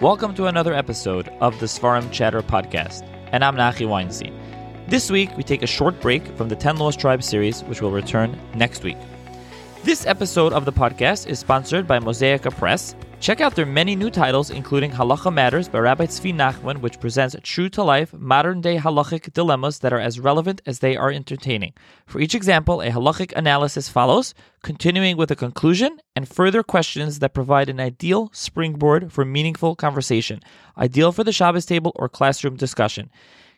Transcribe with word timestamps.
Welcome 0.00 0.34
to 0.36 0.46
another 0.46 0.72
episode 0.72 1.28
of 1.42 1.60
the 1.60 1.66
Seforim 1.66 2.10
Chatter 2.10 2.40
podcast, 2.40 3.06
and 3.32 3.44
I'm 3.44 3.54
Nachi 3.54 3.86
Weinstein. 3.86 4.34
This 4.88 5.10
week, 5.10 5.28
we 5.36 5.42
take 5.42 5.62
a 5.62 5.66
short 5.66 6.00
break 6.00 6.26
from 6.38 6.48
the 6.48 6.56
10 6.56 6.78
Lost 6.78 6.98
Tribes 6.98 7.26
series, 7.26 7.62
which 7.64 7.82
will 7.82 7.90
return 7.90 8.40
next 8.54 8.82
week. 8.82 8.96
This 9.84 10.06
episode 10.06 10.54
of 10.54 10.64
the 10.64 10.72
podcast 10.72 11.26
is 11.26 11.38
sponsored 11.38 11.86
by 11.86 11.98
Mosaica 11.98 12.50
Press. 12.50 12.94
Check 13.20 13.42
out 13.42 13.54
their 13.54 13.66
many 13.66 13.96
new 13.96 14.08
titles, 14.08 14.48
including 14.48 14.92
Halachah 14.92 15.30
Matters 15.30 15.68
by 15.68 15.80
Rabbi 15.80 16.06
Tzvi 16.06 16.34
Nachman, 16.34 16.78
which 16.78 16.98
presents 16.98 17.36
true 17.42 17.68
to 17.68 17.82
life, 17.82 18.14
modern 18.14 18.62
day 18.62 18.78
halachic 18.78 19.30
dilemmas 19.34 19.80
that 19.80 19.92
are 19.92 20.00
as 20.00 20.18
relevant 20.18 20.62
as 20.64 20.78
they 20.78 20.96
are 20.96 21.10
entertaining. 21.10 21.74
For 22.06 22.18
each 22.18 22.34
example, 22.34 22.80
a 22.80 22.88
halachic 22.88 23.34
analysis 23.36 23.90
follows, 23.90 24.32
continuing 24.62 25.18
with 25.18 25.30
a 25.30 25.36
conclusion 25.36 25.98
and 26.16 26.26
further 26.26 26.62
questions 26.62 27.18
that 27.18 27.34
provide 27.34 27.68
an 27.68 27.78
ideal 27.78 28.30
springboard 28.32 29.12
for 29.12 29.26
meaningful 29.26 29.76
conversation, 29.76 30.40
ideal 30.78 31.12
for 31.12 31.22
the 31.22 31.30
Shabbos 31.30 31.66
table 31.66 31.92
or 31.96 32.08
classroom 32.08 32.56
discussion. 32.56 33.10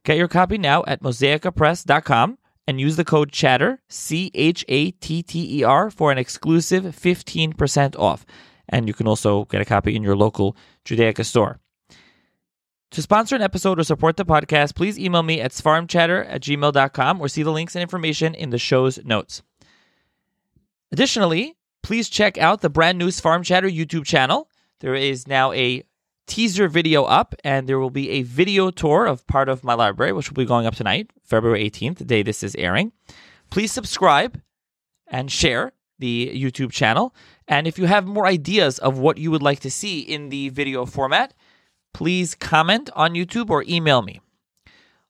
Get 0.03 0.17
your 0.17 0.27
copy 0.27 0.59
now 0.59 0.83
at 0.89 1.05
mosaicapress.com 1.05 2.39
and 2.67 2.81
use 2.81 2.97
the 2.97 3.05
code 3.05 3.31
CHATTER, 3.31 3.81
C 3.89 4.33
H 4.35 4.65
A 4.69 4.91
T 4.91 5.23
T 5.23 5.61
E 5.61 5.63
R, 5.63 5.89
for 5.89 6.11
an 6.11 6.19
exclusive 6.19 6.85
15% 6.85 7.97
off. 7.97 8.27
And 8.69 8.89
you 8.89 8.95
can 8.95 9.07
also 9.07 9.45
get 9.47 9.61
a 9.61 9.65
copy 9.65 9.97
in 9.97 10.03
your 10.03 10.17
local 10.17 10.57
Judaica 10.85 11.25
store. 11.25 11.59
To 12.93 13.01
sponsor 13.01 13.35
an 13.35 13.43
episode 13.43 13.81
or 13.81 13.85
support 13.85 14.19
the 14.19 14.25
podcast, 14.25 14.75
please 14.75 14.99
email 14.99 15.23
me 15.23 15.41
at 15.41 15.53
seforimchatter 15.53 16.27
at 16.29 16.43
gmail.com 16.43 17.21
or 17.21 17.29
see 17.29 17.43
the 17.43 17.51
links 17.51 17.75
and 17.75 17.83
information 17.83 18.35
in 18.35 18.51
the 18.51 18.59
show's 18.59 19.03
notes. 19.03 19.43
Additionally, 20.93 21.57
please 21.83 22.11
check 22.11 22.37
out 22.37 22.61
the 22.61 22.69
brand 22.69 22.99
new 22.99 23.09
Seforim 23.09 23.45
Chatter 23.45 23.69
YouTube 23.69 24.05
channel. 24.05 24.51
There 24.81 24.95
is 24.95 25.27
now 25.27 25.53
a 25.53 25.85
teaser 26.27 26.69
video 26.69 27.05
up, 27.05 27.35
and 27.43 27.67
there 27.67 27.79
will 27.79 27.91
be 27.91 28.11
a 28.11 28.23
video 28.23 28.71
tour 28.71 29.07
of 29.07 29.27
part 29.27 29.49
of 29.49 29.65
my 29.65 29.75
library, 29.75 30.13
which 30.13 30.31
will 30.31 30.37
be 30.37 30.45
going 30.45 30.67
up 30.67 30.75
tonight, 30.75 31.11
February 31.25 31.69
18th, 31.71 31.97
the 31.97 32.05
day 32.05 32.23
this 32.23 32.43
is 32.43 32.55
airing. 32.57 32.93
Please 33.51 33.73
subscribe 33.73 34.41
and 35.07 35.31
share 35.31 35.73
the 35.99 36.31
YouTube 36.35 36.73
channel. 36.73 37.15
And 37.49 37.67
if 37.67 37.79
you 37.79 37.87
have 37.87 38.07
more 38.07 38.27
ideas 38.27 38.79
of 38.79 38.99
what 38.99 39.19
you 39.19 39.31
would 39.31 39.43
like 39.43 39.61
to 39.61 39.71
see 39.71 40.01
in 40.01 40.29
the 40.29 40.49
video 40.51 40.87
format, 40.87 41.35
please 41.93 42.35
comment 42.35 42.91
on 42.95 43.15
YouTube 43.15 43.51
or 43.51 43.65
email 43.69 44.03
me. 44.03 44.21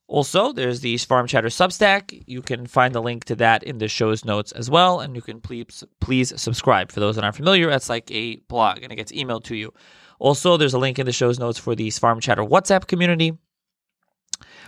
Also, 0.07 0.51
there's 0.51 0.81
the 0.81 0.95
Seforim 0.95 1.27
Chatter 1.27 1.47
Substack. 1.47 2.23
You 2.27 2.41
can 2.41 2.67
find 2.67 2.93
the 2.93 3.01
link 3.01 3.23
to 3.25 3.35
that 3.37 3.63
in 3.63 3.77
the 3.77 3.87
show's 3.87 4.25
notes 4.25 4.51
as 4.51 4.69
well, 4.69 4.99
and 4.99 5.15
you 5.15 5.21
can 5.21 5.39
please 5.39 5.83
please 6.01 6.39
subscribe. 6.39 6.91
For 6.91 6.99
those 6.99 7.15
that 7.15 7.23
aren't 7.23 7.37
familiar, 7.37 7.69
that's 7.69 7.89
like 7.89 8.11
a 8.11 8.35
blog, 8.47 8.83
and 8.83 8.91
it 8.91 8.97
gets 8.97 9.11
emailed 9.11 9.45
to 9.45 9.55
you. 9.55 9.73
Also, 10.19 10.57
there's 10.57 10.73
a 10.73 10.77
link 10.77 10.99
in 10.99 11.05
the 11.05 11.11
show's 11.11 11.39
notes 11.39 11.57
for 11.57 11.73
the 11.73 11.87
Seforim 11.87 12.21
Chatter 12.21 12.43
WhatsApp 12.43 12.85
community, 12.85 13.37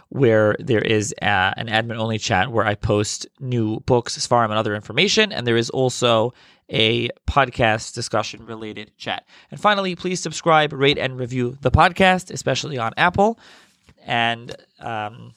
where 0.09 0.55
there 0.59 0.81
is 0.81 1.13
a, 1.21 1.53
an 1.57 1.67
admin 1.67 1.97
only 1.97 2.17
chat 2.17 2.51
where 2.51 2.65
I 2.65 2.75
post 2.75 3.27
new 3.39 3.81
books, 3.81 4.17
Seforim, 4.17 4.45
and 4.45 4.53
other 4.53 4.73
information. 4.73 5.31
And 5.31 5.45
there 5.45 5.57
is 5.57 5.69
also 5.69 6.33
a 6.69 7.09
podcast 7.27 7.93
discussion 7.93 8.45
related 8.45 8.91
chat. 8.97 9.25
And 9.51 9.59
finally, 9.59 9.95
please 9.95 10.19
subscribe, 10.19 10.73
rate, 10.73 10.97
and 10.97 11.19
review 11.19 11.57
the 11.61 11.71
podcast, 11.71 12.31
especially 12.31 12.77
on 12.77 12.91
Apple. 12.97 13.39
And 14.05 14.55
um, 14.79 15.33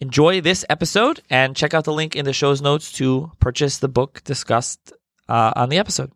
enjoy 0.00 0.40
this 0.40 0.64
episode 0.68 1.22
and 1.30 1.56
check 1.56 1.74
out 1.74 1.84
the 1.84 1.92
link 1.92 2.16
in 2.16 2.24
the 2.24 2.32
show's 2.32 2.60
notes 2.60 2.92
to 2.92 3.32
purchase 3.40 3.78
the 3.78 3.88
book 3.88 4.22
discussed 4.24 4.92
uh, 5.28 5.52
on 5.56 5.68
the 5.68 5.78
episode. 5.78 6.12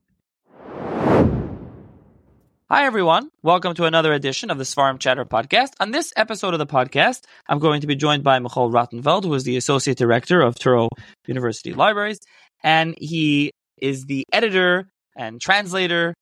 Hi, 2.70 2.86
everyone. 2.86 3.30
Welcome 3.42 3.74
to 3.74 3.84
another 3.84 4.12
edition 4.12 4.48
of 4.48 4.56
the 4.56 4.62
Seforim 4.62 5.00
Chatter 5.00 5.24
podcast. 5.24 5.70
On 5.80 5.90
this 5.90 6.12
episode 6.16 6.54
of 6.54 6.60
the 6.60 6.68
podcast, 6.68 7.22
I'm 7.48 7.58
going 7.58 7.80
to 7.80 7.88
be 7.88 7.96
joined 7.96 8.22
by 8.22 8.38
Michoel 8.38 8.70
Rotenfeld, 8.70 9.24
who 9.24 9.34
is 9.34 9.42
the 9.42 9.56
Associate 9.56 9.98
Director 9.98 10.40
of 10.40 10.54
Touro 10.54 10.88
University 11.26 11.74
Libraries, 11.74 12.20
and 12.62 12.94
he 12.96 13.50
is 13.80 14.06
the 14.06 14.24
editor 14.32 14.88
and 15.16 15.40
translator 15.40 16.14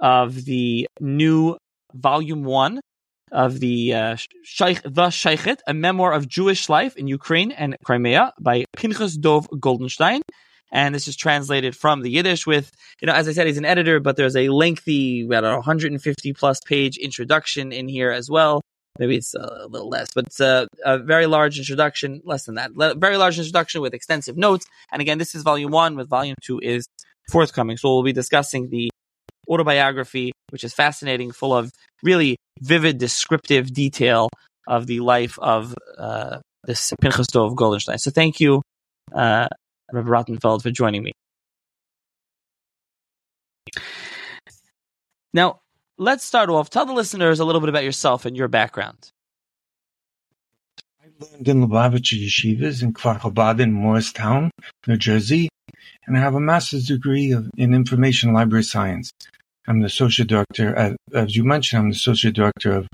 of 0.00 0.44
the 0.44 0.86
new 1.00 1.56
volume 1.94 2.44
one 2.44 2.80
of 3.30 3.60
the 3.60 3.94
uh, 3.94 4.16
Sheikh, 4.42 4.82
The 4.82 5.08
Shochet, 5.08 5.58
a 5.66 5.74
memoir 5.74 6.12
of 6.12 6.28
Jewish 6.28 6.68
life 6.68 6.96
in 6.96 7.08
Ukraine 7.08 7.50
and 7.52 7.76
Crimea 7.84 8.32
by 8.40 8.64
Pinchas 8.76 9.16
Dov 9.16 9.48
Goldenshteyn 9.50 10.22
and 10.70 10.94
this 10.94 11.08
is 11.08 11.16
translated 11.16 11.76
from 11.76 12.02
the 12.02 12.10
Yiddish 12.10 12.46
with, 12.46 12.70
you 13.00 13.06
know, 13.06 13.14
as 13.14 13.28
I 13.28 13.32
said, 13.32 13.46
he's 13.46 13.58
an 13.58 13.64
editor, 13.64 14.00
but 14.00 14.16
there's 14.16 14.36
a 14.36 14.48
lengthy, 14.48 15.26
don't 15.26 15.42
150 15.42 16.32
plus 16.34 16.60
page 16.66 16.96
introduction 16.96 17.72
in 17.72 17.88
here 17.88 18.10
as 18.10 18.30
well. 18.30 18.60
Maybe 18.98 19.16
it's 19.16 19.34
a 19.34 19.66
little 19.68 19.88
less, 19.88 20.08
but 20.14 20.26
it's 20.26 20.40
a, 20.40 20.66
a 20.84 20.98
very 20.98 21.26
large 21.26 21.58
introduction, 21.58 22.20
less 22.24 22.44
than 22.44 22.56
that, 22.56 22.72
very 22.96 23.16
large 23.16 23.38
introduction 23.38 23.80
with 23.80 23.94
extensive 23.94 24.36
notes. 24.36 24.66
And 24.92 25.00
again, 25.00 25.18
this 25.18 25.34
is 25.34 25.42
volume 25.42 25.70
one, 25.70 25.96
with 25.96 26.08
volume 26.08 26.34
two 26.42 26.58
is 26.60 26.86
forthcoming. 27.30 27.76
So 27.76 27.94
we'll 27.94 28.02
be 28.02 28.12
discussing 28.12 28.70
the 28.70 28.90
autobiography, 29.48 30.32
which 30.50 30.64
is 30.64 30.74
fascinating, 30.74 31.30
full 31.30 31.54
of 31.54 31.70
really 32.02 32.36
vivid, 32.60 32.98
descriptive 32.98 33.72
detail 33.72 34.28
of 34.66 34.86
the 34.86 35.00
life 35.00 35.38
of 35.38 35.74
uh, 35.96 36.38
this 36.64 36.92
Pinchas 37.00 37.28
Dov 37.28 37.54
Goldenshteyn. 37.54 37.98
So 38.00 38.10
thank 38.10 38.40
you, 38.40 38.62
uh, 39.14 39.48
Rabbi 39.92 40.08
Rotenfeld, 40.08 40.62
for 40.62 40.70
joining 40.70 41.02
me. 41.02 41.12
Now, 45.32 45.60
let's 45.98 46.24
start 46.24 46.48
off. 46.48 46.70
Tell 46.70 46.86
the 46.86 46.92
listeners 46.92 47.40
a 47.40 47.44
little 47.44 47.60
bit 47.60 47.68
about 47.68 47.84
yourself 47.84 48.24
and 48.24 48.36
your 48.36 48.48
background. 48.48 49.10
I 51.02 51.06
learned 51.18 51.48
in 51.48 51.66
Lubavitcher 51.66 52.24
Yeshivas 52.24 52.82
in 52.82 52.94
Kfar 52.94 53.20
Chabad 53.20 53.60
in 53.60 53.72
Morristown, 53.72 54.50
New 54.86 54.96
Jersey, 54.96 55.48
and 56.06 56.16
I 56.16 56.20
have 56.20 56.34
a 56.34 56.40
master's 56.40 56.86
degree 56.86 57.32
of, 57.32 57.50
in 57.56 57.74
information 57.74 58.32
library 58.32 58.64
science. 58.64 59.10
I'm 59.66 59.80
the 59.80 59.86
associate 59.86 60.28
director, 60.28 60.74
at, 60.74 60.96
as 61.12 61.36
you 61.36 61.44
mentioned, 61.44 61.82
I'm 61.82 61.90
the 61.90 61.96
associate 61.96 62.34
director 62.34 62.72
of 62.72 62.88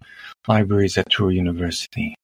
libraries 0.49 0.99
at 0.99 1.09
Touro 1.09 1.33
University. 1.33 2.17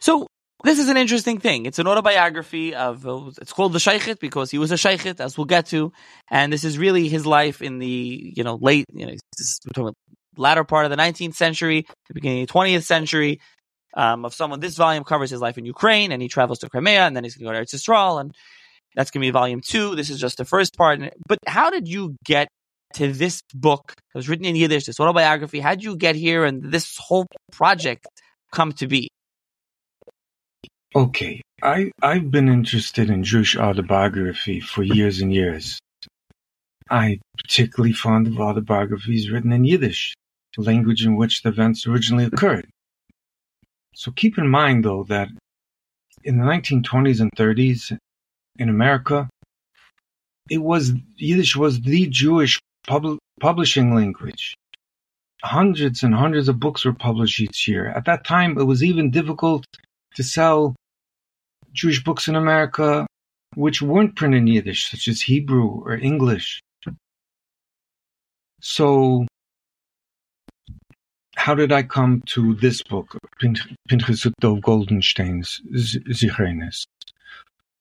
So, 0.00 0.26
this 0.64 0.78
is 0.78 0.88
an 0.88 0.96
interesting 0.96 1.38
thing. 1.38 1.66
It's 1.66 1.78
an 1.78 1.86
autobiography 1.86 2.74
of, 2.74 3.06
it's 3.40 3.52
called 3.52 3.72
The 3.72 3.78
Shochet 3.78 4.18
because 4.18 4.50
he 4.50 4.58
was 4.58 4.72
a 4.72 4.74
Shochet, 4.74 5.20
as 5.20 5.38
we'll 5.38 5.44
get 5.44 5.66
to. 5.66 5.92
And 6.30 6.52
this 6.52 6.64
is 6.64 6.78
really 6.78 7.08
his 7.08 7.26
life 7.26 7.62
in 7.62 7.78
the, 7.78 8.32
you 8.36 8.42
know, 8.42 8.58
late, 8.60 8.86
you 8.92 9.06
know, 9.76 9.92
latter 10.36 10.64
part 10.64 10.84
of 10.84 10.90
the 10.90 10.96
19th 10.96 11.34
century, 11.34 11.86
the 12.08 12.14
beginning 12.14 12.42
of 12.42 12.48
the 12.48 12.54
20th 12.54 12.82
century, 12.82 13.40
um, 13.94 14.24
of 14.24 14.34
someone. 14.34 14.60
This 14.60 14.76
volume 14.76 15.04
covers 15.04 15.30
his 15.30 15.40
life 15.40 15.58
in 15.58 15.64
Ukraine 15.64 16.12
and 16.12 16.20
he 16.20 16.28
travels 16.28 16.60
to 16.60 16.68
Crimea 16.68 17.06
and 17.06 17.16
then 17.16 17.24
he's 17.24 17.36
going 17.36 17.52
to 17.52 17.58
go 17.58 17.64
to 17.64 17.64
Eretz 17.64 17.74
Yisrael 17.74 18.20
and 18.20 18.34
that's 18.94 19.10
going 19.10 19.20
to 19.20 19.26
be 19.26 19.30
volume 19.30 19.60
two. 19.60 19.94
This 19.94 20.10
is 20.10 20.18
just 20.18 20.38
the 20.38 20.44
first 20.44 20.76
part. 20.76 21.00
But 21.28 21.38
how 21.46 21.70
did 21.70 21.86
you 21.86 22.16
get 22.24 22.48
to 22.94 23.12
this 23.12 23.42
book? 23.54 23.94
It 23.96 24.18
was 24.18 24.28
written 24.28 24.44
in 24.44 24.56
Yiddish, 24.56 24.86
this 24.86 24.98
autobiography. 24.98 25.60
How 25.60 25.70
did 25.70 25.84
you 25.84 25.96
get 25.96 26.16
here 26.16 26.44
and 26.44 26.72
this 26.72 26.96
whole 26.98 27.26
project 27.52 28.06
come 28.52 28.72
to 28.74 28.86
be? 28.86 29.08
Okay, 30.96 31.42
I, 31.62 31.90
I've 32.02 32.30
been 32.30 32.48
interested 32.48 33.10
in 33.10 33.22
Jewish 33.22 33.56
autobiography 33.56 34.58
for 34.60 34.82
years 34.82 35.20
and 35.20 35.32
years. 35.32 35.78
I'm 36.90 37.20
particularly 37.36 37.92
fond 37.92 38.26
of 38.26 38.40
autobiographies 38.40 39.30
written 39.30 39.52
in 39.52 39.64
Yiddish, 39.64 40.14
the 40.56 40.62
language 40.62 41.04
in 41.04 41.16
which 41.16 41.42
the 41.42 41.50
events 41.50 41.86
originally 41.86 42.24
occurred. 42.24 42.66
So 43.94 44.12
keep 44.12 44.38
in 44.38 44.48
mind, 44.48 44.86
though, 44.86 45.04
that 45.04 45.28
in 46.24 46.38
the 46.38 46.44
1920s 46.44 47.20
and 47.20 47.32
30s 47.32 47.98
in 48.58 48.68
America, 48.70 49.28
it 50.48 50.62
was 50.62 50.92
Yiddish 51.16 51.54
was 51.54 51.82
the 51.82 52.06
Jewish 52.06 52.58
pub- 52.86 53.18
publishing 53.40 53.94
language. 53.94 54.54
Hundreds 55.44 56.02
and 56.02 56.14
hundreds 56.14 56.48
of 56.48 56.58
books 56.58 56.86
were 56.86 56.94
published 56.94 57.40
each 57.40 57.68
year. 57.68 57.88
At 57.88 58.06
that 58.06 58.24
time, 58.24 58.58
it 58.58 58.64
was 58.64 58.82
even 58.82 59.10
difficult 59.10 59.66
to 60.18 60.24
sell 60.24 60.74
Jewish 61.72 62.02
books 62.02 62.26
in 62.26 62.34
America 62.34 63.06
which 63.54 63.80
weren't 63.80 64.16
printed 64.16 64.38
in 64.38 64.46
Yiddish, 64.48 64.90
such 64.90 65.06
as 65.06 65.22
Hebrew 65.22 65.68
or 65.84 65.94
English. 65.94 66.60
So, 68.60 69.26
how 71.36 71.54
did 71.54 71.70
I 71.70 71.84
come 71.84 72.22
to 72.34 72.54
this 72.56 72.82
book, 72.82 73.16
Pinchas 73.88 74.26
Dov 74.40 74.58
Goldenshteyn's 74.58 75.60
Zichrenes? 75.72 76.82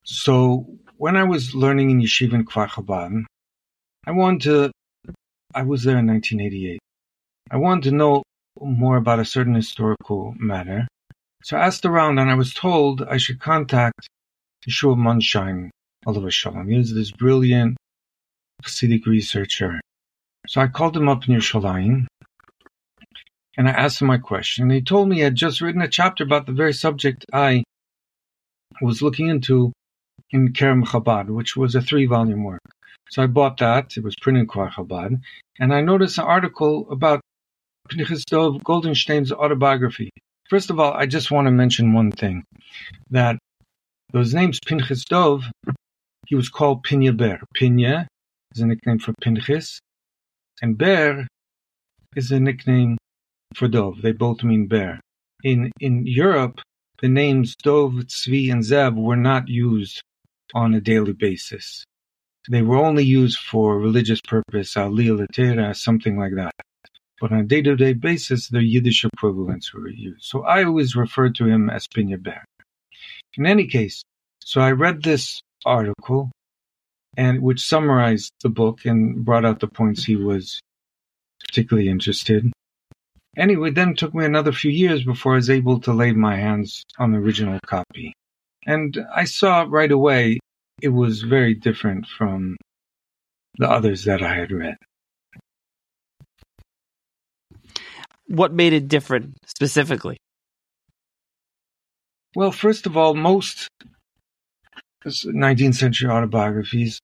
So, 0.04 0.68
when 0.98 1.18
I 1.18 1.24
was 1.24 1.56
learning 1.56 1.90
in 1.90 2.02
Yeshiva 2.02 2.34
in 2.34 2.46
Kfar 2.46 2.68
Chabad, 2.70 3.24
I 4.06 4.12
wanted 4.12 4.42
to, 4.44 4.72
I 5.56 5.64
was 5.64 5.84
there 5.84 5.98
in 5.98 6.06
1988. 6.06 6.80
I 7.50 7.58
wanted 7.58 7.90
to 7.90 7.96
know 7.96 8.22
more 8.62 8.98
about 8.98 9.20
a 9.20 9.26
certain 9.26 9.56
historical 9.56 10.36
matter. 10.38 10.88
So 11.44 11.58
I 11.58 11.66
asked 11.66 11.86
around 11.86 12.20
and 12.20 12.30
I 12.30 12.36
was 12.36 12.54
told 12.54 13.04
I 13.04 13.18
should 13.18 13.40
contact 13.40 14.08
Yeshua 14.68 14.96
Mondshine, 14.98 15.70
alav 16.06 16.24
hashalom. 16.24 16.70
He 16.70 16.94
this 16.94 17.12
brilliant 17.12 17.78
Hasidic 18.64 19.06
researcher. 19.06 19.80
So 20.48 20.62
I 20.62 20.68
called 20.68 20.98
him 20.98 21.08
up 21.08 21.28
in 21.28 21.36
Yerushalayim 21.36 22.08
and 23.58 23.68
I 23.68 23.72
asked 23.72 24.02
him 24.02 24.08
my 24.08 24.18
question. 24.18 24.64
And 24.64 24.72
he 24.72 24.82
told 24.82 25.10
me 25.10 25.18
he 25.18 25.22
had 25.22 25.36
just 25.36 25.62
written 25.62 25.82
a 25.82 25.88
chapter 25.88 26.24
about 26.24 26.46
the 26.46 26.54
very 26.54 26.74
subject 26.74 27.26
I 27.34 27.64
was 28.82 29.02
looking 29.02 29.28
into 29.28 29.72
in 30.32 30.54
Kerem 30.54 30.84
Chabad, 30.84 31.28
which 31.28 31.56
was 31.56 31.76
a 31.76 31.82
three 31.82 32.06
volume 32.06 32.44
work. 32.44 32.62
So 33.10 33.24
I 33.24 33.28
bought 33.28 33.58
that. 33.58 33.96
It 33.96 34.04
was 34.04 34.16
printed 34.22 34.42
in 34.42 34.48
Kfar 34.48 34.72
Chabad. 34.72 35.22
And 35.60 35.74
I 35.74 35.82
noticed 35.82 36.18
an 36.18 36.26
article 36.26 36.88
about 36.92 37.22
Pinchas 37.90 38.26
Dov 38.26 38.62
Goldenshteyn's 38.64 39.32
autobiography. 39.32 40.12
First 40.50 40.70
of 40.70 40.80
all, 40.80 40.94
I 40.94 41.06
just 41.06 41.30
want 41.30 41.48
to 41.48 41.52
mention 41.52 41.94
one 41.94 42.12
thing 42.12 42.46
that 43.10 43.38
those 44.14 44.34
names 44.34 44.60
Pinchas 44.66 45.04
Dov, 45.04 45.44
he 46.28 46.36
was 46.36 46.48
called 46.48 46.86
Pinya 46.86 47.16
Ber. 47.16 47.40
Pinya 47.56 48.08
is 48.56 48.62
a 48.62 48.66
nickname 48.66 49.00
for 49.00 49.14
Pinchas, 49.22 49.80
and 50.62 50.78
Ber 50.78 51.28
is 52.16 52.32
a 52.32 52.40
nickname 52.40 52.98
for 53.56 53.68
Dov. 53.68 54.02
They 54.02 54.14
both 54.14 54.44
mean 54.44 54.68
bear. 54.68 55.02
In 55.44 55.72
in 55.82 56.08
Europe, 56.08 56.62
the 57.02 57.10
names 57.10 57.56
Dov, 57.62 57.94
Tzvi, 57.94 58.52
and 58.52 58.64
Zev 58.64 58.96
were 58.96 59.18
not 59.18 59.50
used 59.50 60.02
on 60.54 60.74
a 60.74 60.82
daily 60.82 61.14
basis. 61.14 61.84
They 62.50 62.62
were 62.62 62.78
only 62.78 63.04
used 63.04 63.40
for 63.40 63.78
religious 63.78 64.22
purpose, 64.22 64.76
aliyah 64.76 65.76
something 65.76 66.18
like 66.18 66.36
that. 66.36 66.54
But 67.20 67.32
on 67.32 67.40
a 67.40 67.44
day-to-day 67.44 67.94
basis, 67.94 68.48
their 68.50 68.62
Yiddish 68.62 69.06
equivalents 69.06 69.74
were 69.74 69.90
used. 69.90 70.24
So 70.24 70.44
I 70.44 70.64
always 70.64 70.96
referred 70.96 71.36
to 71.36 71.46
him 71.46 71.70
as 71.70 71.88
Pinya 71.88 72.22
Ber. 72.22 72.44
In 73.36 73.46
any 73.46 73.68
case, 73.68 74.04
so 74.40 74.62
I 74.62 74.72
read 74.72 75.04
this 75.04 75.42
article, 75.66 76.32
and 77.16 77.42
which 77.42 77.62
summarized 77.62 78.32
the 78.42 78.50
book 78.50 78.86
and 78.86 79.26
brought 79.26 79.46
out 79.46 79.60
the 79.60 79.68
points 79.68 80.04
he 80.04 80.16
was 80.16 80.60
particularly 81.46 81.90
interested. 81.90 82.52
Anyway, 83.36 83.72
then 83.72 83.96
took 83.96 84.14
me 84.14 84.26
another 84.26 84.52
few 84.52 84.72
years 84.72 85.04
before 85.04 85.34
I 85.34 85.38
was 85.38 85.50
able 85.50 85.80
to 85.82 85.94
lay 85.94 86.12
my 86.12 86.36
hands 86.36 86.84
on 87.00 87.12
the 87.12 87.20
original 87.20 87.60
copy. 87.66 88.14
And 88.66 88.98
I 89.16 89.26
saw 89.26 89.66
right 89.68 89.92
away 89.92 90.40
it 90.82 90.90
was 90.90 91.22
very 91.22 91.54
different 91.54 92.06
from 92.06 92.58
the 93.58 93.70
others 93.70 94.04
that 94.06 94.22
I 94.22 94.36
had 94.36 94.52
read. 94.52 94.76
What 98.28 98.54
made 98.54 98.74
it 98.74 98.88
different 98.88 99.38
specifically? 99.46 100.18
Well, 102.36 102.52
first 102.52 102.86
of 102.86 102.98
all, 102.98 103.14
most 103.16 103.68
19th 105.06 105.76
century 105.76 106.10
autobiographies, 106.10 107.00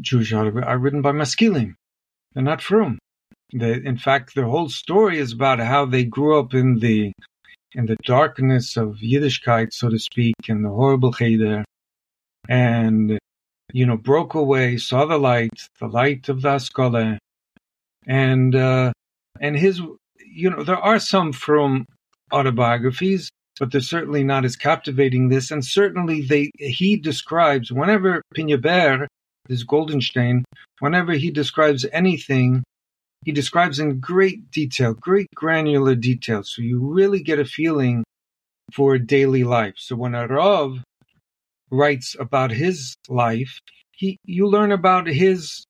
Jewish 0.00 0.32
autobiographies, 0.32 0.68
are 0.68 0.78
written 0.78 1.02
by 1.02 1.12
maskilim. 1.12 1.74
They're 2.32 2.42
not 2.42 2.62
frum. 2.62 2.98
They, 3.52 3.74
in 3.74 3.98
fact, 3.98 4.34
their 4.34 4.46
whole 4.46 4.70
story 4.70 5.18
is 5.18 5.32
about 5.32 5.58
how 5.58 5.84
they 5.84 6.04
grew 6.04 6.38
up 6.38 6.54
in 6.54 6.78
the 6.78 7.12
in 7.74 7.86
the 7.86 7.96
darkness 8.04 8.76
of 8.76 8.96
Yiddishkeit, 8.96 9.72
so 9.72 9.88
to 9.88 9.98
speak, 9.98 10.34
and 10.48 10.64
the 10.64 10.70
horrible 10.70 11.12
cheder, 11.12 11.64
and 12.48 13.18
you 13.72 13.86
know 13.86 13.96
broke 13.96 14.34
away, 14.34 14.76
saw 14.78 15.04
the 15.04 15.18
light, 15.18 15.68
the 15.80 15.88
light 15.88 16.28
of 16.28 16.42
the 16.42 16.50
Haskalah, 16.50 17.18
and 18.06 18.54
uh, 18.54 18.92
and 19.40 19.56
his 19.56 19.80
you 20.32 20.50
know 20.50 20.62
there 20.62 20.76
are 20.76 20.98
some 20.98 21.32
from 21.32 21.86
autobiographies, 22.32 23.30
but 23.58 23.72
they're 23.72 23.80
certainly 23.80 24.24
not 24.24 24.44
as 24.44 24.56
captivating 24.56 25.28
this, 25.28 25.50
and 25.50 25.64
certainly 25.64 26.22
they 26.22 26.50
he 26.58 26.96
describes 26.96 27.72
whenever 27.72 28.22
Pinyaber, 28.34 29.06
this 29.48 29.64
Goldenshteyn, 29.64 30.42
whenever 30.80 31.12
he 31.12 31.30
describes 31.30 31.84
anything 31.92 32.62
he 33.24 33.32
describes 33.32 33.78
in 33.78 34.00
great 34.00 34.50
detail, 34.50 34.94
great 34.94 35.28
granular 35.34 35.94
detail. 35.94 36.42
So 36.42 36.60
you 36.60 36.80
really 36.80 37.22
get 37.22 37.38
a 37.38 37.44
feeling 37.44 38.04
for 38.72 38.98
daily 38.98 39.44
life. 39.44 39.74
So 39.76 39.94
when 39.96 40.14
a 40.14 40.26
Rav 40.26 40.82
writes 41.70 42.16
about 42.18 42.50
his 42.50 42.94
life, 43.08 43.60
he 43.92 44.16
you 44.24 44.48
learn 44.48 44.72
about 44.72 45.06
his 45.06 45.64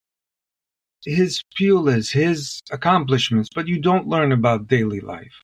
his 1.04 1.42
pulas, 1.58 2.12
his 2.12 2.60
accomplishments, 2.70 3.48
but 3.54 3.68
you 3.68 3.80
don't 3.80 4.08
learn 4.08 4.32
about 4.32 4.68
daily 4.68 5.00
life. 5.00 5.42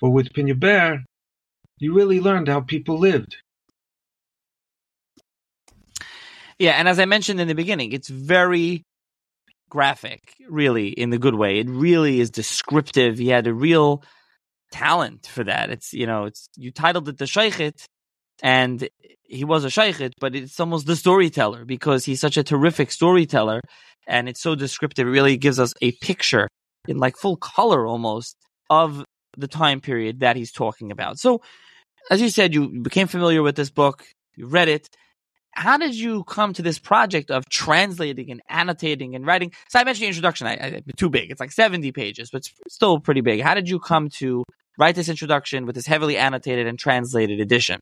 But 0.00 0.10
with 0.10 0.32
Pinyaber, 0.32 1.02
you 1.78 1.94
really 1.94 2.20
learned 2.20 2.48
how 2.48 2.60
people 2.60 2.98
lived. 2.98 3.36
Yeah, 6.58 6.72
and 6.72 6.88
as 6.88 6.98
I 6.98 7.04
mentioned 7.04 7.40
in 7.40 7.48
the 7.48 7.54
beginning, 7.54 7.92
it's 7.92 8.08
very 8.08 8.84
graphic, 9.68 10.34
really, 10.48 10.88
in 10.88 11.10
the 11.10 11.18
good 11.18 11.34
way. 11.34 11.58
It 11.58 11.68
really 11.68 12.20
is 12.20 12.30
descriptive. 12.30 13.18
He 13.18 13.28
had 13.28 13.46
a 13.46 13.54
real 13.54 14.04
talent 14.70 15.26
for 15.26 15.44
that. 15.44 15.70
It's 15.70 15.92
you 15.92 16.06
know, 16.06 16.24
it's 16.24 16.48
you 16.56 16.70
titled 16.70 17.08
it 17.08 17.18
the 17.18 17.24
Shochet, 17.24 17.84
and 18.42 18.88
he 19.24 19.44
was 19.44 19.64
a 19.64 19.68
Shochet, 19.68 20.12
but 20.20 20.36
it's 20.36 20.60
almost 20.60 20.86
the 20.86 20.96
storyteller 20.96 21.64
because 21.64 22.04
he's 22.04 22.20
such 22.20 22.36
a 22.36 22.44
terrific 22.44 22.92
storyteller, 22.92 23.60
and 24.06 24.28
it's 24.28 24.40
so 24.40 24.54
descriptive. 24.54 25.06
It 25.06 25.10
really 25.10 25.36
gives 25.36 25.58
us 25.58 25.72
a 25.80 25.92
picture 25.92 26.48
in 26.86 26.98
like 26.98 27.16
full 27.16 27.36
color 27.36 27.86
almost 27.86 28.36
of 28.70 29.04
the 29.36 29.48
time 29.48 29.80
period 29.80 30.20
that 30.20 30.36
he's 30.36 30.52
talking 30.52 30.90
about. 30.90 31.18
So, 31.18 31.42
as 32.10 32.20
you 32.20 32.28
said, 32.28 32.54
you 32.54 32.82
became 32.82 33.06
familiar 33.06 33.42
with 33.42 33.56
this 33.56 33.70
book, 33.70 34.04
you 34.36 34.46
read 34.46 34.68
it, 34.68 34.88
how 35.54 35.76
did 35.76 35.94
you 35.94 36.24
come 36.24 36.52
to 36.54 36.62
this 36.62 36.78
project 36.78 37.30
of 37.30 37.48
translating 37.48 38.30
and 38.30 38.42
annotating 38.48 39.14
and 39.14 39.24
writing? 39.24 39.52
So 39.68 39.78
I 39.78 39.84
mentioned 39.84 40.04
the 40.04 40.08
introduction. 40.08 40.46
I, 40.46 40.52
I, 40.52 40.82
too 40.96 41.08
big. 41.08 41.30
It's 41.30 41.40
like 41.40 41.52
seventy 41.52 41.92
pages, 41.92 42.30
but 42.30 42.38
it's 42.38 42.52
still 42.68 42.98
pretty 42.98 43.20
big. 43.20 43.40
How 43.40 43.54
did 43.54 43.68
you 43.68 43.78
come 43.78 44.08
to 44.18 44.44
write 44.78 44.96
this 44.96 45.08
introduction 45.08 45.66
with 45.66 45.76
this 45.76 45.86
heavily 45.86 46.16
annotated 46.16 46.66
and 46.66 46.78
translated 46.78 47.40
edition? 47.40 47.80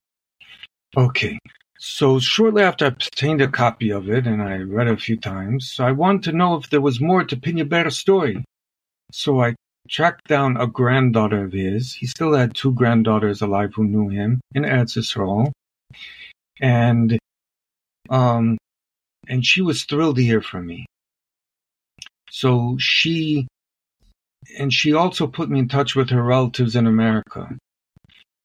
Okay. 0.97 1.39
So 1.85 2.21
shortly 2.21 2.63
after 2.63 2.85
I 2.85 2.89
obtained 2.89 3.41
a 3.41 3.49
copy 3.49 3.91
of 3.91 4.09
it, 4.09 4.25
and 4.25 4.41
I 4.41 4.59
read 4.59 4.87
it 4.87 4.93
a 4.93 4.97
few 4.97 5.17
times, 5.17 5.81
I 5.81 5.91
wanted 5.91 6.23
to 6.31 6.37
know 6.37 6.55
if 6.55 6.71
there 6.71 6.81
was 6.81 7.01
more 7.01 7.25
to 7.25 7.37
Pinyaber's 7.37 7.99
story. 7.99 8.45
So 9.11 9.43
I 9.43 9.57
tracked 9.89 10.29
down 10.29 10.57
a 10.57 10.69
granddaughter 10.69 11.45
of 11.45 11.53
his. 11.53 11.93
He 11.93 12.07
still 12.07 12.35
had 12.35 12.55
two 12.55 12.73
granddaughters 12.73 13.43
alive 13.43 13.73
who 13.75 13.83
knew 13.83 14.09
him 14.11 14.41
in 14.55 14.63
Eretz. 14.63 15.53
And 16.61 17.19
um, 18.09 18.59
and 19.27 19.45
she 19.45 19.61
was 19.61 19.83
thrilled 19.83 20.17
to 20.17 20.23
hear 20.23 20.41
from 20.41 20.67
me. 20.67 20.87
So 22.31 22.77
she, 22.79 23.49
and 24.57 24.73
she 24.73 24.93
also 24.93 25.27
put 25.27 25.51
me 25.51 25.59
in 25.59 25.69
touch 25.69 25.97
with 25.97 26.11
her 26.11 26.23
relatives 26.23 26.77
in 26.77 26.87
America. 26.87 27.59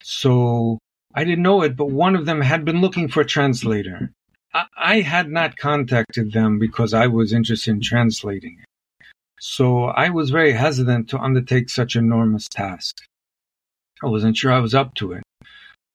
So 0.02 0.80
I 1.14 1.24
didn't 1.24 1.42
know 1.42 1.62
it, 1.62 1.76
but 1.76 1.90
one 1.90 2.14
of 2.14 2.26
them 2.26 2.40
had 2.40 2.64
been 2.64 2.80
looking 2.80 3.08
for 3.08 3.20
a 3.20 3.26
translator. 3.26 4.12
I, 4.52 4.64
I 4.76 5.00
had 5.00 5.30
not 5.30 5.56
contacted 5.56 6.32
them 6.32 6.58
because 6.58 6.94
I 6.94 7.06
was 7.06 7.32
interested 7.32 7.70
in 7.70 7.80
translating 7.80 8.58
it. 8.60 9.06
So 9.40 9.84
I 9.84 10.10
was 10.10 10.30
very 10.30 10.52
hesitant 10.52 11.08
to 11.10 11.18
undertake 11.18 11.70
such 11.70 11.96
enormous 11.96 12.46
task. 12.48 12.96
I 14.02 14.06
wasn't 14.06 14.36
sure 14.36 14.52
I 14.52 14.60
was 14.60 14.74
up 14.74 14.94
to 14.96 15.12
it. 15.12 15.22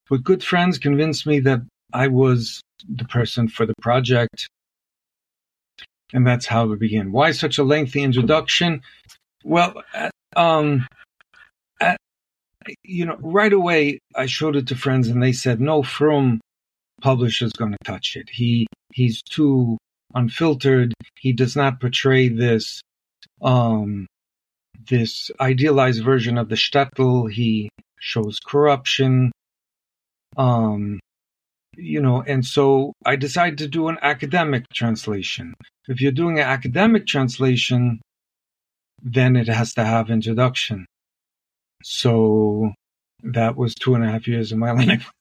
But 0.09 0.23
good 0.23 0.43
friends 0.43 0.77
convinced 0.77 1.25
me 1.25 1.39
that 1.41 1.61
I 1.93 2.07
was 2.07 2.61
the 2.87 3.05
person 3.05 3.47
for 3.47 3.65
the 3.65 3.75
project. 3.81 4.47
And 6.13 6.27
that's 6.27 6.45
how 6.45 6.71
it 6.71 6.79
began. 6.79 7.11
Why 7.11 7.31
such 7.31 7.57
a 7.57 7.63
lengthy 7.63 8.01
introduction? 8.03 8.81
Well, 9.43 9.83
um, 10.35 10.85
at, 10.85 10.91
you 12.83 13.05
know, 13.05 13.17
right 13.21 13.53
away 13.53 13.99
I 14.15 14.25
showed 14.25 14.55
it 14.55 14.67
to 14.67 14.75
friends, 14.75 15.07
and 15.07 15.21
they 15.21 15.33
said, 15.33 15.59
"No, 15.59 15.83
Frum 15.83 16.39
publisher's 17.01 17.53
going 17.53 17.71
to 17.71 17.77
touch 17.83 18.15
it. 18.15 18.29
He 18.29 18.67
he's 18.93 19.21
too 19.23 19.77
unfiltered. 20.15 20.93
He 21.19 21.33
does 21.33 21.55
not 21.55 21.79
portray 21.79 22.29
this 22.29 22.81
um, 23.41 24.07
this 24.89 25.31
idealized 25.39 26.03
version 26.03 26.37
of 26.37 26.49
the 26.49 26.55
shtetl. 26.55 27.31
He 27.31 27.69
shows 27.99 28.39
corruption. 28.39 29.31
Um, 30.37 30.99
you 31.75 32.01
know, 32.01 32.21
and 32.21 32.45
so 32.45 32.93
I 33.05 33.15
decided 33.15 33.57
to 33.59 33.67
do 33.67 33.87
an 33.87 33.97
academic 34.01 34.65
translation. 34.73 35.53
If 35.87 36.01
you're 36.01 36.11
doing 36.11 36.39
an 36.39 36.45
academic 36.45 37.07
translation, 37.07 37.99
then 39.01 39.35
it 39.35 39.47
has 39.47 39.73
to 39.73 39.83
have 39.83 40.09
introduction. 40.09 40.85
So 41.83 42.71
that 43.23 43.55
was 43.55 43.75
two 43.75 43.95
and 43.95 44.03
a 44.03 44.09
half 44.09 44.27
years 44.27 44.51
of 44.51 44.57
my 44.57 44.71
life. 44.85 45.11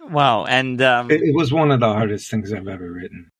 Wow, 0.00 0.44
and 0.44 0.80
um, 0.82 1.10
it, 1.10 1.22
it 1.22 1.34
was 1.34 1.52
one 1.52 1.70
of 1.70 1.80
the 1.80 1.86
hardest 1.86 2.30
things 2.30 2.52
I've 2.52 2.68
ever 2.68 2.90
written. 2.90 3.30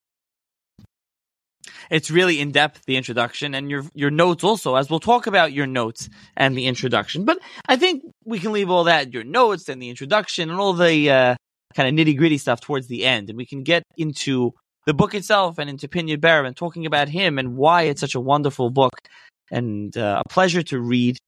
It's 1.90 2.10
really 2.10 2.38
in 2.38 2.52
depth 2.52 2.84
the 2.86 2.96
introduction 2.96 3.54
and 3.54 3.68
your 3.68 3.84
your 3.94 4.10
notes 4.10 4.44
also 4.44 4.76
as 4.76 4.88
we'll 4.88 5.00
talk 5.00 5.26
about 5.26 5.52
your 5.52 5.66
notes 5.66 6.08
and 6.36 6.56
the 6.56 6.66
introduction. 6.66 7.24
But 7.24 7.38
i 7.66 7.76
think 7.76 8.04
we 8.24 8.38
can 8.38 8.52
leave 8.52 8.70
all 8.70 8.84
that 8.84 9.12
your 9.12 9.24
notes 9.24 9.68
and 9.68 9.82
the 9.82 9.88
introduction 9.88 10.50
and 10.50 10.60
all 10.60 10.72
the 10.72 11.10
uh, 11.10 11.34
kind 11.74 11.88
of 11.88 12.06
nitty 12.06 12.16
gritty 12.16 12.38
stuff 12.38 12.60
towards 12.60 12.86
the 12.86 13.04
end. 13.04 13.28
And 13.28 13.36
we 13.36 13.46
can 13.46 13.64
get 13.64 13.82
into 13.96 14.52
the 14.86 14.94
book 14.94 15.14
itself 15.14 15.58
and 15.58 15.68
into 15.68 15.88
Pinya 15.88 16.20
Ber 16.20 16.44
and 16.44 16.56
talking 16.56 16.86
about 16.86 17.08
him 17.08 17.38
and 17.38 17.56
why 17.56 17.82
it's 17.82 18.00
such 18.00 18.14
a 18.14 18.20
wonderful 18.20 18.70
book 18.70 18.92
and 19.50 19.96
uh, 19.96 20.22
a 20.24 20.28
pleasure 20.28 20.62
to 20.62 20.80
read. 20.80 21.18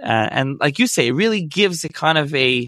Uh, 0.00 0.28
and 0.30 0.58
like 0.60 0.78
you 0.78 0.86
say, 0.86 1.08
it 1.08 1.12
really 1.12 1.42
gives 1.42 1.84
a 1.84 1.88
kind 1.88 2.18
of 2.18 2.34
a 2.34 2.66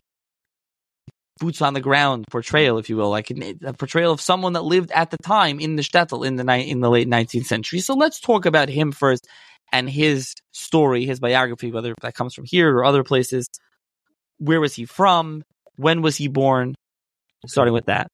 boots 1.38 1.62
on 1.62 1.74
the 1.74 1.80
ground 1.80 2.24
portrayal, 2.30 2.78
if 2.78 2.90
you 2.90 2.96
will, 2.96 3.10
like 3.10 3.30
a 3.30 3.72
portrayal 3.72 4.12
of 4.12 4.20
someone 4.20 4.54
that 4.54 4.64
lived 4.64 4.90
at 4.92 5.10
the 5.10 5.18
time 5.18 5.60
in 5.60 5.76
the 5.76 5.82
shtetl 5.82 6.26
in 6.26 6.36
the 6.36 6.44
ni- 6.44 6.68
in 6.68 6.80
the 6.80 6.90
late 6.90 7.08
19th 7.08 7.46
century. 7.46 7.80
So 7.80 7.94
let's 7.94 8.20
talk 8.20 8.46
about 8.46 8.68
him 8.68 8.92
first 8.92 9.26
and 9.72 9.88
his 9.88 10.34
story, 10.52 11.04
his 11.04 11.20
biography, 11.20 11.70
whether 11.70 11.94
that 12.02 12.14
comes 12.14 12.34
from 12.34 12.44
here 12.44 12.74
or 12.74 12.84
other 12.84 13.04
places. 13.04 13.48
Where 14.38 14.60
was 14.60 14.74
he 14.74 14.84
from? 14.84 15.42
When 15.76 16.02
was 16.02 16.16
he 16.16 16.28
born? 16.28 16.74
Starting 17.46 17.74
with 17.74 17.86
that. 17.86 18.08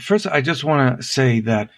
First, 0.00 0.26
I 0.26 0.40
just 0.40 0.64
want 0.64 1.00
to 1.00 1.06
say 1.06 1.40
that 1.40 1.70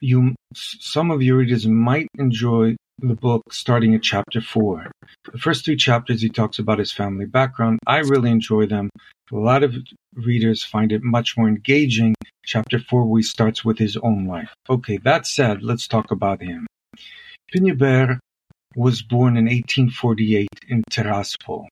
you, 0.00 0.34
some 0.54 1.10
of 1.10 1.22
your 1.22 1.38
readers 1.38 1.66
might 1.66 2.08
enjoy 2.18 2.76
the 2.98 3.14
book 3.14 3.52
starting 3.52 3.94
at 3.94 4.02
chapter 4.02 4.40
four. 4.40 4.90
The 5.30 5.38
first 5.38 5.64
three 5.64 5.76
chapters, 5.76 6.22
he 6.22 6.28
talks 6.28 6.58
about 6.58 6.78
his 6.78 6.92
family 6.92 7.26
background. 7.26 7.78
I 7.86 7.98
really 7.98 8.30
enjoy 8.30 8.66
them. 8.66 8.90
A 9.32 9.36
lot 9.36 9.62
of 9.62 9.74
readers 10.14 10.64
find 10.64 10.92
it 10.92 11.02
much 11.02 11.36
more 11.36 11.48
engaging. 11.48 12.14
Chapter 12.44 12.78
four, 12.78 13.04
where 13.04 13.18
he 13.18 13.22
starts 13.22 13.64
with 13.64 13.78
his 13.78 13.96
own 13.96 14.26
life. 14.26 14.54
Okay, 14.70 14.98
that 14.98 15.26
said, 15.26 15.62
let's 15.62 15.88
talk 15.88 16.10
about 16.10 16.40
him. 16.40 16.66
Pinyeber 17.52 18.18
was 18.74 19.02
born 19.02 19.36
in 19.36 19.44
1848 19.44 20.48
in 20.68 20.82
Tiraspol. 20.90 21.66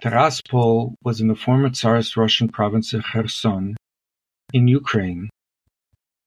Tiraspol 0.00 0.94
was 1.02 1.20
in 1.20 1.28
the 1.28 1.34
former 1.34 1.70
Tsarist 1.70 2.16
Russian 2.16 2.48
province 2.48 2.92
of 2.92 3.04
Kherson 3.04 3.76
in 4.52 4.68
Ukraine. 4.68 5.30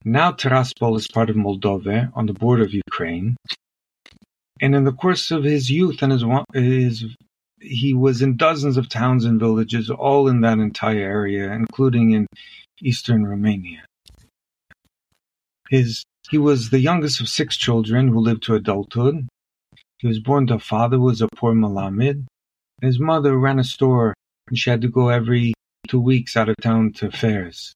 Now 0.04 0.32
Tiraspol 0.32 0.98
is 0.98 1.08
part 1.08 1.30
of 1.30 1.36
Moldova 1.36 2.12
on 2.14 2.26
the 2.26 2.34
border 2.34 2.64
of 2.64 2.74
Ukraine. 2.74 3.36
And 4.62 4.76
in 4.76 4.84
the 4.84 4.94
course 4.94 5.32
of 5.32 5.44
his 5.44 5.70
youth 5.70 6.02
and 6.02 6.12
his, 6.12 6.24
his 6.54 7.06
he 7.60 7.94
was 7.94 8.22
in 8.22 8.38
dozens 8.38 8.78
of 8.78 8.90
towns 8.90 9.26
and 9.26 9.40
villages, 9.40 9.90
all 9.90 10.28
in 10.28 10.42
that 10.42 10.60
entire 10.60 11.00
area, 11.00 11.52
including 11.52 12.12
in 12.12 12.28
eastern 12.82 13.26
Romania. 13.26 13.84
His, 15.70 16.04
he 16.30 16.38
was 16.38 16.70
the 16.70 16.80
youngest 16.80 17.20
of 17.20 17.28
six 17.28 17.58
children 17.58 18.08
who 18.08 18.20
lived 18.20 18.44
to 18.44 18.56
adulthood. 18.56 19.28
He 19.98 20.08
was 20.08 20.20
born 20.20 20.48
to 20.48 20.56
a 20.56 20.60
father 20.60 20.98
who 20.98 21.04
was 21.04 21.22
a 21.22 21.28
poor 21.28 21.54
Malamed. 21.54 22.28
His 22.82 23.00
mother 23.00 23.38
ran 23.38 23.60
a 23.60 23.64
store 23.64 24.14
and 24.48 24.58
she 24.58 24.70
had 24.70 24.82
to 24.82 24.88
go 24.88 25.10
every 25.10 25.54
two 25.88 26.00
weeks 26.00 26.38
out 26.38 26.50
of 26.50 26.56
town 26.62 26.94
to 26.94 27.12
fairs. 27.12 27.74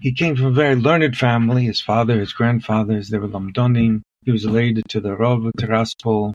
He 0.00 0.12
came 0.12 0.36
from 0.36 0.46
a 0.46 0.50
very 0.52 0.74
learned 0.74 1.16
family. 1.16 1.64
His 1.64 1.80
father, 1.80 2.18
his 2.18 2.32
grandfathers, 2.32 3.08
they 3.08 3.18
were 3.18 3.28
Lamdonim. 3.28 4.02
He 4.26 4.32
was 4.32 4.44
related 4.44 4.84
to 4.88 5.00
the 5.00 5.14
Rav 5.14 5.42
Tiraspol. 5.56 6.32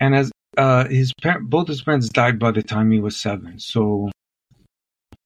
And 0.00 0.14
as 0.14 0.32
uh, 0.56 0.88
his 0.88 1.12
par- 1.22 1.40
both 1.40 1.68
his 1.68 1.82
parents 1.82 2.08
died 2.08 2.38
by 2.38 2.52
the 2.52 2.62
time 2.62 2.90
he 2.90 3.00
was 3.00 3.20
seven. 3.20 3.58
So, 3.58 4.10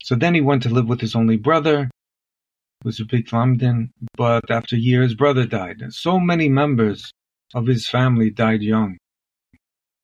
so 0.02 0.16
then 0.16 0.34
he 0.34 0.40
went 0.40 0.64
to 0.64 0.68
live 0.68 0.88
with 0.88 1.00
his 1.00 1.14
only 1.14 1.36
brother, 1.36 1.84
who 1.84 2.86
was 2.86 2.98
a 2.98 3.04
big 3.04 3.28
Lamdin. 3.28 3.90
But 4.16 4.50
after 4.50 4.74
a 4.74 4.80
year, 4.80 5.02
his 5.02 5.14
brother 5.14 5.46
died. 5.46 5.80
And 5.80 5.94
so 5.94 6.18
many 6.18 6.48
members 6.48 7.12
of 7.54 7.68
his 7.68 7.88
family 7.88 8.30
died 8.30 8.62
young. 8.62 8.98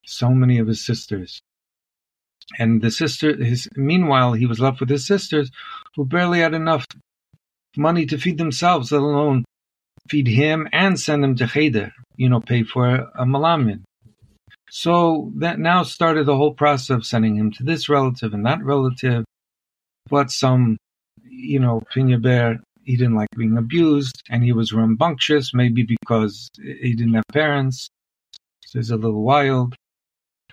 So 0.07 0.31
many 0.31 0.59
of 0.59 0.69
his 0.69 0.87
sisters. 0.87 1.41
And 2.61 2.81
the 2.81 2.93
sister, 2.93 3.35
his, 3.35 3.69
meanwhile, 3.75 4.35
he 4.35 4.47
was 4.47 4.61
left 4.61 4.79
with 4.79 4.89
his 4.89 5.05
sisters 5.05 5.51
who 5.97 6.07
barely 6.07 6.39
had 6.39 6.55
enough 6.55 6.87
money 7.77 8.07
to 8.07 8.19
feed 8.19 8.39
themselves, 8.39 8.93
let 8.93 9.03
alone 9.03 9.45
feed 10.09 10.27
him 10.27 10.69
and 10.73 10.99
send 10.99 11.25
him 11.25 11.37
to 11.37 11.47
Cheder, 11.47 11.93
you 12.17 12.29
know, 12.29 12.41
pay 12.41 12.63
for 12.63 12.87
a 12.87 13.25
malamed. 13.25 13.83
So 14.71 15.33
that 15.37 15.59
now 15.59 15.83
started 15.83 16.27
the 16.27 16.37
whole 16.37 16.55
process 16.55 16.91
of 16.91 17.07
sending 17.07 17.37
him 17.37 17.51
to 17.53 17.63
this 17.63 17.89
relative 17.89 18.35
and 18.35 18.45
that 18.47 18.63
relative. 18.63 19.25
But 20.11 20.31
some, 20.31 20.77
you 21.23 21.59
know, 21.59 21.83
Pinyeber, 21.95 22.59
he 22.85 22.97
didn't 22.97 23.17
like 23.17 23.29
being 23.37 23.57
abused 23.57 24.23
and 24.31 24.43
he 24.43 24.53
was 24.53 24.73
rambunctious, 24.73 25.53
maybe 25.55 25.83
because 25.83 26.51
he 26.57 26.95
didn't 26.95 27.15
have 27.15 27.25
parents. 27.33 27.89
So 28.67 28.79
he's 28.79 28.91
a 28.91 28.97
little 28.97 29.23
wild. 29.23 29.75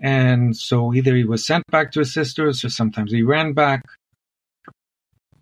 And 0.02 0.56
so 0.56 0.94
either 0.94 1.16
he 1.16 1.24
was 1.24 1.46
sent 1.46 1.64
back 1.68 1.92
to 1.92 2.00
his 2.00 2.14
sisters 2.14 2.64
or 2.64 2.70
sometimes 2.70 3.12
he 3.12 3.22
ran 3.22 3.54
back. 3.54 3.84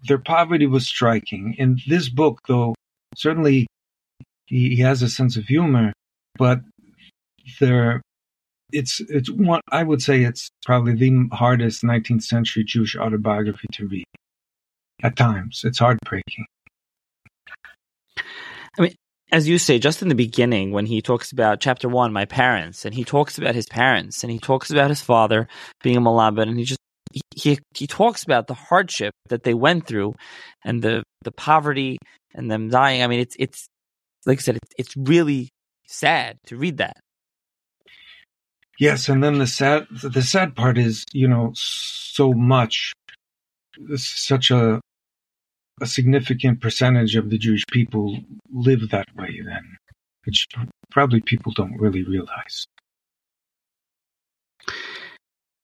Their 0.07 0.19
poverty 0.19 0.67
was 0.67 0.85
striking. 0.85 1.55
In 1.57 1.79
this 1.87 2.09
book, 2.09 2.41
though, 2.47 2.75
certainly 3.15 3.67
he, 4.53 4.75
he 4.75 4.81
has 4.83 5.01
a 5.01 5.09
sense 5.09 5.35
of 5.35 5.45
humor, 5.45 5.93
but 6.37 6.59
there 7.59 8.01
it's 8.71 9.01
it's 9.09 9.29
one 9.29 9.61
I 9.71 9.83
would 9.83 10.01
say 10.01 10.23
it's 10.23 10.49
probably 10.65 10.93
the 10.93 11.27
hardest 11.35 11.83
19th 11.83 12.23
century 12.23 12.63
Jewish 12.63 12.95
autobiography 12.95 13.67
to 13.73 13.87
read. 13.87 14.05
At 15.01 15.15
times, 15.17 15.61
it's 15.63 15.79
heartbreaking. 15.79 16.45
I 18.77 18.81
mean, 18.81 18.95
as 19.31 19.47
you 19.47 19.57
say, 19.57 19.79
just 19.79 20.01
in 20.03 20.07
the 20.07 20.15
beginning, 20.15 20.71
when 20.71 20.85
he 20.85 21.01
talks 21.01 21.31
about 21.31 21.59
chapter 21.59 21.89
one, 21.89 22.13
my 22.13 22.25
parents, 22.25 22.85
and 22.85 22.93
he 22.93 23.03
talks 23.03 23.37
about 23.39 23.55
his 23.55 23.65
parents, 23.65 24.23
and 24.23 24.31
he 24.31 24.39
talks 24.39 24.69
about 24.69 24.89
his 24.89 25.01
father 25.01 25.47
being 25.81 25.97
a 25.97 26.01
Malamed, 26.01 26.43
and 26.43 26.59
he 26.59 26.63
just 26.63 26.79
he, 27.35 27.57
he 27.75 27.87
talks 27.87 28.23
about 28.23 28.47
the 28.47 28.53
hardship 28.53 29.13
that 29.29 29.43
they 29.43 29.55
went 29.55 29.87
through, 29.87 30.13
and 30.63 30.83
the 30.83 31.03
the 31.23 31.31
poverty 31.31 31.97
and 32.35 32.49
them 32.49 32.69
dying. 32.69 33.01
I 33.03 33.07
mean, 33.07 33.19
it's 33.19 33.35
it's 33.39 33.67
like 34.25 34.39
I 34.39 34.41
said, 34.41 34.55
it, 34.57 34.63
it's 34.77 34.95
really 34.95 35.49
sad 35.87 36.37
to 36.47 36.57
read 36.57 36.77
that. 36.77 36.97
Yes, 38.79 39.07
and 39.09 39.23
then 39.23 39.37
the 39.37 39.47
sad 39.47 39.85
the 39.91 40.21
sad 40.21 40.55
part 40.55 40.77
is, 40.77 41.05
you 41.13 41.27
know, 41.27 41.51
so 41.55 42.33
much 42.33 42.93
such 43.95 44.51
a 44.51 44.81
a 45.81 45.85
significant 45.85 46.61
percentage 46.61 47.15
of 47.15 47.29
the 47.29 47.37
Jewish 47.37 47.63
people 47.71 48.19
live 48.51 48.89
that 48.89 49.07
way 49.15 49.41
then, 49.45 49.77
which 50.25 50.47
probably 50.91 51.21
people 51.21 51.51
don't 51.51 51.77
really 51.79 52.03
realize. 52.03 52.65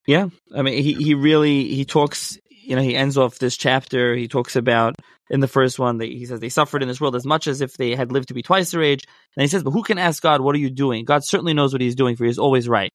Yeah, 0.07 0.29
I 0.55 0.63
mean, 0.63 0.81
he, 0.81 0.93
he 0.93 1.13
really 1.13 1.65
he 1.65 1.85
talks. 1.85 2.37
You 2.69 2.75
know, 2.75 2.83
he 2.83 2.95
ends 2.95 3.17
off 3.17 3.39
this 3.39 3.57
chapter. 3.57 4.13
He 4.13 4.27
talks 4.27 4.55
about 4.55 4.95
in 5.31 5.39
the 5.39 5.47
first 5.47 5.79
one 5.79 5.97
that 5.97 6.05
he 6.05 6.27
says 6.27 6.39
they 6.39 6.49
suffered 6.49 6.83
in 6.83 6.87
this 6.87 7.01
world 7.01 7.15
as 7.15 7.25
much 7.25 7.47
as 7.47 7.61
if 7.61 7.73
they 7.73 7.95
had 7.95 8.11
lived 8.11 8.27
to 8.27 8.35
be 8.35 8.43
twice 8.43 8.69
their 8.69 8.83
age. 8.83 9.05
And 9.35 9.41
he 9.41 9.47
says, 9.47 9.63
"But 9.63 9.71
who 9.71 9.81
can 9.81 9.97
ask 9.97 10.21
God, 10.21 10.41
what 10.41 10.53
are 10.53 10.59
you 10.59 10.69
doing? 10.69 11.03
God 11.03 11.23
certainly 11.23 11.55
knows 11.55 11.73
what 11.73 11.81
He's 11.81 11.95
doing, 11.95 12.15
for 12.15 12.25
He 12.25 12.29
is 12.29 12.37
always 12.37 12.69
right." 12.69 12.91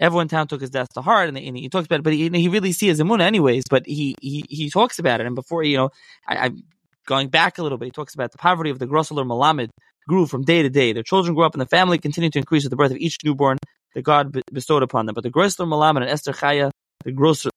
Everyone 0.00 0.24
in 0.24 0.28
town 0.28 0.48
took 0.48 0.60
his 0.60 0.70
death 0.70 0.88
to 0.94 1.00
heart, 1.00 1.28
and, 1.28 1.38
and 1.38 1.56
he 1.56 1.68
talks 1.68 1.86
about 1.86 2.00
it. 2.00 2.02
But 2.02 2.14
he, 2.14 2.28
he 2.28 2.48
really 2.48 2.72
sees 2.72 2.98
Amuna 2.98 3.20
anyways. 3.20 3.62
But 3.70 3.86
he 3.86 4.16
he 4.20 4.44
he 4.48 4.68
talks 4.68 4.98
about 4.98 5.20
it, 5.20 5.28
and 5.28 5.36
before 5.36 5.62
you 5.62 5.76
know, 5.76 5.90
I, 6.26 6.46
am 6.46 6.64
going 7.06 7.28
back 7.28 7.58
a 7.58 7.62
little 7.62 7.78
bit. 7.78 7.84
He 7.84 7.92
talks 7.92 8.14
about 8.14 8.32
the 8.32 8.38
poverty 8.38 8.70
of 8.70 8.80
the 8.80 8.86
Grosseler 8.88 9.24
Malamed 9.24 9.68
grew 10.08 10.26
from 10.26 10.42
day 10.42 10.62
to 10.62 10.70
day. 10.70 10.92
Their 10.92 11.04
children 11.04 11.36
grew 11.36 11.44
up, 11.44 11.54
and 11.54 11.60
the 11.60 11.66
family 11.66 11.98
continued 11.98 12.32
to 12.32 12.40
increase 12.40 12.64
with 12.64 12.70
the 12.70 12.76
birth 12.76 12.90
of 12.90 12.96
each 12.96 13.18
newborn 13.24 13.58
that 13.94 14.02
God 14.02 14.36
bestowed 14.52 14.82
upon 14.82 15.06
them. 15.06 15.14
But 15.14 15.22
the 15.22 15.30
Grosseler 15.30 15.68
Malamed 15.68 16.02
and 16.02 16.10
Esther 16.10 16.32
Chaya, 16.32 16.72
the 17.04 17.12
Grosser 17.12 17.50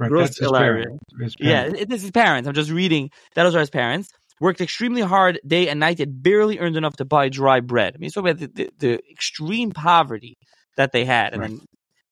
Right, 0.00 0.08
Gross 0.08 0.38
his 0.38 0.50
parents. 0.50 0.98
His 1.20 1.36
parents. 1.36 1.76
Yeah, 1.76 1.82
it 1.82 1.92
is 1.92 2.00
his 2.02 2.10
parents. 2.10 2.48
I'm 2.48 2.54
just 2.54 2.70
reading. 2.70 3.10
That 3.34 3.44
was 3.44 3.54
his 3.54 3.68
parents. 3.68 4.08
Worked 4.40 4.62
extremely 4.62 5.02
hard 5.02 5.38
day 5.46 5.68
and 5.68 5.78
night, 5.78 5.98
yet 5.98 6.22
barely 6.22 6.58
earned 6.58 6.76
enough 6.76 6.96
to 6.96 7.04
buy 7.04 7.28
dry 7.28 7.60
bread. 7.60 7.94
I 7.94 7.98
mean, 7.98 8.08
so 8.08 8.22
about 8.22 8.38
the, 8.38 8.46
the, 8.46 8.70
the, 8.78 9.00
extreme 9.10 9.70
poverty 9.70 10.38
that 10.78 10.92
they 10.92 11.04
had, 11.04 11.34
and 11.34 11.42
right. 11.42 11.50
then 11.50 11.60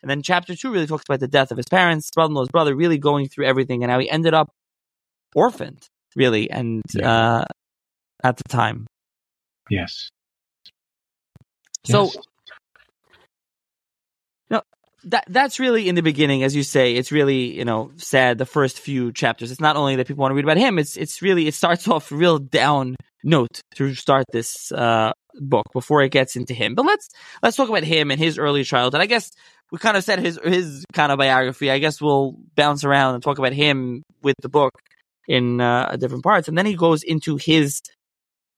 and 0.02 0.11
then 0.11 0.21
chapter 0.21 0.54
two 0.54 0.71
really 0.71 0.87
talks 0.87 1.04
about 1.09 1.21
the 1.21 1.28
death 1.28 1.50
of 1.50 1.57
his 1.57 1.66
parents, 1.66 2.11
brother-in-law's 2.14 2.50
brother, 2.50 2.76
really 2.76 2.99
going 2.99 3.28
through 3.28 3.47
everything, 3.47 3.83
and 3.83 3.90
how 3.90 3.99
he 3.99 4.11
ended 4.11 4.35
up 4.35 4.50
orphaned, 5.35 5.88
really, 6.14 6.50
and 6.50 6.83
yeah. 6.92 7.11
uh, 7.11 7.45
at 8.23 8.37
the 8.37 8.45
time. 8.45 8.87
Yes. 9.71 10.11
So, 11.87 12.04
yes 12.04 12.16
that 15.09 15.25
that's 15.29 15.59
really 15.59 15.88
in 15.88 15.95
the 15.95 16.03
beginning, 16.03 16.43
as 16.43 16.55
you 16.55 16.62
say. 16.62 16.95
It's 16.95 17.12
really 17.12 17.57
you 17.57 17.65
know 17.65 17.91
sad. 17.97 18.38
The 18.38 18.47
first 18.47 18.81
few 18.81 19.12
chapters. 19.12 19.50
It's 19.50 19.61
not 19.61 19.77
only 19.77 19.97
that 19.97 20.07
people 20.07 20.23
want 20.23 20.33
to 20.33 20.35
read 20.37 20.45
about 20.45 20.59
him. 20.59 20.79
It's 20.79 20.97
it's 20.97 21.23
really 21.23 21.47
it 21.47 21.55
starts 21.55 21.88
off 21.95 22.12
real 22.12 22.38
down 22.38 22.97
note 23.25 23.61
to 23.75 23.95
start 23.95 24.25
this 24.33 24.71
uh, 24.73 25.12
book 25.35 25.67
before 25.73 26.03
it 26.03 26.11
gets 26.11 26.37
into 26.37 26.55
him. 26.55 26.75
But 26.75 26.87
let's 26.87 27.09
let's 27.43 27.57
talk 27.57 27.69
about 27.69 27.85
him 27.85 28.11
and 28.11 28.21
his 28.21 28.38
early 28.38 28.65
childhood. 28.65 29.00
I 29.00 29.07
guess 29.07 29.31
we 29.71 29.79
kind 29.79 29.97
of 29.97 30.05
said 30.05 30.19
his 30.21 30.38
his 30.43 30.85
kind 30.93 31.12
of 31.12 31.19
biography. 31.19 31.71
I 31.71 31.79
guess 31.79 32.00
we'll 32.00 32.37
bounce 32.55 32.85
around 32.85 33.15
and 33.15 33.23
talk 33.23 33.38
about 33.38 33.53
him 33.53 34.03
with 34.23 34.37
the 34.43 34.49
book 34.49 34.73
in 35.27 35.61
uh, 35.61 35.97
different 35.97 36.25
parts, 36.25 36.49
and 36.49 36.57
then 36.57 36.67
he 36.67 36.75
goes 36.75 37.03
into 37.03 37.37
his 37.37 37.81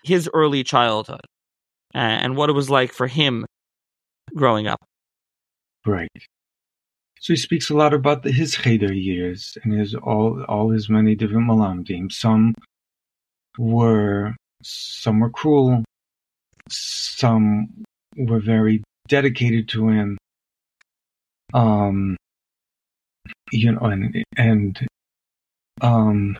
his 0.02 0.28
early 0.32 0.64
childhood 0.64 1.20
and 1.92 2.36
what 2.36 2.48
it 2.48 2.54
was 2.54 2.70
like 2.70 2.92
for 2.92 3.06
him 3.06 3.44
growing 4.34 4.66
up. 4.66 4.78
Right. 5.84 6.08
So 7.20 7.34
he 7.34 7.36
speaks 7.36 7.68
a 7.68 7.74
lot 7.74 7.92
about 7.92 8.22
the, 8.22 8.32
his 8.32 8.54
Cheder 8.54 8.94
years 8.94 9.58
and 9.62 9.78
his 9.78 9.94
all 9.94 10.42
all 10.48 10.70
his 10.70 10.88
many 10.88 11.14
different 11.14 11.46
malamdim. 11.48 12.10
Some 12.10 12.54
were 13.58 14.34
some 14.62 15.20
were 15.20 15.28
cruel, 15.28 15.84
some 16.70 17.84
were 18.16 18.40
very 18.40 18.82
dedicated 19.08 19.68
to 19.70 19.88
him. 19.88 20.18
Um, 21.52 22.16
you 23.52 23.72
know, 23.72 23.80
and 23.80 24.24
and 24.38 24.86
um, 25.82 26.38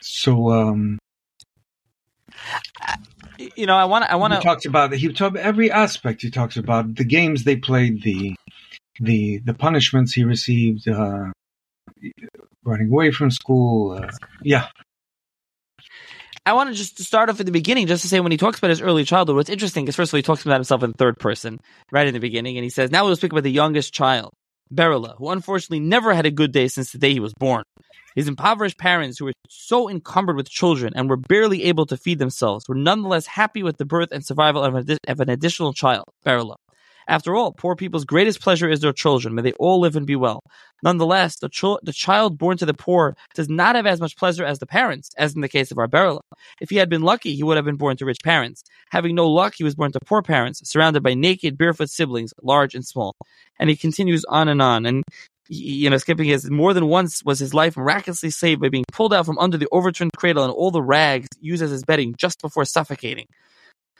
so 0.00 0.50
um, 0.50 0.98
you 3.56 3.66
know, 3.66 3.76
I 3.76 3.84
want 3.84 4.04
I 4.04 4.16
want 4.16 4.34
to 4.34 4.40
talks 4.40 4.66
about 4.66 4.92
he 4.92 5.08
talks 5.08 5.20
about 5.20 5.42
every 5.42 5.70
aspect. 5.70 6.22
He 6.22 6.30
talks 6.30 6.56
about 6.56 6.94
the 6.96 7.04
games 7.04 7.44
they 7.44 7.56
played, 7.56 8.02
the 8.02 8.36
the 9.00 9.38
the 9.38 9.54
punishments 9.54 10.12
he 10.12 10.24
received, 10.24 10.88
uh, 10.88 11.26
running 12.64 12.90
away 12.90 13.10
from 13.10 13.30
school. 13.30 13.92
Uh, 13.92 14.10
yeah, 14.42 14.68
I 16.46 16.52
want 16.54 16.70
to 16.70 16.74
just 16.74 17.02
start 17.02 17.28
off 17.28 17.40
at 17.40 17.46
the 17.46 17.52
beginning, 17.52 17.86
just 17.86 18.02
to 18.02 18.08
say 18.08 18.20
when 18.20 18.32
he 18.32 18.38
talks 18.38 18.58
about 18.58 18.70
his 18.70 18.80
early 18.80 19.04
childhood, 19.04 19.36
what's 19.36 19.50
interesting 19.50 19.86
is 19.88 19.96
first 19.96 20.10
of 20.10 20.14
all 20.14 20.18
he 20.18 20.22
talks 20.22 20.44
about 20.44 20.54
himself 20.54 20.82
in 20.82 20.92
third 20.92 21.18
person 21.18 21.58
right 21.92 22.06
in 22.06 22.14
the 22.14 22.20
beginning, 22.20 22.56
and 22.56 22.64
he 22.64 22.70
says, 22.70 22.90
"Now 22.90 23.04
we'll 23.04 23.16
speak 23.16 23.32
about 23.32 23.44
the 23.44 23.52
youngest 23.52 23.92
child, 23.92 24.32
Berila, 24.72 25.16
who 25.16 25.30
unfortunately 25.30 25.80
never 25.80 26.14
had 26.14 26.26
a 26.26 26.30
good 26.30 26.52
day 26.52 26.68
since 26.68 26.92
the 26.92 26.98
day 26.98 27.12
he 27.12 27.20
was 27.20 27.34
born. 27.34 27.64
His 28.14 28.28
impoverished 28.28 28.78
parents, 28.78 29.18
who 29.18 29.26
were 29.26 29.32
so 29.48 29.88
encumbered 29.88 30.36
with 30.36 30.48
children 30.48 30.92
and 30.96 31.08
were 31.08 31.16
barely 31.16 31.64
able 31.64 31.86
to 31.86 31.96
feed 31.96 32.18
themselves, 32.18 32.64
were 32.68 32.74
nonetheless 32.74 33.26
happy 33.26 33.62
with 33.62 33.78
the 33.78 33.84
birth 33.84 34.08
and 34.12 34.24
survival 34.24 34.62
of, 34.62 34.74
an- 34.74 35.30
additional 35.30 35.72
child, 35.72 36.04
Berila. 36.26 36.56
After 37.10 37.34
all, 37.34 37.50
poor 37.50 37.74
people's 37.74 38.04
greatest 38.04 38.40
pleasure 38.40 38.68
is 38.68 38.78
their 38.78 38.92
children. 38.92 39.34
May 39.34 39.42
they 39.42 39.52
all 39.54 39.80
live 39.80 39.96
and 39.96 40.06
be 40.06 40.14
well. 40.14 40.44
Nonetheless, 40.84 41.36
the, 41.40 41.48
chil- 41.48 41.80
the 41.82 41.92
child 41.92 42.38
born 42.38 42.56
to 42.58 42.64
the 42.64 42.72
poor 42.72 43.16
does 43.34 43.48
not 43.48 43.74
have 43.74 43.84
as 43.84 44.00
much 44.00 44.16
pleasure 44.16 44.44
as 44.44 44.60
the 44.60 44.66
parents, 44.66 45.10
as 45.18 45.34
in 45.34 45.40
the 45.40 45.48
case 45.48 45.72
of 45.72 45.78
our 45.78 45.88
Berila. 45.88 46.20
If 46.60 46.70
he 46.70 46.76
had 46.76 46.88
been 46.88 47.02
lucky, 47.02 47.34
he 47.34 47.42
would 47.42 47.56
have 47.56 47.64
been 47.64 47.74
born 47.74 47.96
to 47.96 48.04
rich 48.04 48.20
parents. 48.22 48.62
Having 48.90 49.16
no 49.16 49.28
luck, 49.28 49.54
he 49.56 49.64
was 49.64 49.74
born 49.74 49.90
to 49.90 49.98
poor 50.06 50.22
parents, 50.22 50.60
surrounded 50.70 51.02
by 51.02 51.14
naked, 51.14 51.58
barefoot 51.58 51.90
siblings, 51.90 52.32
large 52.42 52.76
and 52.76 52.86
small. 52.86 53.16
And 53.58 53.68
he 53.68 53.74
continues 53.74 54.24
on 54.26 54.46
and 54.46 54.62
on. 54.62 54.86
And 54.86 55.02
you 55.48 55.90
know, 55.90 55.98
skipping 55.98 56.26
his 56.26 56.48
more 56.48 56.72
than 56.72 56.86
once 56.86 57.24
was 57.24 57.40
his 57.40 57.52
life 57.52 57.76
miraculously 57.76 58.30
saved 58.30 58.60
by 58.60 58.68
being 58.68 58.84
pulled 58.92 59.12
out 59.12 59.26
from 59.26 59.36
under 59.40 59.58
the 59.58 59.66
overturned 59.72 60.12
cradle 60.16 60.44
and 60.44 60.52
all 60.52 60.70
the 60.70 60.80
rags 60.80 61.26
used 61.40 61.60
as 61.60 61.72
his 61.72 61.82
bedding 61.82 62.14
just 62.16 62.40
before 62.40 62.64
suffocating. 62.64 63.26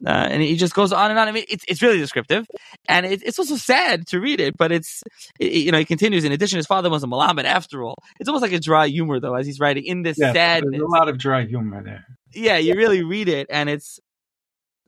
Uh, 0.04 0.10
and 0.10 0.42
he 0.42 0.56
just 0.56 0.74
goes 0.74 0.92
on 0.92 1.10
and 1.10 1.18
on. 1.18 1.28
I 1.28 1.32
mean, 1.32 1.44
it's 1.48 1.64
it's 1.68 1.82
really 1.82 1.98
descriptive, 1.98 2.46
and 2.88 3.04
it, 3.04 3.22
it's 3.22 3.38
also 3.38 3.56
sad 3.56 4.06
to 4.08 4.20
read 4.20 4.40
it. 4.40 4.56
But 4.56 4.72
it's 4.72 5.02
it, 5.38 5.52
you 5.52 5.72
know 5.72 5.78
he 5.78 5.84
continues. 5.84 6.24
In 6.24 6.32
addition, 6.32 6.56
his 6.56 6.66
father 6.66 6.88
was 6.88 7.04
a 7.04 7.06
Malamed 7.06 7.44
after 7.44 7.82
all. 7.82 7.96
It's 8.18 8.28
almost 8.28 8.42
like 8.42 8.52
a 8.52 8.60
dry 8.60 8.88
humor 8.88 9.20
though, 9.20 9.34
as 9.34 9.46
he's 9.46 9.60
writing 9.60 9.84
in 9.84 10.02
this 10.02 10.18
yeah, 10.18 10.32
sadness. 10.32 10.70
There's 10.72 10.82
a 10.82 10.86
lot 10.86 11.08
of 11.08 11.18
dry 11.18 11.44
humor 11.44 11.82
there. 11.82 12.04
Yeah, 12.32 12.56
you 12.56 12.74
really 12.74 13.02
read 13.02 13.28
it, 13.28 13.48
and 13.50 13.68
it's. 13.68 13.98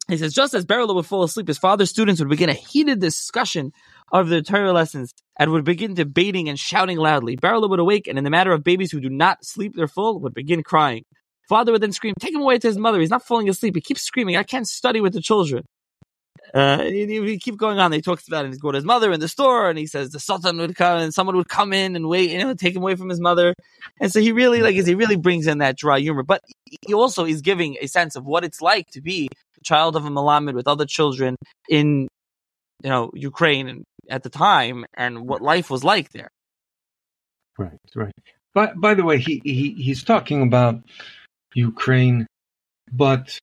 He 0.09 0.17
says, 0.17 0.35
just 0.35 0.53
as 0.53 0.67
Berila 0.67 0.97
would 0.97 1.07
fall 1.07 1.23
asleep, 1.23 1.47
his 1.47 1.59
father's 1.59 1.89
students 1.89 2.21
would 2.21 2.29
begin 2.29 2.49
a 2.49 2.55
heated 2.55 3.01
discussion 3.01 3.73
of 4.11 4.29
their 4.29 4.43
Torah 4.43 4.73
lessons 4.73 5.15
and 5.39 5.53
would 5.53 5.65
begin 5.65 5.95
debating 5.95 6.49
and 6.49 6.59
shouting 6.59 6.99
loudly. 6.99 7.37
Berila 7.37 7.71
would 7.71 7.79
awake, 7.79 8.09
and 8.09 8.19
in 8.19 8.25
the 8.25 8.31
matter 8.31 8.53
of 8.53 8.65
babies 8.65 8.91
who 8.91 9.01
do 9.01 9.09
not 9.09 9.45
sleep 9.45 9.77
their 9.77 9.87
full, 9.87 10.21
would 10.21 10.35
begin 10.35 10.65
crying. 10.65 11.05
Father 11.49 11.73
would 11.73 11.83
then 11.83 11.93
scream, 11.93 12.15
"Take 12.19 12.35
him 12.35 12.41
away 12.41 12.59
to 12.59 12.67
his 12.67 12.79
mother! 12.79 13.01
He's 13.01 13.11
not 13.11 13.27
falling 13.27 13.49
asleep. 13.49 13.75
He 13.75 13.81
keeps 13.81 14.03
screaming. 14.03 14.37
I 14.37 14.43
can't 14.43 14.69
study 14.69 15.01
with 15.01 15.13
the 15.13 15.21
children." 15.21 15.65
Uh, 16.55 16.79
and 16.81 16.95
he 16.95 17.21
we 17.21 17.39
keep 17.39 17.57
going 17.57 17.79
on. 17.79 17.93
He 17.93 18.03
talks 18.03 18.29
about 18.29 18.45
it. 18.45 18.49
He's 18.49 18.59
going 18.59 18.75
to 18.75 18.79
his 18.79 18.85
mother 18.85 19.11
in 19.13 19.21
the 19.21 19.29
store, 19.29 19.71
and 19.71 19.79
he 19.79 19.87
says 19.87 20.11
the 20.11 20.21
sultan 20.21 20.59
would 20.59 20.77
come, 20.77 20.99
and 20.99 21.15
someone 21.15 21.37
would 21.37 21.49
come 21.49 21.73
in 21.73 21.97
and 21.97 22.09
wait, 22.09 22.31
you 22.31 22.39
know, 22.39 22.53
take 22.53 22.77
him 22.77 22.83
away 22.83 22.95
from 22.95 23.09
his 23.09 23.21
mother. 23.21 23.55
And 24.01 24.13
so 24.13 24.21
he 24.21 24.33
really, 24.33 24.61
like, 24.61 24.75
he 24.75 24.95
really 24.95 25.17
brings 25.17 25.47
in 25.47 25.59
that 25.59 25.79
dry 25.79 26.01
humor, 26.01 26.23
but 26.23 26.43
he 26.87 26.93
also 26.93 27.25
is 27.25 27.41
giving 27.41 27.77
a 27.81 27.87
sense 27.87 28.17
of 28.17 28.27
what 28.27 28.45
it's 28.45 28.61
like 28.61 28.89
to 28.91 29.01
be 29.01 29.31
a 29.59 29.65
child 29.65 29.97
of 29.97 30.05
a 30.05 30.11
Malamed 30.11 30.53
with 30.55 30.69
other 30.69 30.85
children 30.85 31.37
in, 31.71 32.09
you 32.83 32.91
know, 32.91 33.11
Ukraine 33.15 33.85
at 34.11 34.23
the 34.23 34.31
time, 34.31 34.85
and 34.95 35.27
what 35.27 35.41
life 35.41 35.71
was 35.71 35.85
like 35.85 36.11
there. 36.11 36.29
Right, 37.59 37.79
right. 37.95 38.13
But 38.53 38.79
by 38.79 38.93
the 38.93 39.05
way, 39.05 39.19
he, 39.19 39.41
he 39.45 39.73
he's 39.75 40.03
talking 40.05 40.43
about 40.43 40.81
Ukraine, 41.55 42.27
but 42.93 43.39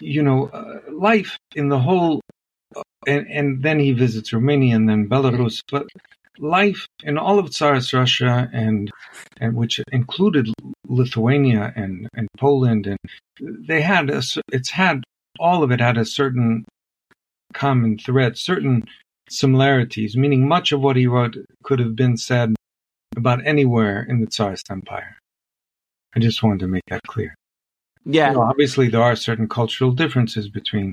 you 0.00 0.22
know, 0.22 0.48
uh, 0.48 0.80
life 0.92 1.38
in 1.54 1.68
the 1.68 1.78
whole, 1.78 2.20
uh, 2.76 2.82
and 3.06 3.26
and 3.28 3.62
then 3.62 3.78
he 3.78 3.92
visits 3.92 4.32
Romania 4.32 4.76
and 4.76 4.88
then 4.88 5.08
Belarus. 5.08 5.62
But 5.70 5.86
life 6.38 6.86
in 7.02 7.16
all 7.16 7.38
of 7.38 7.50
Tsarist 7.50 7.92
Russia 7.92 8.48
and 8.52 8.90
and 9.40 9.54
which 9.54 9.80
included 9.92 10.52
Lithuania 10.86 11.72
and 11.76 12.08
and 12.14 12.28
Poland, 12.38 12.86
and 12.86 12.98
they 13.40 13.80
had 13.80 14.10
a, 14.10 14.22
it's 14.52 14.70
had 14.70 15.02
all 15.38 15.62
of 15.62 15.70
it 15.70 15.80
had 15.80 15.98
a 15.98 16.04
certain 16.04 16.64
common 17.52 17.98
thread, 17.98 18.36
certain 18.36 18.84
similarities, 19.28 20.16
meaning 20.16 20.46
much 20.46 20.72
of 20.72 20.80
what 20.80 20.96
he 20.96 21.06
wrote 21.06 21.36
could 21.62 21.78
have 21.78 21.96
been 21.96 22.16
said 22.16 22.54
about 23.16 23.44
anywhere 23.46 24.02
in 24.02 24.20
the 24.20 24.26
Tsarist 24.26 24.70
Empire. 24.70 25.15
I 26.16 26.18
just 26.18 26.42
wanted 26.42 26.60
to 26.60 26.66
make 26.66 26.82
that 26.88 27.02
clear. 27.06 27.34
Yeah. 28.04 28.30
You 28.30 28.36
know, 28.36 28.42
obviously, 28.42 28.88
there 28.88 29.02
are 29.02 29.14
certain 29.14 29.48
cultural 29.48 29.92
differences 29.92 30.48
between 30.48 30.92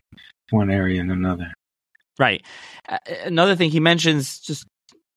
one 0.50 0.70
area 0.70 1.00
and 1.00 1.12
another. 1.12 1.54
Right. 2.20 2.46
Another 3.24 3.56
thing 3.56 3.72
he 3.72 3.80
mentions, 3.80 4.40
just 4.40 4.66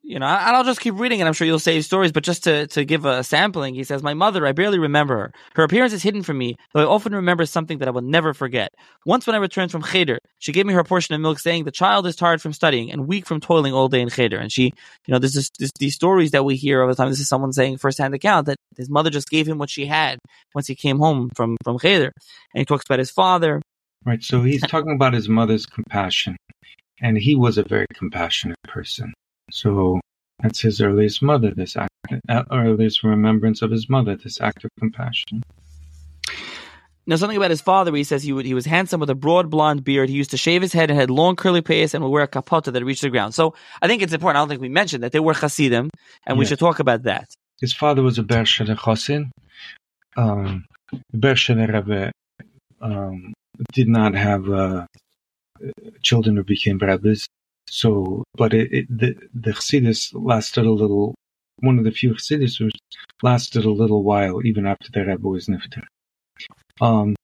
you 0.07 0.21
know, 0.21 0.27
and 0.27 0.57
I'll 0.57 0.63
just 0.63 0.81
keep 0.81 0.95
reading, 0.95 1.21
and 1.21 1.27
I'm 1.27 1.35
sure 1.35 1.49
you'll 1.49 1.59
save 1.59 1.85
stories. 1.85 2.13
But 2.13 2.23
just 2.23 2.45
to 2.45 2.69
to 2.69 2.85
give 2.85 3.05
a 3.05 3.25
sampling, 3.25 3.75
he 3.75 3.83
says, 3.83 4.05
"My 4.05 4.15
mother, 4.15 4.47
I 4.47 4.53
barely 4.53 4.79
remember 4.79 5.17
her. 5.17 5.33
Her 5.57 5.65
appearance 5.65 5.93
is 5.93 6.03
hidden 6.05 6.23
from 6.23 6.39
me, 6.39 6.55
though 6.73 6.83
I 6.83 6.85
often 6.85 7.13
remember 7.13 7.45
something 7.45 7.79
that 7.79 7.89
I 7.89 7.91
will 7.91 8.03
never 8.03 8.33
forget. 8.33 8.73
Once, 9.05 9.27
when 9.27 9.35
I 9.35 9.41
returned 9.41 9.73
from 9.73 9.83
cheder, 9.83 10.21
she 10.39 10.53
gave 10.53 10.65
me 10.65 10.75
her 10.75 10.85
portion 10.85 11.17
of 11.17 11.21
milk, 11.21 11.41
saying, 11.41 11.65
"The 11.65 11.73
child 11.73 12.07
is 12.07 12.15
tired 12.15 12.41
from 12.41 12.53
studying 12.53 12.93
and 12.93 13.09
weak 13.09 13.27
from 13.27 13.41
toiling 13.41 13.75
all 13.75 13.89
day 13.89 14.01
in 14.01 14.09
cheder." 14.09 14.39
And 14.39 14.53
she, 14.53 14.67
you 15.07 15.13
know, 15.13 15.19
this 15.19 15.35
is 15.35 15.51
this, 15.59 15.73
these 15.81 15.97
stories 15.97 16.31
that 16.31 16.45
we 16.45 16.55
hear 16.55 16.83
all 16.83 16.89
the 16.89 16.95
time. 16.95 17.09
This 17.09 17.19
is 17.19 17.29
someone 17.29 17.53
saying 17.53 17.79
firsthand 17.79 18.15
account 18.15 18.47
that 18.47 18.59
his 18.77 18.89
mother 18.89 19.11
just 19.11 19.29
gave 19.29 19.49
him 19.49 19.59
what 19.59 19.71
she 19.71 19.87
had 19.87 20.21
once 20.55 20.69
he 20.69 20.77
came 20.77 20.99
home 20.99 21.31
from 21.35 21.57
from 21.65 21.81
cheder, 21.81 22.13
and 22.55 22.61
he 22.61 22.65
talks 22.65 22.85
about 22.85 23.01
his 23.01 23.11
father. 23.11 23.61
Right. 24.05 24.23
So 24.23 24.43
he's 24.43 24.63
talking 24.63 24.93
about 24.93 25.15
his 25.15 25.29
mother's 25.29 25.67
compassion, 25.67 26.37
and 27.01 27.19
he 27.19 27.35
was 27.35 27.59
a 27.59 27.65
very 27.65 27.87
compassionate 27.93 28.63
person. 28.69 29.13
So 29.51 30.01
that's 30.41 30.61
his 30.61 30.81
earliest 30.81 31.23
mother, 31.23 31.53
this 31.53 31.77
act, 31.77 31.91
uh, 32.29 32.45
earliest 32.53 33.03
remembrance 33.03 33.63
of 33.63 33.71
his 33.71 33.89
mother, 33.89 34.17
this 34.17 34.41
act 34.41 34.65
of 34.65 34.71
compassion. 34.79 35.43
Now, 37.09 37.15
something 37.15 37.37
about 37.37 37.51
his 37.51 37.61
father, 37.61 37.95
he 37.95 38.03
says 38.03 38.25
he 38.25 38.33
would, 38.33 38.47
he 38.47 38.55
was 38.55 38.67
handsome 38.67 38.99
with 38.99 39.11
a 39.11 39.15
broad 39.15 39.49
blonde 39.49 39.85
beard. 39.85 40.09
He 40.09 40.17
used 40.17 40.33
to 40.33 40.37
shave 40.37 40.61
his 40.61 40.73
head 40.73 40.91
and 40.91 40.99
had 40.99 41.09
long 41.09 41.37
curly 41.37 41.63
payas 41.63 41.95
and 41.95 42.03
would 42.03 42.11
wear 42.11 42.25
a 42.25 42.29
kapota 42.29 42.73
that 42.73 42.85
reached 42.85 43.03
the 43.03 43.11
ground. 43.11 43.33
So 43.33 43.55
I 43.81 43.87
think 43.87 44.03
it's 44.03 44.13
important. 44.13 44.39
I 44.39 44.41
don't 44.41 44.49
think 44.49 44.61
we 44.61 44.69
mentioned 44.69 45.05
that 45.05 45.13
they 45.13 45.21
were 45.21 45.33
Hasidim, 45.35 45.91
and 46.27 46.37
we 46.37 46.45
should 46.45 46.59
talk 46.59 46.81
about 46.81 47.05
that. 47.05 47.33
His 47.61 47.73
father 47.73 48.03
was 48.03 48.19
a 48.19 48.25
Bershele 48.25 48.77
Chosin. 48.77 49.31
Um, 50.17 50.65
Bershele 51.15 51.73
Rebbe 51.73 52.11
um, 52.81 53.33
did 53.73 53.89
not 53.89 54.15
have 54.15 54.51
uh, 54.51 54.87
children 56.03 56.37
who 56.37 56.43
became 56.45 56.79
Rebbes. 56.79 57.29
So, 57.69 58.25
but 58.35 58.55
it, 58.55 58.73
it, 58.73 58.87
the 58.89 59.15
the 59.35 59.53
lasted 60.15 60.67
a 60.67 60.73
little. 60.73 61.15
One 61.61 61.79
of 61.79 61.85
the 61.85 61.91
few 61.91 62.13
Chassidus 62.13 62.59
who 62.59 62.69
lasted 63.23 63.65
a 63.65 63.71
little 63.71 64.03
while, 64.03 64.45
even 64.45 64.67
after 64.67 64.91
the 64.93 65.07
Rebbe 65.07 65.27
was 65.27 65.47
nifter. 65.47 65.85
Um, 66.83 67.17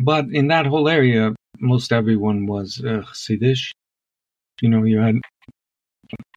but 0.00 0.26
in 0.30 0.48
that 0.48 0.66
whole 0.66 0.88
area, 0.88 1.34
most 1.58 1.92
everyone 1.92 2.46
was 2.46 2.82
uh. 2.84 3.02
You 4.60 4.68
know, 4.68 4.84
you 4.84 4.98
had. 4.98 5.16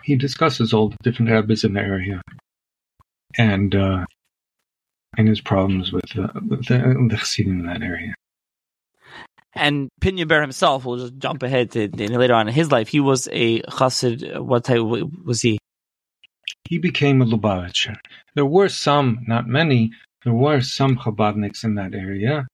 He 0.04 0.16
discusses 0.16 0.74
all 0.74 0.90
the 0.90 0.98
different 1.04 1.32
Rebbes 1.32 1.64
in 1.64 1.74
the 1.74 1.82
area, 1.82 2.22
and 3.38 3.76
uh, 3.76 4.06
and 5.18 5.28
his 5.28 5.42
problems 5.42 5.92
with, 5.92 6.06
uh, 6.18 6.28
the, 6.36 6.58
the 7.10 7.18
in 7.60 7.66
that 7.66 7.82
area. 7.82 8.14
And 9.56 9.90
Pinya 10.02 10.28
Ber 10.28 10.42
himself, 10.42 10.84
we'll 10.84 10.98
just 10.98 11.18
jump 11.18 11.42
ahead 11.42 11.72
to, 11.72 11.88
to 11.88 12.18
later 12.18 12.34
on 12.34 12.48
in 12.48 12.54
his 12.54 12.72
life. 12.72 12.90
He 12.90 13.00
was 13.00 13.30
a 13.32 13.62
Chassid. 13.62 14.40
What 14.42 14.66
type 14.66 14.82
was 15.24 15.42
he? 15.42 15.58
He 16.68 16.78
became 16.78 17.22
a 17.22 17.26
Lubavitcher. 17.26 17.96
There 18.34 18.46
were 18.46 18.70
some, 18.70 19.20
not 19.28 19.48
many, 19.48 19.92
there 20.24 20.34
were 20.34 20.62
some 20.62 20.98
Chabadniks 20.98 21.64
in 21.64 21.76
that 21.76 21.94
area, 21.94 22.48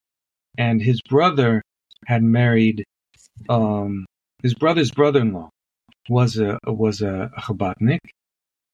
and 0.58 0.82
his 0.82 1.02
brother 1.02 1.62
had 2.06 2.22
married. 2.22 2.84
Um, 3.50 4.06
his 4.44 4.54
brother's 4.54 4.92
brother-in-law 4.92 5.50
was 6.10 6.38
a 6.38 6.60
was 6.68 7.02
a 7.02 7.32
Chabadnik, 7.40 8.00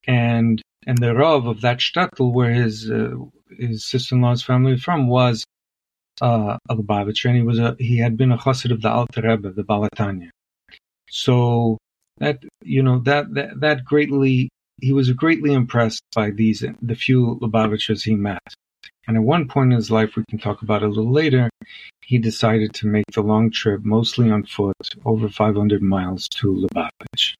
and 0.08 0.62
and 0.88 0.98
the 0.98 1.14
Rav 1.14 1.46
of 1.46 1.62
that 1.62 1.78
shtetl 1.78 2.34
where 2.34 2.52
his 2.52 2.90
uh, 2.90 3.12
his 3.58 3.86
sister-in-law's 3.86 4.44
family 4.44 4.74
was 4.74 4.84
from 4.84 5.08
was 5.08 5.44
uh, 6.22 6.58
a 6.70 6.76
Lubavitcher, 6.76 7.26
and 7.26 7.38
he 7.38 7.44
was 7.44 7.60
a 7.60 7.76
he 7.80 7.98
had 7.98 8.18
been 8.18 8.32
a 8.32 8.38
chassid 8.38 8.72
of 8.72 8.82
the 8.82 8.90
Alter 8.90 9.22
Rebbe, 9.22 9.52
the 9.52 9.64
Baal 9.64 9.88
HaTanya. 9.90 10.30
So 11.10 11.78
that 12.18 12.44
you 12.64 12.84
know 12.84 13.00
that 13.00 13.34
that 13.34 13.60
that 13.60 13.86
greatly 13.86 14.50
he 14.82 14.94
was 14.94 15.12
greatly 15.12 15.54
impressed 15.54 16.04
by 16.16 16.32
these 16.32 16.64
the 16.82 16.96
few 16.96 17.40
Lubavitchers 17.42 18.04
he 18.04 18.16
met, 18.16 18.42
And 19.08 19.18
at 19.18 19.24
one 19.24 19.48
point 19.48 19.72
in 19.72 19.78
his 19.78 19.90
life, 19.90 20.16
we 20.16 20.24
can 20.30 20.40
talk 20.40 20.62
about 20.62 20.84
a 20.84 20.88
little 20.88 21.12
later, 21.12 21.50
he 22.02 22.18
decided 22.18 22.74
to 22.76 22.88
make 22.88 23.06
the 23.14 23.22
long 23.22 23.50
trip, 23.52 23.84
mostly 23.84 24.30
on 24.30 24.44
foot, 24.44 24.76
over 25.06 25.30
500 25.30 25.82
miles 25.82 26.28
to 26.30 26.68
Lubavitch. 26.68 27.34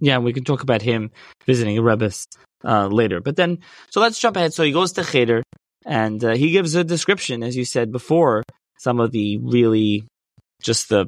Yeah, 0.00 0.18
we 0.18 0.32
can 0.32 0.44
talk 0.44 0.62
about 0.62 0.82
him 0.82 1.10
visiting 1.46 1.80
Rebbe's 1.80 2.26
uh, 2.64 2.88
later. 2.88 3.20
But 3.20 3.36
then, 3.36 3.58
so 3.90 4.00
let's 4.00 4.18
jump 4.18 4.36
ahead. 4.36 4.54
So 4.54 4.64
he 4.64 4.72
goes 4.72 4.92
to 4.92 5.04
Cheder, 5.04 5.42
and 5.84 6.22
uh, 6.24 6.34
he 6.34 6.50
gives 6.50 6.74
a 6.74 6.84
description, 6.84 7.42
as 7.42 7.56
you 7.56 7.64
said 7.64 7.92
before, 7.92 8.42
some 8.78 9.00
of 9.00 9.10
the 9.12 9.38
really 9.38 10.04
just 10.62 10.88
the 10.88 11.06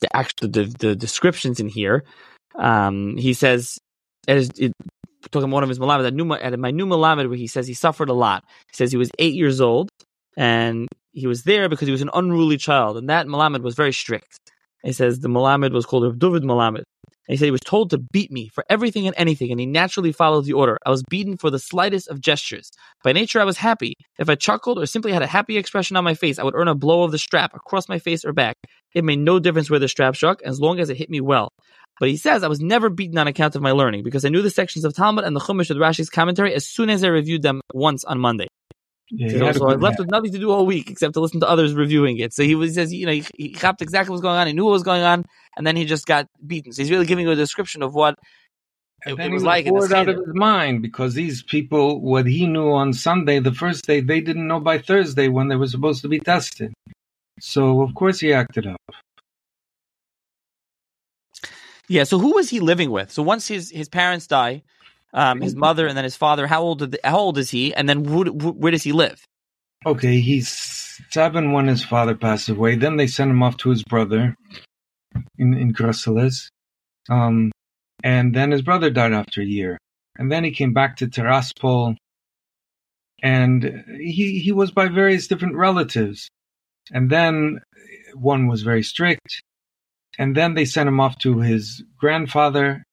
the 0.00 0.14
actual 0.16 0.48
the, 0.48 0.64
the 0.78 0.96
descriptions 0.96 1.60
in 1.60 1.68
here. 1.68 2.04
Um, 2.54 3.16
he 3.16 3.34
says, 3.34 3.78
as 4.26 4.50
it, 4.58 4.72
talking 5.30 5.50
one 5.50 5.62
of 5.62 5.68
his 5.68 5.78
malamed, 5.78 6.06
at 6.42 6.58
my 6.58 6.70
new 6.70 6.86
malamed, 6.86 7.28
where 7.28 7.36
he 7.36 7.46
says 7.46 7.66
he 7.66 7.74
suffered 7.74 8.08
a 8.08 8.14
lot. 8.14 8.44
He 8.70 8.76
says 8.76 8.90
he 8.90 8.98
was 8.98 9.10
eight 9.18 9.34
years 9.34 9.60
old, 9.60 9.88
and 10.36 10.88
he 11.12 11.26
was 11.26 11.42
there 11.42 11.68
because 11.68 11.86
he 11.86 11.92
was 11.92 12.02
an 12.02 12.10
unruly 12.14 12.56
child, 12.56 12.96
and 12.96 13.08
that 13.08 13.26
malamed 13.26 13.62
was 13.62 13.74
very 13.74 13.92
strict. 13.92 14.38
He 14.82 14.92
says 14.92 15.20
the 15.20 15.28
malamed 15.28 15.72
was 15.72 15.86
called 15.86 16.04
Rav 16.04 16.18
David 16.18 16.42
Malamed. 16.42 16.84
And 17.28 17.34
he 17.34 17.36
said 17.36 17.44
he 17.44 17.50
was 17.50 17.60
told 17.60 17.90
to 17.90 17.98
beat 17.98 18.30
me 18.30 18.48
for 18.48 18.64
everything 18.70 19.06
and 19.06 19.14
anything, 19.18 19.50
and 19.50 19.60
he 19.60 19.66
naturally 19.66 20.12
followed 20.12 20.46
the 20.46 20.54
order. 20.54 20.78
I 20.86 20.90
was 20.90 21.02
beaten 21.10 21.36
for 21.36 21.50
the 21.50 21.58
slightest 21.58 22.08
of 22.08 22.20
gestures. 22.20 22.70
By 23.04 23.12
nature, 23.12 23.38
I 23.38 23.44
was 23.44 23.58
happy. 23.58 23.94
If 24.18 24.30
I 24.30 24.34
chuckled 24.34 24.78
or 24.78 24.86
simply 24.86 25.12
had 25.12 25.22
a 25.22 25.26
happy 25.26 25.58
expression 25.58 25.96
on 25.96 26.04
my 26.04 26.14
face, 26.14 26.38
I 26.38 26.44
would 26.44 26.54
earn 26.54 26.68
a 26.68 26.74
blow 26.74 27.02
of 27.02 27.12
the 27.12 27.18
strap 27.18 27.54
across 27.54 27.88
my 27.88 27.98
face 27.98 28.24
or 28.24 28.32
back. 28.32 28.56
It 28.94 29.04
made 29.04 29.18
no 29.18 29.38
difference 29.38 29.68
where 29.68 29.78
the 29.78 29.88
strap 29.88 30.16
struck, 30.16 30.40
as 30.42 30.58
long 30.58 30.80
as 30.80 30.88
it 30.88 30.96
hit 30.96 31.10
me 31.10 31.20
well. 31.20 31.50
But 32.00 32.08
he 32.08 32.16
says 32.16 32.42
I 32.42 32.48
was 32.48 32.60
never 32.60 32.88
beaten 32.88 33.18
on 33.18 33.26
account 33.26 33.56
of 33.56 33.62
my 33.62 33.72
learning, 33.72 34.04
because 34.04 34.24
I 34.24 34.30
knew 34.30 34.40
the 34.40 34.50
sections 34.50 34.86
of 34.86 34.94
Talmud 34.94 35.24
and 35.24 35.36
the 35.36 35.40
Chumash 35.40 35.68
with 35.68 35.78
Rashi's 35.78 36.08
commentary 36.08 36.54
as 36.54 36.66
soon 36.66 36.88
as 36.88 37.04
I 37.04 37.08
reviewed 37.08 37.42
them 37.42 37.60
once 37.74 38.04
on 38.04 38.18
Monday. 38.18 38.46
Yeah, 39.10 39.52
so 39.52 39.68
I 39.68 39.74
left 39.74 39.98
with 39.98 40.10
nothing 40.10 40.32
to 40.32 40.38
do 40.38 40.50
all 40.50 40.66
week 40.66 40.90
except 40.90 41.14
to 41.14 41.20
listen 41.20 41.40
to 41.40 41.48
others 41.48 41.72
reviewing 41.72 42.18
it. 42.18 42.34
So 42.34 42.42
he, 42.42 42.54
was, 42.54 42.70
he 42.70 42.74
says, 42.74 42.92
you 42.92 43.06
know, 43.06 43.12
he, 43.12 43.24
he 43.36 43.46
exactly 43.46 44.10
what 44.10 44.10
was 44.10 44.20
going 44.20 44.36
on. 44.36 44.46
He 44.46 44.52
knew 44.52 44.64
what 44.64 44.72
was 44.72 44.82
going 44.82 45.02
on, 45.02 45.24
and 45.56 45.66
then 45.66 45.76
he 45.76 45.86
just 45.86 46.06
got 46.06 46.28
beaten. 46.46 46.72
So 46.72 46.82
he's 46.82 46.90
really 46.90 47.06
giving 47.06 47.24
you 47.24 47.32
a 47.32 47.36
description 47.36 47.82
of 47.82 47.94
what 47.94 48.18
it, 49.06 49.18
it 49.18 49.30
was 49.30 49.42
like. 49.42 49.66
Bored 49.66 49.92
out 49.92 50.08
of 50.08 50.16
his 50.16 50.34
mind 50.34 50.82
because 50.82 51.14
these 51.14 51.42
people, 51.42 52.00
what 52.02 52.26
he 52.26 52.46
knew 52.46 52.70
on 52.70 52.92
Sunday, 52.92 53.38
the 53.38 53.54
first 53.54 53.86
day, 53.86 54.00
they 54.00 54.20
didn't 54.20 54.46
know 54.46 54.60
by 54.60 54.78
Thursday 54.78 55.28
when 55.28 55.48
they 55.48 55.56
were 55.56 55.68
supposed 55.68 56.02
to 56.02 56.08
be 56.08 56.18
tested. 56.18 56.74
So 57.40 57.80
of 57.80 57.94
course 57.94 58.20
he 58.20 58.32
acted 58.32 58.66
up. 58.66 58.76
Yeah. 61.88 62.04
So 62.04 62.18
who 62.18 62.34
was 62.34 62.50
he 62.50 62.60
living 62.60 62.90
with? 62.90 63.10
So 63.10 63.22
once 63.22 63.48
his 63.48 63.70
his 63.70 63.88
parents 63.88 64.26
die, 64.26 64.62
um, 65.12 65.40
his 65.40 65.54
mother, 65.54 65.86
and 65.86 65.96
then 65.96 66.04
his 66.04 66.16
father. 66.16 66.46
How 66.46 66.62
old? 66.62 66.78
Did, 66.80 66.98
how 67.04 67.18
old 67.18 67.38
is 67.38 67.50
he? 67.50 67.74
And 67.74 67.88
then 67.88 68.04
who, 68.04 68.24
who, 68.24 68.52
where 68.52 68.72
does 68.72 68.82
he 68.82 68.92
live? 68.92 69.24
Okay, 69.86 70.20
he's 70.20 70.48
seven 71.10 71.52
when 71.52 71.68
his 71.68 71.84
father 71.84 72.14
passed 72.14 72.48
away. 72.48 72.76
Then 72.76 72.96
they 72.96 73.06
sent 73.06 73.30
him 73.30 73.42
off 73.42 73.56
to 73.58 73.70
his 73.70 73.84
brother 73.84 74.34
in 75.38 75.54
in 75.54 75.72
Grosseles. 75.72 76.50
Um, 77.08 77.50
and 78.04 78.34
then 78.34 78.50
his 78.50 78.62
brother 78.62 78.90
died 78.90 79.12
after 79.12 79.40
a 79.40 79.46
year. 79.46 79.78
And 80.18 80.30
then 80.30 80.44
he 80.44 80.50
came 80.50 80.72
back 80.72 80.96
to 80.96 81.06
Tiraspol, 81.06 81.96
and 83.22 83.84
he 84.00 84.40
he 84.40 84.52
was 84.52 84.70
by 84.72 84.88
various 84.88 85.28
different 85.28 85.56
relatives. 85.56 86.28
And 86.90 87.10
then 87.10 87.60
one 88.14 88.46
was 88.46 88.62
very 88.62 88.82
strict, 88.82 89.42
and 90.18 90.36
then 90.36 90.54
they 90.54 90.64
sent 90.64 90.88
him 90.88 91.00
off 91.00 91.18
to 91.18 91.38
his 91.38 91.84
grandfather 91.98 92.84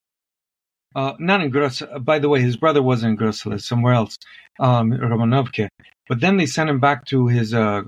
uh, 0.96 1.14
not 1.20 1.42
in 1.42 1.50
Gross. 1.50 1.82
Uh, 1.82 2.00
by 2.00 2.20
the 2.20 2.30
way, 2.30 2.42
his 2.42 2.58
brother 2.58 2.82
was 2.82 3.04
in 3.04 3.16
Grosseles, 3.16 3.66
somewhere 3.66 3.94
else, 3.94 4.18
um, 4.60 4.92
Romanovke. 4.92 5.68
But 6.08 6.22
then 6.22 6.38
they 6.38 6.46
sent 6.46 6.70
him 6.70 6.80
back 6.80 7.06
to 7.08 7.28
his 7.28 7.54
uh, 7.54 7.82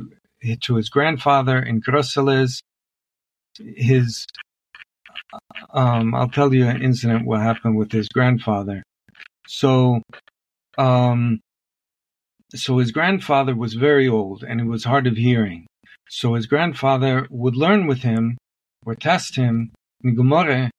to 0.61 0.75
his 0.75 0.89
grandfather 0.89 1.57
in 1.59 1.79
Grosseles. 1.79 2.61
His, 3.59 4.27
um, 5.73 6.13
I'll 6.13 6.29
tell 6.29 6.53
you 6.53 6.67
an 6.67 6.81
incident 6.81 7.25
what 7.25 7.41
happened 7.41 7.77
with 7.77 7.91
his 7.91 8.07
grandfather. 8.09 8.83
So, 9.47 10.01
um, 10.77 11.39
so 12.53 12.77
his 12.77 12.91
grandfather 12.91 13.55
was 13.55 13.73
very 13.73 14.07
old 14.07 14.43
and 14.43 14.61
he 14.61 14.67
was 14.67 14.83
hard 14.83 15.07
of 15.07 15.17
hearing. 15.17 15.65
So 16.09 16.35
his 16.35 16.45
grandfather 16.45 17.27
would 17.29 17.55
learn 17.55 17.87
with 17.87 17.99
him 17.99 18.37
or 18.85 18.95
test 18.95 19.35
him 19.35 19.71
in 20.03 20.15
Gemara 20.15 20.69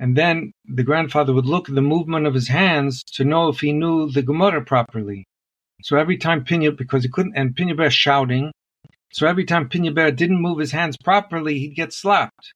and 0.00 0.16
then 0.16 0.52
the 0.64 0.82
grandfather 0.82 1.32
would 1.32 1.46
look 1.46 1.68
at 1.68 1.74
the 1.74 1.82
movement 1.82 2.26
of 2.26 2.34
his 2.34 2.48
hands 2.48 3.02
to 3.14 3.24
know 3.24 3.48
if 3.48 3.60
he 3.60 3.72
knew 3.72 4.10
the 4.10 4.22
Gemara 4.22 4.64
properly. 4.64 5.24
So 5.82 5.96
every 5.96 6.16
time 6.16 6.44
Pinya, 6.44 6.76
because 6.76 7.04
he 7.04 7.10
couldn't, 7.10 7.36
and 7.36 7.54
Pinya 7.54 7.76
Ber 7.76 7.90
shouting, 7.90 8.52
so 9.12 9.26
every 9.26 9.44
time 9.44 9.68
Pinya 9.68 9.94
Ber 9.94 10.10
didn't 10.10 10.42
move 10.42 10.58
his 10.58 10.72
hands 10.72 10.96
properly, 10.96 11.58
he'd 11.58 11.76
get 11.76 11.92
slapped. 11.92 12.52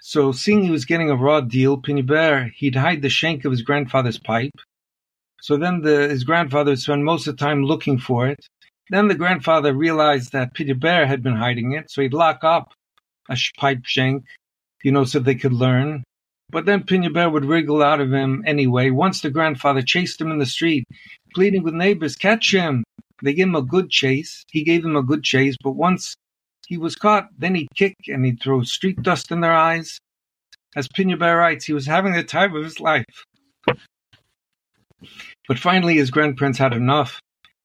So 0.00 0.32
seeing 0.32 0.62
he 0.62 0.70
was 0.70 0.84
getting 0.84 1.10
a 1.10 1.16
raw 1.16 1.40
deal, 1.40 1.80
Pinya 1.80 2.06
Ber, 2.06 2.50
he'd 2.56 2.76
hide 2.76 3.02
the 3.02 3.08
shank 3.08 3.44
of 3.44 3.52
his 3.52 3.62
grandfather's 3.62 4.18
pipe. 4.18 4.58
So 5.40 5.56
then 5.56 5.82
the, 5.82 6.08
his 6.08 6.24
grandfather 6.24 6.72
would 6.72 6.80
spend 6.80 7.04
most 7.04 7.26
of 7.26 7.36
the 7.36 7.44
time 7.44 7.62
looking 7.64 7.98
for 7.98 8.26
it. 8.26 8.40
Then 8.90 9.08
the 9.08 9.14
grandfather 9.14 9.72
realized 9.72 10.32
that 10.32 10.54
Pinya 10.54 10.78
Ber 10.78 11.06
had 11.06 11.22
been 11.22 11.36
hiding 11.36 11.72
it, 11.72 11.90
so 11.90 12.02
he'd 12.02 12.12
lock 12.12 12.44
up 12.44 12.72
a 13.30 13.36
pipe 13.56 13.84
shank, 13.84 14.24
you 14.82 14.92
know, 14.92 15.04
so 15.04 15.18
they 15.18 15.34
could 15.34 15.52
learn. 15.52 16.04
But 16.50 16.66
then 16.66 16.84
Bear 17.12 17.30
would 17.30 17.44
wriggle 17.44 17.82
out 17.82 18.00
of 18.00 18.12
him 18.12 18.42
anyway. 18.46 18.90
Once 18.90 19.20
the 19.20 19.30
grandfather 19.30 19.82
chased 19.82 20.20
him 20.20 20.30
in 20.30 20.38
the 20.38 20.46
street, 20.46 20.84
pleading 21.34 21.62
with 21.62 21.74
neighbors, 21.74 22.16
catch 22.16 22.52
him. 22.52 22.84
They 23.22 23.34
gave 23.34 23.46
him 23.46 23.56
a 23.56 23.62
good 23.62 23.90
chase. 23.90 24.44
He 24.50 24.64
gave 24.64 24.82
them 24.82 24.96
a 24.96 25.02
good 25.02 25.22
chase, 25.22 25.56
but 25.62 25.72
once 25.72 26.16
he 26.66 26.78
was 26.78 26.96
caught, 26.96 27.28
then 27.36 27.54
he'd 27.54 27.68
kick 27.74 27.96
and 28.08 28.24
he'd 28.24 28.40
throw 28.40 28.62
street 28.62 29.02
dust 29.02 29.30
in 29.30 29.40
their 29.40 29.52
eyes. 29.52 29.98
As 30.76 30.88
Bear 30.88 31.36
writes, 31.36 31.64
he 31.64 31.72
was 31.72 31.86
having 31.86 32.12
the 32.12 32.24
time 32.24 32.54
of 32.54 32.64
his 32.64 32.80
life. 32.80 33.04
But 35.46 35.58
finally, 35.58 35.96
his 35.96 36.10
grandparents 36.10 36.58
had 36.58 36.72
enough, 36.72 37.20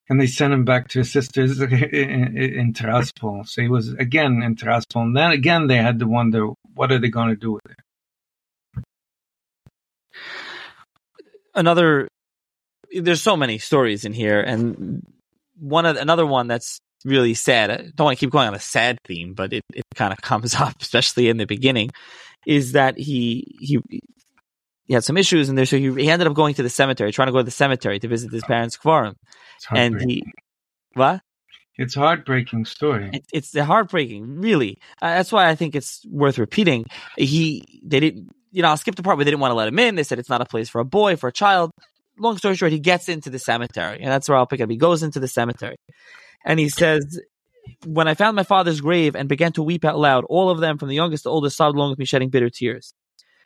and 0.10 0.20
they 0.20 0.28
sent 0.28 0.54
him 0.54 0.66
back 0.66 0.90
to 0.90 1.00
his 1.00 1.12
sisters 1.12 1.60
in, 1.60 1.72
in, 2.38 2.74
Tiraspol. 2.74 3.48
So 3.48 3.62
he 3.62 3.70
was 3.70 3.94
again 3.94 4.42
in 4.44 4.56
Tiraspol. 4.56 5.02
And 5.02 5.18
then 5.18 5.32
again, 5.32 5.68
they 5.68 5.78
had 5.78 6.00
to 6.00 6.08
wonder, 6.08 6.50
what 6.74 6.92
are 6.92 7.00
they 7.00 7.10
going 7.10 7.30
to 7.30 7.36
do 7.36 7.54
with 7.54 7.66
it? 7.70 7.78
Another 11.56 12.08
there's 12.92 13.22
so 13.22 13.38
many 13.38 13.58
stories 13.58 14.06
in 14.06 14.14
here 14.14 14.40
and 14.40 15.06
one 15.60 15.86
of 15.86 15.98
another 15.98 16.26
one 16.26 16.48
that's 16.48 16.80
really 17.06 17.34
sad. 17.34 17.72
I 17.72 17.78
don't 17.96 18.06
want 18.06 18.18
to 18.18 18.26
keep 18.26 18.32
going 18.32 18.48
on 18.48 18.56
a 18.56 18.60
sad 18.60 18.98
theme, 19.06 19.34
but 19.34 19.54
it, 19.54 19.64
it 19.74 19.84
kind 19.96 20.14
of 20.14 20.22
comes 20.22 20.56
up, 20.56 20.82
especially 20.82 21.30
in 21.30 21.38
the 21.38 21.46
beginning, 21.46 21.92
is 22.46 22.74
that 22.74 22.98
he 22.98 23.46
he 23.60 23.80
he 24.86 24.94
had 24.94 25.04
some 25.04 25.18
issues 25.18 25.50
and 25.50 25.58
there 25.58 25.66
so 25.66 25.78
he, 25.78 25.92
he 25.94 26.10
ended 26.10 26.28
up 26.28 26.34
going 26.34 26.56
to 26.56 26.64
the 26.64 26.70
cemetery, 26.70 27.12
trying 27.12 27.28
to 27.28 27.32
go 27.32 27.40
to 27.40 27.44
the 27.44 27.52
cemetery 27.52 28.00
to 28.00 28.08
visit 28.08 28.32
his 28.32 28.44
parents' 28.44 28.78
kvarim. 28.78 29.16
And 29.72 30.02
he 30.02 30.24
what? 30.94 31.22
It's 31.78 31.96
a 31.96 32.00
heartbreaking 32.00 32.66
story. 32.66 33.10
It, 33.14 33.26
it's 33.32 33.58
heartbreaking, 33.58 34.42
really. 34.42 34.80
Uh, 35.02 35.16
that's 35.16 35.32
why 35.32 35.48
I 35.48 35.56
think 35.56 35.76
it's 35.76 36.06
worth 36.08 36.38
repeating. 36.38 36.86
He 37.16 37.82
they 37.84 38.00
didn't 38.00 38.30
you 38.52 38.62
know, 38.62 38.70
I'll 38.70 38.78
skip 38.78 38.96
the 38.96 39.04
part 39.04 39.18
where 39.18 39.26
they 39.26 39.32
didn't 39.32 39.42
want 39.42 39.52
to 39.52 39.56
let 39.56 39.68
him 39.68 39.80
in. 39.80 39.96
They 39.96 40.04
said 40.04 40.20
it's 40.20 40.30
not 40.30 40.42
a 40.42 40.46
place 40.46 40.70
for 40.70 40.80
a 40.80 40.86
boy, 40.86 41.16
for 41.16 41.28
a 41.28 41.34
child. 41.34 41.72
Long 42.18 42.38
story 42.38 42.56
short, 42.56 42.72
he 42.72 42.80
gets 42.80 43.08
into 43.08 43.30
the 43.30 43.40
cemetery, 43.40 44.00
and 44.02 44.12
that's 44.12 44.28
where 44.28 44.38
I'll 44.38 44.48
pick 44.48 44.62
up. 44.62 44.70
He 44.70 44.78
goes 44.78 45.04
into 45.04 45.20
the 45.20 45.28
cemetery, 45.28 45.78
and 46.46 46.60
he 46.60 46.68
says, 46.70 47.20
"When 47.86 48.08
I 48.08 48.14
found 48.14 48.36
my 48.36 48.44
father's 48.44 48.82
grave 48.82 49.16
and 49.16 49.30
began 49.30 49.54
to 49.54 49.64
weep 49.64 49.86
out 49.86 49.98
loud, 49.98 50.26
all 50.26 50.50
of 50.50 50.60
them, 50.60 50.78
from 50.78 50.90
the 50.90 50.96
youngest 50.96 51.24
to 51.24 51.30
oldest, 51.30 51.56
sobbed 51.56 51.78
along 51.78 51.92
with 51.92 52.00
me, 52.00 52.06
shedding 52.06 52.30
bitter 52.30 52.50
tears. 52.50 52.94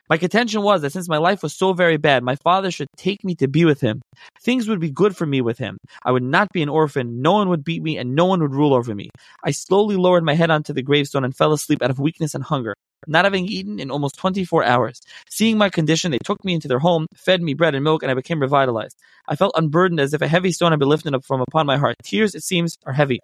My 0.09 0.17
contention 0.17 0.61
was 0.61 0.81
that 0.81 0.91
since 0.91 1.07
my 1.07 1.17
life 1.17 1.43
was 1.43 1.53
so 1.53 1.73
very 1.73 1.97
bad, 1.97 2.23
my 2.23 2.35
father 2.35 2.71
should 2.71 2.89
take 2.97 3.23
me 3.23 3.35
to 3.35 3.47
be 3.47 3.65
with 3.65 3.81
him. 3.81 4.01
Things 4.41 4.67
would 4.67 4.79
be 4.79 4.91
good 4.91 5.15
for 5.15 5.25
me 5.25 5.41
with 5.41 5.57
him. 5.57 5.77
I 6.03 6.11
would 6.11 6.23
not 6.23 6.51
be 6.51 6.61
an 6.61 6.69
orphan, 6.69 7.21
no 7.21 7.33
one 7.33 7.49
would 7.49 7.63
beat 7.63 7.81
me, 7.81 7.97
and 7.97 8.13
no 8.15 8.25
one 8.25 8.41
would 8.41 8.53
rule 8.53 8.73
over 8.73 8.93
me. 8.93 9.09
I 9.43 9.51
slowly 9.51 9.95
lowered 9.95 10.23
my 10.23 10.33
head 10.33 10.51
onto 10.51 10.73
the 10.73 10.81
gravestone 10.81 11.23
and 11.23 11.35
fell 11.35 11.53
asleep 11.53 11.81
out 11.81 11.89
of 11.89 11.99
weakness 11.99 12.35
and 12.35 12.43
hunger 12.43 12.75
not 13.07 13.25
having 13.25 13.45
eaten 13.45 13.79
in 13.79 13.91
almost 13.91 14.17
24 14.17 14.63
hours. 14.63 15.01
Seeing 15.29 15.57
my 15.57 15.69
condition, 15.69 16.11
they 16.11 16.19
took 16.19 16.43
me 16.43 16.53
into 16.53 16.67
their 16.67 16.79
home, 16.79 17.07
fed 17.15 17.41
me 17.41 17.53
bread 17.53 17.75
and 17.75 17.83
milk, 17.83 18.03
and 18.03 18.11
I 18.11 18.15
became 18.15 18.41
revitalized. 18.41 18.97
I 19.27 19.35
felt 19.35 19.53
unburdened 19.55 19.99
as 19.99 20.13
if 20.13 20.21
a 20.21 20.27
heavy 20.27 20.51
stone 20.51 20.71
had 20.71 20.79
been 20.79 20.89
lifted 20.89 21.13
up 21.15 21.25
from 21.25 21.41
upon 21.41 21.65
my 21.65 21.77
heart. 21.77 21.95
Tears, 22.03 22.35
it 22.35 22.43
seems, 22.43 22.77
are 22.85 22.93
heavy. 22.93 23.19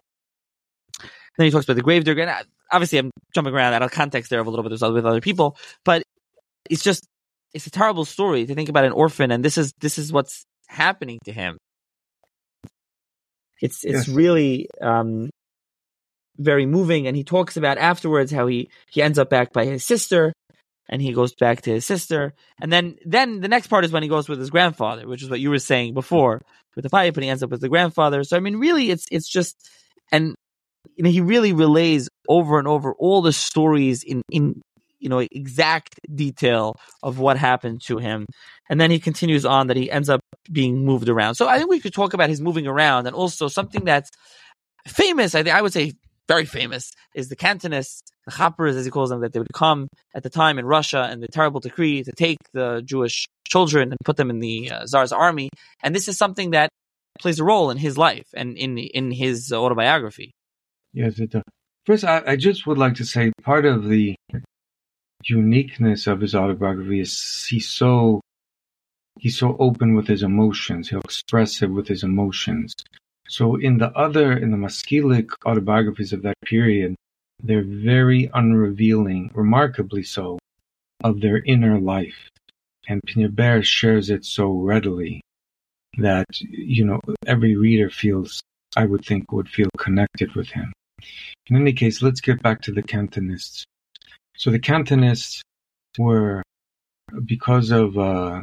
Then 1.37 1.45
he 1.45 1.51
talks 1.51 1.65
about 1.65 1.75
the 1.75 1.81
gravedigger. 1.81 2.21
And 2.21 2.45
obviously, 2.71 2.97
I'm 2.97 3.11
jumping 3.33 3.53
around 3.53 3.73
out 3.73 3.81
of 3.81 3.91
context 3.91 4.29
there 4.29 4.39
of 4.39 4.47
a 4.47 4.49
little 4.49 4.63
bit. 4.63 4.71
With 4.71 5.05
other 5.05 5.21
people, 5.21 5.57
but 5.85 6.03
it's 6.69 6.83
just 6.83 7.05
it's 7.53 7.67
a 7.67 7.71
terrible 7.71 8.05
story 8.05 8.45
to 8.45 8.55
think 8.55 8.69
about 8.69 8.85
an 8.85 8.91
orphan, 8.91 9.31
and 9.31 9.43
this 9.43 9.57
is 9.57 9.73
this 9.79 9.97
is 9.97 10.13
what's 10.13 10.45
happening 10.67 11.19
to 11.25 11.31
him. 11.31 11.57
It's 13.61 13.83
it's 13.83 14.07
really 14.07 14.69
um, 14.81 15.29
very 16.39 16.65
moving. 16.65 17.05
And 17.05 17.15
he 17.15 17.23
talks 17.23 17.57
about 17.57 17.77
afterwards 17.77 18.31
how 18.31 18.47
he, 18.47 18.69
he 18.89 19.01
ends 19.01 19.19
up 19.19 19.29
back 19.29 19.53
by 19.53 19.65
his 19.65 19.85
sister 19.85 20.33
and 20.87 21.01
he 21.01 21.13
goes 21.13 21.35
back 21.35 21.61
to 21.63 21.71
his 21.71 21.85
sister. 21.85 22.33
And 22.59 22.73
then, 22.73 22.97
then 23.05 23.41
the 23.41 23.47
next 23.47 23.67
part 23.67 23.85
is 23.85 23.91
when 23.91 24.01
he 24.01 24.09
goes 24.09 24.27
with 24.27 24.39
his 24.39 24.49
grandfather, 24.49 25.07
which 25.07 25.21
is 25.21 25.29
what 25.29 25.39
you 25.39 25.51
were 25.51 25.59
saying 25.59 25.93
before 25.93 26.41
with 26.75 26.83
the 26.83 26.89
pipe, 26.89 27.15
and 27.15 27.23
he 27.23 27.29
ends 27.29 27.43
up 27.43 27.51
with 27.51 27.61
the 27.61 27.69
grandfather. 27.69 28.23
So 28.23 28.37
I 28.37 28.39
mean, 28.39 28.55
really, 28.55 28.89
it's 28.89 29.05
it's 29.11 29.29
just, 29.29 29.69
and 30.11 30.33
you 30.95 31.03
know, 31.03 31.09
he 31.09 31.21
really 31.21 31.53
relays 31.53 32.09
over 32.27 32.57
and 32.57 32.67
over 32.67 32.93
all 32.93 33.21
the 33.21 33.33
stories 33.33 34.03
in 34.03 34.21
in 34.31 34.61
you 34.99 35.09
know 35.09 35.19
exact 35.19 35.99
detail 36.13 36.75
of 37.03 37.19
what 37.19 37.37
happened 37.37 37.81
to 37.87 37.97
him, 37.97 38.25
and 38.69 38.79
then 38.79 38.91
he 38.91 38.99
continues 38.99 39.45
on 39.45 39.67
that 39.67 39.77
he 39.77 39.91
ends 39.91 40.09
up 40.09 40.21
being 40.51 40.85
moved 40.85 41.09
around. 41.09 41.35
So 41.35 41.47
I 41.47 41.57
think 41.57 41.69
we 41.69 41.79
could 41.79 41.93
talk 41.93 42.13
about 42.13 42.29
his 42.29 42.41
moving 42.41 42.67
around, 42.67 43.07
and 43.07 43.15
also 43.15 43.47
something 43.47 43.83
that's 43.85 44.09
famous. 44.87 45.35
I 45.35 45.43
think 45.43 45.55
I 45.55 45.61
would 45.61 45.73
say 45.73 45.93
very 46.27 46.45
famous 46.45 46.91
is 47.15 47.27
the 47.27 47.35
Cantonists, 47.35 48.01
the 48.25 48.31
Chappers, 48.31 48.75
as 48.75 48.85
he 48.85 48.91
calls 48.91 49.09
them, 49.09 49.21
that 49.21 49.33
they 49.33 49.39
would 49.39 49.53
come 49.53 49.87
at 50.13 50.21
the 50.21 50.29
time 50.29 50.59
in 50.59 50.65
Russia 50.65 51.07
and 51.09 51.23
the 51.23 51.27
terrible 51.27 51.59
decree 51.59 52.03
to 52.03 52.11
take 52.11 52.37
the 52.53 52.83
Jewish 52.85 53.25
children 53.47 53.89
and 53.89 53.97
put 54.05 54.15
them 54.15 54.29
in 54.29 54.39
the 54.39 54.71
uh, 54.71 54.85
Tsar's 54.85 55.11
army. 55.11 55.49
And 55.81 55.95
this 55.95 56.07
is 56.07 56.17
something 56.17 56.51
that 56.51 56.69
plays 57.19 57.39
a 57.39 57.43
role 57.43 57.71
in 57.71 57.77
his 57.77 57.97
life 57.97 58.27
and 58.33 58.57
in 58.57 58.77
in 58.77 59.11
his 59.11 59.51
autobiography. 59.51 60.31
Yes, 60.93 61.19
it 61.19 61.31
does. 61.31 61.43
First, 61.85 62.03
I, 62.03 62.21
I 62.25 62.35
just 62.35 62.67
would 62.67 62.77
like 62.77 62.95
to 62.95 63.05
say 63.05 63.31
part 63.41 63.65
of 63.65 63.89
the 63.89 64.15
uniqueness 65.25 66.07
of 66.07 66.21
his 66.21 66.35
autobiography 66.35 66.99
is 67.01 67.45
he's 67.49 67.69
so 67.69 68.21
he's 69.19 69.37
so 69.37 69.57
open 69.59 69.95
with 69.95 70.07
his 70.07 70.23
emotions. 70.23 70.89
He'll 70.89 71.01
express 71.01 71.61
it 71.61 71.67
with 71.67 71.87
his 71.87 72.03
emotions. 72.03 72.73
So 73.27 73.55
in 73.57 73.77
the 73.77 73.91
other, 73.91 74.37
in 74.37 74.51
the 74.51 74.57
Maskilik 74.57 75.29
autobiographies 75.45 76.13
of 76.13 76.23
that 76.23 76.39
period, 76.45 76.95
they're 77.43 77.63
very 77.63 78.29
unrevealing, 78.33 79.31
remarkably 79.33 80.03
so, 80.03 80.39
of 81.03 81.21
their 81.21 81.43
inner 81.43 81.79
life. 81.79 82.29
And 82.87 83.01
Pinye 83.05 83.33
Ber 83.33 83.61
shares 83.61 84.09
it 84.09 84.25
so 84.25 84.51
readily 84.51 85.21
that, 85.99 86.25
you 86.39 86.85
know, 86.85 86.99
every 87.27 87.55
reader 87.55 87.89
feels, 87.89 88.41
I 88.75 88.85
would 88.85 89.05
think, 89.05 89.31
would 89.31 89.47
feel 89.47 89.69
connected 89.77 90.33
with 90.35 90.49
him. 90.49 90.73
In 91.47 91.55
any 91.55 91.73
case, 91.73 92.01
let's 92.01 92.21
get 92.21 92.41
back 92.41 92.61
to 92.63 92.71
the 92.71 92.83
Cantonists. 92.83 93.63
So 94.39 94.51
the 94.51 94.59
Cantonists 94.59 95.41
were, 95.97 96.41
because 97.25 97.71
of, 97.71 97.97
uh, 97.97 98.41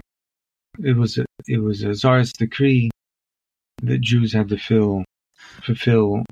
it 0.79 0.95
was 0.95 1.17
a, 1.17 1.25
it 1.47 1.57
was 1.57 1.83
a 1.85 1.95
czarist 1.95 2.39
decree 2.39 2.91
that 3.83 4.03
Jews 4.03 4.35
had 4.35 4.51
to 4.51 4.59
fill, 4.59 5.07
fulfill 5.63 6.23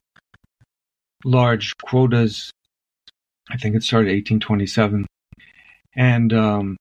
large 1.25 1.73
quotas. 1.83 2.51
I 3.51 3.57
think 3.57 3.75
it 3.75 3.83
started 3.83 4.09
1827. 4.09 5.07
And 5.97 6.33
um, 6.35 6.77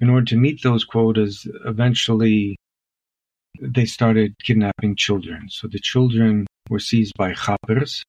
in 0.00 0.08
order 0.08 0.26
to 0.26 0.36
meet 0.36 0.62
those 0.62 0.84
quotas, 0.84 1.44
eventually 1.64 2.54
they 3.60 3.84
started 3.84 4.36
kidnapping 4.44 4.94
children. 4.94 5.48
So 5.48 5.66
the 5.66 5.80
children 5.80 6.46
were 6.70 6.78
seized 6.78 7.14
by 7.16 7.34
chappers, 7.34 8.04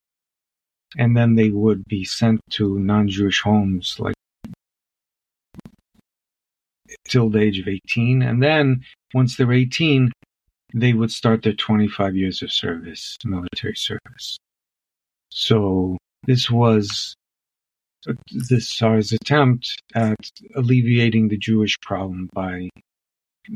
and 0.98 1.16
then 1.16 1.36
they 1.36 1.50
would 1.50 1.86
be 1.86 2.04
sent 2.04 2.42
to 2.52 2.80
non-Jewish 2.80 3.42
homes, 3.42 3.96
like 4.00 4.16
till 7.08 7.30
the 7.30 7.40
age 7.40 7.60
of 7.60 7.68
18. 7.68 8.22
And 8.22 8.42
then 8.42 8.84
once 9.14 9.36
they're 9.36 9.52
18, 9.52 10.12
they 10.74 10.94
would 10.94 11.12
start 11.12 11.44
their 11.44 11.54
25 11.54 12.16
years 12.16 12.42
of 12.42 12.52
service, 12.52 13.18
military 13.26 13.76
service. 13.76 14.38
So 15.30 15.98
this 16.26 16.50
was 16.50 17.16
uh, 18.08 18.14
the 18.50 18.60
Tsar's 18.60 19.12
attempt 19.12 19.76
at 19.96 20.18
alleviating 20.56 21.28
the 21.28 21.38
Jewish 21.38 21.80
problem 21.82 22.30
by 22.34 22.70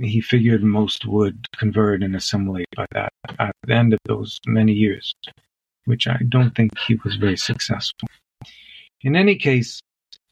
he 0.02 0.22
figured 0.22 0.64
most 0.64 1.06
would 1.06 1.46
convert 1.56 2.02
and 2.02 2.16
assimilate 2.16 2.66
by 2.76 2.86
that 2.94 3.14
at 3.38 3.56
the 3.68 3.76
end 3.76 3.94
of 3.94 4.00
those 4.06 4.40
many 4.48 4.74
years, 4.74 5.14
which 5.86 6.08
I 6.08 6.20
don't 6.28 6.56
think 6.56 6.78
he 6.78 6.96
was 7.04 7.16
very 7.16 7.38
successful. 7.38 8.08
In 9.02 9.16
any 9.16 9.36
case, 9.36 9.82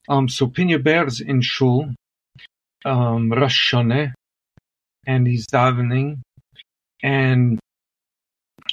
um, 0.10 0.30
so 0.30 0.48
Pinye 0.48 0.82
Ber's 0.82 1.22
in 1.22 1.42
Shul, 1.42 1.94
um, 2.86 3.32
Rosh 3.32 3.74
Hashanah, 3.74 4.14
and 5.06 5.28
he's 5.28 5.48
davening, 5.48 6.22
and 7.04 7.60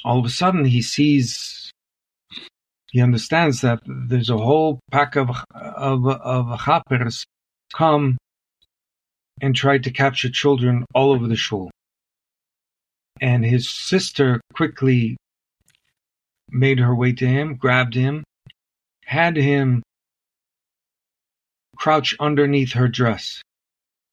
all 0.05 0.19
of 0.19 0.25
a 0.25 0.29
sudden 0.29 0.65
he 0.65 0.81
sees 0.81 1.71
he 2.91 3.01
understands 3.01 3.61
that 3.61 3.81
there's 3.85 4.29
a 4.29 4.37
whole 4.37 4.79
pack 4.91 5.15
of 5.15 5.29
of 5.53 6.07
of 6.07 6.59
chappers 6.59 7.25
come 7.73 8.17
and 9.41 9.55
try 9.55 9.77
to 9.77 9.91
capture 9.91 10.29
children 10.29 10.85
all 10.93 11.11
over 11.11 11.27
the 11.27 11.35
shul. 11.35 11.69
And 13.21 13.45
his 13.45 13.69
sister 13.69 14.41
quickly 14.53 15.17
made 16.51 16.79
her 16.79 16.95
way 16.95 17.13
to 17.13 17.27
him, 17.27 17.55
grabbed 17.55 17.93
him, 17.93 18.23
had 19.05 19.35
him 19.35 19.81
crouch 21.75 22.15
underneath 22.19 22.73
her 22.73 22.87
dress, 22.87 23.41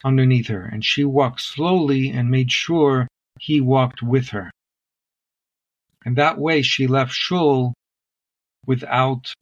underneath 0.05 0.49
her, 0.49 0.65
and 0.65 0.85
she 0.85 1.05
walked 1.05 1.41
slowly 1.41 2.11
and 2.11 2.31
made 2.31 2.51
sure 2.51 3.09
he 3.41 3.61
walked 3.61 4.03
with 4.03 4.29
her. 4.29 4.51
And 6.05 6.17
that 6.17 6.39
way 6.39 6.63
she 6.63 6.87
left 6.87 7.13
Shul 7.13 7.75
without 8.67 9.33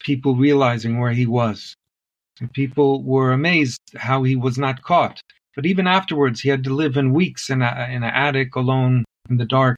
people 0.00 0.36
realizing 0.36 0.98
where 0.98 1.12
he 1.12 1.26
was. 1.26 1.74
And 2.40 2.52
people 2.52 3.02
were 3.02 3.32
amazed 3.32 3.80
how 3.96 4.22
he 4.24 4.36
was 4.36 4.58
not 4.58 4.82
caught. 4.82 5.20
But 5.54 5.66
even 5.66 5.86
afterwards, 5.86 6.40
he 6.40 6.48
had 6.48 6.64
to 6.64 6.74
live 6.74 6.96
in 6.96 7.14
weeks 7.14 7.48
in, 7.48 7.62
a, 7.62 7.88
in 7.90 8.02
an 8.02 8.12
attic 8.12 8.56
alone 8.56 9.04
in 9.30 9.36
the 9.36 9.46
dark, 9.46 9.76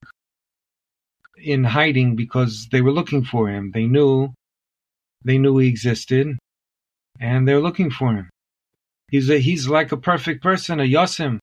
in 1.37 1.65
hiding 1.65 2.17
because 2.17 2.69
they 2.71 2.81
were 2.81 2.93
looking 2.93 3.25
for 3.25 3.49
him. 3.49 3.71
They 3.73 3.87
knew, 3.87 4.33
they 5.25 5.39
knew 5.39 5.59
he 5.59 5.69
existed, 5.69 6.39
and 7.21 7.47
they're 7.47 7.61
looking 7.61 7.91
for 7.91 8.15
him. 8.15 8.31
He's 9.11 9.31
a, 9.31 9.39
he's 9.39 9.69
like 9.69 9.93
a 9.93 9.97
perfect 9.97 10.43
person, 10.43 10.81
a 10.81 10.85
Yosim 10.85 11.39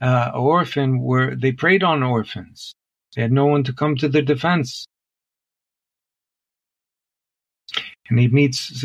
uh, 0.00 0.32
orphan 0.34 1.00
where 1.00 1.34
they 1.34 1.52
preyed 1.52 1.82
on 1.82 2.02
orphans. 2.02 2.72
They 3.14 3.22
had 3.22 3.32
no 3.32 3.46
one 3.46 3.64
to 3.64 3.72
come 3.72 3.96
to 3.96 4.08
their 4.08 4.22
defense. 4.22 4.86
And 8.08 8.18
he 8.18 8.28
meets 8.28 8.84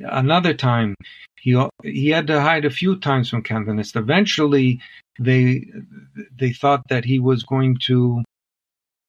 another 0.00 0.54
time. 0.54 0.94
He 1.40 1.56
he 1.84 2.08
had 2.08 2.26
to 2.26 2.40
hide 2.40 2.64
a 2.64 2.70
few 2.70 2.98
times 2.98 3.30
from 3.30 3.44
Cantonists. 3.44 3.94
Eventually, 3.94 4.80
they 5.20 5.66
they 6.36 6.52
thought 6.52 6.82
that 6.88 7.04
he 7.04 7.20
was 7.20 7.44
going 7.44 7.78
to 7.86 8.24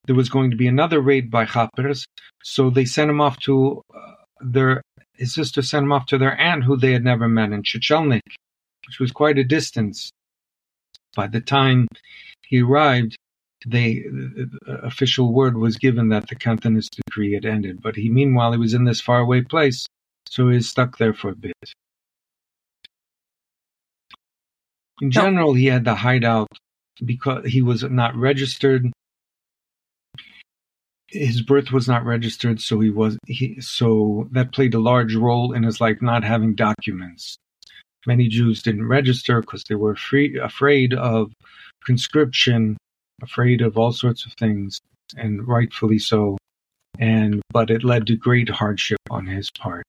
there 0.10 0.16
was 0.16 0.28
going 0.28 0.50
to 0.50 0.58
be 0.58 0.66
another 0.66 1.00
raid 1.00 1.30
by 1.30 1.46
Chappers, 1.46 2.04
so 2.42 2.72
they 2.72 2.84
sent 2.84 3.12
him 3.12 3.22
off 3.22 3.38
to 3.42 3.84
uh, 3.94 4.14
their 4.42 4.82
his 5.14 5.36
sister 5.36 5.62
sent 5.62 5.84
him 5.84 5.92
off 5.92 6.08
to 6.08 6.18
their 6.18 6.36
aunt 6.42 6.64
who 6.64 6.76
they 6.76 6.94
had 6.94 7.04
never 7.04 7.28
met 7.28 7.52
in 7.52 7.62
Chichelnik, 7.62 8.24
which 8.88 9.00
was 9.00 9.12
quite 9.12 9.38
a 9.38 9.44
distance. 9.44 10.10
By 11.16 11.28
the 11.28 11.42
time 11.42 11.88
he 12.42 12.64
arrived, 12.64 13.18
the 13.68 14.04
official 14.82 15.32
word 15.32 15.56
was 15.58 15.78
given 15.78 16.10
that 16.10 16.28
the 16.28 16.36
Cantonist 16.36 17.00
decree 17.06 17.36
had 17.36 17.46
ended. 17.46 17.80
But 17.80 17.96
he, 17.96 18.10
meanwhile, 18.10 18.52
he 18.54 18.58
was 18.58 18.74
in 18.74 18.86
this 18.86 19.02
faraway 19.02 19.42
place, 19.44 19.86
so 20.28 20.50
he 20.50 20.56
was 20.56 20.68
stuck 20.68 20.98
there 20.98 21.14
for 21.14 21.30
a 21.30 21.36
bit. 21.36 21.54
In 25.02 25.12
general, 25.12 25.54
he 25.54 25.68
had 25.68 25.86
to 25.86 25.94
hide 25.94 26.24
out 26.24 26.48
because 27.06 27.46
he 27.46 27.62
was 27.62 27.84
not 27.84 28.16
registered. 28.16 28.92
His 31.12 31.42
birth 31.42 31.72
was 31.72 31.88
not 31.88 32.06
registered, 32.06 32.62
so 32.62 32.80
he 32.80 32.90
was 32.90 33.18
he, 33.26 33.60
so 33.62 34.28
that 34.32 34.54
played 34.54 34.76
a 34.76 34.80
large 34.80 35.16
role 35.16 35.54
in 35.54 35.64
his 35.64 35.82
life 35.82 36.02
not 36.02 36.24
having 36.24 36.54
documents. 36.54 37.38
Many 38.06 38.28
Jews 38.28 38.62
didn't 38.62 38.88
register 38.88 39.42
because 39.42 39.64
they 39.64 39.76
were 39.76 39.96
free, 39.96 40.38
afraid 40.38 40.94
of 40.94 41.32
conscription, 41.84 42.78
afraid 43.22 43.62
of 43.62 43.78
all 43.78 43.92
sorts 43.92 44.26
of 44.26 44.34
things, 44.34 44.80
and 45.18 45.48
rightfully 45.48 46.00
so. 46.00 46.38
And 47.00 47.42
but 47.52 47.72
it 47.72 47.84
led 47.84 48.08
to 48.08 48.16
great 48.16 48.50
hardship 48.50 49.00
on 49.10 49.26
his 49.26 49.50
part. 49.50 49.84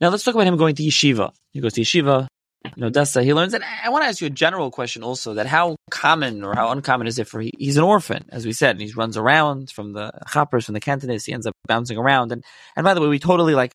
Now 0.00 0.08
let's 0.08 0.24
talk 0.24 0.34
about 0.34 0.46
him 0.46 0.56
going 0.56 0.74
to 0.76 0.82
yeshiva. 0.82 1.32
He 1.52 1.60
goes 1.60 1.74
to 1.74 1.82
yeshiva 1.82 2.28
in 2.76 2.84
Odessa. 2.84 3.22
He 3.22 3.34
learns, 3.34 3.54
and 3.54 3.64
I 3.64 3.90
want 3.90 4.04
to 4.04 4.08
ask 4.08 4.20
you 4.20 4.26
a 4.26 4.30
general 4.30 4.70
question 4.70 5.02
also: 5.02 5.34
that 5.34 5.46
how 5.46 5.76
common 5.90 6.44
or 6.44 6.54
how 6.54 6.70
uncommon 6.70 7.06
is 7.06 7.18
it 7.18 7.28
for 7.28 7.40
he, 7.40 7.52
he's 7.58 7.76
an 7.76 7.84
orphan, 7.84 8.24
as 8.30 8.46
we 8.46 8.52
said, 8.52 8.76
and 8.76 8.80
he 8.80 8.92
runs 8.92 9.16
around 9.16 9.70
from 9.70 9.92
the 9.92 10.12
chappers, 10.32 10.66
from 10.66 10.74
the 10.74 10.80
cantonists. 10.80 11.26
He 11.26 11.32
ends 11.32 11.46
up 11.46 11.54
bouncing 11.66 11.98
around, 11.98 12.32
and 12.32 12.44
and 12.76 12.84
by 12.84 12.94
the 12.94 13.00
way, 13.00 13.08
we 13.08 13.18
totally 13.18 13.54
like 13.54 13.72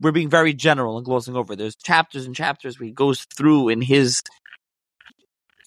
we're 0.00 0.12
being 0.12 0.30
very 0.30 0.54
general 0.54 0.96
and 0.96 1.04
glossing 1.04 1.36
over. 1.36 1.54
There's 1.54 1.76
chapters 1.76 2.26
and 2.26 2.34
chapters 2.34 2.78
where 2.78 2.86
he 2.86 2.92
goes 2.92 3.24
through 3.36 3.68
in 3.68 3.80
his, 3.80 4.20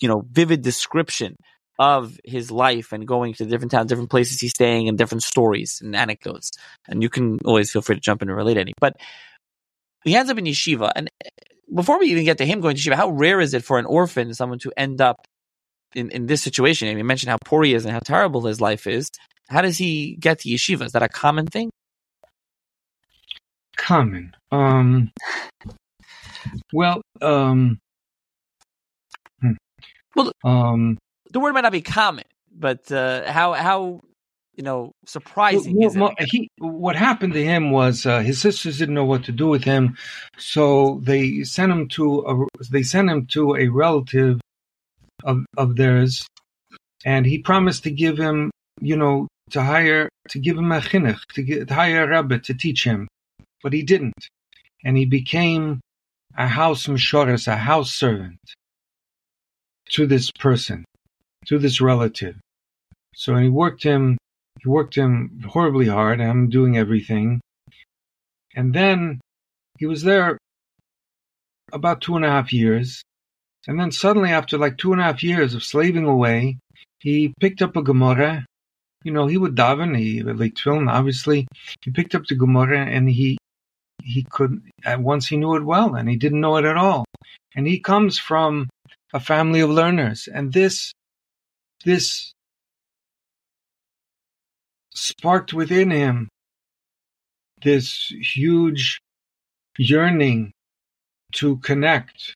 you 0.02 0.08
know, 0.08 0.24
vivid 0.30 0.62
description 0.62 1.36
of 1.80 2.20
his 2.26 2.52
life 2.52 2.92
and 2.92 3.08
going 3.08 3.34
to 3.36 3.46
different 3.46 3.72
towns, 3.72 3.88
different 3.88 4.10
places 4.10 4.42
he's 4.42 4.52
staying, 4.52 4.90
and 4.90 4.98
different 4.98 5.24
stories 5.24 5.80
and 5.82 5.96
anecdotes. 5.96 6.52
And 6.88 7.02
you 7.02 7.10
can 7.10 7.40
always 7.46 7.72
feel 7.72 7.82
free 7.82 7.96
to 7.96 8.02
jump 8.02 8.22
in 8.22 8.30
and 8.30 8.38
relate 8.38 8.58
any. 8.58 8.74
But 8.80 8.98
he 10.04 10.16
ends 10.16 10.32
up 10.32 10.38
in 10.38 10.46
yeshiva. 10.46 10.92
And 10.96 11.10
before 11.74 12.00
we 12.00 12.08
even 12.08 12.26
get 12.26 12.38
to 12.40 12.46
him 12.46 12.62
going 12.62 12.76
to 12.76 12.82
yeshiva, 12.82 12.96
how 12.96 13.10
rare 13.10 13.40
is 13.40 13.54
it 13.54 13.64
for 13.64 13.80
an 13.80 13.86
orphan, 13.86 14.34
someone 14.34 14.60
to 14.60 14.72
end 14.78 15.02
up 15.02 15.26
in, 15.94 16.10
in 16.12 16.26
this 16.26 16.42
situation? 16.42 16.88
I 16.88 16.92
mean, 16.92 17.00
you 17.00 17.04
mentioned 17.04 17.30
how 17.30 17.38
poor 17.44 17.64
he 17.64 17.74
is 17.74 17.86
and 17.86 17.94
how 17.94 18.00
terrible 18.00 18.46
his 18.46 18.62
life 18.62 18.88
is. 18.88 19.10
How 19.50 19.62
does 19.62 19.78
he 19.78 20.16
get 20.20 20.40
to 20.40 20.50
yeshiva? 20.50 20.86
Is 20.86 20.92
that 20.92 21.04
a 21.04 21.10
common 21.10 21.48
thing? 21.48 21.72
Common. 23.78 24.34
Um, 24.52 25.12
well, 26.74 27.02
um, 27.22 27.80
hmm. 29.42 29.52
well, 30.16 30.32
um, 30.44 30.98
the 31.32 31.40
word 31.40 31.54
might 31.54 31.62
not 31.62 31.72
be 31.72 31.82
common, 31.82 32.26
but 32.52 32.92
uh, 32.92 33.32
how 33.32 33.54
how 33.54 34.02
you 34.60 34.64
know 34.64 34.92
surprising 35.06 35.74
well, 35.78 35.92
well, 35.96 36.14
he, 36.20 36.50
what 36.58 36.98
happened 36.98 37.32
to 37.32 37.44
him 37.44 37.72
was 37.72 38.06
uh, 38.06 38.20
his 38.20 38.42
sisters 38.42 38.78
didn't 38.78 38.94
know 38.94 39.06
what 39.06 39.24
to 39.24 39.32
do 39.32 39.48
with 39.48 39.64
him, 39.64 39.96
so 40.38 41.00
they 41.02 41.44
sent 41.44 41.72
him 41.72 41.88
to 41.88 42.20
a, 42.28 42.62
they 42.70 42.84
sent 42.84 43.10
him 43.10 43.26
to 43.28 43.56
a 43.56 43.70
relative 43.70 44.42
of 45.24 45.46
of 45.56 45.78
theirs, 45.78 46.28
and 47.06 47.26
he 47.26 47.38
promised 47.38 47.84
to 47.84 47.92
give 47.92 48.18
him, 48.18 48.52
you 48.82 48.98
know, 48.98 49.30
to 49.52 49.64
hire 49.64 50.10
to 50.28 50.40
give 50.40 50.58
him 50.58 50.74
a 50.74 50.82
chinuch, 50.82 51.22
to, 51.36 51.42
get, 51.42 51.70
to 51.70 51.74
hire 51.74 52.04
a 52.04 52.08
rabbi 52.10 52.40
to 52.40 52.54
teach 52.54 52.84
him, 52.84 53.08
but 53.64 53.72
he 53.72 53.82
didn't, 53.82 54.28
and 54.84 54.98
he 54.98 55.06
became 55.06 55.80
a 56.38 56.50
house 56.50 56.86
mishoras, 56.88 57.48
a 57.48 57.56
house 57.56 57.94
servant 57.94 58.40
to 59.92 60.06
this 60.06 60.30
person, 60.32 60.84
to 61.46 61.58
this 61.58 61.80
relative. 61.80 62.36
So 63.16 63.38
he 63.38 63.48
worked 63.48 63.84
him, 63.84 64.18
he 64.62 64.70
worked 64.70 64.96
him 64.96 65.42
horribly 65.48 65.88
hard. 65.88 66.22
I'm 66.22 66.50
doing 66.50 66.78
everything, 66.78 67.42
and 68.56 68.74
then 68.74 69.20
he 69.78 69.86
was 69.86 70.04
there 70.04 70.38
about 71.72 72.02
two 72.02 72.16
and 72.16 72.26
a 72.26 72.30
half 72.30 72.52
years, 72.52 73.04
and 73.68 73.80
then 73.80 73.92
suddenly, 73.92 74.32
after 74.32 74.58
like 74.58 74.78
two 74.78 74.94
and 74.94 75.02
a 75.02 75.06
half 75.06 75.24
years 75.24 75.54
of 75.54 75.64
slaving 75.64 76.06
away, 76.06 76.58
he 77.00 77.34
picked 77.40 77.62
up 77.62 77.76
a 77.76 77.84
Gemara. 77.84 78.46
You 79.04 79.12
know, 79.12 79.28
he 79.28 79.38
would 79.38 79.56
daven, 79.56 79.98
he 79.98 80.22
like 80.22 80.58
film, 80.58 80.90
obviously. 80.90 81.48
He 81.82 81.92
picked 81.92 82.16
up 82.16 82.26
the 82.26 82.36
Gemara 82.36 82.86
and 82.86 83.10
he 83.10 83.38
he 84.04 84.26
couldn't. 84.30 84.64
at 84.84 85.02
once 85.02 85.28
he 85.28 85.38
knew 85.38 85.56
it 85.56 85.64
well 85.64 85.96
and 85.96 86.10
he 86.10 86.16
didn't 86.16 86.42
know 86.42 86.58
it 86.58 86.66
at 86.66 86.78
all. 86.78 87.06
And 87.56 87.68
he 87.68 87.80
comes 87.80 88.18
from 88.18 88.70
a 89.14 89.20
family 89.20 89.60
of 89.60 89.70
learners. 89.70 90.28
And 90.34 90.54
this 90.54 90.92
this 91.86 92.34
sparked 94.94 95.54
within 95.54 95.92
him 95.92 96.30
this 97.62 98.14
huge 98.22 99.00
yearning 99.78 100.52
to 101.34 101.58
connect 101.58 102.34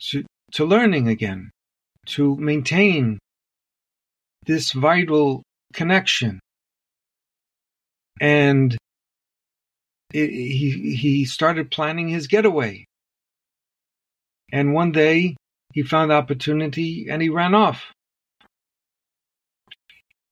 to, 0.00 0.24
to 0.52 0.64
learning 0.64 1.08
again, 1.08 1.50
to 2.06 2.36
maintain 2.36 3.18
this 4.46 4.72
vital 4.72 5.42
connection. 5.72 6.40
And 8.20 8.76
it, 10.12 10.30
he, 10.30 10.96
he 10.96 11.24
started 11.24 11.70
planning 11.70 12.08
his 12.08 12.26
getaway. 12.26 12.84
And 14.52 14.74
one 14.74 14.92
day 14.92 15.36
he 15.72 15.82
found 15.82 16.12
opportunity 16.12 17.08
and 17.10 17.20
he 17.20 17.28
ran 17.28 17.54
off. 17.54 17.93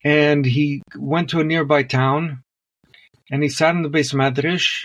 And 0.04 0.44
he 0.44 0.82
went 0.96 1.30
to 1.30 1.40
a 1.40 1.44
nearby 1.44 1.84
town 1.84 2.42
and 3.30 3.42
he 3.42 3.48
sat 3.48 3.74
in 3.74 3.82
the 3.82 3.88
beis 3.88 4.12
medrash 4.14 4.84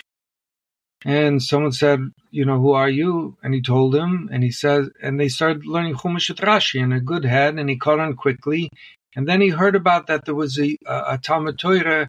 and 1.04 1.42
someone 1.42 1.72
said, 1.72 2.00
you 2.30 2.44
know, 2.44 2.60
who 2.60 2.72
are 2.72 2.88
you? 2.88 3.36
And 3.42 3.54
he 3.54 3.62
told 3.62 3.94
him, 3.94 4.28
and 4.32 4.42
he 4.42 4.50
said, 4.50 4.88
and 5.02 5.18
they 5.18 5.28
started 5.28 5.64
learning 5.64 5.94
Chumash 5.94 6.30
at 6.30 6.38
Rashi 6.38 6.80
in 6.80 6.92
a 6.92 7.00
good 7.00 7.24
head, 7.24 7.56
and 7.56 7.70
he 7.70 7.76
caught 7.76 8.00
on 8.00 8.14
quickly. 8.16 8.68
And 9.14 9.26
then 9.26 9.40
he 9.40 9.48
heard 9.48 9.76
about 9.76 10.08
that 10.08 10.24
there 10.24 10.34
was 10.34 10.58
a, 10.58 10.76
a, 10.86 11.14
a 11.14 11.18
Talmud 11.18 11.58
Torah 11.58 12.08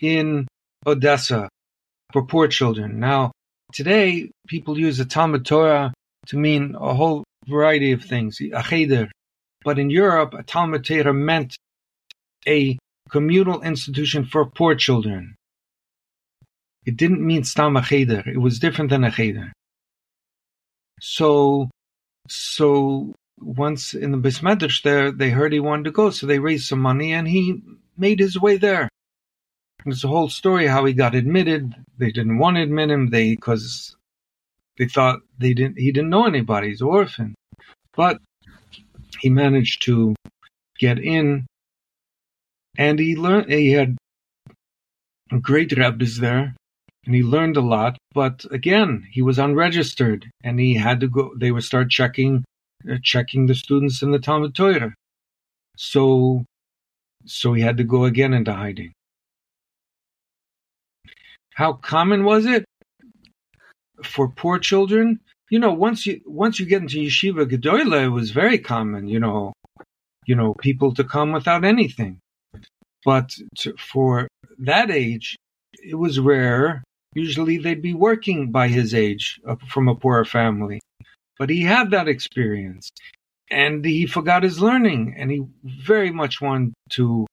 in 0.00 0.46
Odessa 0.86 1.48
for 2.12 2.24
poor 2.24 2.48
children. 2.48 3.00
Now, 3.00 3.32
today, 3.72 4.30
people 4.46 4.78
use 4.78 4.98
the 4.98 5.04
Talmud 5.04 5.46
Torah 5.46 5.94
to 6.26 6.36
mean 6.36 6.76
a 6.78 6.94
whole 6.94 7.24
variety 7.46 7.92
of 7.92 8.04
things, 8.04 8.40
a 8.40 8.62
cheder. 8.62 9.10
But 9.64 9.78
in 9.78 9.88
Europe, 9.90 10.34
a 10.34 10.42
Talmud 10.42 10.84
Torah 10.84 11.14
meant 11.14 11.56
a 12.46 12.78
communal 13.10 13.62
institution 13.62 14.24
for 14.24 14.46
poor 14.46 14.74
children. 14.74 15.34
It 16.84 16.96
didn't 16.96 17.26
mean 17.26 17.44
stam 17.44 17.76
a 17.76 17.82
cheder. 17.82 18.22
It 18.26 18.38
was 18.38 18.58
different 18.58 18.90
than 18.90 19.04
a 19.04 19.10
cheder. 19.10 19.52
So, 21.00 21.70
so 22.28 23.12
once 23.40 23.94
in 23.94 24.10
the 24.10 24.18
Beis 24.18 24.40
Medrash 24.40 24.82
there, 24.82 25.10
they 25.12 25.30
heard 25.30 25.52
he 25.52 25.60
wanted 25.60 25.84
to 25.84 25.90
go, 25.90 26.10
so 26.10 26.26
they 26.26 26.38
raised 26.38 26.66
some 26.66 26.80
money 26.80 27.12
and 27.12 27.28
he 27.28 27.62
made 27.96 28.18
his 28.18 28.40
way 28.40 28.56
there. 28.56 28.88
It's 29.86 30.04
a 30.04 30.08
whole 30.08 30.28
story 30.28 30.66
how 30.66 30.84
he 30.84 30.92
got 30.92 31.14
admitted. 31.14 31.74
They 31.98 32.10
didn't 32.10 32.38
want 32.38 32.56
to 32.56 32.62
admit 32.62 32.90
him. 32.90 33.10
They 33.10 33.34
because 33.34 33.96
they 34.76 34.86
thought 34.86 35.20
they 35.38 35.54
didn't. 35.54 35.78
He 35.78 35.92
didn't 35.92 36.10
know 36.10 36.26
anybody. 36.26 36.68
He's 36.68 36.80
an 36.80 36.88
orphan, 36.88 37.34
but 37.94 38.18
he 39.20 39.30
managed 39.30 39.82
to 39.82 40.14
get 40.78 40.98
in, 40.98 41.46
and 42.78 42.98
he 42.98 43.16
learned. 43.16 43.50
He 43.50 43.72
had 43.72 43.98
great 45.42 45.76
rabbis 45.76 46.18
there, 46.18 46.54
and 47.04 47.14
he 47.14 47.22
learned 47.22 47.56
a 47.56 47.60
lot. 47.60 47.98
But 48.14 48.46
again, 48.50 49.06
he 49.10 49.20
was 49.20 49.38
unregistered, 49.38 50.30
and 50.42 50.58
he 50.58 50.74
had 50.74 51.00
to 51.00 51.08
go. 51.08 51.32
They 51.36 51.50
would 51.50 51.64
start 51.64 51.90
checking, 51.90 52.44
uh, 52.90 52.96
checking 53.02 53.46
the 53.46 53.54
students 53.54 54.00
in 54.00 54.12
the 54.12 54.20
Talmud 54.20 54.54
Torah. 54.54 54.94
So, 55.76 56.44
so 57.26 57.52
he 57.52 57.62
had 57.62 57.76
to 57.76 57.84
go 57.84 58.04
again 58.04 58.32
into 58.32 58.54
hiding. 58.54 58.92
How 61.54 61.72
common 61.72 62.24
was 62.24 62.46
it 62.46 62.64
for 64.04 64.28
poor 64.28 64.60
children? 64.60 65.20
You 65.50 65.58
know, 65.58 65.72
once 65.72 66.06
you 66.06 66.20
once 66.24 66.60
you 66.60 66.66
get 66.66 66.82
into 66.82 66.98
yeshiva 66.98 67.50
gedola, 67.50 68.04
it 68.04 68.08
was 68.10 68.30
very 68.30 68.58
common. 68.58 69.08
You 69.08 69.18
know, 69.18 69.52
you 70.26 70.36
know, 70.36 70.54
people 70.54 70.94
to 70.94 71.02
come 71.02 71.32
without 71.32 71.64
anything. 71.64 72.20
But 73.04 73.36
to, 73.58 73.74
for 73.76 74.28
that 74.58 74.90
age, 74.90 75.36
it 75.72 75.94
was 75.94 76.18
rare. 76.18 76.82
Usually, 77.14 77.58
they'd 77.58 77.82
be 77.82 77.94
working 77.94 78.50
by 78.50 78.68
his 78.68 78.94
age 78.94 79.40
uh, 79.46 79.56
from 79.68 79.88
a 79.88 79.94
poorer 79.94 80.24
family. 80.24 80.80
But 81.38 81.50
he 81.50 81.62
had 81.62 81.92
that 81.92 82.08
experience, 82.08 82.90
and 83.50 83.84
he 83.84 84.06
forgot 84.06 84.42
his 84.42 84.60
learning, 84.60 85.14
and 85.16 85.30
he 85.30 85.44
very 85.64 86.10
much 86.10 86.40
wanted 86.40 86.74
to. 86.90 87.26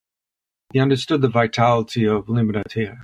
He 0.74 0.80
understood 0.80 1.22
the 1.22 1.30
vitality 1.30 2.06
of 2.06 2.26
limud 2.26 2.62
Torah. 2.70 3.04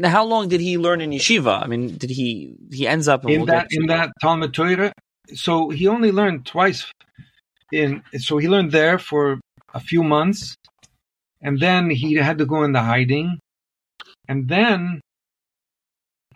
Now, 0.00 0.08
how 0.08 0.24
long 0.24 0.48
did 0.48 0.62
he 0.62 0.78
learn 0.78 1.02
in 1.02 1.10
yeshiva? 1.10 1.62
I 1.62 1.66
mean, 1.66 1.96
did 1.98 2.10
he 2.10 2.56
he 2.72 2.88
ends 2.88 3.06
up 3.06 3.28
in 3.28 3.44
that 3.46 3.68
in 3.70 3.86
that 3.86 4.10
Talmud 4.20 4.54
Torah? 4.54 4.92
So 5.34 5.68
he 5.68 5.86
only 5.86 6.10
learned 6.10 6.46
twice. 6.46 6.90
In 7.70 8.02
so 8.18 8.38
he 8.38 8.48
learned 8.48 8.72
there 8.72 8.98
for 8.98 9.38
a 9.74 9.80
few 9.80 10.02
months, 10.02 10.56
and 11.40 11.58
then 11.58 11.90
he 11.90 12.14
had 12.14 12.38
to 12.38 12.46
go 12.46 12.64
into 12.64 12.80
hiding, 12.80 13.38
and 14.28 14.48
then 14.48 15.00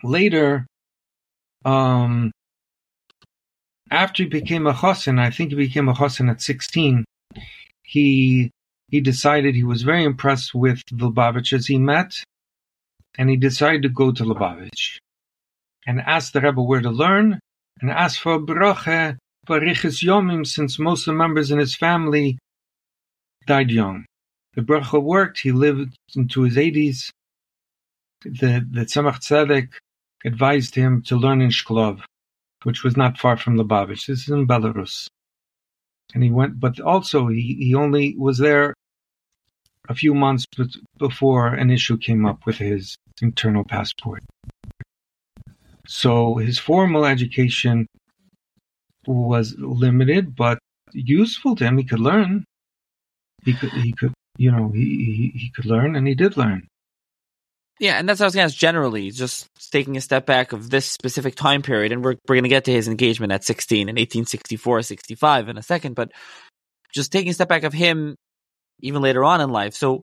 later, 0.03 0.65
um, 1.63 2.31
after 3.91 4.23
he 4.23 4.29
became 4.29 4.67
a 4.67 4.73
chassan, 4.73 5.19
I 5.19 5.29
think 5.29 5.51
he 5.51 5.55
became 5.55 5.89
a 5.89 5.93
chassan 5.93 6.29
at 6.29 6.41
sixteen. 6.41 7.05
He 7.83 8.51
he 8.89 9.01
decided 9.01 9.55
he 9.55 9.63
was 9.63 9.83
very 9.83 10.03
impressed 10.03 10.53
with 10.53 10.81
the 10.91 11.09
Lubavitchers 11.09 11.67
he 11.67 11.77
met, 11.77 12.23
and 13.17 13.29
he 13.29 13.37
decided 13.37 13.81
to 13.83 13.89
go 13.89 14.11
to 14.11 14.23
Lubavitch 14.23 14.99
and 15.87 16.01
asked 16.01 16.33
the 16.33 16.41
Rebbe 16.41 16.61
where 16.61 16.81
to 16.81 16.89
learn 16.89 17.39
and 17.81 17.91
asked 17.91 18.19
for 18.19 18.33
a 18.33 18.39
bracha 18.39 19.17
for 19.45 19.59
Riches 19.59 20.01
Yomim 20.01 20.45
since 20.45 20.79
most 20.79 21.07
of 21.07 21.13
the 21.13 21.17
members 21.17 21.51
in 21.51 21.59
his 21.59 21.75
family 21.75 22.37
died 23.45 23.71
young. 23.71 24.05
The 24.55 24.61
bracha 24.61 25.01
worked. 25.01 25.39
He 25.39 25.51
lived 25.51 25.95
into 26.15 26.41
his 26.41 26.55
80s. 26.55 27.09
The, 28.23 28.65
the 28.71 28.85
Tzemach 28.85 29.19
Tzedek 29.19 29.69
advised 30.23 30.75
him 30.75 31.01
to 31.03 31.15
learn 31.15 31.41
in 31.41 31.49
Shklov, 31.49 32.01
which 32.63 32.83
was 32.83 32.97
not 32.97 33.17
far 33.17 33.37
from 33.37 33.57
Lubavitch. 33.57 34.07
This 34.07 34.23
is 34.23 34.29
in 34.29 34.47
Belarus. 34.47 35.07
And 36.13 36.23
he 36.23 36.31
went, 36.31 36.59
but 36.59 36.79
also 36.79 37.27
he, 37.27 37.55
he 37.59 37.75
only 37.75 38.15
was 38.17 38.37
there 38.37 38.73
a 39.87 39.95
few 39.95 40.13
months 40.13 40.45
before 40.97 41.47
an 41.53 41.69
issue 41.69 41.97
came 41.97 42.25
up 42.25 42.45
with 42.45 42.57
his 42.57 42.97
internal 43.21 43.63
passport. 43.63 44.23
So 45.87 46.35
his 46.35 46.57
formal 46.57 47.05
education 47.05 47.87
was 49.05 49.55
limited, 49.57 50.35
but 50.35 50.57
useful 50.93 51.55
to 51.55 51.65
him. 51.65 51.77
He 51.77 51.83
could 51.83 51.99
learn. 51.99 52.45
He 53.45 53.53
could, 53.53 53.71
he 53.71 53.93
could, 53.93 54.13
you 54.37 54.51
know, 54.51 54.69
he, 54.73 55.31
he, 55.33 55.39
he 55.39 55.51
could 55.55 55.65
learn 55.65 55.95
and 55.95 56.07
he 56.07 56.15
did 56.15 56.35
learn. 56.35 56.67
Yeah, 57.79 57.99
and 57.99 58.07
that's 58.07 58.19
what 58.19 58.25
I 58.25 58.27
was 58.27 58.35
going 58.35 58.47
to 58.47 58.53
ask 58.53 58.57
generally, 58.57 59.11
just 59.11 59.47
taking 59.71 59.97
a 59.97 60.01
step 60.01 60.25
back 60.25 60.53
of 60.53 60.69
this 60.69 60.85
specific 60.85 61.35
time 61.35 61.61
period. 61.61 61.91
And 61.91 62.03
we're, 62.03 62.15
we're 62.27 62.35
going 62.35 62.43
to 62.43 62.49
get 62.49 62.65
to 62.65 62.71
his 62.71 62.87
engagement 62.87 63.33
at 63.33 63.43
16 63.43 63.81
in 63.81 63.95
1864, 63.95 64.81
65 64.81 65.49
in 65.49 65.57
a 65.57 65.63
second, 65.63 65.93
but 65.93 66.11
just 66.93 67.11
taking 67.11 67.31
a 67.31 67.33
step 67.33 67.49
back 67.49 67.63
of 67.63 67.73
him 67.73 68.15
even 68.79 69.01
later 69.01 69.23
on 69.23 69.41
in 69.41 69.49
life. 69.49 69.73
So 69.73 70.01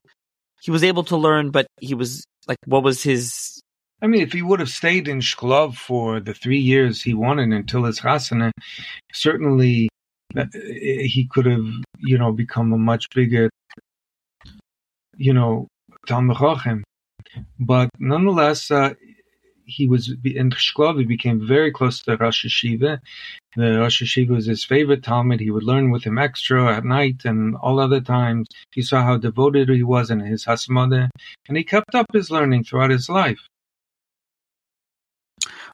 he 0.61 0.71
was 0.71 0.83
able 0.83 1.03
to 1.05 1.17
learn, 1.17 1.49
but 1.49 1.65
he 1.79 1.95
was 1.95 2.23
like, 2.47 2.59
what 2.65 2.83
was 2.83 3.01
his? 3.01 3.59
I 4.01 4.07
mean, 4.07 4.21
if 4.21 4.33
he 4.33 4.41
would 4.41 4.59
have 4.59 4.69
stayed 4.69 5.07
in 5.07 5.19
Shklov 5.19 5.75
for 5.75 6.19
the 6.19 6.33
three 6.33 6.59
years 6.59 7.01
he 7.01 7.13
wanted 7.13 7.51
until 7.51 7.85
his 7.85 7.99
chasana, 7.99 8.51
certainly 9.11 9.89
he 10.53 11.27
could 11.31 11.45
have, 11.45 11.65
you 11.99 12.17
know, 12.17 12.31
become 12.31 12.73
a 12.73 12.77
much 12.77 13.09
bigger, 13.13 13.49
you 15.17 15.33
know, 15.33 15.67
Talmid 16.07 16.37
Chochem. 16.37 16.83
But 17.59 17.89
nonetheless, 17.99 18.69
uh, 18.71 18.93
he 19.65 19.87
was 19.87 20.13
in 20.23 20.49
Shklov. 20.51 20.99
He 20.99 21.05
became 21.05 21.47
very 21.47 21.71
close 21.71 22.01
to 22.03 22.17
Rosh 22.17 22.45
Yeshiva. 22.45 22.99
The 23.55 23.79
Rosh 23.79 24.01
Yeshiva 24.03 24.29
was 24.29 24.45
his 24.45 24.63
favorite 24.63 25.03
Talmud. 25.03 25.39
He 25.39 25.51
would 25.51 25.63
learn 25.63 25.91
with 25.91 26.03
him 26.03 26.17
extra 26.17 26.75
at 26.75 26.83
night 26.83 27.21
and 27.25 27.55
all 27.57 27.79
other 27.79 28.01
times. 28.01 28.47
He 28.73 28.81
saw 28.81 29.03
how 29.03 29.17
devoted 29.17 29.69
he 29.69 29.83
was 29.83 30.09
in 30.11 30.19
his 30.19 30.45
Hasmada, 30.45 31.09
and 31.47 31.57
he 31.57 31.63
kept 31.63 31.95
up 31.95 32.07
his 32.13 32.29
learning 32.29 32.63
throughout 32.63 32.91
his 32.91 33.09
life. 33.09 33.39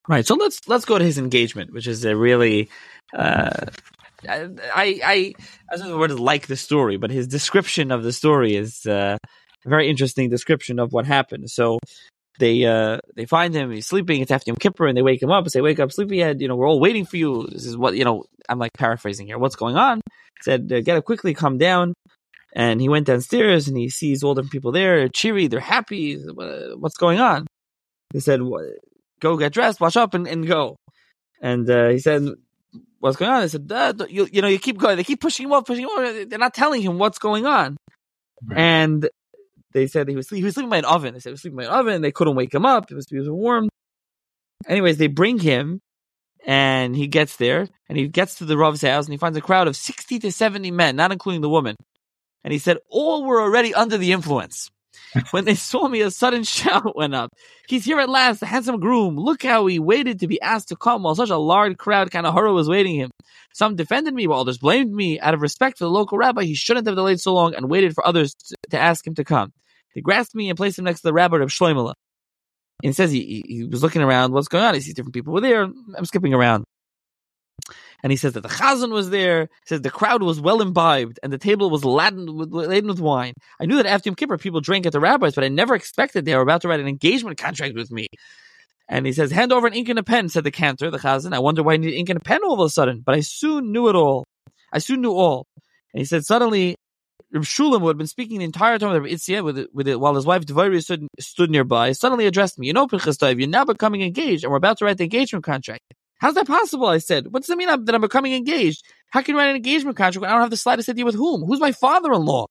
Right. 0.08 0.26
So 0.26 0.36
let's 0.36 0.68
let's 0.68 0.86
go 0.86 0.98
to 0.98 1.04
his 1.04 1.18
engagement, 1.18 1.74
which 1.74 1.88
is 1.88 2.06
a 2.06 2.16
really. 2.16 2.70
Uh, 3.14 3.68
I 4.28 4.50
I 4.74 5.34
I 5.72 5.76
don't 5.78 5.86
know 5.86 5.92
the 5.92 5.98
word 5.98 6.12
like 6.12 6.48
the 6.48 6.58
story, 6.58 6.98
but 6.98 7.12
his 7.12 7.28
description 7.28 7.92
of 7.92 8.04
the 8.04 8.14
story 8.14 8.56
is 8.56 8.86
uh, 8.86 9.18
a 9.66 9.70
very 9.70 9.90
interesting 9.90 10.30
description 10.30 10.80
of 10.80 10.92
what 10.92 11.06
happened. 11.06 11.50
So 11.50 11.80
they 12.40 12.66
uh 12.66 12.98
they 13.16 13.26
find 13.26 13.54
him 13.54 13.70
he's 13.70 13.86
sleeping 13.86 14.22
it's 14.22 14.32
after 14.32 14.50
Yom 14.50 14.56
Kippur 14.56 14.88
and 14.88 14.98
they 14.98 15.02
wake 15.02 15.22
him 15.22 15.30
up 15.30 15.44
and 15.44 15.52
say 15.52 15.62
wake 15.62 15.80
up 15.80 15.92
sleepyhead 15.92 16.42
you 16.42 16.48
know 16.48 16.56
we're 16.56 16.68
all 16.68 16.80
waiting 16.80 17.06
for 17.06 17.18
you 17.18 17.48
this 17.52 17.66
is 17.66 17.78
what 17.78 17.96
you 17.96 18.06
know 18.06 18.24
I'm 18.48 18.58
like 18.58 18.74
paraphrasing 18.74 19.28
here 19.28 19.38
what's 19.38 19.58
going 19.58 19.76
on 19.76 19.98
he 20.08 20.44
said 20.44 20.72
uh, 20.72 20.80
get 20.80 20.98
up 20.98 21.06
quickly 21.06 21.34
come 21.34 21.58
down 21.58 21.94
and 22.56 22.82
he 22.82 22.90
went 22.90 23.08
downstairs 23.08 23.68
and 23.68 23.78
he 23.78 23.90
sees 23.90 24.24
all 24.24 24.34
different 24.34 24.54
people 24.54 24.72
there 24.72 25.08
cheery 25.10 25.48
they're 25.48 25.60
happy 25.60 26.18
what's 26.78 26.98
going 26.98 27.20
on 27.20 27.46
he 28.14 28.20
said 28.22 28.40
go 29.20 29.38
get 29.38 29.52
dressed 29.52 29.82
wash 29.82 29.98
up 29.98 30.14
and, 30.14 30.26
and 30.26 30.48
go 30.48 30.78
and 31.42 31.70
uh, 31.70 31.90
he 31.90 32.00
said 32.00 32.24
what's 33.00 33.18
going 33.18 33.32
on 33.32 33.42
They 33.42 33.48
said 33.48 34.02
you, 34.10 34.28
you 34.32 34.42
know 34.42 34.48
you 34.48 34.60
keep 34.60 34.78
going 34.78 34.98
they 34.98 35.04
keep 35.04 35.22
pushing 35.22 35.46
him 35.46 35.54
up 35.54 35.66
pushing 35.66 35.86
him 35.86 35.90
up 35.92 36.30
they're 36.30 36.40
not 36.40 36.54
telling 36.54 36.82
him 36.82 36.98
what's 36.98 37.20
going 37.20 37.46
on 37.46 37.78
right. 38.48 38.58
and 38.58 39.10
they 39.74 39.88
said 39.88 40.08
he 40.08 40.16
was 40.16 40.28
sleeping, 40.28 40.42
he 40.42 40.46
was 40.46 40.56
sleeping 40.56 40.70
by 40.70 40.78
an 40.78 40.86
oven. 40.86 41.14
They 41.14 41.20
said 41.20 41.30
he 41.30 41.34
was 41.34 41.42
sleeping 41.42 41.58
by 41.58 41.66
an 41.66 41.70
oven. 41.70 42.02
They 42.02 42.12
couldn't 42.12 42.36
wake 42.36 42.54
him 42.54 42.66
up. 42.66 42.92
It 42.92 42.96
was, 42.96 43.06
it 43.12 43.20
was 43.20 43.30
warm. 43.30 43.70
Anyways, 44.68 44.98
they 44.98 45.08
bring 45.08 45.40
him 45.40 45.80
and 46.46 46.96
he 46.96 47.08
gets 47.08 47.36
there 47.36 47.68
and 47.88 47.98
he 47.98 48.08
gets 48.08 48.36
to 48.36 48.46
the 48.46 48.58
Rav's 48.58 48.82
house 48.82 49.06
and 49.06 49.14
he 49.14 49.18
finds 49.18 49.38
a 49.38 49.42
crowd 49.42 49.68
of 49.68 49.76
60 49.76 50.20
to 50.20 50.32
70 50.32 50.72
men, 50.72 50.96
not 50.96 51.12
including 51.12 51.42
the 51.42 51.50
woman. 51.50 51.76
And 52.44 52.52
he 52.52 52.60
said, 52.60 52.78
all 52.90 53.26
were 53.26 53.42
already 53.42 53.74
under 53.74 53.98
the 53.98 54.12
influence. 54.12 54.70
When 55.32 55.46
they 55.46 55.56
saw 55.56 55.88
me, 55.88 56.02
a 56.02 56.12
sudden 56.12 56.44
shout 56.46 56.96
went 56.96 57.16
up. 57.16 57.32
He's 57.68 57.86
here 57.86 58.00
at 58.00 58.10
last, 58.10 58.40
the 58.40 58.46
handsome 58.46 58.80
groom. 58.80 59.16
Look 59.16 59.44
how 59.44 59.66
he 59.68 59.80
waited 59.80 60.20
to 60.20 60.28
be 60.28 60.42
asked 60.42 60.70
to 60.70 60.76
come 60.76 61.04
while 61.04 61.16
such 61.16 61.30
a 61.30 61.38
large 61.38 61.78
crowd 61.78 62.12
kind 62.12 62.26
of 62.26 62.34
horror 62.34 62.54
was 62.54 62.70
waiting 62.70 62.96
him. 62.96 63.12
Some 63.54 63.76
defended 63.76 64.14
me 64.14 64.28
while 64.28 64.42
others 64.42 64.58
blamed 64.58 64.94
me. 64.94 65.20
Out 65.20 65.34
of 65.34 65.42
respect 65.42 65.78
for 65.78 65.86
the 65.86 65.90
local 65.90 66.18
rabbi, 66.18 66.44
he 66.44 66.56
shouldn't 66.56 66.88
have 66.88 66.96
delayed 66.96 67.20
so 67.20 67.34
long 67.34 67.56
and 67.56 67.70
waited 67.70 67.94
for 67.94 68.06
others 68.06 68.36
to 68.70 68.80
ask 68.80 69.06
him 69.06 69.16
to 69.16 69.24
come. 69.24 69.52
They 69.96 70.02
grasped 70.02 70.36
me 70.36 70.50
and 70.50 70.58
placed 70.58 70.78
him 70.78 70.86
next 70.86 71.02
to 71.02 71.08
the 71.08 71.14
rabbi 71.14 71.38
of 71.38 71.50
Shloimela. 71.50 71.94
And 72.82 72.90
he 72.90 72.94
says 72.94 73.12
he, 73.12 73.44
he 73.46 73.64
was 73.66 73.84
looking 73.84 74.02
around, 74.02 74.32
what's 74.32 74.48
going 74.48 74.64
on? 74.64 74.74
He 74.74 74.80
sees 74.80 74.94
different 74.94 75.14
people 75.14 75.34
were 75.34 75.42
there. 75.42 75.64
I'm 75.64 76.06
skipping 76.06 76.34
around. 76.34 76.64
And 78.02 78.12
he 78.12 78.18
says 78.18 78.34
that 78.34 78.42
the 78.42 78.50
chazan 78.50 78.92
was 78.92 79.10
there. 79.10 79.44
He 79.44 79.68
says 79.68 79.82
the 79.82 79.90
crowd 79.90 80.24
was 80.24 80.40
well 80.40 80.62
imbibed 80.62 81.20
and 81.22 81.34
the 81.34 81.38
table 81.38 81.70
was 81.70 81.84
laden 81.84 82.36
with, 82.36 82.52
laden 82.52 82.90
with 82.90 83.00
wine. 83.00 83.34
I 83.60 83.66
knew 83.66 83.76
that 83.78 83.86
after 83.86 84.10
Yom 84.10 84.16
Kippur 84.16 84.38
people 84.38 84.62
drank 84.62 84.86
at 84.86 84.94
the 84.94 85.00
rabbis, 85.00 85.36
but 85.36 85.44
I 85.44 85.50
never 85.50 85.76
expected 85.76 86.26
they 86.26 86.36
were 86.36 86.42
about 86.42 86.62
to 86.62 86.68
write 86.68 86.80
an 86.80 86.88
engagement 86.88 87.38
contract 87.38 87.76
with 87.76 87.92
me. 87.92 88.08
And 88.88 89.06
he 89.06 89.14
says, 89.14 89.32
hand 89.32 89.54
over 89.54 89.68
an 89.68 89.74
ink 89.74 89.90
and 89.90 90.00
a 90.00 90.04
pen, 90.04 90.30
said 90.30 90.44
the 90.44 90.52
cantor, 90.52 90.90
the 90.90 90.98
chazan. 90.98 91.34
I 91.34 91.40
wonder 91.40 91.62
why 91.62 91.74
I 91.74 91.78
need 91.78 91.94
ink 91.94 92.10
and 92.10 92.18
a 92.18 92.24
pen 92.24 92.44
all 92.44 92.54
of 92.54 92.66
a 92.66 92.70
sudden, 92.70 93.04
but 93.06 93.16
I 93.16 93.20
soon 93.20 93.72
knew 93.72 93.88
it 93.90 93.96
all. 93.96 94.26
I 94.74 94.80
soon 94.80 95.02
knew 95.02 95.12
all. 95.12 95.46
And 95.94 96.00
he 96.00 96.06
said, 96.06 96.26
suddenly 96.26 96.76
Reb 97.32 97.44
Shulam, 97.44 97.82
who 97.82 97.88
had 97.88 97.98
been 97.98 98.08
speaking 98.08 98.40
the 98.40 98.46
entire 98.46 98.80
time 98.80 98.92
with 98.92 99.04
Reb 99.04 99.12
Itzia, 99.12 99.44
with 99.44 99.60
it, 99.60 99.70
with 99.74 99.88
it, 99.88 100.00
while 100.00 100.16
his 100.16 100.26
wife 100.26 100.46
Devaria 100.46 100.82
stood, 100.82 101.08
stood 101.20 101.52
nearby, 101.52 101.92
suddenly 101.92 102.26
addressed 102.26 102.58
me. 102.58 102.66
You 102.66 102.74
know, 102.74 102.88
Pinchas 102.88 103.18
you're 103.22 103.48
now 103.48 103.66
becoming 103.66 104.02
engaged, 104.02 104.44
and 104.44 104.52
we're 104.52 104.58
about 104.58 104.80
to 104.80 104.86
write 104.86 104.98
the 104.98 105.04
engagement 105.04 105.46
contract. 105.46 105.84
How's 106.20 106.36
that 106.36 106.48
possible? 106.48 106.88
I 106.88 107.00
said. 107.00 107.32
What 107.32 107.44
does 107.44 107.50
it 107.50 107.58
mean 107.58 107.68
that 107.68 107.96
I'm 107.96 108.02
becoming 108.02 108.34
engaged? 108.34 108.86
How 109.10 109.22
can 109.22 109.36
you 109.36 109.40
write 109.40 109.50
an 109.50 109.56
engagement 109.56 109.98
contract 109.98 110.22
when 110.22 110.30
I 110.30 110.34
don't 110.34 110.42
have 110.42 110.50
the 110.50 110.58
slightest 110.58 110.90
idea 110.90 111.06
with 111.06 111.16
whom? 111.16 111.44
Who's 111.44 111.60
my 111.60 111.72
father-in-law? 111.72 112.46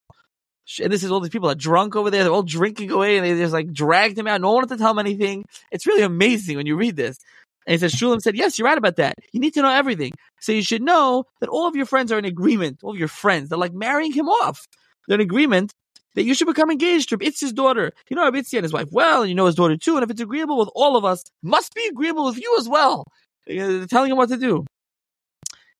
And 0.81 0.93
this 0.93 1.03
is 1.03 1.11
all 1.11 1.19
these 1.19 1.31
people 1.31 1.49
are 1.49 1.55
drunk 1.55 1.95
over 1.95 2.11
there. 2.11 2.23
They're 2.23 2.33
all 2.33 2.43
drinking 2.43 2.91
away, 2.91 3.17
and 3.17 3.25
they 3.25 3.35
just 3.35 3.53
like 3.53 3.71
dragged 3.71 4.17
him 4.17 4.27
out. 4.27 4.41
No 4.41 4.49
one 4.49 4.55
wanted 4.55 4.69
to 4.69 4.77
tell 4.77 4.91
him 4.91 4.99
anything. 4.99 5.45
It's 5.71 5.87
really 5.87 6.03
amazing 6.03 6.57
when 6.57 6.67
you 6.67 6.75
read 6.75 6.95
this. 6.95 7.17
And 7.65 7.73
he 7.73 7.77
says, 7.77 7.93
Shulam 7.93 8.21
said, 8.21 8.35
yes, 8.35 8.57
you're 8.57 8.67
right 8.67 8.77
about 8.77 8.95
that. 8.95 9.15
You 9.31 9.39
need 9.39 9.53
to 9.53 9.61
know 9.61 9.69
everything. 9.69 10.11
So 10.41 10.51
you 10.51 10.63
should 10.63 10.81
know 10.81 11.25
that 11.39 11.49
all 11.49 11.67
of 11.67 11.75
your 11.75 11.85
friends 11.85 12.11
are 12.11 12.17
in 12.17 12.25
agreement. 12.25 12.79
All 12.83 12.91
of 12.93 12.97
your 12.97 13.07
friends, 13.07 13.49
they're 13.49 13.57
like 13.57 13.73
marrying 13.73 14.11
him 14.11 14.27
off. 14.27 14.67
They're 15.07 15.15
in 15.15 15.21
agreement 15.21 15.73
that 16.15 16.23
you 16.23 16.33
should 16.33 16.47
become 16.47 16.71
engaged 16.71 17.09
to 17.09 17.17
Itz's 17.17 17.53
daughter. 17.53 17.91
You 18.09 18.15
know 18.15 18.29
Itzi 18.31 18.53
and 18.53 18.63
his 18.63 18.73
wife 18.73 18.89
well, 18.91 19.21
and 19.21 19.29
you 19.29 19.35
know 19.35 19.45
his 19.45 19.55
daughter 19.55 19.77
too. 19.77 19.95
And 19.95 20.03
if 20.03 20.09
it's 20.09 20.21
agreeable 20.21 20.57
with 20.57 20.69
all 20.75 20.97
of 20.97 21.05
us, 21.05 21.23
must 21.43 21.73
be 21.75 21.85
agreeable 21.87 22.25
with 22.25 22.39
you 22.39 22.57
as 22.59 22.67
well. 22.67 23.05
They're 23.49 23.87
telling 23.87 24.11
him 24.11 24.17
what 24.17 24.29
to 24.29 24.37
do. 24.37 24.65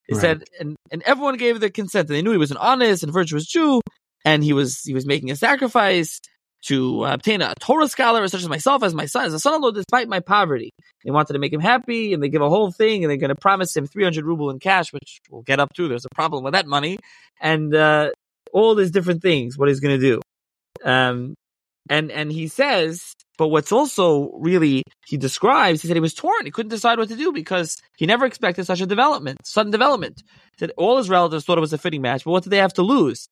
He 0.06 0.14
right. 0.14 0.20
said, 0.20 0.44
and, 0.58 0.76
and 0.90 1.02
everyone 1.04 1.36
gave 1.36 1.60
their 1.60 1.70
consent. 1.70 2.08
And 2.08 2.16
they 2.16 2.22
knew 2.22 2.32
he 2.32 2.36
was 2.36 2.50
an 2.50 2.56
honest 2.56 3.04
and 3.04 3.12
virtuous 3.12 3.46
Jew, 3.46 3.80
and 4.24 4.42
he 4.42 4.52
was 4.52 4.82
he 4.82 4.92
was 4.92 5.06
making 5.06 5.30
a 5.30 5.36
sacrifice 5.36 6.20
to 6.62 7.04
obtain 7.04 7.40
a 7.40 7.54
Torah 7.58 7.88
scholar 7.88 8.26
such 8.28 8.42
as 8.42 8.48
myself, 8.48 8.82
as 8.82 8.94
my 8.94 9.06
son, 9.06 9.24
as 9.24 9.32
a 9.32 9.40
son-in-law, 9.40 9.70
despite 9.70 10.08
my 10.08 10.20
poverty. 10.20 10.70
They 11.04 11.10
wanted 11.10 11.32
to 11.32 11.38
make 11.38 11.52
him 11.52 11.60
happy, 11.60 12.12
and 12.12 12.22
they 12.22 12.28
give 12.28 12.42
a 12.42 12.50
whole 12.50 12.70
thing, 12.70 13.02
and 13.02 13.10
they're 13.10 13.16
going 13.16 13.30
to 13.30 13.40
promise 13.40 13.74
him 13.74 13.86
300 13.86 14.24
ruble 14.24 14.50
in 14.50 14.58
cash, 14.58 14.92
which 14.92 15.20
we'll 15.30 15.42
get 15.42 15.60
up 15.60 15.72
to. 15.74 15.88
There's 15.88 16.04
a 16.04 16.14
problem 16.14 16.44
with 16.44 16.52
that 16.52 16.66
money. 16.66 16.98
And 17.40 17.74
uh, 17.74 18.10
all 18.52 18.74
these 18.74 18.90
different 18.90 19.22
things, 19.22 19.56
what 19.56 19.68
he's 19.68 19.80
going 19.80 19.98
to 19.98 20.06
do. 20.06 20.20
Um, 20.84 21.34
and, 21.88 22.10
and 22.10 22.30
he 22.30 22.48
says, 22.48 23.14
but 23.38 23.48
what's 23.48 23.72
also 23.72 24.30
really, 24.34 24.82
he 25.06 25.16
describes, 25.16 25.80
he 25.80 25.88
said 25.88 25.96
he 25.96 26.00
was 26.00 26.14
torn. 26.14 26.44
He 26.44 26.50
couldn't 26.50 26.70
decide 26.70 26.98
what 26.98 27.08
to 27.08 27.16
do 27.16 27.32
because 27.32 27.78
he 27.96 28.06
never 28.06 28.26
expected 28.26 28.66
such 28.66 28.80
a 28.80 28.86
development, 28.86 29.46
sudden 29.46 29.72
development. 29.72 30.22
Said 30.58 30.72
all 30.76 30.98
his 30.98 31.08
relatives 31.08 31.44
thought 31.44 31.58
it 31.58 31.62
was 31.62 31.72
a 31.72 31.78
fitting 31.78 32.02
match, 32.02 32.24
but 32.24 32.32
what 32.32 32.42
did 32.42 32.50
they 32.50 32.58
have 32.58 32.74
to 32.74 32.82
lose? 32.82 33.26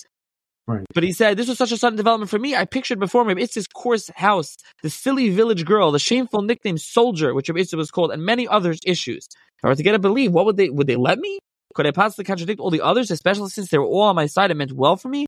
Right. 0.66 0.84
But 0.94 1.02
he 1.02 1.12
said, 1.12 1.36
this 1.36 1.48
was 1.48 1.56
such 1.56 1.72
a 1.72 1.78
sudden 1.78 1.96
development 1.96 2.30
for 2.30 2.38
me. 2.38 2.54
I 2.54 2.64
pictured 2.64 2.98
before 2.98 3.24
me 3.24 3.40
it's 3.42 3.54
his 3.54 3.66
coarse 3.66 4.10
house, 4.16 4.56
the 4.82 4.90
silly 4.90 5.30
village 5.30 5.64
girl, 5.64 5.92
the 5.92 5.98
shameful 5.98 6.42
nickname 6.42 6.78
soldier, 6.78 7.32
which 7.32 7.48
Itzis 7.48 7.76
was 7.76 7.90
called, 7.90 8.12
and 8.12 8.22
many 8.22 8.46
other 8.46 8.74
issues. 8.84 9.26
If 9.30 9.64
I 9.64 9.68
were 9.68 9.74
to 9.74 9.82
get 9.82 9.94
a 9.94 9.98
believe, 9.98 10.32
what 10.32 10.44
would 10.44 10.56
they, 10.56 10.68
would 10.68 10.86
they 10.86 10.96
let 10.96 11.18
me? 11.18 11.38
Could 11.74 11.86
I 11.86 11.90
possibly 11.90 12.24
contradict 12.24 12.60
all 12.60 12.70
the 12.70 12.80
others, 12.80 13.10
especially 13.10 13.50
since 13.50 13.70
they 13.70 13.78
were 13.78 13.84
all 13.84 14.02
on 14.02 14.16
my 14.16 14.26
side 14.26 14.50
and 14.50 14.58
meant 14.58 14.72
well 14.72 14.96
for 14.96 15.08
me? 15.08 15.26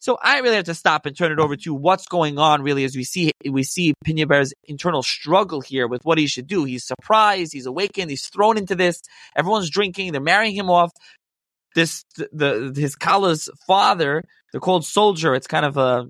So 0.00 0.16
I 0.20 0.38
really 0.38 0.56
have 0.56 0.64
to 0.64 0.74
stop 0.74 1.04
and 1.04 1.16
turn 1.16 1.30
it 1.30 1.38
over 1.38 1.56
to 1.56 1.74
what's 1.74 2.06
going 2.06 2.38
on 2.38 2.62
really 2.62 2.84
as 2.84 2.96
we 2.96 3.04
see 3.04 3.32
we 3.48 3.62
see 3.62 3.92
Pinya 4.04 4.26
Ber's 4.26 4.52
internal 4.64 5.02
struggle 5.02 5.60
here 5.60 5.86
with 5.86 6.02
what 6.04 6.16
he 6.16 6.26
should 6.26 6.46
do. 6.46 6.64
He's 6.64 6.86
surprised, 6.86 7.52
he's 7.52 7.66
awakened, 7.66 8.10
he's 8.10 8.26
thrown 8.26 8.56
into 8.56 8.74
this. 8.74 9.02
Everyone's 9.36 9.68
drinking, 9.68 10.12
they're 10.12 10.20
marrying 10.20 10.56
him 10.56 10.70
off. 10.70 10.90
This 11.74 12.04
the, 12.16 12.72
the 12.72 12.80
his 12.80 12.96
Kala's 12.96 13.50
father, 13.66 14.22
they're 14.50 14.60
called 14.60 14.86
soldier. 14.86 15.34
It's 15.34 15.46
kind 15.46 15.66
of 15.66 15.76
a 15.76 16.06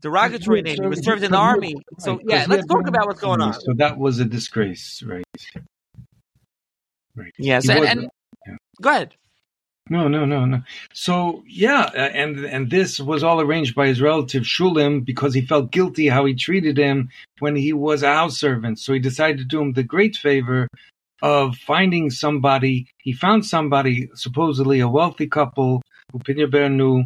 derogatory 0.00 0.62
name. 0.62 0.78
He 0.82 0.88
was 0.88 1.04
served 1.04 1.22
in 1.22 1.30
the 1.30 1.38
army. 1.38 1.76
So 2.00 2.18
yeah, 2.26 2.46
let's 2.48 2.66
talk 2.66 2.88
about 2.88 3.06
what's 3.06 3.20
going 3.20 3.40
on. 3.40 3.54
So 3.54 3.74
that 3.76 3.96
was 3.96 4.18
a 4.18 4.24
disgrace, 4.24 5.02
right? 5.06 5.24
Right. 7.14 7.32
Yes, 7.38 7.68
and, 7.68 7.84
and 7.84 8.10
Go 8.80 8.90
ahead. 8.90 9.14
No, 9.92 10.08
no, 10.08 10.24
no, 10.24 10.46
no. 10.46 10.62
So 10.94 11.44
yeah, 11.46 11.84
and 11.94 12.46
and 12.46 12.70
this 12.70 12.98
was 12.98 13.22
all 13.22 13.42
arranged 13.42 13.74
by 13.74 13.88
his 13.88 14.00
relative 14.00 14.44
Shulim 14.44 15.04
because 15.04 15.34
he 15.34 15.44
felt 15.44 15.70
guilty 15.70 16.08
how 16.08 16.24
he 16.24 16.34
treated 16.34 16.78
him 16.78 17.10
when 17.40 17.56
he 17.56 17.74
was 17.74 18.02
a 18.02 18.14
house 18.14 18.38
servant. 18.40 18.78
So 18.78 18.94
he 18.94 18.98
decided 18.98 19.36
to 19.36 19.44
do 19.44 19.60
him 19.60 19.74
the 19.74 19.82
great 19.82 20.16
favor 20.16 20.66
of 21.20 21.56
finding 21.56 22.08
somebody. 22.08 22.86
He 23.02 23.12
found 23.12 23.44
somebody, 23.44 24.08
supposedly 24.14 24.80
a 24.80 24.88
wealthy 24.88 25.26
couple, 25.26 25.82
who 26.10 26.20
Pinya 26.20 26.50
Ber 26.50 26.70
knew, 26.70 27.04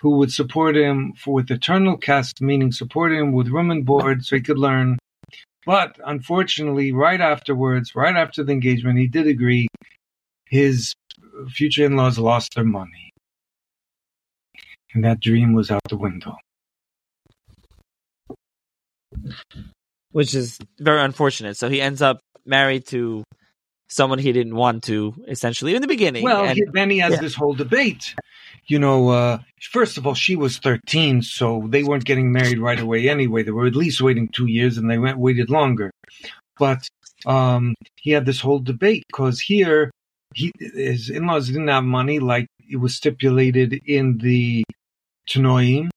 who 0.00 0.16
would 0.16 0.32
support 0.32 0.74
him 0.74 1.12
for 1.12 1.34
with 1.34 1.50
eternal 1.50 1.98
cast, 1.98 2.40
meaning 2.40 2.72
support 2.72 3.12
him 3.12 3.32
with 3.32 3.48
room 3.48 3.70
and 3.70 3.84
board 3.84 4.24
so 4.24 4.36
he 4.36 4.42
could 4.42 4.58
learn. 4.58 4.98
But 5.66 6.00
unfortunately, 6.02 6.92
right 6.92 7.20
afterwards, 7.20 7.94
right 7.94 8.16
after 8.16 8.42
the 8.42 8.52
engagement, 8.52 8.98
he 8.98 9.06
did 9.06 9.26
agree 9.26 9.68
his 10.46 10.94
future 11.48 11.84
in-laws 11.84 12.18
lost 12.18 12.54
their 12.54 12.64
money. 12.64 13.10
And 14.94 15.04
that 15.04 15.20
dream 15.20 15.52
was 15.52 15.70
out 15.70 15.80
the 15.88 15.96
window. 15.96 16.36
Which 20.10 20.34
is 20.34 20.58
very 20.78 21.00
unfortunate. 21.00 21.56
So 21.56 21.68
he 21.68 21.80
ends 21.80 22.02
up 22.02 22.20
married 22.44 22.86
to 22.88 23.24
someone 23.88 24.18
he 24.18 24.32
didn't 24.32 24.54
want 24.54 24.84
to, 24.84 25.14
essentially, 25.28 25.74
in 25.74 25.82
the 25.82 25.88
beginning. 25.88 26.24
Well, 26.24 26.44
and, 26.44 26.58
then 26.72 26.90
he 26.90 26.98
has 26.98 27.14
yeah. 27.14 27.20
this 27.20 27.34
whole 27.34 27.54
debate. 27.54 28.14
You 28.66 28.78
know, 28.78 29.08
uh, 29.08 29.38
first 29.70 29.98
of 29.98 30.06
all, 30.06 30.14
she 30.14 30.36
was 30.36 30.58
13, 30.58 31.22
so 31.22 31.66
they 31.68 31.82
weren't 31.82 32.04
getting 32.04 32.32
married 32.32 32.58
right 32.58 32.78
away 32.80 33.08
anyway. 33.08 33.42
They 33.42 33.50
were 33.50 33.66
at 33.66 33.76
least 33.76 34.00
waiting 34.00 34.28
two 34.28 34.46
years, 34.46 34.78
and 34.78 34.90
they 34.90 34.98
went 34.98 35.18
waited 35.18 35.50
longer. 35.50 35.90
But 36.58 36.88
um, 37.26 37.74
he 37.96 38.10
had 38.10 38.26
this 38.26 38.40
whole 38.40 38.60
debate 38.60 39.04
because 39.08 39.40
here 39.40 39.90
he 40.34 40.52
his 40.58 41.10
in-laws 41.10 41.48
didn't 41.48 41.68
have 41.68 41.84
money 41.84 42.18
like 42.18 42.46
it 42.70 42.76
was 42.76 42.94
stipulated 42.94 43.80
in 43.86 44.18
the 44.18 44.64
Tanoim, 45.28 45.90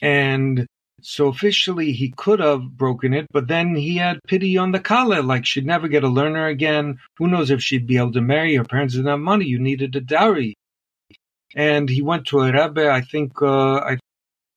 and 0.00 0.66
so 1.02 1.28
officially 1.28 1.92
he 1.92 2.12
could 2.16 2.40
have 2.40 2.76
broken 2.76 3.14
it, 3.14 3.26
but 3.30 3.46
then 3.46 3.76
he 3.76 3.96
had 3.96 4.18
pity 4.26 4.58
on 4.58 4.72
the 4.72 4.80
Kala, 4.80 5.20
like 5.20 5.46
she'd 5.46 5.66
never 5.66 5.88
get 5.88 6.02
a 6.02 6.08
learner 6.08 6.46
again. 6.46 6.98
Who 7.18 7.28
knows 7.28 7.50
if 7.50 7.62
she'd 7.62 7.86
be 7.86 7.98
able 7.98 8.12
to 8.12 8.20
marry? 8.20 8.56
Her 8.56 8.64
parents 8.64 8.94
didn't 8.94 9.10
have 9.10 9.20
money. 9.20 9.44
You 9.44 9.60
needed 9.60 9.94
a 9.94 10.00
dowry. 10.00 10.54
And 11.54 11.88
he 11.88 12.02
went 12.02 12.26
to 12.28 12.40
a 12.40 12.52
Rebbe, 12.52 12.90
I 12.90 13.02
think, 13.02 13.40
uh, 13.40 13.76
I, 13.76 13.98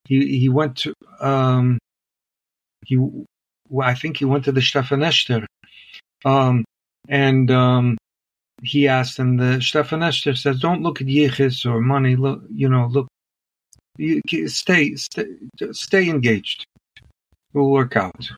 he, 0.07 0.39
he 0.39 0.49
went 0.49 0.77
to, 0.77 0.93
um, 1.21 1.77
he, 2.85 2.97
well, 2.97 3.87
I 3.87 3.93
think 3.93 4.17
he 4.17 4.25
went 4.25 4.45
to 4.45 4.51
the 4.51 4.61
Stefaneshter. 4.61 5.45
Um, 6.25 6.65
and, 7.07 7.51
um, 7.51 7.97
he 8.63 8.87
asked, 8.87 9.19
and 9.19 9.39
the 9.39 9.59
Stefaneshter 9.59 10.37
says, 10.37 10.59
don't 10.59 10.81
look 10.81 11.01
at 11.01 11.07
yichis 11.07 11.65
or 11.65 11.79
money. 11.81 12.15
Look, 12.15 12.41
you 12.51 12.69
know, 12.69 12.87
look, 12.87 13.07
you, 13.97 14.21
stay, 14.47 14.95
stay, 14.95 15.25
stay 15.71 16.09
engaged. 16.09 16.65
It 16.97 17.57
will 17.57 17.71
work 17.71 17.95
out. 17.95 18.29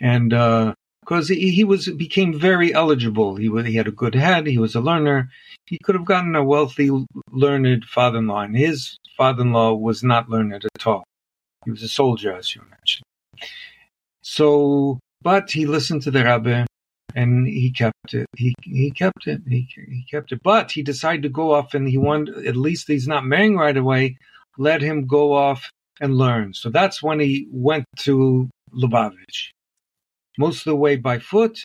And 0.00 0.30
because 0.30 1.30
uh, 1.30 1.34
he, 1.34 1.50
he 1.50 1.64
was 1.64 1.88
became 1.88 2.38
very 2.38 2.74
eligible, 2.74 3.36
he 3.36 3.48
he 3.64 3.76
had 3.76 3.88
a 3.88 3.92
good 3.92 4.14
head. 4.14 4.46
He 4.46 4.58
was 4.58 4.74
a 4.74 4.80
learner. 4.80 5.30
He 5.64 5.78
could 5.82 5.94
have 5.94 6.04
gotten 6.04 6.36
a 6.36 6.44
wealthy, 6.44 6.90
learned 7.30 7.84
father-in-law, 7.86 8.42
and 8.42 8.56
his 8.56 8.96
father-in-law 9.16 9.74
was 9.74 10.02
not 10.02 10.28
learned 10.28 10.52
at 10.54 10.86
all. 10.86 11.04
He 11.64 11.70
was 11.70 11.82
a 11.82 11.88
soldier, 11.88 12.34
as 12.34 12.54
you 12.54 12.62
mentioned. 12.62 13.04
So, 14.22 14.98
but 15.22 15.50
he 15.50 15.66
listened 15.66 16.02
to 16.02 16.10
the 16.10 16.24
rabbi, 16.24 16.66
and 17.16 17.48
he 17.48 17.72
kept 17.72 18.12
it. 18.12 18.26
He 18.36 18.54
he 18.62 18.90
kept 18.90 19.26
it. 19.26 19.40
He 19.48 19.66
he 19.74 20.04
kept 20.08 20.32
it. 20.32 20.42
But 20.44 20.70
he 20.70 20.82
decided 20.82 21.22
to 21.22 21.30
go 21.30 21.54
off, 21.54 21.72
and 21.74 21.88
he 21.88 21.96
wanted 21.96 22.46
at 22.46 22.56
least 22.56 22.86
he's 22.86 23.08
not 23.08 23.24
marrying 23.24 23.56
right 23.56 23.76
away. 23.76 24.18
Let 24.58 24.82
him 24.82 25.06
go 25.06 25.32
off 25.32 25.70
and 26.00 26.14
learn. 26.14 26.52
So 26.52 26.68
that's 26.68 27.02
when 27.02 27.18
he 27.18 27.48
went 27.50 27.86
to 28.00 28.48
Lubavitch. 28.72 29.50
Most 30.38 30.58
of 30.60 30.70
the 30.70 30.76
way 30.76 30.96
by 30.96 31.18
foot, 31.18 31.58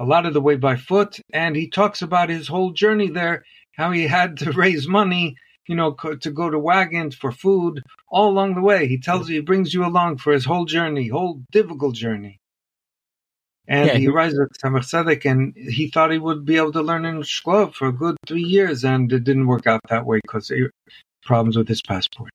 a 0.00 0.04
lot 0.04 0.24
of 0.24 0.32
the 0.32 0.40
way 0.40 0.56
by 0.56 0.76
foot, 0.76 1.20
and 1.32 1.54
he 1.54 1.68
talks 1.68 2.00
about 2.00 2.30
his 2.30 2.48
whole 2.48 2.72
journey 2.72 3.10
there, 3.10 3.44
how 3.72 3.90
he 3.90 4.06
had 4.06 4.38
to 4.38 4.52
raise 4.64 4.88
money, 4.88 5.36
you 5.68 5.76
know, 5.76 5.92
to 5.92 6.30
go 6.30 6.48
to 6.48 6.58
wagons 6.58 7.14
for 7.14 7.30
food 7.30 7.82
all 8.08 8.30
along 8.30 8.54
the 8.54 8.62
way. 8.62 8.86
He 8.86 8.98
tells 8.98 9.28
you 9.28 9.36
he 9.36 9.42
brings 9.42 9.74
you 9.74 9.84
along 9.84 10.16
for 10.16 10.32
his 10.32 10.46
whole 10.46 10.64
journey, 10.64 11.08
whole 11.08 11.42
difficult 11.52 11.94
journey. 11.94 12.40
And 13.66 13.86
Yeah, 13.86 13.94
he 13.94 14.00
he- 14.02 14.08
arrives 14.08 14.38
at 14.38 14.50
Tzedek, 14.82 15.24
and 15.24 15.54
he 15.56 15.88
thought 15.88 16.12
he 16.12 16.18
would 16.18 16.44
be 16.44 16.56
able 16.56 16.72
to 16.72 16.82
learn 16.82 17.04
in 17.04 17.16
Shklov 17.22 17.74
for 17.74 17.88
a 17.88 17.92
good 17.92 18.16
three 18.26 18.42
years, 18.42 18.84
and 18.84 19.10
it 19.12 19.24
didn't 19.24 19.46
work 19.46 19.66
out 19.66 19.80
that 19.88 20.04
way 20.06 20.20
because 20.22 20.52
problems 21.24 21.56
with 21.56 21.68
his 21.68 21.80
passport. 21.82 22.30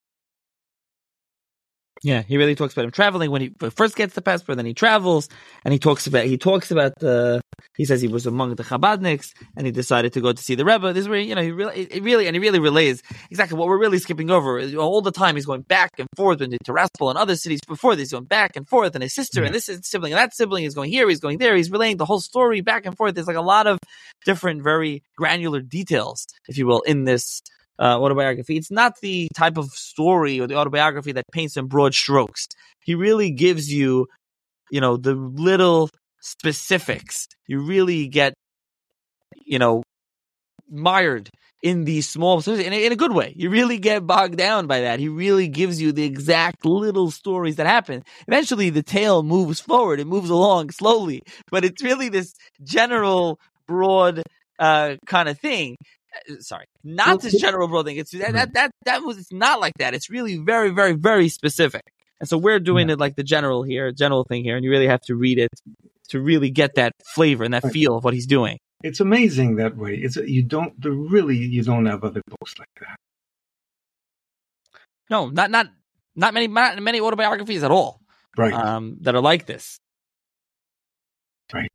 Yeah, 2.01 2.21
he 2.21 2.37
really 2.37 2.55
talks 2.55 2.73
about 2.73 2.85
him 2.85 2.91
traveling 2.91 3.29
when 3.29 3.41
he 3.41 3.53
first 3.71 3.95
gets 3.95 4.13
the 4.13 4.21
passport, 4.21 4.55
then 4.55 4.65
he 4.65 4.73
travels, 4.73 5.27
and 5.65 5.73
he 5.73 5.79
talks 5.79 6.07
about 6.07 6.25
he 6.25 6.37
talks 6.37 6.71
about 6.71 6.93
the. 6.99 7.41
He 7.75 7.85
says 7.85 8.01
he 8.01 8.07
was 8.07 8.25
among 8.25 8.55
the 8.55 8.63
Chabadniks, 8.63 9.33
and 9.57 9.65
he 9.65 9.71
decided 9.71 10.13
to 10.13 10.21
go 10.21 10.31
to 10.31 10.41
see 10.41 10.55
the 10.55 10.63
Rebbe. 10.63 10.93
This 10.93 11.03
is 11.03 11.09
where 11.09 11.19
you 11.19 11.35
know 11.35 11.41
he 11.41 11.51
really, 11.51 11.81
it 11.81 12.01
really, 12.03 12.27
and 12.27 12.35
he 12.35 12.39
really 12.39 12.59
relays 12.59 13.03
exactly 13.29 13.57
what 13.57 13.67
we're 13.67 13.79
really 13.79 13.99
skipping 13.99 14.31
over. 14.31 14.61
All 14.77 15.01
the 15.01 15.11
time 15.11 15.35
he's 15.35 15.45
going 15.45 15.61
back 15.63 15.91
and 15.97 16.07
forth 16.15 16.41
into 16.41 16.57
Tiraspol 16.65 17.09
and 17.09 17.17
other 17.17 17.35
cities 17.35 17.59
before 17.67 17.95
this. 17.95 18.03
He's 18.03 18.11
going 18.13 18.25
back 18.25 18.55
and 18.55 18.67
forth, 18.67 18.95
and 18.95 19.03
his 19.03 19.13
sister 19.13 19.43
and 19.43 19.53
this 19.53 19.67
is 19.67 19.81
sibling 19.83 20.13
and 20.13 20.19
that 20.19 20.33
sibling 20.33 20.63
is 20.63 20.75
going 20.75 20.89
here, 20.89 21.09
he's 21.09 21.19
going 21.19 21.37
there. 21.37 21.55
He's 21.55 21.71
relaying 21.71 21.97
the 21.97 22.05
whole 22.05 22.21
story 22.21 22.61
back 22.61 22.85
and 22.85 22.95
forth. 22.95 23.15
There's 23.15 23.27
like 23.27 23.35
a 23.35 23.41
lot 23.41 23.67
of 23.67 23.77
different, 24.25 24.63
very 24.63 25.03
granular 25.17 25.61
details, 25.61 26.25
if 26.47 26.57
you 26.57 26.65
will, 26.65 26.81
in 26.81 27.03
this 27.03 27.41
uh, 27.79 27.99
autobiography. 27.99 28.57
It's 28.57 28.71
not 28.71 28.99
the 29.01 29.29
type 29.33 29.57
of 29.57 29.71
story 29.71 30.39
or 30.39 30.47
the 30.47 30.55
autobiography 30.55 31.13
that 31.13 31.25
paints 31.31 31.57
in 31.57 31.67
broad 31.67 31.93
strokes. 31.93 32.47
He 32.83 32.95
really 32.95 33.31
gives 33.31 33.71
you, 33.71 34.07
you 34.69 34.81
know, 34.81 34.97
the 34.97 35.13
little 35.13 35.89
specifics. 36.19 37.27
You 37.47 37.61
really 37.61 38.07
get, 38.07 38.33
you 39.45 39.59
know, 39.59 39.83
mired 40.69 41.29
in 41.61 41.83
these 41.83 42.07
small, 42.07 42.39
in 42.47 42.73
a, 42.73 42.85
in 42.85 42.91
a 42.91 42.95
good 42.95 43.13
way. 43.13 43.33
You 43.35 43.49
really 43.49 43.79
get 43.79 44.05
bogged 44.05 44.37
down 44.37 44.67
by 44.67 44.81
that. 44.81 44.99
He 44.99 45.09
really 45.09 45.47
gives 45.47 45.81
you 45.81 45.91
the 45.91 46.03
exact 46.03 46.65
little 46.65 47.11
stories 47.11 47.57
that 47.57 47.67
happen. 47.67 48.03
Eventually, 48.27 48.69
the 48.69 48.83
tale 48.83 49.23
moves 49.23 49.59
forward. 49.59 49.99
It 49.99 50.07
moves 50.07 50.29
along 50.29 50.71
slowly, 50.71 51.21
but 51.51 51.65
it's 51.65 51.83
really 51.83 52.09
this 52.09 52.33
general, 52.63 53.39
broad 53.67 54.23
uh, 54.57 54.95
kind 55.05 55.29
of 55.29 55.39
thing 55.39 55.77
sorry, 56.39 56.65
not 56.83 57.21
this 57.21 57.39
general 57.39 57.67
broad 57.67 57.85
thing. 57.85 57.97
It's 57.97 58.11
that, 58.11 58.33
that 58.33 58.53
that 58.53 58.71
that 58.85 59.03
was 59.03 59.17
it's 59.17 59.31
not 59.31 59.59
like 59.59 59.73
that. 59.79 59.93
It's 59.93 60.09
really 60.09 60.37
very 60.37 60.69
very 60.69 60.93
very 60.93 61.29
specific. 61.29 61.83
And 62.19 62.27
so 62.27 62.37
we're 62.37 62.59
doing 62.59 62.89
it 62.89 62.99
like 62.99 63.15
the 63.15 63.23
general 63.23 63.63
here, 63.63 63.91
general 63.93 64.25
thing 64.25 64.43
here, 64.43 64.57
and 64.57 64.65
you 64.65 64.71
really 64.71 64.87
have 64.87 65.01
to 65.01 65.15
read 65.15 65.39
it 65.39 65.49
to 66.09 66.19
really 66.19 66.49
get 66.49 66.75
that 66.75 66.91
flavor 67.15 67.43
and 67.45 67.53
that 67.53 67.63
feel 67.71 67.95
of 67.95 68.03
what 68.03 68.13
he's 68.13 68.27
doing. 68.27 68.57
It's 68.83 68.99
amazing 68.99 69.55
that 69.57 69.77
way. 69.77 69.95
It's 69.95 70.15
you 70.17 70.43
don't 70.43 70.73
really 70.83 71.37
you 71.37 71.63
don't 71.63 71.85
have 71.85 72.03
other 72.03 72.21
books 72.27 72.55
like 72.59 72.67
that. 72.81 72.95
No, 75.09 75.29
not 75.29 75.49
not 75.49 75.67
not 76.15 76.33
many 76.33 76.47
not 76.47 76.81
many 76.81 76.99
autobiographies 76.99 77.63
at 77.63 77.71
all 77.71 77.99
Right, 78.37 78.53
um, 78.53 78.97
that 79.01 79.15
are 79.15 79.21
like 79.21 79.45
this. 79.45 79.77
right. 81.53 81.67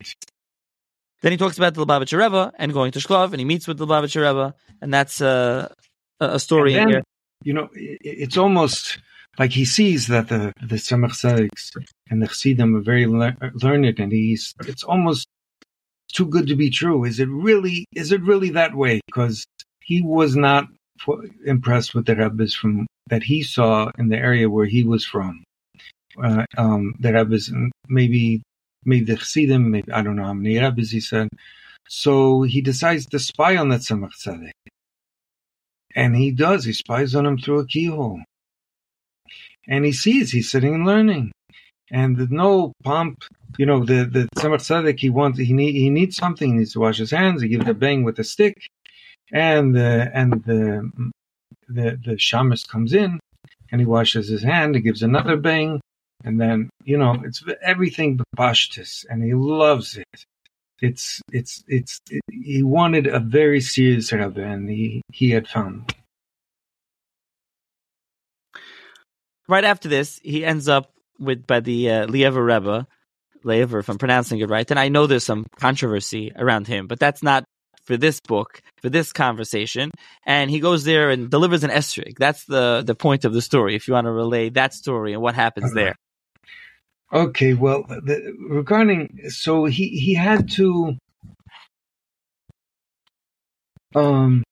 Then 1.21 1.31
he 1.31 1.37
talks 1.37 1.57
about 1.57 1.73
the 1.73 1.85
Lubavitcher 1.85 2.17
Rebbe 2.17 2.51
and 2.57 2.73
going 2.73 2.91
to 2.91 2.99
Shklov, 2.99 3.31
and 3.31 3.39
he 3.39 3.45
meets 3.45 3.67
with 3.67 3.77
the 3.77 3.87
Lubavitcher 3.87 4.21
Rebbe, 4.27 4.53
and 4.81 4.93
that's 4.93 5.21
uh, 5.21 5.73
a 6.19 6.25
a 6.35 6.39
story 6.39 6.73
then, 6.73 6.89
here. 6.89 7.03
you 7.43 7.53
know, 7.53 7.69
it's 7.73 8.37
almost 8.37 8.99
like 9.39 9.51
he 9.51 9.65
sees 9.65 10.07
that 10.07 10.29
the 10.29 10.53
the 10.61 10.75
Tzedeks 10.75 11.71
and 12.09 12.21
the 12.21 12.27
Chassidim 12.27 12.75
are 12.75 12.81
very 12.81 13.05
lear- 13.05 13.37
learned, 13.55 13.99
and 13.99 14.11
he's 14.11 14.53
it's 14.61 14.83
almost 14.83 15.27
too 16.13 16.25
good 16.25 16.47
to 16.47 16.55
be 16.55 16.69
true. 16.69 17.03
Is 17.03 17.19
it 17.19 17.29
really? 17.29 17.85
Is 17.93 18.11
it 18.11 18.21
really 18.21 18.51
that 18.51 18.75
way? 18.75 19.01
Because 19.05 19.45
he 19.81 20.01
was 20.01 20.35
not 20.35 20.67
impressed 21.45 21.93
with 21.93 22.05
the 22.05 22.15
Rebbe's 22.15 22.55
from 22.55 22.87
that 23.09 23.23
he 23.23 23.43
saw 23.43 23.91
in 23.97 24.09
the 24.09 24.17
area 24.17 24.49
where 24.49 24.65
he 24.65 24.83
was 24.83 25.05
from. 25.05 25.43
Uh, 26.21 26.45
um, 26.57 26.95
the 26.99 27.13
Rebbe's 27.13 27.51
maybe 27.87 28.41
maybe 28.85 29.05
the 29.05 29.17
Chassidim, 29.17 29.71
maybe 29.71 29.91
I 29.91 30.01
don't 30.01 30.15
know 30.15 30.25
how 30.25 30.33
many 30.33 30.57
rabbis 30.57 30.91
he 30.91 30.99
said. 30.99 31.29
So 31.87 32.43
he 32.43 32.61
decides 32.61 33.05
to 33.07 33.19
spy 33.19 33.57
on 33.57 33.69
the 33.69 33.77
Tzemach 33.77 34.13
Tzedek. 34.13 34.51
And 35.95 36.15
he 36.15 36.31
does. 36.31 36.65
He 36.65 36.73
spies 36.73 37.15
on 37.15 37.25
him 37.25 37.37
through 37.37 37.59
a 37.59 37.67
keyhole. 37.67 38.21
And 39.67 39.85
he 39.85 39.91
sees 39.91 40.31
he's 40.31 40.51
sitting 40.51 40.75
and 40.75 40.85
learning. 40.85 41.31
And 41.91 42.17
there's 42.17 42.31
no 42.31 42.73
pomp. 42.83 43.23
You 43.57 43.65
know, 43.65 43.85
the, 43.85 44.05
the 44.05 44.27
Tzemach 44.35 44.61
Tzedek, 44.61 44.99
he 44.99 45.09
wants, 45.09 45.39
he, 45.39 45.53
need, 45.53 45.73
he 45.73 45.89
needs 45.89 46.17
something. 46.17 46.51
He 46.51 46.57
needs 46.59 46.73
to 46.73 46.79
wash 46.79 46.97
his 46.97 47.11
hands. 47.11 47.41
He 47.41 47.47
gives 47.47 47.67
a 47.67 47.73
bang 47.73 48.03
with 48.03 48.19
a 48.19 48.23
stick. 48.23 48.67
And 49.31 49.75
the, 49.75 50.11
and 50.13 50.33
the, 50.43 51.11
the, 51.67 51.99
the 52.03 52.15
shamus 52.17 52.67
comes 52.67 52.93
in 52.93 53.19
and 53.71 53.81
he 53.81 53.85
washes 53.85 54.27
his 54.27 54.43
hand. 54.43 54.75
He 54.75 54.81
gives 54.81 55.01
another 55.01 55.37
bang. 55.37 55.81
And 56.25 56.41
then, 56.41 56.69
you 56.83 56.97
know, 56.97 57.21
it's 57.23 57.43
everything 57.61 58.17
but 58.17 58.25
pashtus. 58.37 59.05
And 59.09 59.23
he 59.23 59.33
loves 59.33 59.95
it. 59.97 60.25
It's, 60.81 61.21
it's, 61.31 61.63
it's, 61.67 62.01
it, 62.09 62.21
he 62.29 62.63
wanted 62.63 63.07
a 63.07 63.19
very 63.19 63.61
serious 63.61 64.11
Rebbe 64.11 64.43
and 64.43 64.69
he, 64.69 65.01
he 65.13 65.29
had 65.29 65.47
found 65.47 65.93
right 69.47 69.63
after 69.63 69.87
this, 69.87 70.19
he 70.23 70.45
ends 70.45 70.67
up 70.67 70.91
with 71.19 71.47
by 71.47 71.59
the 71.59 71.89
uh, 71.89 72.05
Liever 72.07 72.43
Rebbe, 72.43 72.87
Liever, 73.43 73.79
if 73.79 73.89
I'm 73.89 73.97
pronouncing 73.97 74.39
it 74.39 74.49
right. 74.49 74.69
And 74.69 74.79
I 74.79 74.89
know 74.89 75.07
there's 75.07 75.23
some 75.23 75.45
controversy 75.57 76.31
around 76.35 76.67
him, 76.67 76.87
but 76.87 76.99
that's 76.99 77.23
not 77.23 77.45
for 77.85 77.97
this 77.97 78.19
book, 78.19 78.61
for 78.81 78.89
this 78.89 79.13
conversation. 79.13 79.91
And 80.25 80.49
he 80.49 80.59
goes 80.59 80.83
there 80.83 81.11
and 81.11 81.29
delivers 81.29 81.63
an 81.63 81.69
esrig. 81.69 82.17
That's 82.17 82.45
the 82.45 82.83
the 82.85 82.95
point 82.95 83.25
of 83.25 83.33
the 83.33 83.41
story. 83.41 83.75
If 83.75 83.87
you 83.87 83.93
want 83.93 84.05
to 84.05 84.11
relay 84.11 84.49
that 84.49 84.73
story 84.73 85.13
and 85.13 85.21
what 85.21 85.35
happens 85.35 85.73
there. 85.73 85.95
Okay, 87.15 87.53
well, 87.55 87.83
the, 87.83 88.35
regarding 88.49 89.19
so 89.29 89.65
he 89.65 89.87
he 89.87 90.13
had 90.15 90.51
to 90.51 90.97
Um, 93.95 94.43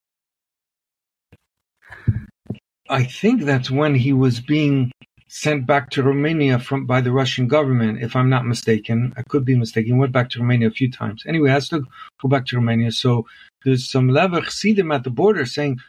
I 2.89 3.03
think 3.03 3.43
that's 3.43 3.69
when 3.69 3.95
he 3.95 4.13
was 4.13 4.39
being 4.39 4.91
sent 5.27 5.65
back 5.65 5.89
to 5.91 6.03
Romania 6.03 6.59
from 6.59 6.85
by 6.85 7.01
the 7.01 7.11
Russian 7.11 7.47
government, 7.47 8.01
if 8.01 8.15
I'm 8.15 8.29
not 8.29 8.45
mistaken. 8.45 9.13
I 9.17 9.23
could 9.23 9.45
be 9.45 9.57
mistaken. 9.57 9.93
He 9.93 9.99
went 9.99 10.13
back 10.13 10.29
to 10.31 10.39
Romania 10.39 10.69
a 10.69 10.71
few 10.71 10.91
times. 10.91 11.23
Anyway, 11.27 11.49
has 11.49 11.69
to 11.69 11.83
go 12.21 12.29
back 12.29 12.45
to 12.47 12.55
Romania. 12.55 12.91
So 12.91 13.25
there's 13.65 13.89
some 13.91 14.09
Lever 14.09 14.45
see 14.45 14.73
them 14.73 14.91
at 14.91 15.03
the 15.03 15.09
border 15.09 15.45
saying, 15.45 15.79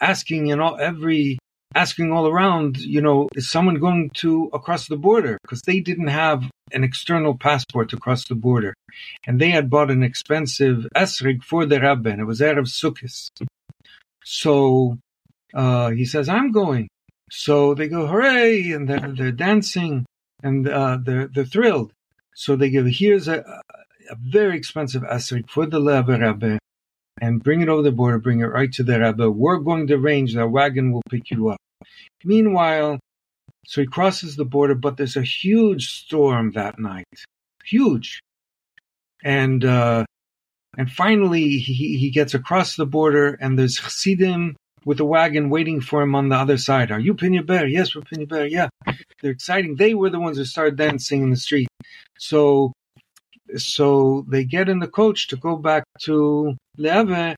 asking, 0.00 0.46
you 0.46 0.56
know, 0.56 0.74
every 0.74 1.38
asking 1.76 2.10
all 2.10 2.26
around, 2.26 2.78
you 2.78 3.02
know, 3.02 3.28
is 3.34 3.50
someone 3.50 3.76
going 3.76 4.10
to 4.22 4.50
across 4.52 4.88
the 4.88 4.96
border? 4.96 5.38
Because 5.42 5.60
they 5.62 5.80
didn't 5.80 6.08
have 6.08 6.42
an 6.72 6.82
external 6.82 7.36
passport 7.36 7.90
to 7.90 7.98
cross 7.98 8.24
the 8.24 8.34
border. 8.34 8.74
And 9.26 9.38
they 9.38 9.50
had 9.50 9.68
bought 9.68 9.90
an 9.90 10.02
expensive 10.02 10.86
esrig 10.96 11.42
for 11.42 11.66
the 11.66 11.78
Rebbe, 11.80 12.10
and 12.10 12.20
it 12.20 12.24
was 12.24 12.40
Erev 12.40 12.66
Sukkot. 12.66 13.30
So 14.24 14.98
uh, 15.54 15.90
he 15.90 16.06
says, 16.06 16.28
I'm 16.28 16.50
going. 16.50 16.88
So 17.30 17.74
they 17.74 17.88
go, 17.88 18.06
hooray, 18.06 18.72
and 18.72 18.88
they're, 18.88 19.12
they're 19.16 19.32
dancing, 19.32 20.06
and 20.42 20.66
uh, 20.66 20.98
they're, 21.02 21.28
they're 21.28 21.44
thrilled. 21.44 21.92
So 22.34 22.56
they 22.56 22.70
give, 22.70 22.86
here's 22.86 23.28
a, 23.28 23.38
a 24.10 24.16
very 24.16 24.56
expensive 24.56 25.02
esrig 25.02 25.50
for 25.50 25.66
the 25.66 25.80
Rebbe, 25.80 26.58
and 27.20 27.42
bring 27.42 27.60
it 27.60 27.68
over 27.68 27.82
the 27.82 27.92
border, 27.92 28.18
bring 28.18 28.40
it 28.40 28.46
right 28.46 28.72
to 28.72 28.82
the 28.82 28.98
Rebbe. 28.98 29.30
We're 29.30 29.58
going 29.58 29.86
to 29.88 29.94
arrange 29.94 30.34
that 30.34 30.48
wagon 30.48 30.92
will 30.92 31.02
pick 31.10 31.30
you 31.30 31.50
up. 31.50 31.58
Meanwhile, 32.24 32.98
so 33.66 33.80
he 33.80 33.86
crosses 33.86 34.36
the 34.36 34.44
border, 34.44 34.74
but 34.74 34.96
there's 34.96 35.16
a 35.16 35.22
huge 35.22 35.88
storm 35.88 36.52
that 36.52 36.78
night. 36.78 37.06
Huge. 37.64 38.20
And, 39.24 39.64
uh, 39.64 40.04
and 40.78 40.90
finally 40.90 41.58
he, 41.58 41.98
he 41.98 42.10
gets 42.10 42.34
across 42.34 42.76
the 42.76 42.86
border 42.86 43.36
and 43.40 43.58
there's 43.58 43.76
Chassidim 43.76 44.56
with 44.84 45.00
a 45.00 45.04
wagon 45.04 45.50
waiting 45.50 45.80
for 45.80 46.00
him 46.00 46.14
on 46.14 46.28
the 46.28 46.36
other 46.36 46.56
side. 46.56 46.92
Are 46.92 47.00
you 47.00 47.14
Pinya 47.14 47.44
Ber? 47.44 47.66
Yes, 47.66 47.94
we're 47.94 48.02
Pinya 48.02 48.28
Ber. 48.28 48.46
Yeah. 48.46 48.68
They're 49.20 49.32
exciting. 49.32 49.74
They 49.74 49.94
were 49.94 50.10
the 50.10 50.20
ones 50.20 50.36
who 50.36 50.44
started 50.44 50.76
dancing 50.76 51.22
in 51.22 51.30
the 51.30 51.36
street. 51.36 51.68
So, 52.18 52.72
so 53.56 54.24
they 54.28 54.44
get 54.44 54.68
in 54.68 54.78
the 54.78 54.86
coach 54.86 55.28
to 55.28 55.36
go 55.36 55.56
back 55.56 55.84
to 56.02 56.56
Leve. 56.78 57.34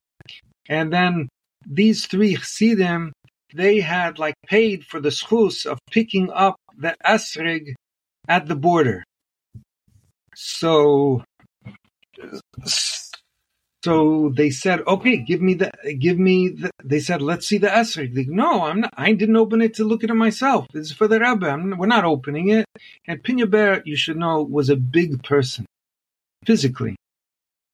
And 0.69 0.93
then 0.93 1.29
these 1.67 2.05
three 2.07 2.37
Chassidim 2.37 3.13
they 3.55 3.81
had 3.81 4.19
like 4.19 4.35
paid 4.47 4.85
for 4.85 5.01
the 5.01 5.09
schus 5.11 5.67
of 5.67 5.79
picking 5.91 6.31
up 6.31 6.57
the 6.77 6.95
esrig 7.05 7.75
at 8.29 8.47
the 8.47 8.57
border. 8.57 9.05
So, 10.35 11.25
so 13.85 14.33
they 14.37 14.51
said, 14.51 14.83
okay, 14.87 15.17
give 15.17 15.41
me 15.41 15.55
the, 15.55 15.71
give 15.99 16.19
me 16.19 16.51
the, 16.51 16.71
they 16.85 17.01
said, 17.01 17.23
let's 17.23 17.47
see 17.47 17.59
the 17.59 17.69
esrig. 17.69 18.15
They, 18.15 18.25
no, 18.25 18.65
I'm 18.65 18.83
not, 18.83 18.95
I 18.97 19.13
didn't 19.13 19.37
open 19.37 19.63
it 19.63 19.75
to 19.75 19.85
look 19.85 20.05
at 20.05 20.11
it 20.11 20.15
myself. 20.15 20.67
It's 20.75 20.93
for 20.93 21.09
the 21.09 21.19
Rebbe. 21.19 21.49
I'm, 21.49 21.77
we're 21.79 21.87
not 21.87 22.05
opening 22.05 22.51
it. 22.51 22.67
And 23.07 23.23
Pinya 23.23 23.51
Ber, 23.51 23.83
you 23.85 23.97
should 23.97 24.17
know, 24.17 24.43
was 24.43 24.71
a 24.71 24.77
big 24.77 25.23
person 25.23 25.67
physically. 26.45 26.97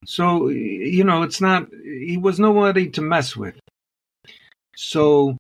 So, 0.07 0.49
you 0.49 1.05
know, 1.05 1.23
it's 1.23 1.41
not, 1.41 1.69
he 1.83 2.17
was 2.17 2.39
nobody 2.39 2.91
to 2.91 3.03
mess 3.03 3.37
with. 3.37 3.59
So 4.77 5.37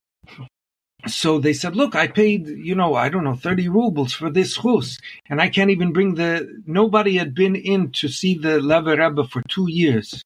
so 1.06 1.38
they 1.38 1.52
said, 1.52 1.76
look, 1.76 1.94
I 1.94 2.06
paid, 2.06 2.48
you 2.48 2.74
know, 2.74 2.94
I 2.94 3.08
don't 3.08 3.24
know, 3.24 3.34
30 3.34 3.68
rubles 3.68 4.12
for 4.12 4.30
this 4.30 4.56
chus, 4.56 4.98
and 5.28 5.40
I 5.40 5.48
can't 5.48 5.70
even 5.70 5.92
bring 5.92 6.14
the, 6.14 6.62
nobody 6.66 7.16
had 7.16 7.34
been 7.34 7.56
in 7.56 7.92
to 7.92 8.08
see 8.08 8.38
the 8.38 8.60
Lever 8.60 8.96
Rebbe 8.96 9.24
for 9.24 9.42
two 9.48 9.70
years. 9.70 10.22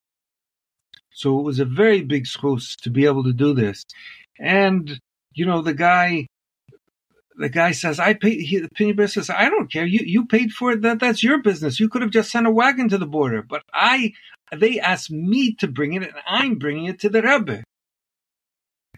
So 1.11 1.39
it 1.39 1.43
was 1.43 1.59
a 1.59 1.65
very 1.65 2.03
big 2.03 2.27
chus 2.27 2.77
to 2.83 2.91
be 2.91 3.05
able 3.05 3.25
to 3.25 3.33
do 3.33 3.55
this. 3.55 3.85
And, 4.39 5.01
you 5.33 5.47
know, 5.47 5.63
the 5.63 5.75
guy, 5.75 6.29
the 7.37 7.49
guy 7.49 7.73
says, 7.73 7.99
I 7.99 8.15
paid, 8.15 8.41
he, 8.41 8.59
the 8.59 8.69
Pinny 8.69 9.07
says, 9.09 9.31
I 9.31 9.49
don't 9.49 9.71
care. 9.71 9.85
You, 9.85 10.01
you 10.05 10.27
paid 10.27 10.53
for 10.53 10.73
it. 10.73 10.83
That, 10.83 11.01
that's 11.01 11.23
your 11.23 11.43
business. 11.43 11.81
You 11.81 11.89
could 11.89 12.03
have 12.03 12.13
just 12.13 12.31
sent 12.31 12.47
a 12.47 12.53
wagon 12.53 12.89
to 12.91 12.99
the 12.99 13.07
border, 13.07 13.43
but 13.43 13.63
I, 13.73 14.13
they 14.57 14.79
asked 14.79 15.11
me 15.11 15.55
to 15.57 15.67
bring 15.67 15.95
it 15.95 16.03
and 16.03 16.13
I'm 16.27 16.55
bringing 16.57 16.87
it 16.87 17.01
to 17.01 17.09
the 17.09 17.23
Rebbe. 17.23 17.65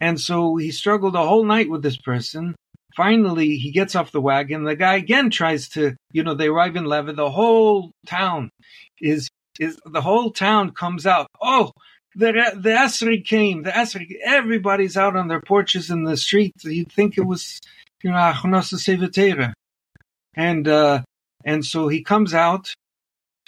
And 0.01 0.19
so 0.19 0.57
he 0.57 0.71
struggled 0.71 1.15
a 1.15 1.25
whole 1.25 1.45
night 1.45 1.69
with 1.69 1.83
this 1.83 1.95
person. 1.95 2.55
Finally, 2.97 3.55
he 3.55 3.71
gets 3.71 3.95
off 3.95 4.11
the 4.11 4.19
wagon. 4.19 4.63
The 4.63 4.75
guy 4.75 4.95
again 4.95 5.29
tries 5.29 5.69
to, 5.69 5.95
you 6.11 6.23
know, 6.23 6.33
they 6.33 6.47
arrive 6.47 6.75
in 6.75 6.85
Leva. 6.85 7.13
The 7.13 7.29
whole 7.29 7.91
town 8.05 8.49
is, 8.99 9.29
is, 9.59 9.79
the 9.85 10.01
whole 10.01 10.31
town 10.31 10.71
comes 10.71 11.05
out. 11.07 11.27
Oh, 11.41 11.71
the, 12.15 12.33
the 12.55 12.71
Esri 12.71 13.23
came. 13.23 13.63
The 13.63 13.71
Esri, 13.71 14.07
everybody's 14.25 14.97
out 14.97 15.15
on 15.15 15.29
their 15.29 15.39
porches 15.39 15.89
in 15.89 16.03
the 16.03 16.17
street. 16.17 16.53
You'd 16.63 16.91
think 16.91 17.17
it 17.17 17.25
was, 17.25 17.61
you 18.03 18.09
know, 18.09 18.17
Hachnosas 18.17 18.79
Sefer 18.79 19.07
Torah. 19.07 19.53
And, 20.35 20.67
uh, 20.67 21.03
and 21.45 21.63
so 21.63 21.87
he 21.87 22.03
comes 22.03 22.33
out 22.33 22.73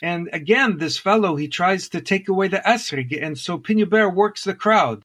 and 0.03 0.29
again, 0.33 0.79
this 0.79 0.97
fellow, 0.97 1.37
he 1.37 1.47
tries 1.47 1.87
to 1.89 2.01
take 2.01 2.27
away 2.27 2.49
the 2.49 2.57
Esrig. 2.57 3.17
And 3.25 3.37
so 3.37 3.57
Pinya 3.57 4.13
works 4.13 4.43
the 4.43 4.53
crowd. 4.53 5.01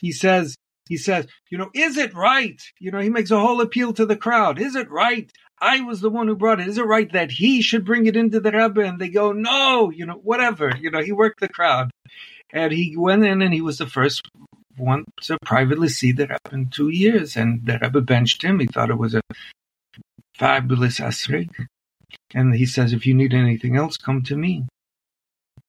He 0.00 0.10
says, 0.10 0.56
he 0.92 0.98
says, 0.98 1.26
you 1.48 1.56
know, 1.56 1.70
is 1.72 1.96
it 1.96 2.12
right? 2.12 2.60
You 2.78 2.90
know, 2.90 2.98
he 2.98 3.08
makes 3.08 3.30
a 3.30 3.40
whole 3.40 3.62
appeal 3.62 3.94
to 3.94 4.04
the 4.04 4.14
crowd. 4.14 4.60
Is 4.60 4.76
it 4.76 4.90
right? 4.90 5.32
I 5.58 5.80
was 5.80 6.02
the 6.02 6.10
one 6.10 6.28
who 6.28 6.36
brought 6.36 6.60
it. 6.60 6.68
Is 6.68 6.76
it 6.76 6.84
right 6.84 7.10
that 7.14 7.30
he 7.30 7.62
should 7.62 7.86
bring 7.86 8.04
it 8.04 8.14
into 8.14 8.40
the 8.40 8.52
Rebbe? 8.52 8.82
And 8.82 8.98
they 8.98 9.08
go, 9.08 9.32
no, 9.32 9.90
you 9.90 10.04
know, 10.04 10.20
whatever. 10.22 10.70
You 10.78 10.90
know, 10.90 11.00
he 11.00 11.12
worked 11.12 11.40
the 11.40 11.48
crowd. 11.48 11.90
And 12.52 12.74
he 12.74 12.94
went 12.94 13.24
in 13.24 13.40
and 13.40 13.54
he 13.54 13.62
was 13.62 13.78
the 13.78 13.86
first 13.86 14.28
one 14.76 15.06
to 15.22 15.38
privately 15.42 15.88
see 15.88 16.12
the 16.12 16.26
Rebbe 16.26 16.52
in 16.52 16.68
two 16.68 16.90
years. 16.90 17.34
And 17.34 17.64
the 17.64 17.78
Rebbe 17.80 18.02
benched 18.02 18.44
him. 18.44 18.60
He 18.60 18.66
thought 18.66 18.90
it 18.90 18.98
was 18.98 19.14
a 19.14 19.22
fabulous 20.36 21.00
asrig. 21.00 21.48
And 22.34 22.54
he 22.54 22.66
says, 22.66 22.92
if 22.92 23.06
you 23.06 23.14
need 23.14 23.32
anything 23.32 23.76
else, 23.76 23.96
come 23.96 24.22
to 24.24 24.36
me. 24.36 24.66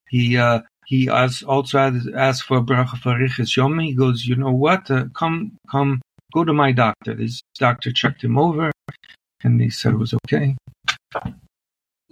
He, 0.09 0.35
uh, 0.35 0.63
he 0.93 1.09
also 1.09 1.77
asked 2.15 2.43
for 2.43 2.57
a 2.57 2.61
bracha 2.61 2.97
for 2.99 3.17
Riches 3.17 3.55
Yomi. 3.55 3.85
He 3.87 3.95
goes, 3.95 4.25
you 4.25 4.35
know 4.35 4.51
what? 4.51 4.91
Uh, 4.91 5.05
come, 5.15 5.57
come, 5.71 6.01
go 6.35 6.43
to 6.43 6.53
my 6.53 6.71
doctor. 6.71 7.15
His 7.15 7.41
doctor 7.57 7.91
checked 7.91 8.23
him 8.23 8.37
over, 8.37 8.71
and 9.43 9.59
he 9.59 9.71
said 9.71 9.93
it 9.93 9.97
was 9.97 10.13
okay. 10.25 10.55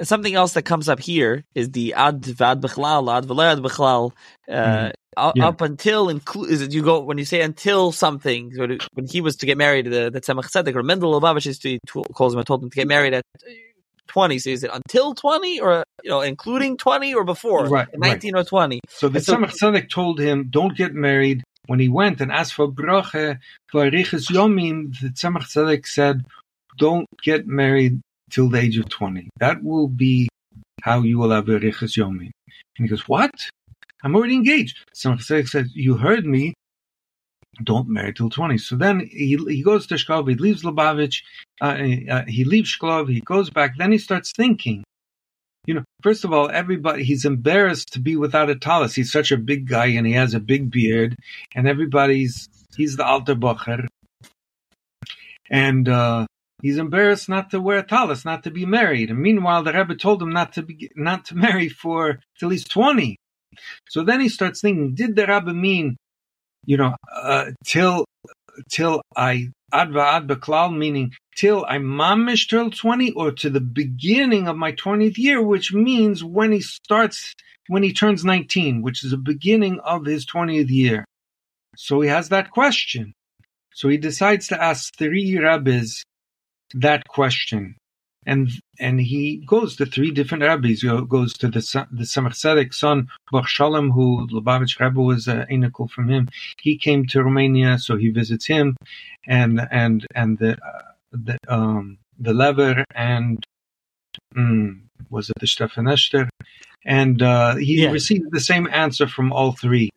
Something 0.01 0.33
else 0.33 0.53
that 0.53 0.63
comes 0.63 0.89
up 0.89 0.99
here 0.99 1.43
is 1.53 1.69
the 1.71 1.93
ad 1.93 2.25
vad 2.25 2.59
bichlal, 2.63 3.15
ad 3.15 3.25
velad 3.25 3.59
bichlal. 3.61 4.13
Uh, 4.49 4.53
mm-hmm. 4.53 5.31
yeah. 5.35 5.47
Up 5.47 5.61
until 5.61 6.09
include 6.09 6.49
is 6.49 6.61
it 6.63 6.71
you 6.71 6.81
go 6.81 7.01
when 7.01 7.19
you 7.19 7.25
say 7.25 7.41
until 7.41 7.91
something 7.91 8.51
when 8.93 9.05
he 9.07 9.21
was 9.21 9.35
to 9.35 9.45
get 9.45 9.57
married 9.57 9.85
the 9.85 10.09
the 10.09 10.21
Tzemach 10.21 10.49
Tzedek 10.49 10.73
or 10.73 10.83
Mendel 10.83 11.13
Lubavitch 11.13 11.45
is 11.45 11.59
to, 11.59 11.77
calls 12.13 12.33
him 12.33 12.39
and 12.39 12.47
told 12.47 12.63
him 12.63 12.69
to 12.69 12.75
get 12.75 12.87
married 12.87 13.13
at 13.13 13.23
20. 14.11 14.39
So 14.39 14.49
is 14.49 14.63
it 14.63 14.71
until 14.73 15.13
20 15.15 15.59
or, 15.59 15.83
you 16.03 16.09
know, 16.09 16.21
including 16.21 16.77
20 16.77 17.13
or 17.13 17.23
before? 17.23 17.65
Right. 17.65 17.87
19 17.97 18.33
right. 18.33 18.41
or 18.41 18.43
20. 18.43 18.79
So 18.89 19.09
the 19.09 19.21
so, 19.21 19.37
Tzemach 19.37 19.89
told 19.89 20.19
him, 20.19 20.47
don't 20.49 20.75
get 20.75 20.93
married. 20.93 21.43
When 21.67 21.79
he 21.79 21.89
went 21.89 22.19
and 22.21 22.31
asked 22.31 22.53
for 22.53 22.67
bracha, 22.67 23.39
for 23.67 23.89
Arichas 23.89 24.29
Yomim, 24.29 24.99
the 24.99 25.09
Tzemach 25.09 25.45
Tzedek 25.51 25.85
said, 25.87 26.25
don't 26.77 27.07
get 27.23 27.47
married 27.47 28.01
till 28.29 28.49
the 28.49 28.59
age 28.59 28.77
of 28.77 28.89
20. 28.89 29.29
That 29.39 29.63
will 29.63 29.87
be 29.87 30.27
how 30.81 31.01
you 31.03 31.17
will 31.17 31.31
have 31.31 31.45
Arichas 31.45 31.97
Yomim. 31.97 32.31
And 32.77 32.85
he 32.85 32.87
goes, 32.87 33.07
what? 33.07 33.31
I'm 34.03 34.15
already 34.15 34.35
engaged. 34.35 34.77
Tzemach 34.95 35.19
Tzedek 35.19 35.47
said, 35.47 35.67
you 35.73 35.95
heard 35.95 36.25
me 36.25 36.53
don't 37.63 37.89
marry 37.89 38.13
till 38.13 38.29
20. 38.29 38.57
So 38.57 38.75
then 38.75 38.99
he, 38.99 39.37
he 39.47 39.63
goes 39.63 39.87
to 39.87 39.95
Shklov, 39.95 40.29
he 40.29 40.35
leaves 40.35 40.63
Lubavitch, 40.63 41.23
uh, 41.61 41.77
uh, 42.09 42.25
he 42.27 42.43
leaves 42.45 42.75
Shklov, 42.75 43.09
he 43.09 43.21
goes 43.21 43.49
back, 43.49 43.77
then 43.77 43.91
he 43.91 43.97
starts 43.97 44.31
thinking. 44.31 44.83
You 45.65 45.75
know, 45.75 45.83
first 46.01 46.23
of 46.23 46.33
all, 46.33 46.49
everybody, 46.49 47.03
he's 47.03 47.25
embarrassed 47.25 47.93
to 47.93 47.99
be 47.99 48.15
without 48.15 48.49
a 48.49 48.55
talus. 48.55 48.95
He's 48.95 49.11
such 49.11 49.31
a 49.31 49.37
big 49.37 49.67
guy 49.67 49.87
and 49.87 50.07
he 50.07 50.13
has 50.13 50.33
a 50.33 50.39
big 50.39 50.71
beard, 50.71 51.15
and 51.53 51.67
everybody's, 51.67 52.49
he's 52.75 52.95
the 52.95 53.05
alter 53.05 53.35
bocher. 53.35 53.85
And, 55.49 55.87
uh, 55.87 56.25
he's 56.61 56.77
embarrassed 56.77 57.29
not 57.29 57.51
to 57.51 57.59
wear 57.59 57.79
a 57.79 57.83
talus, 57.83 58.25
not 58.25 58.43
to 58.43 58.51
be 58.51 58.65
married. 58.65 59.09
And 59.09 59.19
meanwhile, 59.19 59.63
the 59.63 59.73
Rebbe 59.73 59.95
told 59.95 60.21
him 60.21 60.31
not 60.31 60.53
to 60.53 60.63
be, 60.63 60.89
not 60.95 61.25
to 61.25 61.35
marry 61.35 61.69
for 61.69 62.19
till 62.39 62.49
he's 62.49 62.63
20. 62.63 63.17
So 63.89 64.03
then 64.03 64.21
he 64.21 64.29
starts 64.29 64.61
thinking, 64.61 64.95
did 64.95 65.15
the 65.15 65.27
Rebbe 65.27 65.53
mean 65.53 65.97
you 66.65 66.77
know, 66.77 66.95
uh, 67.13 67.51
till 67.65 68.05
till 68.69 69.01
I 69.15 69.49
ad 69.73 69.89
beklal, 69.91 70.75
meaning 70.75 71.13
till 71.35 71.65
I 71.67 71.77
mamish 71.77 72.47
till 72.49 72.69
twenty, 72.69 73.11
or 73.13 73.31
to 73.31 73.49
the 73.49 73.61
beginning 73.61 74.47
of 74.47 74.57
my 74.57 74.71
twentieth 74.71 75.17
year, 75.17 75.41
which 75.41 75.73
means 75.73 76.23
when 76.23 76.51
he 76.51 76.61
starts 76.61 77.33
when 77.67 77.83
he 77.83 77.93
turns 77.93 78.25
nineteen, 78.25 78.81
which 78.81 79.03
is 79.03 79.11
the 79.11 79.17
beginning 79.17 79.79
of 79.79 80.05
his 80.05 80.25
twentieth 80.25 80.69
year. 80.69 81.05
So 81.77 82.01
he 82.01 82.09
has 82.09 82.29
that 82.29 82.51
question. 82.51 83.13
So 83.73 83.87
he 83.87 83.97
decides 83.97 84.47
to 84.49 84.61
ask 84.61 84.93
three 84.97 85.37
rabbis 85.37 86.03
that 86.73 87.07
question. 87.07 87.75
And 88.25 88.49
and 88.79 88.99
he 89.01 89.37
goes 89.45 89.75
to 89.75 89.85
three 89.85 90.11
different 90.11 90.43
rabbis. 90.43 90.81
He 90.81 90.87
goes 91.07 91.33
to 91.33 91.47
the 91.47 91.61
the 91.91 92.03
Tzedek 92.03 92.73
son 92.73 93.07
Baruch 93.31 93.47
Shalom, 93.47 93.91
who 93.91 94.27
Lubavitch 94.27 94.79
Rebbe 94.79 95.01
was 95.01 95.27
uh, 95.27 95.45
inical 95.49 95.89
from 95.89 96.09
him. 96.09 96.29
He 96.61 96.77
came 96.77 97.05
to 97.07 97.23
Romania, 97.23 97.77
so 97.79 97.97
he 97.97 98.09
visits 98.09 98.45
him, 98.45 98.75
and 99.27 99.67
and 99.71 100.05
and 100.15 100.37
the 100.37 100.53
uh, 100.53 100.81
the 101.11 101.37
um 101.47 101.97
the 102.19 102.33
Lever 102.33 102.85
and 102.95 103.43
mm, 104.35 104.81
was 105.09 105.29
it 105.29 105.35
the 105.39 105.47
Stefan 105.47 105.87
and 106.85 107.21
uh, 107.21 107.55
he 107.55 107.81
Yeah. 107.83 107.91
received 107.91 108.31
the 108.31 108.39
same 108.39 108.67
answer 108.71 109.07
from 109.07 109.31
all 109.31 109.51
three 109.53 109.89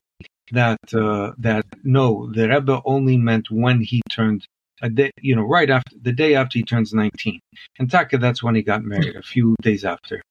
that 0.52 0.78
uh, 0.94 1.32
that 1.38 1.64
no, 1.82 2.30
the 2.32 2.48
Rebbe 2.48 2.80
only 2.84 3.16
meant 3.16 3.50
when 3.50 3.80
he 3.80 4.02
turned 4.10 4.46
a 4.82 4.90
day, 4.90 5.10
you 5.20 5.34
know, 5.36 5.42
right 5.42 5.70
after 5.70 5.96
the 6.00 6.12
day 6.12 6.34
after 6.34 6.58
he 6.58 6.64
turns 6.64 6.92
nineteen. 6.92 7.40
And 7.78 7.90
Taka, 7.90 8.18
that's 8.18 8.42
when 8.42 8.54
he 8.54 8.62
got 8.62 8.82
married. 8.82 9.16
A 9.16 9.22
few 9.22 9.56
days 9.62 9.84
after 9.84 10.22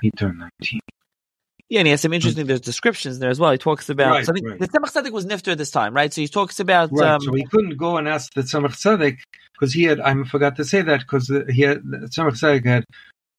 he 0.00 0.10
turned 0.12 0.38
nineteen. 0.38 0.80
Yeah, 1.68 1.80
and 1.80 1.86
he 1.86 1.90
has 1.90 2.00
some 2.00 2.14
interesting. 2.14 2.46
There's 2.46 2.62
descriptions 2.62 3.18
there 3.18 3.28
as 3.28 3.38
well. 3.38 3.52
He 3.52 3.58
talks 3.58 3.90
about. 3.90 4.12
Right, 4.12 4.24
so 4.24 4.32
I 4.32 4.34
think 4.34 4.48
right. 4.48 4.58
the 4.58 4.68
Tzemach 4.68 4.92
Tzedek 4.92 5.12
was 5.12 5.26
nifter 5.26 5.52
at 5.52 5.58
this 5.58 5.70
time, 5.70 5.92
right? 5.92 6.12
So 6.12 6.22
he 6.22 6.28
talks 6.28 6.60
about. 6.60 6.90
Right. 6.90 7.10
Um, 7.10 7.20
so 7.20 7.32
he 7.34 7.44
couldn't 7.44 7.76
go 7.76 7.98
and 7.98 8.08
ask 8.08 8.32
the 8.32 8.40
Tzemach 8.40 8.72
Tzedek 8.72 9.18
because 9.52 9.74
he 9.74 9.84
had. 9.84 10.00
I 10.00 10.22
forgot 10.24 10.56
to 10.56 10.64
say 10.64 10.80
that 10.80 11.00
because 11.00 11.28
he 11.50 11.62
had 11.62 11.82
the 11.84 12.08
Tzemach 12.08 12.40
Tzedek 12.40 12.64
had 12.64 12.84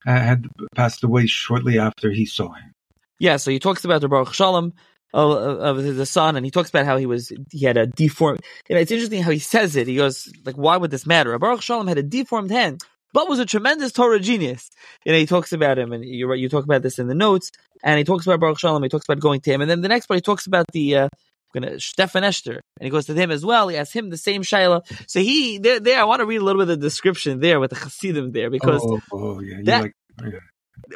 uh, 0.06 0.12
had 0.12 0.48
passed 0.76 1.04
away 1.04 1.26
shortly 1.26 1.80
after 1.80 2.12
he 2.12 2.26
saw 2.26 2.54
him. 2.54 2.72
Yeah, 3.18 3.38
so 3.38 3.50
he 3.50 3.60
talks 3.60 3.84
about 3.84 4.02
the 4.02 4.08
Baruch 4.08 4.34
Shalom 4.34 4.74
of, 5.14 5.32
of, 5.32 5.78
of 5.78 5.96
the 5.96 6.06
son, 6.06 6.36
and 6.36 6.46
he 6.46 6.52
talks 6.52 6.70
about 6.70 6.86
how 6.86 6.98
he 6.98 7.06
was 7.06 7.32
he 7.52 7.66
had 7.66 7.78
a 7.78 7.88
deformed. 7.88 8.42
You 8.68 8.76
know, 8.76 8.82
it's 8.82 8.92
interesting 8.92 9.24
how 9.24 9.32
he 9.32 9.40
says 9.40 9.76
it. 9.76 9.88
He 9.88 9.96
goes 9.96 10.32
like, 10.46 10.56
"Why 10.56 10.78
would 10.78 10.92
this 10.92 11.06
matter?" 11.06 11.38
Baruch 11.40 11.62
Shalom 11.62 11.88
had 11.88 11.98
a 11.98 12.04
deformed 12.04 12.52
hand, 12.52 12.82
but 13.14 13.30
was 13.30 13.40
a 13.40 13.46
tremendous 13.46 13.92
Torah 13.92 14.20
genius. 14.20 14.70
You 15.06 15.12
know, 15.12 15.18
he 15.18 15.26
talks 15.26 15.52
about 15.52 15.80
him, 15.80 15.94
and 15.94 16.04
you 16.06 16.32
you 16.34 16.50
talk 16.50 16.64
about 16.64 16.82
this 16.82 17.00
in 17.00 17.08
the 17.08 17.16
notes, 17.16 17.52
and 17.84 17.98
he 17.98 18.04
talks 18.04 18.26
about 18.26 18.40
Baruch 18.40 18.60
Shalom. 18.60 18.84
He 18.84 18.90
talks 18.90 19.06
about 19.06 19.20
going 19.20 19.42
to 19.42 19.52
him, 19.52 19.62
and 19.62 19.70
then 19.70 19.82
the 19.82 19.90
next 19.90 20.08
part 20.08 20.18
he 20.18 20.22
talks 20.22 20.48
about 20.48 20.66
the. 20.72 20.96
Uh, 20.96 21.10
Gonna 21.52 21.72
Stefaneshter, 21.78 22.60
and 22.80 22.84
he 22.84 22.92
goes 22.92 23.08
to 23.08 23.16
him 23.16 23.32
as 23.32 23.44
well. 23.44 23.70
He 23.70 23.78
asks 23.78 23.92
him 23.92 24.12
the 24.12 24.18
same 24.18 24.44
shaila. 24.44 24.84
So 25.10 25.20
he 25.20 25.58
there, 25.58 25.80
there. 25.80 26.00
I 26.00 26.04
want 26.04 26.20
to 26.20 26.28
read 26.28 26.42
a 26.42 26.44
little 26.44 26.62
bit 26.62 26.72
of 26.72 26.80
the 26.80 26.86
description 26.86 27.40
there 27.40 27.60
with 27.60 27.72
the 27.72 27.76
Hasidim 27.76 28.34
there 28.34 28.52
because 28.52 28.84
oh, 28.86 29.02
oh 29.12 29.40
yeah, 29.40 29.58
you 29.58 29.64
that- 29.64 29.82
like 29.82 29.96
yeah. 30.22 30.40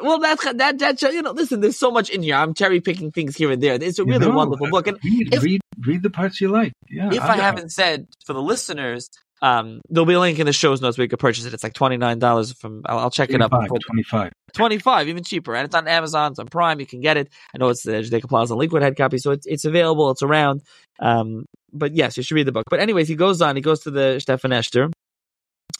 Well, 0.01 0.19
that's 0.19 0.43
that 0.53 0.79
that 0.79 1.01
you 1.01 1.21
know. 1.21 1.31
Listen, 1.31 1.61
there's 1.61 1.77
so 1.77 1.91
much 1.91 2.09
in 2.09 2.23
here. 2.23 2.35
I'm 2.35 2.53
cherry 2.53 2.81
picking 2.81 3.11
things 3.11 3.35
here 3.35 3.51
and 3.51 3.61
there. 3.61 3.75
It's 3.75 3.99
a 3.99 4.03
You 4.03 4.09
really 4.09 4.27
know, 4.27 4.35
wonderful 4.35 4.69
book. 4.69 4.87
And 4.87 4.97
read, 5.03 5.33
if- 5.33 5.43
read 5.43 5.61
read 5.85 6.03
the 6.03 6.09
parts 6.09 6.39
you 6.41 6.49
like. 6.49 6.73
Yeah, 6.89 7.09
if 7.13 7.21
I 7.21 7.37
haven't 7.37 7.71
said 7.71 8.07
for 8.25 8.33
the 8.33 8.41
listeners, 8.41 9.09
um, 9.41 9.81
there'll 9.89 10.05
be 10.05 10.13
a 10.13 10.19
link 10.19 10.39
in 10.39 10.45
the 10.45 10.53
show's 10.53 10.81
notes 10.81 10.97
where 10.97 11.03
you 11.03 11.09
can 11.09 11.17
purchase 11.17 11.45
it. 11.45 11.53
It's 11.53 11.63
like 11.63 11.73
twenty 11.73 11.97
nine 11.97 12.19
dollars 12.19 12.53
from. 12.53 12.81
I'll, 12.85 12.99
I'll 12.99 13.11
check 13.11 13.29
it 13.29 13.41
up. 13.41 13.51
25, 13.51 13.79
25. 13.85 14.31
Twenty 14.53 14.77
five, 14.77 15.07
even 15.07 15.23
cheaper, 15.23 15.55
and 15.55 15.65
it's 15.65 15.75
on 15.75 15.87
Amazon. 15.87 16.31
It's 16.31 16.39
on 16.39 16.47
Prime. 16.47 16.79
You 16.79 16.85
can 16.85 17.01
get 17.01 17.17
it. 17.17 17.29
I 17.53 17.57
know 17.57 17.69
it's 17.69 17.83
the 17.83 17.91
Judaica 17.93 18.29
Plaza 18.29 18.55
Liquid 18.55 18.83
Head 18.83 18.95
copy, 18.95 19.17
so 19.17 19.31
it's 19.31 19.45
it's 19.47 19.65
available. 19.65 20.11
It's 20.11 20.21
around. 20.23 20.61
Um, 20.99 21.45
but 21.71 21.95
yes, 21.95 22.17
you 22.17 22.23
should 22.23 22.35
read 22.35 22.45
the 22.47 22.51
book. 22.51 22.65
But 22.69 22.79
anyways, 22.79 23.07
he 23.07 23.15
goes 23.15 23.41
on. 23.41 23.55
He 23.55 23.61
goes 23.63 23.81
to 23.81 23.91
the 23.91 24.21
Stefaneshter. 24.23 24.91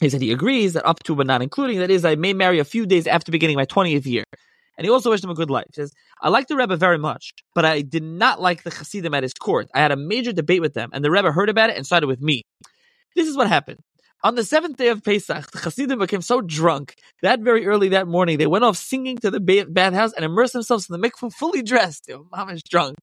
He 0.04 0.10
said 0.10 0.22
he 0.22 0.32
agrees 0.32 0.74
that 0.74 0.86
up 0.86 1.02
to 1.04 1.16
but 1.16 1.28
not 1.28 1.42
including 1.42 1.80
that 1.80 1.90
is 1.90 2.04
I 2.04 2.16
may 2.16 2.34
marry 2.34 2.60
a 2.60 2.66
few 2.66 2.86
days 2.86 3.08
after 3.08 3.32
beginning 3.32 3.56
my 3.56 3.66
twentieth 3.66 4.06
year. 4.06 4.26
And 4.78 4.86
he 4.86 4.92
also 4.92 5.10
wished 5.12 5.24
him 5.24 5.30
a 5.30 5.36
good 5.36 5.52
life. 5.52 5.66
He 5.68 5.74
says, 5.74 5.94
I 6.22 6.30
like 6.30 6.48
the 6.48 6.56
Rebbe 6.56 6.76
very 6.76 6.98
much, 6.98 7.32
but 7.54 7.64
I 7.64 7.82
did 7.82 8.04
not 8.04 8.42
like 8.42 8.64
the 8.64 8.72
Hasidim 8.72 9.14
at 9.14 9.22
his 9.22 9.34
court. 9.34 9.70
I 9.74 9.82
had 9.82 9.92
a 9.92 9.96
major 9.96 10.34
debate 10.34 10.62
with 10.62 10.74
them, 10.74 10.90
and 10.94 11.06
the 11.06 11.12
Rebbe 11.12 11.32
heard 11.32 11.50
about 11.50 11.70
it 11.70 11.78
and 11.78 11.86
sided 11.86 12.08
with 12.08 12.22
me. 12.22 12.42
This 13.16 13.28
is 13.28 13.38
what 13.38 13.48
happened. 13.48 13.80
On 14.24 14.36
the 14.36 14.44
seventh 14.44 14.78
day 14.78 14.88
of 14.88 15.04
Pesach, 15.04 15.52
the 15.52 15.60
Hasidim 15.60 16.00
became 16.00 16.22
so 16.22 16.42
drunk 16.42 16.96
that 17.22 17.42
very 17.42 17.68
early 17.68 17.90
that 17.90 18.08
morning 18.08 18.38
they 18.38 18.48
went 18.48 18.64
off 18.64 18.78
singing 18.78 19.18
to 19.20 19.30
the 19.30 19.40
bathhouse 19.70 20.14
and 20.14 20.26
immersed 20.26 20.54
themselves 20.54 20.90
in 20.90 21.00
the 21.00 21.08
mikveh 21.08 21.32
fully 21.34 21.62
dressed. 21.62 22.06
They 22.08 22.16
were 22.16 22.24
mamish 22.26 22.64
drunk. 22.64 22.98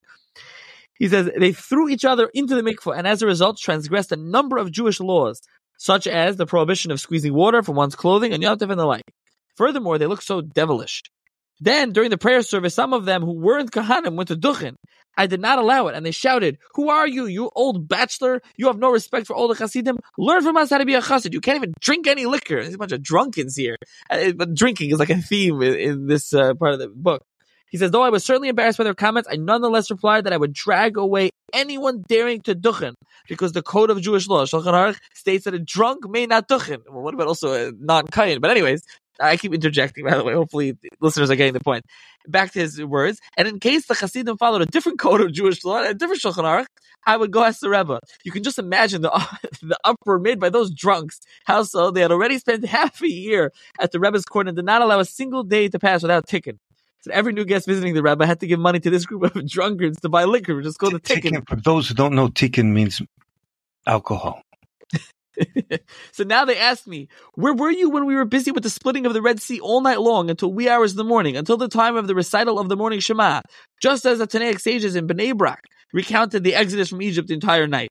He 0.99 1.09
says 1.09 1.31
they 1.39 1.53
threw 1.53 1.89
each 1.89 2.05
other 2.05 2.31
into 2.35 2.55
the 2.57 2.63
mikveh 2.63 2.97
and 2.97 3.07
as 3.07 3.23
a 3.23 3.27
result 3.27 3.59
transgressed 3.59 4.13
a 4.13 4.17
number 4.17 4.57
of 4.57 4.73
Jewish 4.73 4.99
laws, 4.99 5.41
such 5.81 6.07
as 6.07 6.37
the 6.37 6.45
prohibition 6.45 6.91
of 6.91 7.01
squeezing 7.01 7.33
water 7.33 7.63
from 7.63 7.75
one's 7.75 7.97
clothing 7.97 8.35
and 8.35 8.43
Yom 8.43 8.59
and 8.61 8.79
the 8.79 8.85
like. 8.85 9.11
Furthermore, 9.57 9.97
they 9.97 10.07
looked 10.07 10.23
so 10.25 10.43
devilish. 10.43 11.03
Then, 11.59 11.93
during 11.93 12.11
the 12.11 12.19
prayer 12.19 12.43
service, 12.43 12.75
some 12.75 12.93
of 12.93 13.07
them 13.07 13.23
who 13.23 13.33
weren't 13.33 13.71
Kahanim 13.71 14.15
went 14.15 14.29
to 14.29 14.37
Duchen. 14.37 14.75
I 15.17 15.27
did 15.27 15.41
not 15.41 15.59
allow 15.59 15.89
it, 15.89 15.95
and 15.97 16.05
they 16.05 16.11
shouted, 16.11 16.59
Who 16.75 16.91
are 16.91 17.07
you, 17.07 17.27
you 17.27 17.51
old 17.55 17.89
bachelor? 17.89 18.43
You 18.57 18.67
have 18.67 18.79
no 18.79 18.91
respect 18.91 19.27
for 19.27 19.35
older 19.35 19.55
Hasidim? 19.55 19.99
Learn 20.19 20.43
from 20.43 20.57
us 20.59 20.71
how 20.71 20.79
to 20.79 20.85
be 20.85 20.95
a 20.95 21.01
Hasid. 21.01 21.33
You 21.33 21.41
can't 21.41 21.57
even 21.57 21.75
drink 21.81 22.07
any 22.07 22.27
liquor. 22.27 22.63
There's 22.63 22.75
a 22.75 22.79
bunch 22.79 22.93
of 22.93 23.03
drunkens 23.03 23.57
here. 23.57 23.77
Uh, 24.11 24.33
But 24.33 24.55
drinking 24.55 24.91
is 24.91 24.99
like 24.99 25.11
a 25.11 25.17
theme 25.17 25.61
in, 25.63 25.75
in 25.75 26.07
this 26.07 26.33
uh, 26.35 26.55
part 26.55 26.75
of 26.75 26.79
the 26.79 26.89
book. 26.89 27.23
He 27.71 27.79
says, 27.79 27.91
Though 27.91 28.03
I 28.03 28.11
was 28.11 28.25
certainly 28.25 28.49
embarrassed 28.49 28.79
by 28.79 28.85
their 28.85 28.95
comments, 28.95 29.29
I 29.31 29.37
nonetheless 29.37 29.91
replied 29.91 30.25
that 30.25 30.33
I 30.33 30.37
would 30.37 30.53
drag 30.53 30.97
away 30.97 31.31
anyone 31.53 32.05
daring 32.09 32.41
to 32.43 32.55
Duchen, 32.55 32.95
because 33.29 33.53
the 33.53 33.63
code 33.63 33.91
of 33.91 34.01
Jewish 34.01 34.29
law, 34.29 34.45
Shulchan 34.45 34.73
Aruch, 34.73 34.99
states 35.15 35.45
that 35.45 35.55
a 35.55 35.59
drunk 35.59 36.09
may 36.09 36.27
not 36.27 36.49
Duchen. 36.49 36.83
Well, 36.89 37.03
what 37.03 37.15
about 37.15 37.29
also 37.29 37.69
a 37.69 37.73
non 37.73 38.07
kain? 38.07 38.41
But, 38.41 38.51
anyways, 38.51 38.83
I 39.21 39.37
keep 39.37 39.55
interjecting, 39.55 40.05
by 40.05 40.17
the 40.17 40.25
way. 40.25 40.35
Hopefully, 40.35 40.77
listeners 41.01 41.31
are 41.31 41.37
getting 41.37 41.53
the 41.53 41.61
point. 41.61 41.85
Back 42.27 42.53
to 42.53 42.61
his 42.61 42.83
words. 42.83 43.21
And 43.37 43.47
in 43.47 43.61
case 43.61 43.87
the 43.87 43.95
Hasidim 43.95 44.37
followed 44.37 44.63
a 44.63 44.67
different 44.67 44.99
code 45.01 45.21
of 45.21 45.33
Jewish 45.33 45.65
law, 45.65 45.83
a 45.83 45.95
different 45.95 46.23
Shulchan 46.23 46.45
Aruch, 46.45 46.67
I 47.07 47.17
would 47.17 47.31
go 47.31 47.45
ask 47.45 47.61
the 47.61 47.71
Rebbe. 47.71 47.99
You 48.25 48.33
can 48.33 48.43
just 48.43 48.59
imagine 48.59 49.03
the, 49.03 49.11
the 49.63 49.79
uproar 49.85 50.19
made 50.19 50.41
by 50.41 50.51
those 50.51 50.73
drunks. 50.73 51.21
How 51.45 51.63
so? 51.63 51.91
They 51.91 52.03
had 52.03 52.13
already 52.13 52.39
spent 52.39 52.65
half 52.67 53.01
a 53.03 53.09
year 53.09 53.53
at 53.79 53.93
the 53.93 54.01
Rebbe's 54.01 54.25
court 54.25 54.49
and 54.49 54.57
did 54.57 54.65
not 54.65 54.83
allow 54.83 55.01
a 55.01 55.05
single 55.05 55.45
day 55.45 55.69
to 55.69 55.79
pass 55.79 56.03
without 56.03 56.27
tikkun. 56.27 56.59
So 57.03 57.11
every 57.13 57.33
new 57.33 57.45
guest 57.45 57.67
visiting 57.67 57.95
the 57.95 58.03
rabbi 58.03 58.27
had 58.27 58.41
to 58.41 58.47
give 58.47 58.61
money 58.61 58.79
to 58.81 58.91
this 58.91 59.07
group 59.07 59.23
of 59.23 59.33
drunkards 59.47 60.01
to 60.01 60.09
buy 60.09 60.25
liquor, 60.25 60.61
just 60.61 60.75
is 60.75 60.77
called 60.77 60.95
the 60.95 61.01
tikkun. 61.01 61.49
For 61.49 61.57
those 61.57 61.89
who 61.89 61.95
don't 61.95 62.15
know, 62.15 62.29
tikkun 62.29 62.73
means 62.73 63.01
alcohol. 63.87 64.43
so 66.13 66.25
now 66.25 66.45
they 66.45 66.59
asked 66.59 66.87
me, 66.87 67.09
where 67.35 67.55
were 67.55 67.71
you 67.71 67.89
when 67.89 68.05
we 68.05 68.15
were 68.15 68.27
busy 68.27 68.51
with 68.51 68.63
the 68.63 68.71
splitting 68.71 69.07
of 69.07 69.15
the 69.15 69.23
Red 69.23 69.41
Sea 69.41 69.61
all 69.61 69.81
night 69.81 70.01
long 70.01 70.29
until 70.29 70.53
wee 70.53 70.69
hours 70.69 70.91
in 70.91 70.99
the 70.99 71.05
morning, 71.05 71.37
until 71.37 71.57
the 71.57 71.69
time 71.69 71.97
of 71.97 72.07
the 72.07 72.15
recital 72.15 72.59
of 72.59 72.69
the 72.69 72.77
morning 72.77 73.01
Shema, 73.01 73.41
just 73.81 74.05
as 74.05 74.19
the 74.19 74.27
Tanaic 74.27 74.61
sages 74.61 74.95
in 74.95 75.07
Bnei 75.07 75.35
Brak 75.35 75.65
recounted 75.95 76.45
the 76.45 76.55
exodus 76.55 76.91
from 76.91 77.01
Egypt 77.01 77.29
the 77.29 77.35
entire 77.35 77.67
night. 77.67 77.89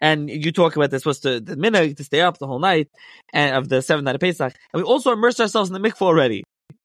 And 0.00 0.30
you 0.30 0.50
talk 0.50 0.76
about 0.76 0.90
this 0.90 1.04
was 1.04 1.20
the, 1.20 1.40
the 1.40 1.56
minhag 1.56 1.98
to 1.98 2.04
stay 2.04 2.22
up 2.22 2.38
the 2.38 2.46
whole 2.46 2.58
night 2.58 2.88
and 3.34 3.54
of 3.54 3.68
the 3.68 3.82
seventh 3.82 4.06
night 4.06 4.14
of 4.14 4.20
Pesach. 4.22 4.54
And 4.72 4.82
we 4.82 4.88
also 4.88 5.12
immersed 5.12 5.40
ourselves 5.40 5.68
in 5.68 5.74
the 5.74 5.86
mikvah 5.86 6.02
already 6.02 6.42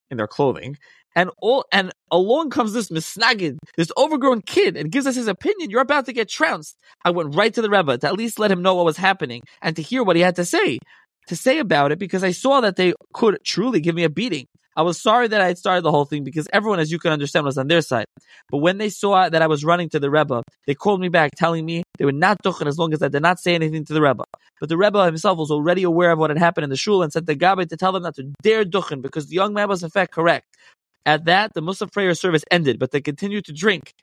in 0.09 0.17
their 0.17 0.27
clothing. 0.27 0.77
And 1.15 1.29
all 1.41 1.65
and 1.71 1.91
along 2.11 2.49
comes 2.49 2.73
this 2.73 2.89
misnagid, 2.89 3.57
this 3.77 3.91
overgrown 3.97 4.41
kid, 4.41 4.75
and 4.75 4.91
gives 4.91 5.07
us 5.07 5.15
his 5.15 5.27
opinion. 5.27 5.69
You're 5.69 5.81
about 5.81 6.05
to 6.07 6.13
get 6.13 6.29
trounced. 6.29 6.75
I 7.05 7.11
went 7.11 7.35
right 7.35 7.53
to 7.53 7.61
the 7.61 7.69
Rebbe 7.69 7.97
to 7.97 8.07
at 8.07 8.13
least 8.13 8.37
let 8.37 8.51
him 8.51 8.61
know 8.61 8.75
what 8.75 8.85
was 8.85 8.97
happening 8.97 9.41
and 9.61 9.75
to 9.77 9.81
hear 9.81 10.03
what 10.03 10.17
he 10.17 10.21
had 10.21 10.35
to 10.35 10.45
say. 10.45 10.79
To 11.29 11.35
say 11.35 11.57
about 11.59 11.91
it 11.91 11.99
because 11.99 12.23
I 12.23 12.31
saw 12.31 12.61
that 12.61 12.75
they 12.75 12.93
could 13.13 13.39
truly 13.43 13.79
give 13.79 13.95
me 13.95 14.03
a 14.03 14.09
beating. 14.09 14.45
I 14.77 14.81
was 14.81 15.01
sorry 15.01 15.29
that 15.29 15.39
I 15.39 15.47
had 15.47 15.57
started 15.57 15.83
the 15.83 15.91
whole 15.91 16.03
thing 16.03 16.25
because 16.25 16.49
everyone, 16.51 16.79
as 16.79 16.91
you 16.91 16.99
can 16.99 17.13
understand, 17.13 17.45
was 17.45 17.57
on 17.57 17.67
their 17.67 17.81
side. 17.81 18.05
But 18.51 18.57
when 18.57 18.77
they 18.77 18.89
saw 18.89 19.29
that 19.29 19.41
I 19.41 19.47
was 19.47 19.63
running 19.63 19.87
to 19.89 19.99
the 19.99 20.11
Rebbe, 20.11 20.43
they 20.67 20.75
called 20.75 20.99
me 20.99 21.07
back, 21.07 21.31
telling 21.37 21.65
me 21.65 21.83
they 21.97 22.03
would 22.03 22.15
not 22.15 22.43
duchen 22.43 22.67
as 22.67 22.77
long 22.77 22.93
as 22.93 23.01
I 23.01 23.07
did 23.07 23.21
not 23.21 23.39
say 23.39 23.55
anything 23.55 23.85
to 23.85 23.93
the 23.93 24.01
Rebbe. 24.01 24.25
But 24.59 24.69
the 24.69 24.77
Rebbe 24.77 25.05
himself 25.05 25.37
was 25.37 25.51
already 25.51 25.83
aware 25.83 26.11
of 26.11 26.19
what 26.19 26.29
had 26.29 26.39
happened 26.39 26.63
in 26.63 26.69
the 26.69 26.77
shul 26.77 27.03
and 27.03 27.11
sent 27.11 27.25
the 27.25 27.35
Gabbai 27.35 27.67
to 27.69 27.77
tell 27.77 27.91
them 27.91 28.03
not 28.03 28.15
to 28.15 28.31
dare 28.41 28.63
duchen 28.63 29.01
because 29.01 29.27
the 29.27 29.35
young 29.35 29.53
man 29.53 29.67
was 29.67 29.83
in 29.83 29.89
fact 29.89 30.13
correct. 30.13 30.47
At 31.05 31.25
that, 31.25 31.53
the 31.53 31.61
Musaf 31.61 31.91
prayer 31.91 32.13
service 32.15 32.43
ended, 32.49 32.79
but 32.79 32.91
they 32.91 33.01
continued 33.01 33.45
to 33.45 33.53
drink. 33.53 33.93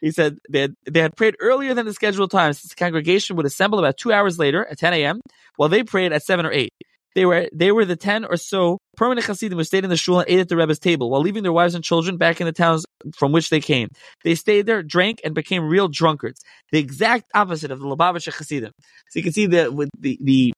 He 0.00 0.10
said 0.10 0.38
they 0.48 0.60
had, 0.62 0.74
they 0.88 1.00
had 1.00 1.16
prayed 1.16 1.36
earlier 1.40 1.74
than 1.74 1.86
the 1.86 1.92
scheduled 1.92 2.30
time 2.30 2.52
since 2.52 2.70
the 2.70 2.76
congregation 2.76 3.36
would 3.36 3.46
assemble 3.46 3.78
about 3.78 3.96
two 3.96 4.12
hours 4.12 4.38
later 4.38 4.66
at 4.66 4.78
10 4.78 4.92
a.m., 4.94 5.20
while 5.56 5.68
they 5.68 5.82
prayed 5.82 6.12
at 6.12 6.22
7 6.22 6.46
or 6.46 6.52
8. 6.52 6.72
They 7.14 7.24
were 7.24 7.48
they 7.52 7.72
were 7.72 7.84
the 7.84 7.96
10 7.96 8.24
or 8.24 8.36
so 8.36 8.78
permanent 8.96 9.26
Hasidim 9.26 9.58
who 9.58 9.64
stayed 9.64 9.84
in 9.84 9.90
the 9.90 9.96
shul 9.96 10.20
and 10.20 10.28
ate 10.28 10.40
at 10.40 10.48
the 10.48 10.56
Rebbe's 10.56 10.78
table 10.78 11.10
while 11.10 11.20
leaving 11.20 11.42
their 11.42 11.52
wives 11.52 11.74
and 11.74 11.82
children 11.82 12.16
back 12.16 12.40
in 12.40 12.46
the 12.46 12.52
towns 12.52 12.84
from 13.16 13.32
which 13.32 13.50
they 13.50 13.60
came. 13.60 13.88
They 14.24 14.34
stayed 14.34 14.66
there, 14.66 14.82
drank, 14.82 15.20
and 15.24 15.34
became 15.34 15.68
real 15.68 15.88
drunkards. 15.88 16.40
The 16.72 16.78
exact 16.78 17.30
opposite 17.34 17.70
of 17.70 17.80
the 17.80 17.86
Lubavitcher 17.86 18.36
Hasidim. 18.36 18.72
So 19.10 19.18
you 19.18 19.22
can 19.22 19.32
see 19.32 19.46
that 19.46 19.72
with 19.72 19.88
the, 19.98 20.18
the 20.20 20.52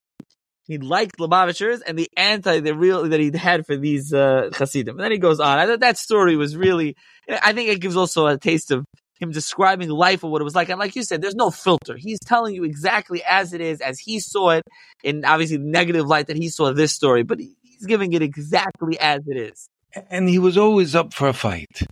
he 0.66 0.78
liked 0.78 1.18
Lubavitchers 1.18 1.80
and 1.86 1.98
the 1.98 2.09
anti 2.16 2.61
the 2.61 2.74
real 2.74 3.09
that 3.09 3.18
he 3.18 3.36
had 3.36 3.66
for 3.66 3.76
these 3.76 4.12
uh, 4.12 4.51
Hasidim. 4.53 4.96
And 4.96 5.05
then 5.05 5.12
he 5.12 5.18
goes 5.18 5.40
on. 5.40 5.59
I 5.59 5.66
thought 5.66 5.80
that 5.80 5.98
story 5.98 6.36
was 6.36 6.57
really. 6.57 6.94
I 7.28 7.53
think 7.53 7.68
it 7.68 7.80
gives 7.80 7.96
also 7.96 8.26
a 8.26 8.38
taste 8.38 8.70
of 8.70 8.84
him 9.21 9.31
describing 9.31 9.89
life 9.89 10.25
or 10.25 10.31
what 10.31 10.41
it 10.41 10.45
was 10.45 10.55
like. 10.55 10.68
And 10.71 10.79
like 10.79 10.97
you 10.97 11.03
said, 11.03 11.23
there's 11.23 11.35
no 11.35 11.51
filter. 11.51 11.97
He's 11.97 12.18
telling 12.18 12.55
you 12.55 12.64
exactly 12.64 13.23
as 13.23 13.53
it 13.53 13.61
is, 13.61 13.81
as 13.81 13.99
he 13.99 14.18
saw 14.18 14.51
it, 14.51 14.62
in 15.05 15.25
obviously 15.25 15.59
the 15.59 15.64
negative 15.64 16.07
light 16.07 16.27
that 16.29 16.37
he 16.37 16.49
saw 16.49 16.73
this 16.73 16.93
story. 16.93 17.23
But 17.23 17.39
he's 17.39 17.87
giving 17.87 18.12
it 18.14 18.23
exactly 18.23 18.99
as 18.99 19.21
it 19.29 19.37
is. 19.37 19.68
And 20.09 20.29
he 20.29 20.39
was 20.39 20.57
always 20.57 20.95
up 20.95 21.12
for 21.12 21.29
a 21.29 21.33
fight. 21.33 21.83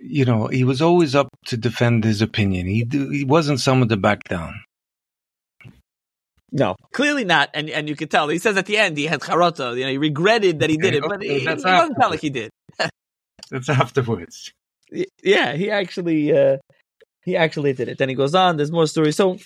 You 0.00 0.24
know, 0.24 0.46
he 0.46 0.64
was 0.64 0.80
always 0.80 1.14
up 1.14 1.28
to 1.46 1.56
defend 1.56 2.04
his 2.04 2.22
opinion. 2.22 2.66
He 2.66 2.86
he 2.90 3.24
wasn't 3.24 3.60
someone 3.60 3.88
to 3.88 3.98
back 3.98 4.24
down. 4.24 4.62
No, 6.52 6.76
clearly 6.92 7.24
not. 7.24 7.50
And 7.52 7.68
and 7.68 7.88
you 7.88 7.96
could 7.96 8.10
tell. 8.10 8.28
He 8.28 8.38
says 8.38 8.56
at 8.56 8.66
the 8.66 8.78
end 8.78 8.96
he 8.96 9.06
had 9.06 9.20
charata. 9.20 9.76
You 9.76 9.84
know, 9.84 9.90
he 9.90 9.98
regretted 9.98 10.60
that 10.60 10.70
he 10.70 10.78
did 10.78 10.94
it, 10.94 11.02
but 11.02 11.16
Okay, 11.16 11.28
he, 11.28 11.36
it 11.42 11.44
doesn't 11.44 11.62
sound 11.62 11.94
like 11.98 12.20
he 12.20 12.30
did. 12.30 12.50
That's 13.50 13.68
afterwards. 13.68 14.52
Yeah, 15.22 15.52
he 15.54 15.70
actually 15.70 16.36
uh 16.36 16.56
he 17.24 17.36
actually 17.36 17.72
did 17.72 17.88
it. 17.88 17.98
Then 17.98 18.08
he 18.08 18.14
goes 18.14 18.34
on. 18.34 18.56
There's 18.56 18.72
more 18.72 18.86
stories. 18.86 19.16
So, 19.16 19.36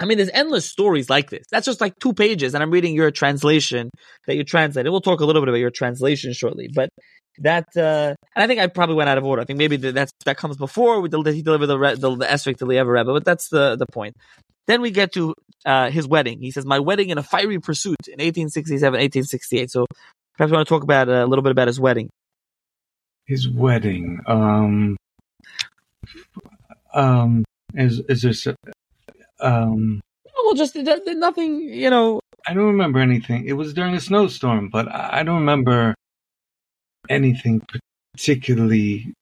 I 0.00 0.04
mean, 0.04 0.18
there's 0.18 0.30
endless 0.30 0.70
stories 0.70 1.10
like 1.10 1.30
this. 1.30 1.44
That's 1.50 1.66
just 1.66 1.80
like 1.80 1.94
two 2.00 2.12
pages, 2.12 2.54
and 2.54 2.62
I'm 2.62 2.70
reading 2.70 2.94
your 2.94 3.10
translation 3.10 3.90
that 4.26 4.36
you 4.36 4.44
translated. 4.44 4.90
We'll 4.90 5.00
talk 5.00 5.20
a 5.20 5.24
little 5.24 5.42
bit 5.42 5.48
about 5.48 5.58
your 5.58 5.70
translation 5.70 6.32
shortly, 6.32 6.68
but. 6.74 6.88
That 7.40 7.66
uh, 7.76 8.14
and 8.34 8.42
I 8.42 8.46
think 8.46 8.60
I 8.60 8.66
probably 8.66 8.94
went 8.94 9.10
out 9.10 9.18
of 9.18 9.24
order. 9.26 9.42
I 9.42 9.44
think 9.44 9.58
maybe 9.58 9.76
that 9.76 9.94
that's 9.94 10.10
that 10.24 10.38
comes 10.38 10.56
before 10.56 11.02
we 11.02 11.10
del- 11.10 11.22
he 11.22 11.42
delivered 11.42 11.66
the 11.66 11.78
re- 11.78 11.94
the, 11.94 12.16
the 12.16 12.24
Esrik 12.24 12.56
to 12.56 12.64
Lieber 12.64 12.90
Rebbe, 12.90 13.12
but 13.12 13.26
that's 13.26 13.50
the 13.50 13.76
the 13.76 13.84
point. 13.84 14.14
Then 14.66 14.80
we 14.80 14.90
get 14.90 15.12
to 15.12 15.34
uh, 15.66 15.90
his 15.90 16.08
wedding. 16.08 16.40
He 16.40 16.50
says, 16.50 16.64
"My 16.64 16.78
wedding 16.78 17.10
in 17.10 17.18
a 17.18 17.22
fiery 17.22 17.58
pursuit 17.60 18.08
in 18.08 18.24
1867, 18.24 18.80
1868." 18.90 19.70
So 19.70 19.84
perhaps 20.38 20.50
we 20.50 20.56
want 20.56 20.66
to 20.66 20.74
talk 20.74 20.82
about 20.82 21.10
uh, 21.10 21.24
a 21.24 21.26
little 21.26 21.42
bit 21.42 21.52
about 21.52 21.66
his 21.68 21.78
wedding. 21.78 22.08
His 23.26 23.48
wedding. 23.48 24.20
Um. 24.26 24.96
Um. 26.94 27.44
Is 27.74 28.00
is 28.08 28.22
this? 28.22 28.46
Um. 29.40 30.00
Well, 30.44 30.54
just 30.54 30.74
th- 30.74 30.86
th- 31.04 31.16
nothing, 31.16 31.60
you 31.60 31.90
know. 31.90 32.20
I 32.46 32.54
don't 32.54 32.66
remember 32.66 33.00
anything. 33.00 33.46
It 33.46 33.54
was 33.54 33.74
during 33.74 33.94
a 33.94 34.00
snowstorm, 34.00 34.68
but 34.70 34.86
I 34.88 35.24
don't 35.24 35.40
remember 35.40 35.94
anything 37.08 37.62
particularly. 38.14 39.12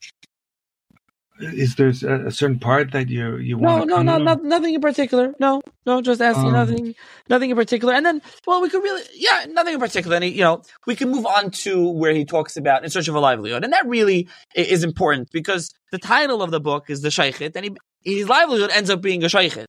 Is 1.40 1.74
there 1.74 1.88
a, 1.88 2.30
certain 2.30 2.60
part 2.60 2.92
that 2.92 3.08
you 3.08 3.38
you 3.38 3.58
want? 3.58 3.88
no, 3.88 4.02
no, 4.02 4.18
no, 4.18 4.34
nothing 4.34 4.74
in 4.74 4.80
particular. 4.80 5.34
No, 5.40 5.62
no, 5.84 6.00
just 6.00 6.20
asking 6.20 6.46
Um, 6.46 6.52
nothing, 6.52 6.94
nothing 7.28 7.50
in 7.50 7.56
particular. 7.56 7.92
And 7.92 8.06
then, 8.06 8.22
well, 8.46 8.62
we 8.62 8.68
could 8.68 8.84
really, 8.84 9.02
yeah, 9.14 9.46
nothing 9.48 9.74
in 9.74 9.80
particular. 9.80 10.14
And 10.14 10.24
he, 10.24 10.30
you 10.30 10.44
know, 10.44 10.62
we 10.86 10.94
can 10.94 11.10
move 11.10 11.26
on 11.26 11.50
to 11.50 11.88
where 11.88 12.14
he 12.14 12.24
talks 12.24 12.56
about 12.56 12.84
in 12.84 12.90
search 12.90 13.08
of 13.08 13.16
a 13.16 13.20
livelihood, 13.20 13.64
and 13.64 13.72
that 13.72 13.84
really 13.86 14.28
is 14.54 14.84
important 14.84 15.30
because 15.32 15.74
the 15.90 15.98
title 15.98 16.40
of 16.40 16.52
the 16.52 16.60
book 16.60 16.88
is 16.88 17.02
the 17.02 17.10
Shaykhet, 17.10 17.56
and 17.56 17.64
he, 17.64 18.16
his 18.18 18.28
livelihood 18.28 18.70
ends 18.70 18.88
up 18.88 19.00
being 19.00 19.24
a 19.24 19.28
Shaykhet. 19.28 19.66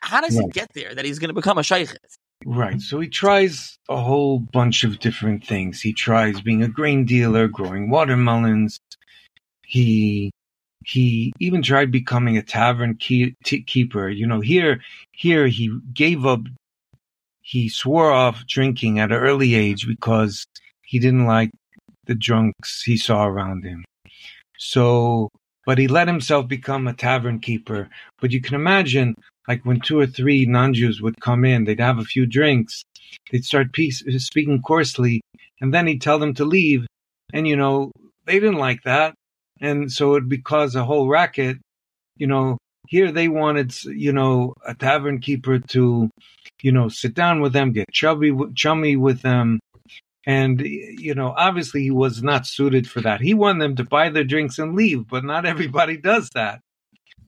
How 0.00 0.22
does 0.22 0.34
he 0.34 0.46
get 0.48 0.72
there 0.74 0.94
that 0.94 1.04
he's 1.04 1.18
going 1.18 1.28
to 1.28 1.34
become 1.34 1.58
a 1.58 1.62
Shaykhet? 1.62 1.98
Right. 2.46 2.80
So 2.80 3.00
he 3.00 3.08
tries 3.08 3.76
a 3.88 4.00
whole 4.00 4.38
bunch 4.38 4.84
of 4.84 4.98
different 4.98 5.44
things. 5.44 5.80
He 5.80 5.92
tries 5.92 6.40
being 6.40 6.62
a 6.62 6.68
grain 6.68 7.04
dealer, 7.04 7.48
growing 7.48 7.90
watermelons. 7.90 8.78
He 9.62 10.30
he 10.84 11.32
even 11.40 11.62
tried 11.62 11.90
becoming 11.90 12.36
a 12.36 12.42
tavern 12.42 12.94
key, 12.96 13.34
t- 13.44 13.62
keeper. 13.62 14.08
You 14.08 14.26
know, 14.26 14.40
here 14.40 14.80
here 15.12 15.46
he 15.46 15.78
gave 15.92 16.26
up. 16.26 16.40
He 17.40 17.68
swore 17.68 18.10
off 18.10 18.46
drinking 18.46 18.98
at 18.98 19.12
an 19.12 19.18
early 19.18 19.54
age 19.54 19.86
because 19.86 20.46
he 20.82 20.98
didn't 20.98 21.26
like 21.26 21.50
the 22.06 22.14
drunks 22.14 22.82
he 22.82 22.96
saw 22.96 23.26
around 23.26 23.64
him. 23.64 23.84
So, 24.58 25.30
but 25.64 25.78
he 25.78 25.88
let 25.88 26.08
himself 26.08 26.48
become 26.48 26.86
a 26.86 26.94
tavern 26.94 27.40
keeper. 27.40 27.88
But 28.20 28.32
you 28.32 28.40
can 28.40 28.54
imagine 28.54 29.14
like 29.48 29.64
when 29.64 29.80
two 29.80 29.98
or 29.98 30.06
three 30.06 30.46
non-Jews 30.46 31.00
would 31.00 31.20
come 31.20 31.44
in, 31.44 31.64
they'd 31.64 31.80
have 31.80 31.98
a 31.98 32.04
few 32.04 32.26
drinks, 32.26 32.84
they'd 33.30 33.44
start 33.44 33.72
peace, 33.72 34.02
speaking 34.18 34.62
coarsely, 34.62 35.20
and 35.60 35.72
then 35.72 35.86
he'd 35.86 36.02
tell 36.02 36.18
them 36.18 36.34
to 36.34 36.44
leave. 36.44 36.86
And 37.32 37.46
you 37.46 37.56
know, 37.56 37.92
they 38.24 38.34
didn't 38.34 38.58
like 38.58 38.82
that, 38.84 39.14
and 39.60 39.90
so 39.90 40.16
it'd 40.16 40.44
cause 40.44 40.74
a 40.74 40.84
whole 40.84 41.08
racket. 41.08 41.58
You 42.16 42.26
know, 42.26 42.58
here 42.88 43.12
they 43.12 43.28
wanted, 43.28 43.74
you 43.84 44.12
know, 44.12 44.54
a 44.66 44.74
tavern 44.74 45.20
keeper 45.20 45.58
to, 45.58 46.10
you 46.62 46.72
know, 46.72 46.88
sit 46.88 47.14
down 47.14 47.40
with 47.40 47.52
them, 47.52 47.72
get 47.72 47.90
chubby, 47.92 48.32
chummy 48.54 48.96
with 48.96 49.22
them. 49.22 49.60
And, 50.26 50.60
you 50.60 51.14
know, 51.14 51.32
obviously 51.36 51.82
he 51.82 51.90
was 51.90 52.22
not 52.22 52.46
suited 52.46 52.88
for 52.88 53.00
that. 53.02 53.20
He 53.20 53.34
wanted 53.34 53.62
them 53.62 53.76
to 53.76 53.84
buy 53.84 54.08
their 54.08 54.24
drinks 54.24 54.58
and 54.58 54.74
leave, 54.74 55.06
but 55.06 55.24
not 55.24 55.46
everybody 55.46 55.96
does 55.96 56.30
that. 56.34 56.60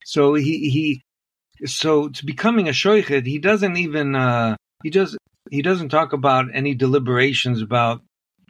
So 0.04 0.34
he, 0.34 0.70
he, 0.70 1.02
so 1.66 2.08
to 2.08 2.24
becoming 2.26 2.68
a 2.68 2.72
shoichet, 2.72 3.26
he 3.26 3.38
doesn't 3.38 3.76
even 3.76 4.14
uh, 4.14 4.56
he 4.82 4.90
does 4.90 5.16
he 5.50 5.62
doesn't 5.62 5.88
talk 5.88 6.12
about 6.12 6.46
any 6.52 6.74
deliberations 6.74 7.62
about 7.62 8.02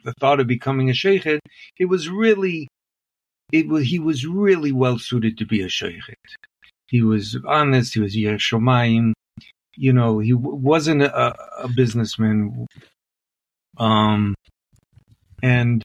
the 0.03 0.13
thought 0.19 0.39
of 0.39 0.47
becoming 0.47 0.89
a 0.89 0.93
sheikhet. 0.93 1.39
It 1.77 1.85
was 1.85 2.09
really 2.09 2.67
it 3.51 3.67
was 3.67 3.85
he 3.85 3.99
was 3.99 4.25
really 4.25 4.71
well 4.71 4.99
suited 4.99 5.37
to 5.37 5.45
be 5.45 5.61
a 5.61 5.67
sheikhet. 5.67 6.15
He 6.87 7.01
was 7.01 7.37
honest. 7.47 7.93
He 7.93 7.99
was 7.99 8.15
yeshomayim. 8.15 9.13
You 9.75 9.93
know, 9.93 10.19
he 10.19 10.31
w- 10.31 10.55
wasn't 10.55 11.03
a, 11.03 11.63
a 11.63 11.67
businessman. 11.67 12.67
Um, 13.77 14.35
and 15.41 15.83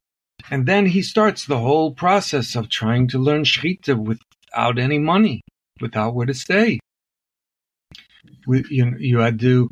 and 0.50 0.66
then 0.66 0.86
he 0.86 1.02
starts 1.02 1.46
the 1.46 1.58
whole 1.58 1.92
process 1.92 2.56
of 2.56 2.68
trying 2.68 3.08
to 3.08 3.18
learn 3.18 3.44
shchita 3.44 3.96
without 3.96 4.78
any 4.78 4.98
money, 4.98 5.42
without 5.80 6.14
where 6.14 6.26
to 6.26 6.34
stay 6.34 6.80
we, 8.46 8.64
you 8.70 8.94
you 8.98 9.18
had 9.18 9.40
to 9.40 9.70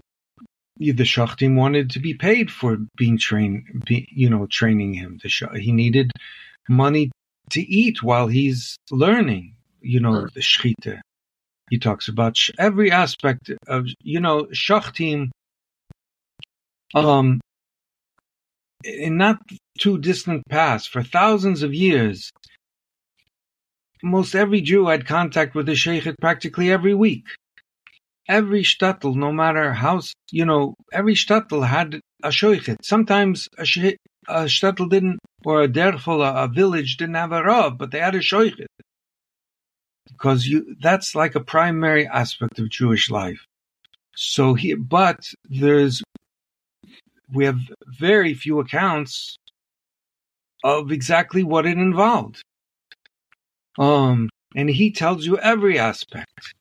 the 0.78 1.04
shachtim 1.04 1.56
wanted 1.56 1.90
to 1.90 2.00
be 2.00 2.14
paid 2.14 2.50
for 2.50 2.78
being 2.96 3.16
trained, 3.16 3.84
be, 3.86 4.08
you 4.10 4.28
know, 4.28 4.46
training 4.46 4.94
him. 4.94 5.20
The 5.22 5.28
sh- 5.28 5.42
he 5.54 5.70
needed 5.70 6.10
money 6.68 7.10
to 7.50 7.60
eat 7.60 8.02
while 8.02 8.28
he's 8.28 8.76
learning. 8.90 9.54
You 9.80 10.00
know, 10.00 10.26
the 10.34 10.40
shchita. 10.40 11.00
He 11.70 11.78
talks 11.78 12.08
about 12.08 12.36
sh- 12.36 12.50
every 12.58 12.90
aspect 12.90 13.50
of 13.66 13.86
you 14.02 14.20
know 14.20 14.44
shachtim. 14.52 15.30
Um, 16.94 17.40
in 18.84 19.16
not 19.16 19.38
too 19.78 19.98
distant 19.98 20.42
past, 20.48 20.90
for 20.90 21.02
thousands 21.02 21.62
of 21.62 21.72
years, 21.72 22.30
most 24.02 24.34
every 24.34 24.60
Jew 24.60 24.86
had 24.86 25.06
contact 25.06 25.54
with 25.54 25.66
the 25.66 25.72
sheikhet 25.72 26.16
practically 26.20 26.70
every 26.70 26.94
week 26.94 27.24
every 28.28 28.62
shtetl, 28.62 29.14
no 29.14 29.32
matter 29.32 29.72
how, 29.72 30.00
you 30.30 30.44
know, 30.44 30.74
every 30.92 31.14
shtetl 31.14 31.66
had 31.66 32.00
a 32.22 32.28
shoichet. 32.28 32.76
Sometimes 32.82 33.48
a, 33.58 33.64
sh- 33.64 33.98
a 34.28 34.44
shtetl 34.44 34.88
didn't, 34.88 35.18
or 35.44 35.62
a 35.62 35.68
derfel, 35.68 36.22
a, 36.22 36.48
village 36.48 36.96
didn't 36.96 37.14
have 37.14 37.32
a 37.32 37.42
rav, 37.42 37.78
but 37.78 37.90
they 37.90 37.98
had 37.98 38.14
a 38.14 38.20
shoichet. 38.20 38.66
Because 40.08 40.46
you, 40.46 40.76
that's 40.80 41.14
like 41.14 41.34
a 41.34 41.40
primary 41.40 42.06
aspect 42.06 42.58
of 42.58 42.68
Jewish 42.68 43.10
life. 43.10 43.46
So 44.14 44.54
he, 44.54 44.74
but 44.74 45.32
there's, 45.48 46.02
we 47.32 47.44
have 47.46 47.58
very 47.86 48.34
few 48.34 48.60
accounts 48.60 49.36
of 50.62 50.92
exactly 50.92 51.42
what 51.42 51.66
it 51.66 51.78
involved. 51.78 52.42
Um, 53.78 54.28
and 54.54 54.68
he 54.68 54.90
tells 54.90 55.24
you 55.26 55.38
every 55.38 55.78
aspect 55.78 56.54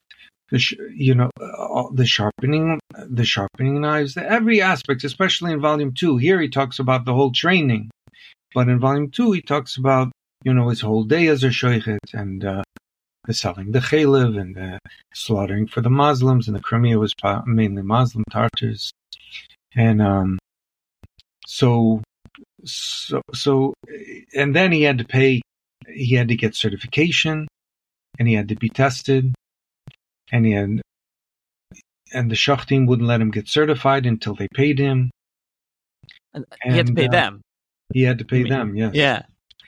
the 0.51 0.59
sh- 0.59 0.75
you 0.93 1.15
know 1.15 1.29
uh, 1.41 1.86
the 1.93 2.05
sharpening 2.05 2.79
the 3.07 3.25
sharpening 3.25 3.82
knives 3.82 4.15
every 4.17 4.61
aspect 4.61 5.03
especially 5.03 5.51
in 5.51 5.61
volume 5.61 5.93
2 5.93 6.17
here 6.17 6.39
he 6.39 6.49
talks 6.49 6.77
about 6.77 7.05
the 7.05 7.13
whole 7.13 7.32
training 7.32 7.89
but 8.54 8.68
in 8.68 8.80
volume 8.80 9.10
2 9.10 9.32
he 9.34 9.41
talks 9.41 9.78
about 9.78 10.12
you 10.43 10.54
know 10.54 10.70
his 10.70 10.82
whole 10.82 11.04
day 11.04 11.28
as 11.28 11.43
a 11.43 11.47
shoichet 11.47 11.99
and 12.14 12.43
uh, 12.45 12.64
the 13.26 13.34
selling 13.34 13.72
the 13.72 13.80
chalev 13.80 14.39
and 14.39 14.56
the 14.56 14.80
slaughtering 15.14 15.68
for 15.68 15.82
the 15.82 15.89
Muslims 15.89 16.47
and 16.47 16.56
the 16.56 16.62
Crimea 16.62 16.97
was 16.97 17.14
mainly 17.45 17.82
Muslim 17.82 18.24
Tartars 18.32 18.91
and 19.76 20.02
um 20.02 20.39
so 21.45 22.02
so 22.64 23.22
so 23.34 23.74
and 24.36 24.56
then 24.56 24.72
he 24.72 24.84
had 24.84 24.97
to 24.97 25.06
pay 25.06 25.41
he 25.88 26.16
had 26.16 26.28
to 26.30 26.36
get 26.36 26.56
certification 26.56 27.47
and 28.18 28.28
he 28.28 28.34
had 28.34 28.49
to 28.49 28.56
be 28.56 28.70
tested 28.70 29.34
and 30.32 30.45
he 30.45 30.54
had, 30.54 30.82
and 32.14 32.32
the 32.32 32.36
shachtim 32.36 32.88
wouldn't 32.88 33.08
let 33.08 33.22
him 33.22 33.32
get 33.32 33.47
certified 33.47 34.06
until 34.06 34.34
they 34.34 34.47
paid 34.54 34.80
him. 34.80 35.12
And 36.34 36.45
he 36.64 36.78
had 36.78 36.88
to 36.88 36.93
pay 36.93 37.08
uh, 37.08 37.12
them. 37.12 37.41
He 37.94 38.04
had 38.04 38.20
to 38.20 38.26
pay 38.26 38.39
You 38.39 38.44
mean- 38.46 38.54
them, 38.54 38.76
yes. 38.76 38.92
Yeah. 38.94 39.22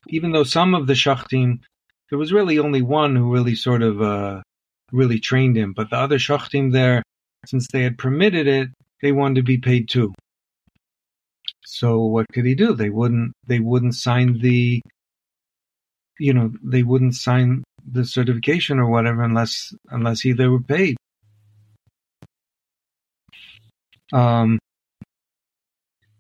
Even 0.07 0.31
though 0.31 0.43
some 0.43 0.75
of 0.75 0.87
the 0.87 0.93
shachtim, 0.93 1.61
there 2.09 2.19
was 2.19 2.33
really 2.33 2.59
only 2.59 2.81
one 2.81 3.15
who 3.15 3.31
really 3.31 3.55
sort 3.55 3.81
of 3.81 4.01
uh, 4.01 4.41
really 4.91 5.19
trained 5.19 5.55
him, 5.57 5.73
but 5.73 5.89
the 5.89 5.95
other 5.97 6.17
shachtim 6.17 6.71
there, 6.71 7.03
since 7.45 7.67
they 7.71 7.83
had 7.83 7.97
permitted 7.97 8.47
it, 8.47 8.69
they 9.01 9.11
wanted 9.13 9.35
to 9.35 9.43
be 9.43 9.57
paid 9.57 9.87
too. 9.89 10.13
So 11.65 11.99
what 12.05 12.25
could 12.33 12.45
he 12.45 12.53
do? 12.55 12.73
They 12.73 12.89
wouldn't. 12.89 13.33
They 13.47 13.59
wouldn't 13.59 13.95
sign 13.95 14.39
the. 14.39 14.81
You 16.19 16.33
know, 16.33 16.51
they 16.63 16.83
wouldn't 16.83 17.15
sign 17.15 17.63
the 17.89 18.05
certification 18.05 18.79
or 18.79 18.89
whatever 18.89 19.23
unless 19.23 19.73
unless 19.89 20.21
he 20.21 20.33
they 20.33 20.47
were 20.47 20.61
paid. 20.61 20.95
Um, 24.11 24.59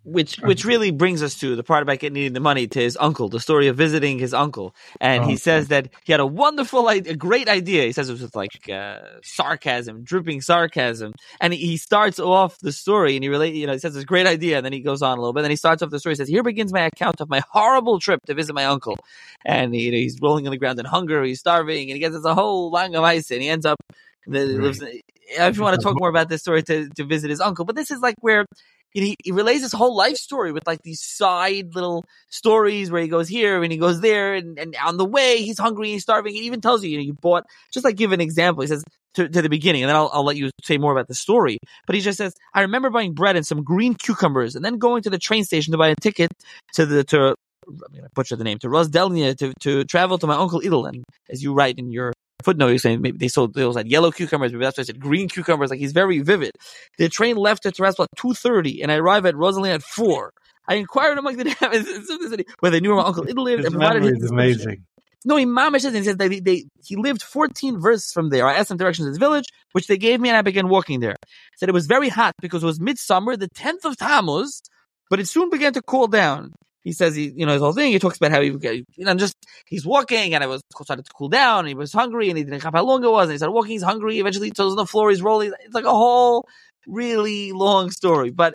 which 0.03 0.35
which 0.37 0.65
really 0.65 0.91
brings 0.91 1.23
us 1.23 1.35
to 1.39 1.55
the 1.55 1.63
part 1.63 1.81
about 1.81 1.99
getting 1.99 2.15
needing 2.15 2.33
the 2.33 2.39
money 2.39 2.67
to 2.67 2.79
his 2.79 2.97
uncle, 2.99 3.29
the 3.29 3.39
story 3.39 3.67
of 3.67 3.77
visiting 3.77 4.19
his 4.19 4.33
uncle, 4.33 4.75
and 4.99 5.23
Oh, 5.23 5.27
he 5.27 5.37
says 5.37 5.69
that 5.69 5.89
he 6.03 6.11
had 6.11 6.19
a 6.19 6.25
wonderful, 6.25 6.87
a 6.89 6.99
great 7.15 7.47
idea. 7.47 7.85
He 7.85 7.93
says 7.93 8.09
it 8.09 8.11
was 8.11 8.21
with 8.21 8.35
like 8.35 8.69
uh, 8.69 8.99
sarcasm, 9.23 10.03
dripping 10.03 10.41
sarcasm, 10.41 11.13
and 11.39 11.53
he, 11.53 11.77
starts 11.77 12.19
off 12.19 12.57
the 12.59 12.71
story 12.71 13.15
and 13.15 13.23
he 13.23 13.29
relate, 13.29 13.55
you 13.55 13.65
know, 13.65 13.73
he 13.73 13.79
says 13.79 13.95
it's 13.95 14.03
a 14.03 14.05
great 14.05 14.27
idea, 14.27 14.57
and 14.57 14.65
then 14.65 14.73
he 14.73 14.81
goes 14.81 15.01
on 15.01 15.17
a 15.17 15.21
little 15.21 15.33
bit. 15.33 15.41
Then 15.41 15.51
he 15.51 15.57
starts 15.57 15.81
off 15.81 15.89
the 15.89 15.99
story. 15.99 16.13
He 16.13 16.17
says, 16.17 16.27
"Here 16.27 16.43
begins 16.43 16.73
my 16.73 16.81
account 16.81 17.21
of 17.21 17.29
my 17.29 17.41
horrible 17.49 17.99
trip 17.99 18.19
to 18.25 18.33
visit 18.33 18.53
my 18.53 18.65
uncle," 18.65 18.97
and 19.45 19.73
he, 19.73 19.83
you 19.83 19.91
know, 19.91 19.97
he's 19.97 20.19
rolling 20.21 20.47
on 20.47 20.51
the 20.51 20.57
ground 20.57 20.79
in 20.79 20.85
hunger, 20.85 21.23
he's 21.23 21.39
starving, 21.39 21.89
and 21.89 21.95
he 21.95 21.99
gets 21.99 22.15
this 22.15 22.25
a 22.25 22.33
whole 22.35 22.71
long 22.71 22.95
of 22.95 23.03
ice, 23.03 23.31
and 23.31 23.41
he 23.41 23.49
ends 23.49 23.65
up. 23.65 23.77
Right. 24.25 24.47
lives, 24.47 24.81
if 24.81 25.57
you 25.57 25.63
want 25.63 25.77
to 25.77 25.83
talk 25.83 25.99
more 25.99 26.07
about 26.09 26.29
this 26.29 26.41
story 26.41 26.63
to, 26.63 26.87
to 26.89 27.03
visit 27.03 27.29
his 27.29 27.41
uncle, 27.41 27.65
but 27.65 27.75
this 27.75 27.91
is 27.91 27.99
like 27.99 28.15
where 28.21 28.45
he, 28.93 29.15
he 29.23 29.31
relays 29.31 29.61
his 29.61 29.71
whole 29.71 29.95
life 29.95 30.15
story 30.15 30.51
with 30.51 30.67
like 30.67 30.81
these 30.83 31.01
side 31.01 31.73
little 31.73 32.05
stories 32.29 32.91
where 32.91 33.01
he 33.01 33.07
goes 33.07 33.27
here 33.27 33.63
and 33.63 33.71
he 33.71 33.77
goes 33.77 34.01
there 34.01 34.35
and, 34.35 34.59
and 34.59 34.75
on 34.83 34.97
the 34.97 35.05
way 35.05 35.41
he's 35.41 35.59
hungry 35.59 35.89
he's 35.89 36.03
starving. 36.03 36.33
He 36.33 36.41
even 36.41 36.61
tells 36.61 36.83
you 36.83 36.91
you 36.91 36.97
know 36.97 37.03
you 37.03 37.13
bought 37.13 37.45
just 37.71 37.83
like 37.83 37.95
give 37.95 38.11
an 38.11 38.21
example 38.21 38.61
he 38.61 38.67
says 38.67 38.83
to, 39.15 39.27
to 39.27 39.41
the 39.41 39.49
beginning 39.49 39.83
and 39.83 39.89
then 39.89 39.95
I'll, 39.95 40.09
I'll 40.13 40.25
let 40.25 40.37
you 40.37 40.51
say 40.63 40.77
more 40.77 40.91
about 40.91 41.07
the 41.07 41.15
story. 41.15 41.57
But 41.87 41.95
he 41.95 42.01
just 42.01 42.17
says 42.17 42.33
i 42.53 42.61
remember 42.61 42.89
buying 42.89 43.13
bread 43.13 43.35
and 43.35 43.45
some 43.45 43.63
green 43.63 43.95
cucumbers 43.95 44.55
and 44.55 44.63
then 44.63 44.77
going 44.77 45.03
to 45.03 45.09
the 45.09 45.19
train 45.19 45.43
station 45.43 45.71
to 45.71 45.77
buy 45.77 45.89
a 45.89 45.95
ticket 45.95 46.31
to 46.73 46.85
the 46.85 47.03
to 47.05 47.35
i'm 47.67 47.95
gonna 47.95 48.09
butcher 48.13 48.35
the 48.35 48.43
name 48.43 48.59
to 48.59 48.67
Rosdelnia 48.67 49.35
to, 49.37 49.53
to 49.61 49.85
travel 49.85 50.17
to 50.17 50.27
my 50.27 50.35
uncle 50.35 50.59
Idel 50.61 50.87
and 50.87 51.03
as 51.29 51.41
you 51.41 51.53
write 51.53 51.79
in 51.79 51.91
your 51.91 52.13
footnote 52.43 52.67
you're 52.67 52.77
saying 52.77 53.01
maybe 53.01 53.17
they 53.17 53.27
sold 53.27 53.53
they 53.53 53.63
also 53.63 53.79
had 53.79 53.87
yellow 53.87 54.11
cucumbers 54.11 54.51
maybe 54.51 54.63
that's 54.63 54.77
why 54.77 54.81
I 54.81 54.85
said 54.85 54.99
green 54.99 55.27
cucumbers 55.27 55.69
like 55.69 55.79
he's 55.79 55.93
very 55.93 56.19
vivid 56.19 56.51
the 56.97 57.09
train 57.09 57.35
left 57.35 57.65
at 57.65 57.75
Tiraspol 57.75 58.03
at 58.03 58.17
2.30 58.17 58.81
and 58.81 58.91
I 58.91 58.95
arrived 58.95 59.25
at 59.25 59.35
Rosalie 59.35 59.71
at 59.71 59.83
4. 59.83 60.33
I 60.67 60.75
inquired 60.75 61.17
among 61.17 61.37
the 61.37 61.47
inhabitants 61.47 62.09
of 62.09 62.19
the 62.19 62.29
city 62.29 62.45
where 62.59 62.71
they 62.71 62.79
knew 62.79 62.89
where 62.89 62.99
my 62.99 63.07
uncle 63.07 63.25
Idel 63.25 63.43
lived 63.43 63.63
His 63.65 63.73
memory 63.73 64.07
is 64.07 64.31
amazing. 64.31 64.85
No, 65.25 65.37
he 65.37 65.45
mamish 65.45 65.85
and 65.85 65.93
says 65.93 66.05
that 66.05 66.17
they, 66.17 66.39
they, 66.39 66.65
he 66.83 66.95
lived 66.97 67.21
14 67.21 67.79
versts 67.79 68.11
from 68.11 68.29
there. 68.29 68.45
I 68.45 68.55
asked 68.55 68.71
him 68.71 68.77
directions 68.77 69.05
to 69.05 69.09
his 69.09 69.17
village, 69.17 69.45
which 69.71 69.87
they 69.87 69.97
gave 69.97 70.19
me, 70.19 70.29
and 70.29 70.37
I 70.37 70.41
began 70.41 70.67
walking 70.67 70.99
there. 70.99 71.15
Said 71.55 71.69
it 71.69 71.73
was 71.73 71.87
very 71.87 72.09
hot 72.09 72.33
because 72.41 72.61
it 72.61 72.65
was 72.65 72.81
midsummer, 72.81 73.37
the 73.37 73.49
10th 73.49 73.85
of 73.85 73.95
Tammuz, 73.95 74.61
but 75.09 75.21
it 75.21 75.27
soon 75.27 75.49
began 75.49 75.71
to 75.73 75.81
cool 75.81 76.07
down. 76.07 76.51
He 76.83 76.91
says 76.91 77.15
he, 77.15 77.31
you 77.35 77.45
know, 77.45 77.53
his 77.53 77.61
whole 77.61 77.73
thing. 77.73 77.93
He 77.93 77.99
talks 77.99 78.17
about 78.17 78.31
how 78.31 78.41
he, 78.41 78.47
you 78.47 79.05
know, 79.05 79.15
just 79.15 79.35
he's 79.65 79.85
walking, 79.85 80.33
and 80.33 80.43
it 80.43 80.47
was 80.47 80.61
started 80.81 81.05
to 81.05 81.11
cool 81.13 81.29
down. 81.29 81.59
And 81.59 81.69
he 81.69 81.75
was 81.75 81.93
hungry, 81.93 82.29
and 82.29 82.37
he 82.37 82.43
didn't 82.43 82.61
know 82.61 82.71
how 82.73 82.83
long 82.83 83.03
it 83.03 83.11
was. 83.11 83.23
And 83.23 83.31
he 83.31 83.37
started 83.37 83.53
walking. 83.53 83.71
He's 83.71 83.83
hungry. 83.83 84.19
Eventually, 84.19 84.51
he 84.55 84.61
on 84.61 84.75
the 84.75 84.85
floor. 84.85 85.09
He's 85.09 85.21
rolling. 85.21 85.53
It's 85.63 85.73
like 85.73 85.85
a 85.85 85.89
whole 85.89 86.45
really 86.85 87.53
long 87.53 87.89
story. 87.89 88.31
But 88.31 88.53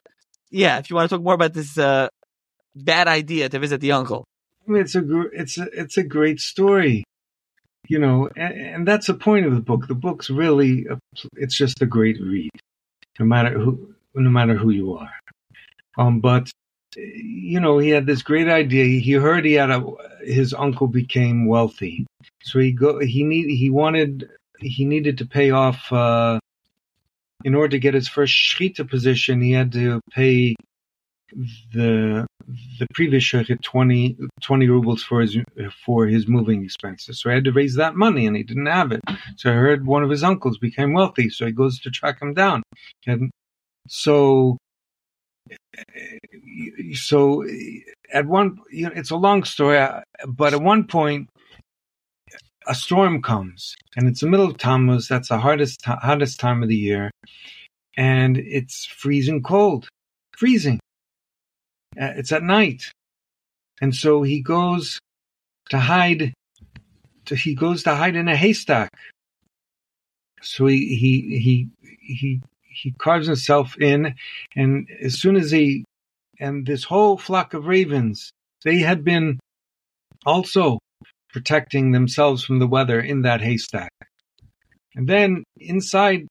yeah, 0.51 0.79
if 0.79 0.91
you 0.91 0.97
want 0.97 1.09
to 1.09 1.17
talk 1.17 1.25
more 1.25 1.35
about 1.35 1.55
this 1.55 1.79
uh, 1.79 2.09
bad 2.75 3.09
idea 3.09 3.49
to 3.49 3.59
visit 3.59 3.81
the 3.81 3.93
uncle, 3.93 4.25
it's 4.67 4.95
a 4.95 5.01
gr- 5.01 5.33
it's 5.33 5.59
a 5.59 5.67
it's 5.73 5.97
a 5.97 6.03
great 6.03 6.41
story, 6.41 7.05
you 7.89 7.99
know, 7.99 8.29
and, 8.37 8.55
and 8.55 8.89
that's 8.89 9.07
the 9.07 9.15
point 9.15 9.47
of 9.47 9.55
the 9.55 9.61
book. 9.61 9.89
The 9.89 9.95
book's 9.95 10.29
really 10.29 10.87
a, 10.91 10.99
it's 11.37 11.57
just 11.57 11.81
a 11.81 11.87
great 11.87 12.19
read, 12.21 12.51
no 13.19 13.27
matter 13.27 13.59
who 13.59 13.95
no 14.15 14.31
matter 14.31 14.55
who 14.55 14.71
you 14.71 14.95
are. 14.95 15.13
Um, 15.97 16.21
but 16.21 16.51
you 16.97 17.61
know, 17.61 17.79
he 17.79 17.91
had 17.91 18.07
this 18.07 18.23
great 18.23 18.49
idea. 18.49 19.01
He 19.01 19.13
heard 19.13 19.45
he 19.45 19.55
had 19.55 19.71
a 19.71 19.85
his 20.23 20.55
uncle 20.55 20.89
became 20.89 21.47
wealthy, 21.47 22.07
so 22.43 22.59
he 22.59 22.73
go 22.73 22.99
he 23.01 23.25
need 23.25 23.49
he 23.57 23.71
wanted 23.71 24.29
he 24.61 24.85
needed 24.85 25.19
to 25.19 25.27
pay 25.27 25.51
off. 25.51 25.93
Uh, 25.93 26.39
in 27.45 27.55
order 27.55 27.69
to 27.69 27.79
get 27.79 27.95
his 27.95 28.09
first 28.09 28.35
shechita 28.35 28.89
position, 28.89 29.41
he 29.41 29.53
had 29.53 29.73
to 29.73 30.01
pay 30.11 30.57
the 31.73 32.27
the 32.79 32.87
previous 32.95 33.23
shochet 33.23 33.63
20, 33.63 34.17
20 34.41 34.69
rubles 34.69 35.03
for 35.03 35.21
his 35.21 35.37
for 35.85 36.07
his 36.07 36.27
moving 36.27 36.65
expenses. 36.65 37.21
So 37.21 37.29
he 37.29 37.35
had 37.35 37.45
to 37.45 37.53
raise 37.53 37.75
that 37.77 37.95
money, 37.95 38.27
and 38.27 38.37
he 38.37 38.43
didn't 38.43 38.67
have 38.67 38.93
it. 38.93 39.01
So 39.37 39.51
I 39.51 39.55
heard 39.55 39.87
one 39.87 40.03
of 40.03 40.11
his 40.11 40.25
uncles 40.25 40.59
became 40.59 40.93
wealthy, 40.93 41.29
so 41.29 41.47
he 41.47 41.53
goes 41.53 41.79
to 41.81 41.91
track 41.91 42.21
him 42.21 42.35
down. 42.35 42.63
And 43.07 43.31
so, 43.89 44.59
so 46.95 47.45
at 48.13 48.27
one, 48.27 48.59
you 48.71 48.87
know, 48.87 48.93
it's 48.95 49.11
a 49.11 49.17
long 49.17 49.45
story, 49.45 49.87
but 50.27 50.53
at 50.53 50.63
one 50.63 50.85
point. 50.87 51.29
A 52.71 52.75
storm 52.75 53.23
comes, 53.23 53.75
and 53.97 54.07
it's 54.07 54.21
the 54.21 54.27
middle 54.27 54.45
of 54.45 54.59
Tammuz. 54.59 55.09
That's 55.09 55.31
the 55.31 55.39
hardest, 55.39 55.83
hottest 55.87 56.39
time 56.39 56.63
of 56.63 56.69
the 56.69 56.77
year, 56.77 57.11
and 57.97 58.37
it's 58.37 58.85
freezing 58.85 59.43
cold, 59.43 59.89
freezing. 60.37 60.79
Uh, 61.99 62.13
it's 62.15 62.31
at 62.31 62.43
night, 62.43 62.83
and 63.81 63.95
so 63.95 64.23
he 64.23 64.43
goes 64.43 64.99
to 65.71 65.79
hide. 65.79 66.35
To, 67.25 67.35
he 67.35 67.55
goes 67.55 67.85
to 67.85 67.95
hide 67.95 68.17
in 68.17 68.29
a 68.29 68.37
haystack. 68.37 68.91
So 70.43 70.67
he 70.67 70.95
he 70.95 71.39
he 71.39 71.69
he 72.01 72.43
he 72.81 72.93
carves 72.93 73.27
himself 73.27 73.77
in, 73.81 74.15
and 74.57 74.89
as 75.03 75.21
soon 75.21 75.37
as 75.37 75.51
he 75.51 75.85
and 76.41 76.67
this 76.67 76.85
whole 76.85 77.19
flock 77.19 77.55
of 77.55 77.67
ravens, 77.67 78.31
they 78.65 78.79
had 78.79 79.05
been 79.05 79.39
also 80.25 80.79
protecting 81.33 81.93
themselves 81.93 82.45
from 82.45 82.59
the 82.59 82.67
weather 82.67 83.01
in 83.01 83.23
that 83.23 83.41
haystack. 83.41 83.91
And 84.95 85.09
then 85.09 85.45
inside 85.57 86.27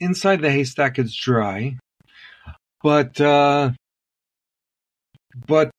inside 0.00 0.40
the 0.40 0.50
haystack 0.50 0.98
it's 0.98 1.14
dry, 1.14 1.76
but 2.82 3.20
uh, 3.20 3.70
but 5.46 5.70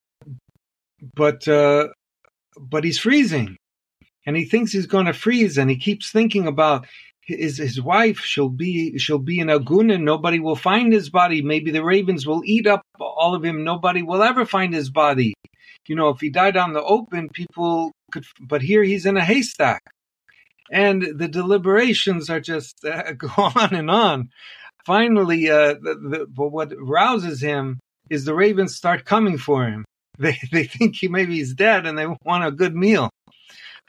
but 1.16 1.48
uh, 1.48 1.88
but 2.60 2.84
he's 2.84 3.00
freezing, 3.00 3.58
and 4.26 4.36
he 4.38 4.46
thinks 4.46 4.72
he's 4.72 4.88
going 4.88 5.06
to 5.06 5.14
freeze, 5.14 5.58
and 5.58 5.70
he 5.70 5.78
keeps 5.78 6.12
thinking 6.12 6.48
about 6.48 6.88
his 7.28 7.58
his 7.58 7.82
wife. 7.82 8.20
She'll 8.20 8.50
be 8.50 8.98
she'll 8.98 9.20
be 9.20 9.40
in 9.40 9.50
Agun, 9.50 9.92
and 9.92 10.06
nobody 10.06 10.40
will 10.40 10.56
find 10.56 10.92
his 10.92 11.10
body. 11.10 11.42
Maybe 11.42 11.72
the 11.72 11.84
ravens 11.84 12.26
will 12.26 12.42
eat 12.46 12.66
up 12.66 12.82
all 13.00 13.36
of 13.36 13.44
him. 13.44 13.64
Nobody 13.64 14.02
will 14.02 14.24
ever 14.24 14.46
find 14.46 14.74
his 14.74 14.90
body. 14.90 15.34
You 15.88 15.96
know, 15.96 16.10
if 16.10 16.20
he 16.20 16.30
died 16.30 16.58
on 16.58 16.74
the 16.74 16.84
open, 16.84 17.30
people 17.30 17.92
could. 18.12 18.26
But 18.40 18.62
here 18.62 18.84
he's 18.84 19.06
in 19.06 19.18
a 19.18 19.24
haystack, 19.24 19.84
and 20.72 21.02
the 21.02 21.28
deliberations 21.28 22.30
are 22.30 22.40
just 22.40 22.84
uh, 22.86 23.12
go 23.18 23.30
on 23.38 23.76
and 23.76 23.92
on. 23.92 24.30
Finally, 24.86 25.50
uh, 25.50 25.74
the, 25.74 25.96
the, 26.10 26.28
but 26.30 26.50
what 26.50 26.72
rouses 26.78 27.42
him 27.42 27.80
is 28.10 28.24
the 28.24 28.34
ravens 28.34 28.76
start 28.76 29.06
coming 29.06 29.38
for 29.38 29.68
him. 29.68 29.86
They 30.20 30.36
they 30.52 30.64
think 30.64 30.96
he 30.96 31.10
maybe 31.10 31.36
he's 31.36 31.54
dead 31.54 31.86
and 31.86 31.96
they 31.96 32.08
want 32.08 32.44
a 32.44 32.50
good 32.50 32.76
meal. 32.76 33.12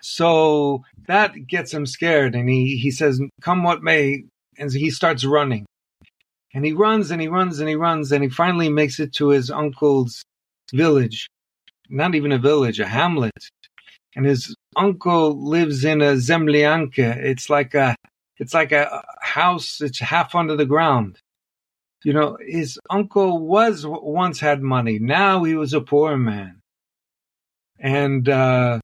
So 0.02 0.84
that 1.06 1.46
gets 1.46 1.72
him 1.72 1.86
scared 1.86 2.34
and 2.34 2.48
he, 2.48 2.76
he 2.76 2.90
says, 2.90 3.20
Come 3.40 3.62
what 3.62 3.82
may 3.82 4.24
and 4.58 4.72
he 4.72 4.90
starts 4.90 5.24
running. 5.24 5.66
And 6.54 6.64
he 6.64 6.72
runs 6.72 7.10
and 7.10 7.20
he 7.20 7.28
runs 7.28 7.60
and 7.60 7.68
he 7.68 7.74
runs 7.74 8.10
and 8.12 8.22
he 8.22 8.30
finally 8.30 8.68
makes 8.68 8.98
it 9.00 9.12
to 9.14 9.28
his 9.28 9.50
uncle's 9.50 10.22
village. 10.72 11.28
Not 11.88 12.14
even 12.14 12.32
a 12.32 12.38
village, 12.38 12.80
a 12.80 12.86
hamlet. 12.86 13.32
And 14.16 14.26
his 14.26 14.54
uncle 14.76 15.42
lives 15.42 15.84
in 15.84 16.00
a 16.00 16.14
zemlyanka. 16.14 17.16
It's 17.16 17.50
like 17.50 17.74
a 17.74 17.94
it's 18.38 18.54
like 18.54 18.72
a 18.72 19.04
house 19.20 19.80
it's 19.80 19.98
half 19.98 20.34
under 20.34 20.56
the 20.56 20.66
ground 20.66 21.18
you 22.04 22.12
know, 22.12 22.38
his 22.40 22.78
uncle 22.90 23.38
was 23.38 23.84
once 23.86 24.38
had 24.40 24.62
money. 24.62 24.98
Now 24.98 25.44
he 25.44 25.54
was 25.54 25.72
a 25.72 25.80
poor 25.80 26.16
man. 26.16 26.60
And, 27.78 28.28
uh, 28.28 28.80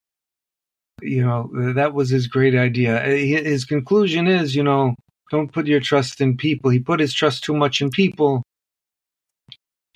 you 1.04 1.24
know, 1.24 1.50
that 1.74 1.94
was 1.94 2.10
his 2.10 2.26
great 2.26 2.54
idea. 2.54 3.00
His 3.00 3.64
conclusion 3.64 4.26
is, 4.26 4.54
you 4.54 4.62
know, 4.62 4.94
don't 5.30 5.52
put 5.52 5.66
your 5.66 5.80
trust 5.80 6.20
in 6.20 6.36
people. 6.36 6.70
He 6.70 6.78
put 6.78 7.00
his 7.00 7.12
trust 7.12 7.44
too 7.44 7.54
much 7.54 7.80
in 7.80 7.90
people. 7.90 8.42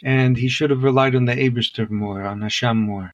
And 0.04 0.36
he 0.36 0.48
should 0.48 0.70
have 0.70 0.84
relied 0.84 1.16
on 1.16 1.24
the 1.24 1.34
Eberster 1.34 1.90
more, 1.90 2.22
on 2.22 2.42
Hashem 2.42 2.76
more. 2.76 3.10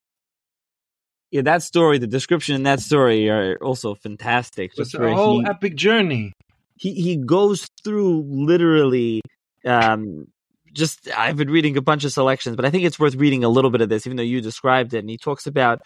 Yeah, 1.30 1.42
that 1.42 1.62
story, 1.62 1.98
the 1.98 2.06
description 2.06 2.54
in 2.54 2.62
that 2.64 2.80
story 2.80 3.28
are 3.28 3.56
also 3.60 3.94
fantastic. 3.94 4.72
It's 4.76 4.94
a 4.94 5.14
whole 5.14 5.40
he, 5.40 5.46
epic 5.46 5.74
journey. 5.74 6.32
He 6.76 6.92
he 6.92 7.16
goes 7.16 7.66
through 7.82 8.24
literally 8.28 9.20
um, 9.64 10.28
just 10.72 11.08
I've 11.16 11.36
been 11.36 11.50
reading 11.50 11.76
a 11.76 11.82
bunch 11.82 12.04
of 12.04 12.12
selections, 12.12 12.54
but 12.56 12.64
I 12.64 12.70
think 12.70 12.84
it's 12.84 13.00
worth 13.00 13.14
reading 13.14 13.42
a 13.44 13.48
little 13.48 13.70
bit 13.70 13.80
of 13.80 13.88
this, 13.88 14.06
even 14.06 14.16
though 14.16 14.22
you 14.22 14.40
described 14.40 14.94
it. 14.94 14.98
And 14.98 15.10
he 15.10 15.16
talks 15.16 15.46
about 15.46 15.80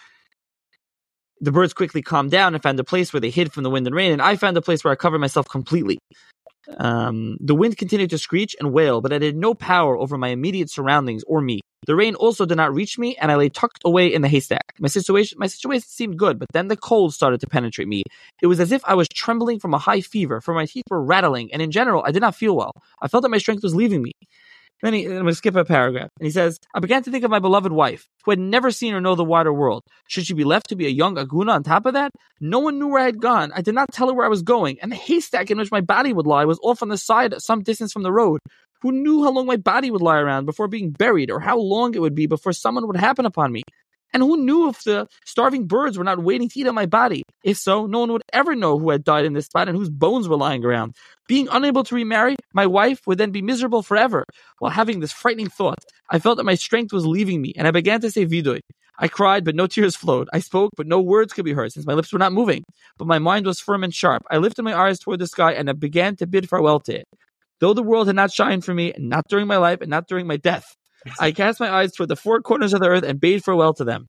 the 1.41 1.53
birds 1.53 1.73
quickly 1.73 2.03
calmed 2.03 2.31
down 2.31 2.55
and 2.55 2.63
found 2.63 2.81
a 2.81 2.85
place 2.85 3.13
where 3.13 3.21
they 3.21 3.31
hid 3.31 3.53
from 3.53 3.63
the 3.63 3.71
wind 3.71 3.87
and 3.87 3.97
rain, 3.97 4.13
and 4.13 4.23
I 4.23 4.37
found 4.37 4.57
a 4.57 4.63
place 4.63 4.85
where 4.85 4.93
I 4.93 4.97
covered 4.97 5.21
myself 5.21 5.49
completely. 5.49 5.99
Um, 6.79 7.39
the 7.41 7.55
wind 7.55 7.77
continued 7.79 8.11
to 8.11 8.19
screech 8.19 8.55
and 8.61 8.73
wail, 8.73 9.01
but 9.01 9.13
it 9.13 9.23
had 9.23 9.37
no 9.37 9.55
power 9.55 9.97
over 9.97 10.19
my 10.19 10.29
immediate 10.29 10.71
surroundings 10.71 11.25
or 11.27 11.41
me. 11.41 11.61
The 11.87 11.97
rain 11.97 12.15
also 12.17 12.45
did 12.45 12.57
not 12.57 12.75
reach 12.75 12.99
me, 12.99 13.17
and 13.17 13.33
I 13.33 13.37
lay 13.37 13.49
tucked 13.49 13.81
away 13.85 14.13
in 14.13 14.21
the 14.21 14.29
haystack. 14.29 14.75
My 14.79 14.89
situation, 14.89 15.39
my 15.39 15.47
situation 15.47 15.87
seemed 15.89 16.19
good, 16.19 16.39
but 16.39 16.49
then 16.53 16.69
the 16.69 16.77
cold 16.77 17.15
started 17.15 17.41
to 17.41 17.47
penetrate 17.47 17.89
me. 17.89 18.03
It 18.43 18.47
was 18.47 18.61
as 18.61 18.73
if 18.73 18.83
I 18.85 18.95
was 18.95 19.09
trembling 19.09 19.59
from 19.59 19.73
a 19.73 19.79
high 19.79 20.03
fever, 20.03 20.41
for 20.41 20.53
my 20.53 20.67
teeth 20.67 20.85
were 20.91 21.03
rattling, 21.03 21.51
and 21.53 21.63
in 21.63 21.71
general, 21.71 22.03
I 22.07 22.11
did 22.11 22.21
not 22.21 22.35
feel 22.35 22.57
well. 22.57 22.73
I 23.01 23.09
felt 23.09 23.23
that 23.23 23.31
my 23.31 23.39
strength 23.39 23.63
was 23.63 23.75
leaving 23.75 24.03
me. 24.03 24.13
Then 24.83 24.95
he, 24.95 25.05
I'm 25.05 25.13
going 25.13 25.27
to 25.27 25.35
skip 25.35 25.57
a 25.57 25.65
paragraph. 25.65 26.11
And 26.19 26.27
he 26.27 26.31
says, 26.31 26.59
I 26.73 26.81
began 26.81 27.03
to 27.03 27.11
think 27.11 27.25
of 27.25 27.31
my 27.31 27.41
beloved 27.41 27.73
wife, 27.73 28.09
who 28.25 28.31
had 28.31 28.39
never 28.39 28.71
seen 28.71 28.95
or 28.95 29.01
know 29.01 29.15
the 29.15 29.25
wider 29.25 29.53
world. 29.53 29.83
Should 30.09 30.27
she 30.27 30.35
be 30.35 30.45
left 30.45 30.69
to 30.69 30.77
be 30.77 30.87
a 30.87 30.91
young 30.91 31.17
Aguna 31.17 31.55
on 31.55 31.63
top 31.65 31.87
of 31.87 31.95
that? 31.95 32.13
No 32.41 32.61
one 32.61 32.79
knew 32.79 32.89
where 32.89 33.03
I 33.03 33.07
had 33.07 33.21
gone. 33.21 33.51
I 33.53 33.61
did 33.61 33.75
not 33.75 33.93
tell 33.93 34.09
her 34.09 34.15
where 34.15 34.27
I 34.27 34.31
was 34.31 34.43
going, 34.43 34.79
and 34.81 34.93
the 34.93 34.97
haystack 34.97 35.51
in 35.51 35.59
which 35.59 35.73
my 35.73 35.81
body 35.81 36.13
would 36.13 36.27
lie 36.27 36.45
was 36.45 36.61
off 36.63 36.83
on 36.83 36.89
the 36.89 36.99
side 36.99 37.35
at 37.35 37.43
some 37.43 37.63
distance 37.63 37.93
from 37.93 38.05
the 38.05 38.13
road. 38.13 38.41
Who 38.83 38.93
knew 38.93 39.25
how 39.25 39.33
long 39.33 39.47
my 39.47 39.57
body 39.57 39.91
would 39.91 40.03
lie 40.03 40.19
around 40.19 40.45
before 40.45 40.69
being 40.69 40.91
buried, 40.91 41.31
or 41.31 41.41
how 41.41 41.59
long 41.59 41.95
it 41.95 42.01
would 42.01 42.15
be 42.15 42.29
before 42.29 42.53
someone 42.53 42.87
would 42.87 42.97
happen 42.97 43.27
upon 43.27 43.51
me? 43.51 43.63
And 44.13 44.23
who 44.23 44.39
knew 44.39 44.69
if 44.69 44.85
the 44.85 45.07
starving 45.25 45.67
birds 45.67 45.99
were 45.99 46.05
not 46.05 46.23
waiting 46.23 46.49
to 46.49 46.61
eat 46.61 46.67
at 46.67 46.75
my 46.75 46.87
body? 46.87 47.23
If 47.45 47.59
so, 47.59 47.87
no 47.87 48.01
one 48.01 48.13
would 48.13 48.23
ever 48.33 48.55
know 48.55 48.79
who 48.79 48.91
had 48.91 49.05
died 49.05 49.25
in 49.25 49.35
this 49.35 49.47
spot 49.47 49.69
and 49.69 49.77
whose 49.77 49.91
bones 49.91 50.29
were 50.29 50.37
lying 50.37 50.65
around. 50.65 50.95
Being 51.27 51.49
unable 51.51 51.85
to 51.85 51.95
remarry, 51.95 52.37
my 52.55 52.67
wife 52.67 53.07
would 53.07 53.19
then 53.19 53.33
be 53.33 53.43
miserable 53.43 53.83
forever. 53.83 54.25
While 54.59 54.71
having 54.71 55.01
this 55.01 55.13
frightening 55.13 55.49
thought, 55.49 55.85
I 56.11 56.19
felt 56.19 56.39
that 56.39 56.45
my 56.45 56.55
strength 56.55 56.93
was 56.93 57.07
leaving 57.07 57.43
me, 57.43 57.53
and 57.57 57.69
I 57.69 57.71
began 57.71 58.01
to 58.01 58.11
say 58.11 58.25
vidui. 58.25 58.61
I 58.99 59.07
cried, 59.09 59.45
but 59.45 59.55
no 59.55 59.67
tears 59.67 59.95
flowed. 59.95 60.29
I 60.33 60.41
spoke, 60.41 60.73
but 60.77 60.87
no 60.87 61.01
words 61.01 61.33
could 61.33 61.45
be 61.45 61.53
heard, 61.53 61.73
since 61.73 61.87
my 61.87 61.95
lips 61.95 62.13
were 62.13 62.19
not 62.19 62.33
moving. 62.33 62.65
But 62.97 63.07
my 63.07 63.21
mind 63.21 63.47
was 63.47 63.61
firm 63.61 63.85
and 63.85 63.95
sharp. 63.95 64.25
I 64.31 64.39
lifted 64.39 64.63
my 64.63 64.75
eyes 64.75 64.99
toward 64.99 65.21
the 65.21 65.29
sky, 65.29 65.53
and 65.53 65.71
I 65.71 65.73
began 65.75 66.17
to 66.17 66.27
bid 66.27 66.49
farewell 66.49 66.81
to 66.81 67.01
it. 67.01 67.05
Though 67.61 67.75
the 67.75 67.83
world 67.83 68.07
had 68.07 68.17
not 68.17 68.33
shined 68.33 68.65
for 68.65 68.75
me, 68.75 68.93
not 68.99 69.27
during 69.29 69.47
my 69.47 69.57
life, 69.57 69.81
and 69.81 69.91
not 69.91 70.09
during 70.09 70.27
my 70.27 70.37
death, 70.37 70.75
I 71.19 71.33
cast 71.33 71.61
my 71.61 71.71
eyes 71.71 71.93
toward 71.93 72.09
the 72.09 72.17
four 72.17 72.41
corners 72.41 72.73
of 72.73 72.81
the 72.81 72.89
earth 72.89 73.05
and 73.05 73.21
bade 73.21 73.45
farewell 73.45 73.75
to 73.75 73.85
them. 73.85 74.09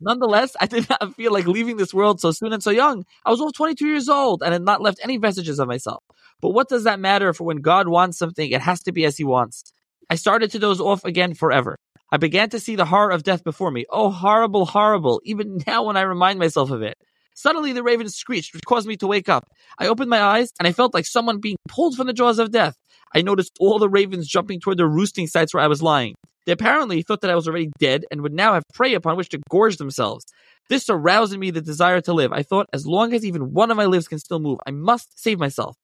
Nonetheless, 0.00 0.56
I 0.60 0.66
did 0.66 0.88
not 0.90 1.14
feel 1.14 1.32
like 1.32 1.46
leaving 1.46 1.76
this 1.76 1.94
world 1.94 2.20
so 2.20 2.30
soon 2.30 2.52
and 2.52 2.62
so 2.62 2.70
young. 2.70 3.04
I 3.24 3.30
was 3.30 3.40
only 3.40 3.52
22 3.52 3.86
years 3.86 4.08
old 4.08 4.42
and 4.42 4.52
had 4.52 4.62
not 4.62 4.82
left 4.82 5.00
any 5.02 5.16
vestiges 5.16 5.58
of 5.58 5.68
myself. 5.68 6.02
But 6.40 6.50
what 6.50 6.68
does 6.68 6.84
that 6.84 7.00
matter 7.00 7.32
for 7.32 7.44
when 7.44 7.58
God 7.58 7.88
wants 7.88 8.18
something, 8.18 8.50
it 8.50 8.60
has 8.60 8.82
to 8.82 8.92
be 8.92 9.04
as 9.04 9.16
he 9.16 9.24
wants. 9.24 9.72
I 10.10 10.16
started 10.16 10.50
to 10.50 10.58
doze 10.58 10.80
off 10.80 11.04
again 11.04 11.34
forever. 11.34 11.78
I 12.12 12.16
began 12.16 12.50
to 12.50 12.60
see 12.60 12.76
the 12.76 12.84
horror 12.84 13.10
of 13.10 13.22
death 13.22 13.42
before 13.42 13.70
me. 13.70 13.86
Oh, 13.90 14.10
horrible, 14.10 14.66
horrible, 14.66 15.20
even 15.24 15.58
now 15.66 15.84
when 15.84 15.96
I 15.96 16.02
remind 16.02 16.38
myself 16.38 16.70
of 16.70 16.82
it. 16.82 16.96
Suddenly 17.34 17.72
the 17.72 17.82
raven 17.82 18.08
screeched, 18.08 18.54
which 18.54 18.64
caused 18.64 18.86
me 18.86 18.96
to 18.96 19.06
wake 19.06 19.28
up. 19.28 19.44
I 19.78 19.88
opened 19.88 20.08
my 20.08 20.22
eyes 20.22 20.50
and 20.58 20.66
I 20.66 20.72
felt 20.72 20.94
like 20.94 21.06
someone 21.06 21.40
being 21.40 21.56
pulled 21.68 21.96
from 21.96 22.06
the 22.06 22.12
jaws 22.12 22.38
of 22.38 22.52
death. 22.52 22.76
I 23.14 23.22
noticed 23.22 23.52
all 23.60 23.78
the 23.78 23.88
ravens 23.88 24.26
jumping 24.26 24.60
toward 24.60 24.78
their 24.78 24.88
roosting 24.88 25.26
sites 25.26 25.52
where 25.52 25.62
I 25.62 25.68
was 25.68 25.82
lying. 25.82 26.14
They 26.46 26.52
apparently 26.52 27.02
thought 27.02 27.22
that 27.22 27.30
I 27.30 27.34
was 27.34 27.48
already 27.48 27.70
dead 27.78 28.04
and 28.10 28.20
would 28.20 28.32
now 28.32 28.54
have 28.54 28.64
prey 28.74 28.94
upon 28.94 29.16
which 29.16 29.30
to 29.30 29.40
gorge 29.50 29.76
themselves. 29.76 30.24
This 30.68 30.88
aroused 30.88 31.32
in 31.32 31.40
me 31.40 31.50
the 31.50 31.60
desire 31.60 32.00
to 32.02 32.12
live. 32.12 32.32
I 32.32 32.42
thought, 32.42 32.68
as 32.72 32.86
long 32.86 33.12
as 33.12 33.24
even 33.24 33.52
one 33.52 33.70
of 33.70 33.76
my 33.76 33.86
limbs 33.86 34.08
can 34.08 34.18
still 34.18 34.40
move, 34.40 34.58
I 34.66 34.70
must 34.70 35.18
save 35.20 35.38
myself. 35.38 35.76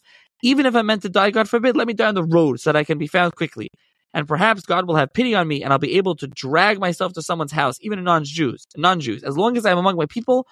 Even 0.42 0.66
if 0.66 0.74
I'm 0.74 0.86
meant 0.86 1.02
to 1.02 1.08
die, 1.08 1.30
God 1.30 1.48
forbid, 1.48 1.76
let 1.76 1.86
me 1.86 1.94
die 1.94 2.08
on 2.08 2.14
the 2.14 2.24
road 2.24 2.60
so 2.60 2.72
that 2.72 2.78
I 2.78 2.84
can 2.84 2.98
be 2.98 3.06
found 3.06 3.34
quickly. 3.36 3.68
And 4.12 4.26
perhaps 4.26 4.62
God 4.62 4.86
will 4.86 4.96
have 4.96 5.12
pity 5.12 5.34
on 5.34 5.46
me 5.46 5.62
and 5.62 5.72
I'll 5.72 5.78
be 5.78 5.96
able 5.96 6.16
to 6.16 6.26
drag 6.26 6.80
myself 6.80 7.12
to 7.12 7.22
someone's 7.22 7.52
house, 7.52 7.76
even 7.80 7.98
a 7.98 8.02
non-Jews, 8.02 8.66
non-Jews, 8.76 9.22
as 9.22 9.36
long 9.36 9.56
as 9.56 9.64
I'm 9.64 9.78
among 9.78 9.96
my 9.96 10.06
people, 10.06 10.46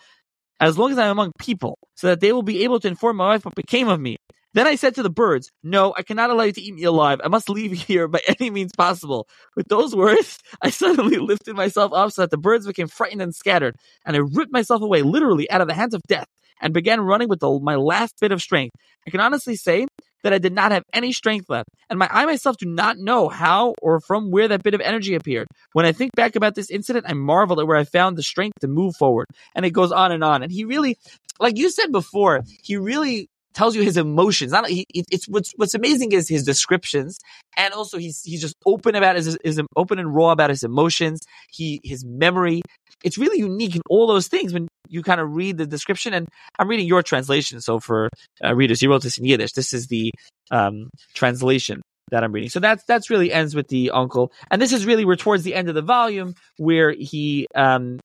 as 0.61 0.79
long 0.79 0.93
as 0.93 0.99
I'm 0.99 1.11
among 1.11 1.33
people, 1.39 1.79
so 1.95 2.09
that 2.09 2.21
they 2.21 2.33
will 2.33 2.43
be 2.43 2.65
able 2.65 2.81
to 2.81 2.89
inform 2.89 3.17
my 3.17 3.29
wife 3.29 3.45
what 3.45 3.55
became 3.55 3.89
of 3.89 4.01
me. 4.01 4.17
Then 4.55 4.67
I 4.67 4.77
said 4.77 4.95
to 4.95 5.03
the 5.03 5.11
birds, 5.11 5.51
No, 5.63 5.95
I 5.97 6.03
cannot 6.03 6.31
allow 6.31 6.45
you 6.45 6.53
to 6.53 6.61
eat 6.61 6.75
me 6.75 6.85
alive. 6.85 7.21
I 7.23 7.29
must 7.29 7.51
leave 7.51 7.73
here 7.87 8.09
by 8.09 8.21
any 8.27 8.51
means 8.51 8.73
possible. 8.77 9.29
With 9.57 9.69
those 9.69 9.95
words, 9.95 10.39
I 10.63 10.71
suddenly 10.71 11.19
lifted 11.19 11.55
myself 11.55 11.93
up 11.93 12.13
so 12.13 12.23
that 12.23 12.31
the 12.31 12.39
birds 12.39 12.67
became 12.67 12.89
frightened 12.89 13.23
and 13.23 13.35
scattered, 13.35 13.77
and 14.05 14.17
I 14.17 14.21
ripped 14.21 14.53
myself 14.53 14.83
away 14.83 15.03
literally 15.03 15.51
out 15.51 15.61
of 15.61 15.69
the 15.69 15.75
hands 15.75 15.95
of 15.95 16.03
death 16.09 16.27
and 16.61 16.75
began 16.75 17.01
running 17.01 17.29
with 17.29 17.41
the, 17.41 17.61
my 17.63 17.77
last 17.77 18.15
bit 18.21 18.33
of 18.33 18.43
strength. 18.43 18.75
I 19.07 19.11
can 19.11 19.21
honestly 19.21 19.55
say 19.55 19.87
that 20.23 20.33
I 20.33 20.39
did 20.39 20.53
not 20.53 20.73
have 20.73 20.83
any 20.93 21.13
strength 21.13 21.49
left, 21.49 21.69
and 21.91 21.99
my 21.99 22.09
I 22.11 22.27
myself 22.27 22.57
do 22.57 22.67
not 22.67 22.99
know 22.99 23.29
how 23.29 23.75
or 23.83 24.01
from 24.01 24.31
where 24.31 24.49
that 24.49 24.63
bit 24.63 24.75
of 24.75 24.81
energy 24.81 25.15
appeared. 25.15 25.47
When 25.73 25.87
I 25.87 25.93
think 25.93 26.13
back 26.15 26.37
about 26.37 26.55
this 26.55 26.71
incident, 26.71 27.07
I 27.09 27.15
marvel 27.15 27.61
at 27.61 27.67
where 27.67 27.77
I 27.77 27.85
found 27.85 28.17
the 28.17 28.23
strength 28.23 28.61
to 28.61 28.69
move 28.69 28.97
forward. 28.97 29.27
And 29.55 29.65
it 29.65 29.71
goes 29.71 29.93
on 29.93 30.13
and 30.13 30.25
on. 30.25 30.43
And 30.43 30.53
he 30.53 30.65
really, 30.65 30.99
like 31.41 31.57
you 31.57 31.71
said 31.71 31.93
before, 31.93 32.43
he 32.63 32.77
really 32.77 33.29
tells 33.55 33.75
you 33.75 33.83
his 33.83 33.97
emotions. 33.97 34.53
Not 34.53 34.69
he, 34.69 34.87
it's 34.91 35.27
what's 35.29 35.53
what's 35.57 35.75
amazing 35.75 36.13
is 36.13 36.29
his 36.29 36.45
descriptions, 36.45 37.19
and 37.57 37.75
also 37.75 37.99
he's 37.99 38.23
he's 38.23 38.41
just 38.41 38.57
open 38.65 38.95
about 38.95 39.17
his, 39.17 39.37
his 39.43 39.61
open 39.77 39.99
and 39.99 40.15
raw 40.15 40.31
about 40.31 40.51
his 40.51 40.63
emotions. 40.63 41.21
He 41.51 41.81
his 41.83 42.05
memory. 42.05 42.63
It's 43.05 43.19
really 43.19 43.39
unique 43.39 43.77
in 43.77 43.83
all 43.89 44.07
those 44.07 44.29
things 44.29 44.53
when 44.53 44.69
you 44.89 45.03
kind 45.03 45.21
of 45.21 45.35
read 45.35 45.59
the 45.59 45.67
description. 45.67 46.15
And 46.15 46.29
I'm 46.59 46.69
reading 46.69 46.87
your 46.87 47.03
translation, 47.03 47.61
so 47.61 47.81
for 47.81 48.09
uh, 48.45 48.55
readers, 48.55 48.83
you 48.83 48.91
wrote 48.91 49.03
this 49.03 49.19
in 49.19 49.25
Yiddish. 49.25 49.53
This 49.53 49.73
is 49.73 49.87
the 49.87 50.13
um, 50.51 50.91
translation 51.15 51.83
that 52.11 52.25
I'm 52.25 52.33
reading. 52.33 52.51
So 52.51 52.61
that's 52.61 52.85
that's 52.85 53.11
really 53.11 53.33
ends 53.33 53.55
with 53.55 53.69
the 53.69 53.91
uncle, 53.91 54.33
and 54.51 54.61
this 54.61 54.73
is 54.73 54.87
really 54.87 55.05
we're 55.05 55.17
towards 55.17 55.43
the 55.43 55.55
end 55.55 55.69
of 55.69 55.75
the 55.75 55.83
volume 55.83 56.35
where 56.57 56.91
he 56.91 57.47
um, 57.55 58.01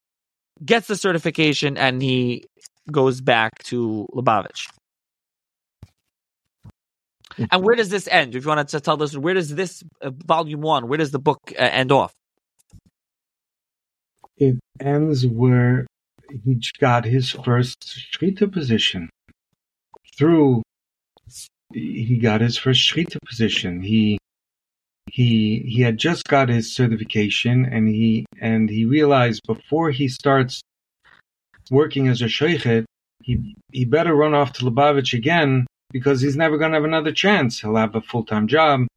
gets 0.64 0.88
the 0.88 0.96
certification 0.96 1.78
and 1.78 2.02
he 2.02 2.44
goes 2.92 3.22
back 3.22 3.52
to 3.64 4.08
Lubavitch. 4.14 4.68
And 7.52 7.64
where 7.64 7.76
does 7.76 7.90
this 7.90 8.08
end? 8.08 8.36
If 8.36 8.44
you 8.44 8.50
want 8.50 8.68
to 8.70 8.80
tell 8.80 9.02
us, 9.02 9.18
where 9.18 9.34
does 9.34 9.54
this 9.54 9.84
uh, 10.02 10.12
volume 10.26 10.62
one? 10.62 10.88
Where 10.88 10.98
does 10.98 11.12
the 11.12 11.20
book 11.20 11.40
uh, 11.52 11.62
end 11.62 11.92
off? 11.92 12.14
It 14.38 14.60
ends 14.80 15.26
where 15.26 15.86
he 16.30 16.62
got 16.80 17.06
his 17.06 17.32
first 17.32 17.78
shechita 18.14 18.52
position. 18.52 19.10
Through 20.18 20.64
he 21.74 22.18
got 22.18 22.42
his 22.42 22.58
first 22.58 22.82
shechita 22.82 23.18
position. 23.26 23.82
He 23.82 24.18
he 25.08 25.64
he 25.68 25.82
had 25.82 25.98
just 25.98 26.26
got 26.28 26.50
his 26.50 26.74
certification, 26.74 27.66
and 27.66 27.88
he 27.88 28.26
and 28.42 28.70
he 28.70 28.86
realized 28.86 29.42
before 29.46 29.92
he 29.92 30.08
starts 30.08 30.62
working 31.70 32.08
as 32.08 32.22
a 32.22 32.26
sheikhet, 32.26 32.86
he 33.22 33.56
he 33.72 33.86
better 33.86 34.16
run 34.16 34.34
off 34.34 34.54
to 34.54 34.66
Lubavitch 34.66 35.14
again 35.14 35.66
because 35.92 36.22
he's 36.22 36.36
never 36.36 36.58
going 36.58 36.72
to 36.72 36.78
have 36.78 36.84
another 36.84 37.12
chance. 37.12 37.60
He'll 37.60 37.76
have 37.76 37.96
a 37.96 38.02
full 38.02 38.26
time 38.26 38.48
job, 38.48 38.88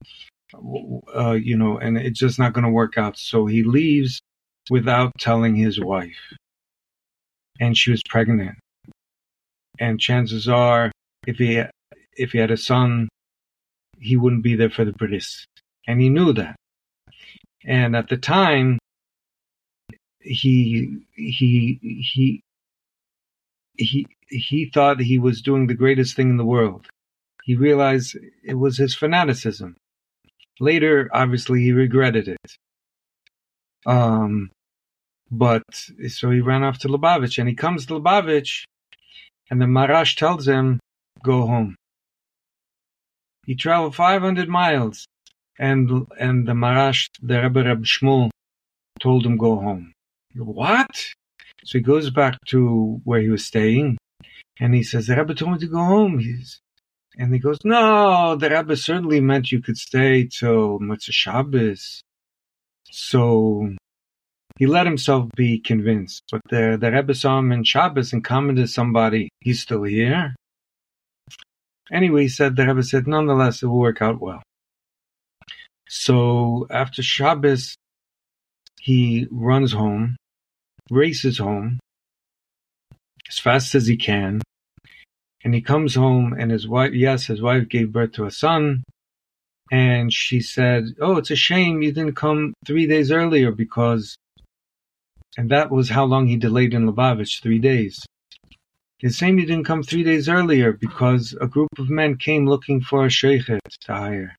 uh, 1.15 1.33
you 1.33 1.57
know, 1.57 1.79
and 1.79 1.99
it's 1.99 2.19
just 2.19 2.39
not 2.39 2.53
going 2.53 2.65
to 2.65 2.71
work 2.71 2.97
out. 2.97 3.19
So 3.19 3.47
he 3.47 3.63
leaves 3.63 4.21
without 4.71 5.13
telling 5.19 5.55
his 5.55 5.81
wife. 5.81 6.35
And 7.61 7.77
she 7.77 7.91
was 7.91 8.03
pregnant. 8.09 8.59
And 9.79 10.01
chances 10.01 10.49
are, 10.49 10.93
if 11.27 11.37
he 11.37 11.63
if 12.17 12.33
he 12.33 12.39
had 12.39 12.51
a 12.51 12.57
son, 12.57 13.09
he 13.99 14.17
wouldn't 14.17 14.43
be 14.43 14.57
there 14.57 14.71
for 14.71 14.85
the 14.85 14.93
bris, 14.93 15.47
and 15.87 16.01
he 16.01 16.09
knew 16.09 16.33
that. 16.33 16.57
And 17.65 17.97
at 17.97 18.09
the 18.09 18.17
time, 18.17 18.79
he 20.21 20.99
he 21.15 21.79
he 21.83 22.41
he 23.77 24.07
he 24.29 24.71
thought 24.73 25.01
he 25.01 25.19
was 25.19 25.43
doing 25.43 25.67
the 25.67 25.75
greatest 25.75 26.17
thing 26.17 26.31
in 26.31 26.37
the 26.37 26.45
world. 26.45 26.87
He 27.45 27.55
realized 27.55 28.17
it 28.43 28.55
was 28.55 28.79
his 28.79 28.95
fanaticism. 28.95 29.77
Later, 30.59 31.09
obviously, 31.13 31.63
he 31.63 31.73
regretted 31.73 32.29
it. 32.29 32.57
Um, 33.85 34.51
but 35.31 35.63
so 36.09 36.31
he 36.31 36.41
ran 36.41 36.63
off 36.63 36.79
to 36.79 36.89
Lubavitch, 36.89 37.39
and 37.39 37.49
he 37.49 37.55
comes 37.55 37.87
to 37.87 37.95
Lubavitch, 37.95 38.65
and 39.51 39.61
the 39.61 39.67
Maharash 39.67 40.17
tells 40.17 40.47
him, 40.47 40.81
"Go 41.23 41.47
home." 41.47 41.77
He 43.45 43.55
traveled 43.55 43.95
500 43.95 44.49
miles, 44.49 45.07
and 45.59 46.07
and 46.19 46.47
the 46.47 46.53
Maharash, 46.53 47.09
the 47.23 47.43
Rebbe 47.43 47.65
Reb 47.65 47.85
Shmuel, 47.85 48.31
told 49.01 49.25
him, 49.27 49.37
"Go 49.37 49.57
home." 49.57 49.93
What? 50.35 51.15
So 51.65 51.79
he 51.79 51.83
goes 51.83 52.11
back 52.11 52.39
to 52.47 53.01
where 53.05 53.21
he 53.21 53.29
was 53.29 53.45
staying, 53.47 53.99
and 54.61 54.75
he 54.75 54.83
says, 54.83 55.07
"The 55.07 55.17
Rebbe 55.17 55.35
told 55.35 55.53
me 55.53 55.59
to 55.59 55.67
go 55.67 55.79
home." 55.79 56.19
He's, 56.19 56.61
and 57.19 57.33
he 57.33 57.41
goes, 57.41 57.59
"No, 57.65 58.37
the 58.37 58.51
Rebbe 58.51 58.77
certainly 58.77 59.21
meant 59.21 59.51
you 59.51 59.61
could 59.61 59.79
stay 59.79 60.25
till 60.27 60.79
Mitzvah 60.79 61.13
Shabbos." 61.13 62.03
So 62.91 63.75
he 64.59 64.67
let 64.67 64.87
himself 64.87 65.29
be 65.37 65.59
convinced, 65.59 66.23
but 66.31 66.41
the 66.51 66.79
the 66.81 66.91
Rebbe 66.91 67.15
saw 67.15 67.39
him 67.39 67.53
in 67.53 67.65
Shabbos 67.65 68.13
and 68.13 68.25
commented 68.25 68.67
to 68.67 68.73
somebody, 68.73 69.29
"He's 69.41 69.61
still 69.61 69.85
here." 69.85 70.35
Anyway, 71.93 72.23
he 72.23 72.29
said 72.29 72.57
the 72.57 72.67
Rebbe 72.67 72.83
said, 72.83 73.07
"Nonetheless, 73.07 73.63
it 73.63 73.67
will 73.67 73.79
work 73.79 74.03
out 74.03 74.21
well." 74.21 74.43
So 75.89 76.67
after 76.71 77.03
Shabbos, 77.03 77.77
he 78.81 79.27
runs 79.31 79.73
home 79.73 80.17
races 80.91 81.39
home 81.39 81.79
as 83.29 83.39
fast 83.39 83.75
as 83.75 83.87
he 83.87 83.97
can. 83.97 84.41
And 85.45 85.55
he 85.55 85.61
comes 85.61 85.95
home 85.95 86.35
and 86.39 86.51
his 86.51 86.67
wife, 86.67 86.93
yes, 86.93 87.27
his 87.27 87.41
wife 87.41 87.69
gave 87.69 87.93
birth 87.93 88.13
to 88.13 88.27
a 88.27 88.31
son. 88.31 88.83
And 89.71 90.13
she 90.13 90.41
said, 90.41 90.85
Oh, 91.01 91.17
it's 91.17 91.31
a 91.31 91.37
shame 91.37 91.83
you 91.83 91.93
didn't 91.93 92.15
come 92.15 92.55
three 92.65 92.87
days 92.87 93.11
earlier 93.11 93.51
because, 93.51 94.17
and 95.37 95.51
that 95.51 95.71
was 95.71 95.91
how 95.91 96.05
long 96.05 96.27
he 96.27 96.37
delayed 96.37 96.75
in 96.75 96.87
Lubavitch, 96.87 97.43
three 97.43 97.59
days. 97.59 98.05
A 99.05 99.11
shame 99.11 99.39
you 99.39 99.45
didn't 99.45 99.67
come 99.67 99.83
three 99.83 100.03
days 100.03 100.29
earlier 100.29 100.73
because 100.73 101.37
a 101.41 101.47
group 101.47 101.69
of 101.79 101.91
men 101.91 102.17
came 102.17 102.49
looking 102.49 102.81
for 102.81 103.05
a 103.05 103.09
sheikhet 103.09 103.61
to 103.83 103.93
hire 103.93 104.37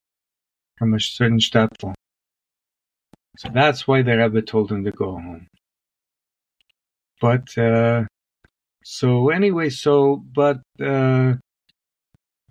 from 0.77 0.95
a 0.95 0.99
certain 0.99 1.37
shtetl. 1.37 1.93
So 3.37 3.49
that's 3.53 3.87
why 3.87 4.01
the 4.01 4.17
Rebbe 4.17 4.41
told 4.41 4.71
him 4.71 4.83
to 4.83 4.91
go 4.91 5.11
home. 5.11 5.47
But 7.21 7.55
uh, 7.55 8.05
so 8.83 9.29
anyway, 9.29 9.69
so 9.69 10.23
but 10.33 10.61
uh, 10.83 11.33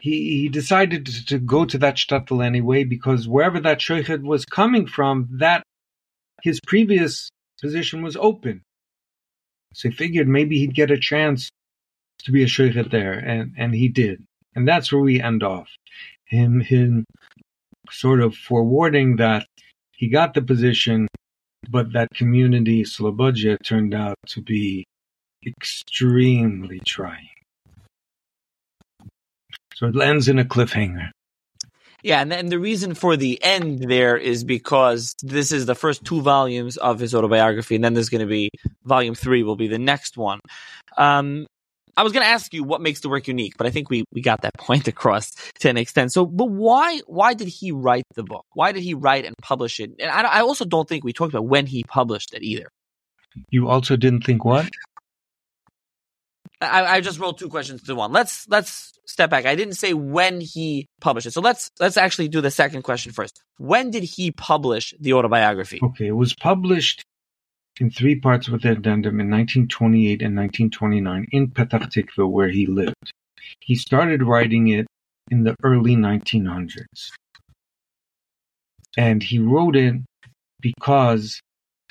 he 0.01 0.43
he 0.43 0.49
decided 0.49 1.07
to, 1.07 1.27
to, 1.27 1.39
go 1.41 1.65
to 1.65 1.79
that 1.79 1.97
shtetl 1.97 2.45
anyway 2.45 2.85
because 2.85 3.27
wherever 3.27 3.59
that 3.61 3.79
shochet 3.79 4.23
was 4.23 4.45
coming 4.45 4.87
from, 4.87 5.29
that 5.39 5.65
his 6.43 6.61
previous 6.65 7.31
position 7.61 8.03
was 8.03 8.17
open. 8.17 8.63
So 9.75 9.89
he 9.91 9.95
figured 9.95 10.29
maybe 10.29 10.59
he'd 10.59 10.75
get 10.75 10.91
a 10.91 10.99
chance 10.99 11.51
to 12.25 12.33
be 12.33 12.43
a 12.43 12.47
shochet 12.47 12.91
there, 12.91 13.13
and 13.13 13.55
and 13.57 13.75
he 13.75 13.89
did, 13.89 14.25
and 14.55 14.67
that's 14.67 14.93
where 14.93 15.03
we 15.03 15.21
end 15.21 15.43
off. 15.43 15.69
Him 16.25 16.61
him 16.61 17.05
sort 17.91 18.21
of 18.21 18.35
forwarding 18.35 19.17
that 19.17 19.47
he 19.93 20.09
got 20.09 20.35
the 20.35 20.43
position, 20.43 21.09
but 21.71 21.93
that 21.93 22.09
community 22.15 22.83
Slobodja 22.83 23.59
turned 23.63 23.95
out 23.95 24.17
to 24.29 24.43
be 24.43 24.85
extremely 25.47 26.81
trying. 26.87 27.29
So 29.75 29.87
it 29.87 29.95
lands 29.95 30.29
in 30.29 30.39
a 30.39 30.45
cliffhanger. 30.45 31.11
Yeah, 32.07 32.21
and 32.21 32.31
then 32.31 32.47
the 32.47 32.61
reason 32.61 32.95
for 32.95 33.17
the 33.17 33.43
end 33.43 33.81
there 33.81 34.17
is 34.17 34.45
because 34.45 35.17
this 35.25 35.51
is 35.51 35.67
the 35.67 35.75
first 35.75 36.05
two 36.05 36.21
volumes 36.21 36.77
of 36.77 37.01
his 37.01 37.17
autobiography, 37.17 37.75
and 37.75 37.83
then 37.83 37.95
there's 37.95 38.11
going 38.11 38.21
to 38.21 38.29
be 38.29 38.49
volume 38.85 39.17
three 39.17 39.43
will 39.43 39.57
be 39.57 39.67
the 39.67 39.81
next 39.81 40.17
one. 40.17 40.39
Um, 40.97 41.49
I 41.97 42.05
was 42.05 42.13
going 42.13 42.23
to 42.23 42.31
ask 42.31 42.55
you 42.55 42.63
what 42.63 42.81
makes 42.81 43.01
the 43.01 43.09
work 43.09 43.27
unique, 43.27 43.55
but 43.59 43.67
I 43.67 43.71
think 43.71 43.91
we, 43.91 44.05
we 44.13 44.21
got 44.21 44.43
that 44.43 44.55
point 44.59 44.87
across 44.87 45.33
to 45.59 45.69
an 45.69 45.77
extent. 45.77 46.13
So, 46.13 46.25
but 46.27 46.45
why 46.45 47.01
why 47.09 47.35
did 47.35 47.49
he 47.49 47.73
write 47.73 48.05
the 48.15 48.23
book? 48.23 48.45
Why 48.55 48.71
did 48.71 48.85
he 48.85 48.95
write 48.95 49.25
and 49.25 49.35
publish 49.43 49.81
it? 49.81 49.91
And 49.99 50.09
I, 50.09 50.23
I 50.23 50.41
also 50.43 50.65
don't 50.65 50.89
think 50.89 51.03
we 51.03 51.13
talked 51.13 51.35
about 51.35 51.49
when 51.49 51.67
he 51.67 51.83
published 51.83 52.33
it 52.35 52.45
either. 52.45 52.69
You 53.51 53.69
also 53.69 53.97
didn't 53.97 54.23
think 54.23 54.45
what? 54.45 54.69
I, 56.61 56.97
I 56.97 57.01
just 57.01 57.19
rolled 57.19 57.39
two 57.39 57.49
questions 57.49 57.83
to 57.83 57.95
one. 57.95 58.13
Let's 58.13 58.49
let's 58.49 58.99
step 59.07 59.31
back. 59.31 59.47
I 59.47 59.55
didn't 59.55 59.75
say 59.75 59.93
when 59.93 60.41
he 60.41 60.87
published 61.01 61.27
it. 61.27 61.33
So 61.33 61.41
let's 61.41 61.71
let's 61.81 61.97
actually 61.97 62.29
do 62.29 62.41
the 62.41 62.51
second 62.51 62.83
question 62.83 63.13
first. 63.13 63.43
When 63.59 63.91
did 63.91 64.05
he 64.05 64.31
publish 64.31 64.95
the 64.99 65.13
autobiography? 65.13 65.81
Okay, 65.83 66.07
it 66.07 66.17
was 66.17 66.35
published 66.35 67.05
in 67.79 67.91
three 67.91 68.19
parts 68.19 68.49
with 68.49 68.65
addendum 68.65 69.21
in 69.21 69.31
1928 69.31 70.23
and 70.23 70.37
1929 70.37 71.27
in 71.33 71.49
Petah 71.49 71.91
Tikva, 71.93 72.29
where 72.29 72.49
he 72.49 72.67
lived. 72.67 73.13
He 73.61 73.75
started 73.75 74.23
writing 74.23 74.69
it 74.69 74.87
in 75.31 75.45
the 75.45 75.55
early 75.63 75.95
1900s. 75.95 77.11
And 78.97 79.23
he 79.23 79.39
wrote 79.39 79.77
it 79.77 79.97
because 80.61 81.41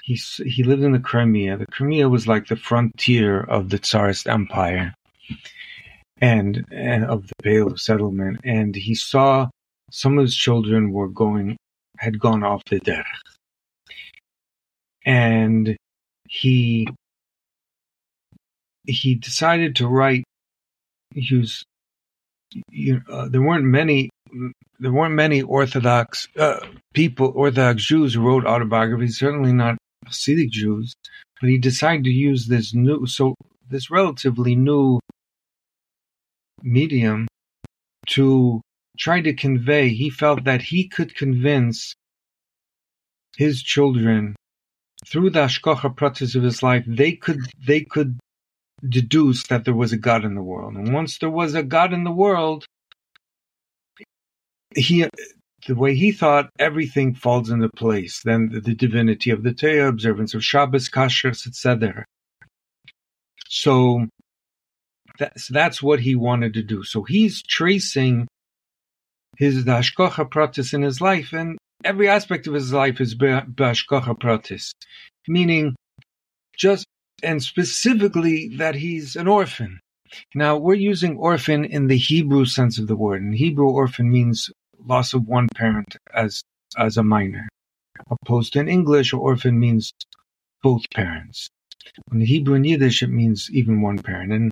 he, 0.06 0.15
he 0.45 0.64
lived 0.64 0.84
in 0.84 0.91
the 0.91 0.99
Crimea. 0.99 1.57
The 1.57 1.65
Crimea 1.65 2.07
was 2.07 2.27
like 2.27 2.48
the 2.48 2.56
frontier 2.56 3.41
of 3.41 3.69
the 3.69 3.80
Tsarist 3.80 4.27
Empire 4.27 4.94
and, 6.22 6.65
and 6.72 7.06
of 7.06 7.27
the 7.27 7.36
Pale 7.41 7.68
of 7.68 7.82
Settlement. 7.82 8.41
And 8.44 8.76
he 8.76 8.94
saw 8.94 9.49
some 9.91 10.18
of 10.18 10.23
his 10.23 10.36
children 10.36 10.91
were 10.91 11.10
going, 11.10 11.57
had 11.98 12.19
gone 12.19 12.44
off 12.44 12.61
the 12.69 12.80
derech 12.80 13.03
and 15.06 15.77
he 16.27 16.88
he 18.88 19.15
decided 19.15 19.76
to 19.77 19.88
write 19.88 20.23
you 21.14 21.45
know, 22.72 22.99
uh, 23.10 23.30
there 23.30 23.41
weren't 23.41 23.65
many 23.65 24.10
there 24.80 24.91
weren't 24.91 25.15
many 25.15 25.41
Orthodox 25.41 26.27
uh, 26.38 26.60
people, 26.94 27.32
Orthodox 27.34 27.86
Jews 27.86 28.14
who 28.14 28.22
wrote 28.22 28.45
autobiographies. 28.45 29.18
Certainly 29.18 29.53
not 29.53 29.77
Hasidic 30.06 30.49
Jews, 30.49 30.94
but 31.40 31.49
he 31.49 31.57
decided 31.57 32.06
to 32.06 32.11
use 32.11 32.48
this 32.48 32.73
new, 32.73 33.06
so 33.06 33.36
this 33.69 33.90
relatively 33.90 34.56
new 34.56 34.99
medium 36.61 37.27
to 38.07 38.61
try 38.98 39.22
to 39.22 39.34
convey. 39.34 39.90
He 39.90 40.10
felt 40.10 40.44
that 40.45 40.61
he 40.61 40.88
could 40.88 41.15
convince 41.15 41.95
his 43.38 43.61
children 43.61 44.36
through 45.06 45.30
the 45.30 45.40
Hashgacha 45.40 45.95
pratis 45.95 46.36
of 46.36 46.44
his 46.44 46.64
life, 46.64 46.84
they 46.88 47.11
could 47.14 47.41
they 47.65 47.82
could 47.82 48.19
deduce 48.88 49.48
that 49.48 49.65
there 49.65 49.73
was 49.73 49.91
a 49.91 49.98
God 49.98 50.23
in 50.26 50.36
the 50.36 50.44
world. 50.44 50.76
And 50.76 50.94
once 50.94 51.18
there 51.18 51.30
was 51.30 51.53
a 51.53 51.64
God 51.64 51.94
in 51.94 52.03
the 52.03 52.11
world, 52.11 52.65
he 54.76 55.07
the 55.68 55.76
way 55.76 55.96
he 55.96 56.12
thought, 56.12 56.50
everything 56.60 57.16
falls 57.16 57.50
into 57.50 57.70
place. 57.70 58.22
Then 58.24 58.50
the, 58.50 58.60
the 58.60 58.76
divinity 58.76 59.32
of 59.32 59.44
the 59.44 59.54
Torah, 59.54 59.88
observance 59.88 60.34
of 60.34 60.44
Shabbos, 60.44 60.90
Kashrus, 60.90 61.48
etc. 61.48 62.06
So 63.48 64.06
that's, 65.18 65.48
that's 65.48 65.82
what 65.82 66.00
he 66.00 66.16
wanted 66.16 66.54
to 66.56 66.64
do. 66.64 66.84
So 66.84 67.04
he's 67.04 67.42
tracing 67.42 68.28
his 69.38 69.66
the 69.66 70.28
practice 70.30 70.74
in 70.74 70.82
his 70.82 71.02
life, 71.02 71.34
and 71.34 71.58
every 71.84 72.08
aspect 72.08 72.48
of 72.48 72.54
his 72.54 72.72
life 72.72 73.02
is 73.02 73.16
Hashgacha 73.16 74.18
pratis, 74.20 74.72
meaning 75.28 75.76
just 76.58 76.86
and 77.24 77.42
specifically 77.42 78.50
that 78.58 78.76
he's 78.76 79.16
an 79.16 79.28
orphan. 79.28 79.80
Now 80.34 80.58
we're 80.58 80.76
using 80.76 81.18
orphan 81.18 81.66
in 81.66 81.88
the 81.88 81.98
Hebrew 81.98 82.46
sense 82.46 82.80
of 82.80 82.88
the 82.88 82.96
word. 82.96 83.22
In 83.22 83.34
Hebrew, 83.34 83.70
orphan 83.70 84.12
means 84.12 84.50
loss 84.86 85.14
of 85.14 85.28
one 85.28 85.48
parent 85.56 85.98
as 86.14 86.44
as 86.78 86.98
a 86.98 87.03
minor, 87.03 87.48
opposed 88.10 88.53
to 88.53 88.60
in 88.60 88.68
English, 88.68 89.14
orphan 89.14 89.60
means 89.60 89.94
both 90.62 90.90
parents. 90.94 91.49
In 92.12 92.22
Hebrew 92.22 92.56
and 92.56 92.66
Yiddish, 92.66 93.03
it 93.03 93.10
means 93.10 93.49
even 93.52 93.82
one 93.82 93.99
parent. 93.99 94.32
And 94.32 94.52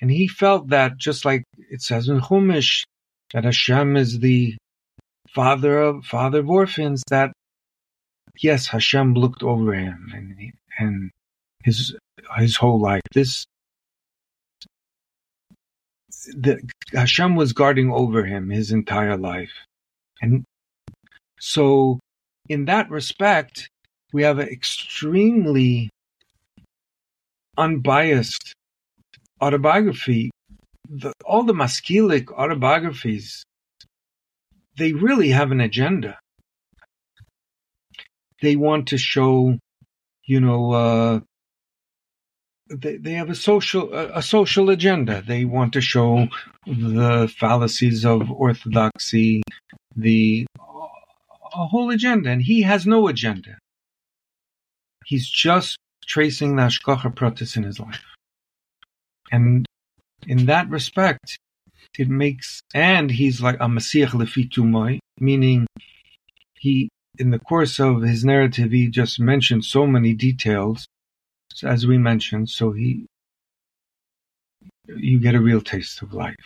and 0.00 0.10
he 0.10 0.28
felt 0.28 0.68
that 0.68 0.96
just 0.96 1.24
like 1.24 1.44
it 1.70 1.82
says 1.82 2.08
in 2.08 2.20
Chumash 2.20 2.84
that 3.32 3.44
Hashem 3.44 3.96
is 3.96 4.18
the 4.18 4.56
father 5.30 5.80
of 5.80 6.04
father 6.04 6.40
of 6.40 6.50
orphans 6.50 7.02
that 7.08 7.32
yes 8.42 8.66
Hashem 8.66 9.14
looked 9.14 9.42
over 9.42 9.74
him 9.74 10.10
and 10.14 10.52
and 10.78 11.10
his 11.62 11.94
his 12.36 12.56
whole 12.56 12.80
life 12.80 13.02
this 13.12 13.46
the 16.26 16.60
Hashem 16.92 17.36
was 17.36 17.52
guarding 17.52 17.90
over 17.92 18.24
him 18.24 18.50
his 18.50 18.72
entire 18.72 19.16
life 19.16 19.52
and 20.20 20.44
so 21.38 22.00
in 22.48 22.66
that 22.66 22.90
respect 22.90 23.68
we 24.12 24.22
have 24.22 24.38
an 24.38 24.48
extremely 24.48 25.90
unbiased 27.56 28.52
autobiography 29.40 30.30
the, 30.88 31.12
all 31.24 31.44
the 31.44 31.54
maskilic 31.54 32.30
autobiographies 32.32 33.44
they 34.80 34.94
really 34.94 35.28
have 35.28 35.52
an 35.52 35.60
agenda. 35.60 36.18
They 38.40 38.56
want 38.56 38.88
to 38.88 38.98
show, 38.98 39.58
you 40.24 40.40
know, 40.40 40.72
uh, 40.72 41.20
they, 42.70 42.96
they 42.96 43.12
have 43.12 43.30
a 43.30 43.34
social 43.34 43.92
a, 43.92 44.22
social 44.22 44.70
agenda. 44.70 45.22
They 45.26 45.44
want 45.44 45.72
to 45.72 45.80
show 45.80 46.28
the 46.66 47.32
fallacies 47.38 48.04
of 48.04 48.30
orthodoxy, 48.30 49.42
the 49.96 50.46
a 51.52 51.66
whole 51.66 51.90
agenda, 51.90 52.30
and 52.30 52.42
he 52.42 52.62
has 52.62 52.86
no 52.86 53.08
agenda. 53.08 53.58
He's 55.04 55.28
just 55.28 55.76
tracing 56.06 56.56
the 56.56 56.62
Hashgacha 56.62 57.14
pratis 57.14 57.56
in 57.56 57.64
his 57.64 57.80
life, 57.80 58.04
and 59.32 59.66
in 60.26 60.46
that 60.46 60.68
respect, 60.68 61.38
it 61.98 62.08
makes, 62.08 62.60
and 62.72 63.10
he's 63.10 63.40
like 63.40 63.56
a 63.56 63.66
mesiach 63.66 64.10
lefi 64.10 64.48
tumo, 64.48 64.98
meaning 65.18 65.66
he, 66.54 66.88
in 67.18 67.30
the 67.30 67.38
course 67.38 67.80
of 67.80 68.02
his 68.02 68.24
narrative, 68.24 68.70
he 68.70 68.88
just 68.88 69.18
mentioned 69.18 69.64
so 69.64 69.86
many 69.86 70.14
details, 70.14 70.86
as 71.62 71.86
we 71.86 71.98
mentioned, 71.98 72.48
so 72.48 72.72
he, 72.72 73.06
you 74.86 75.18
get 75.18 75.34
a 75.34 75.40
real 75.40 75.60
taste 75.60 76.02
of 76.02 76.12
life. 76.12 76.36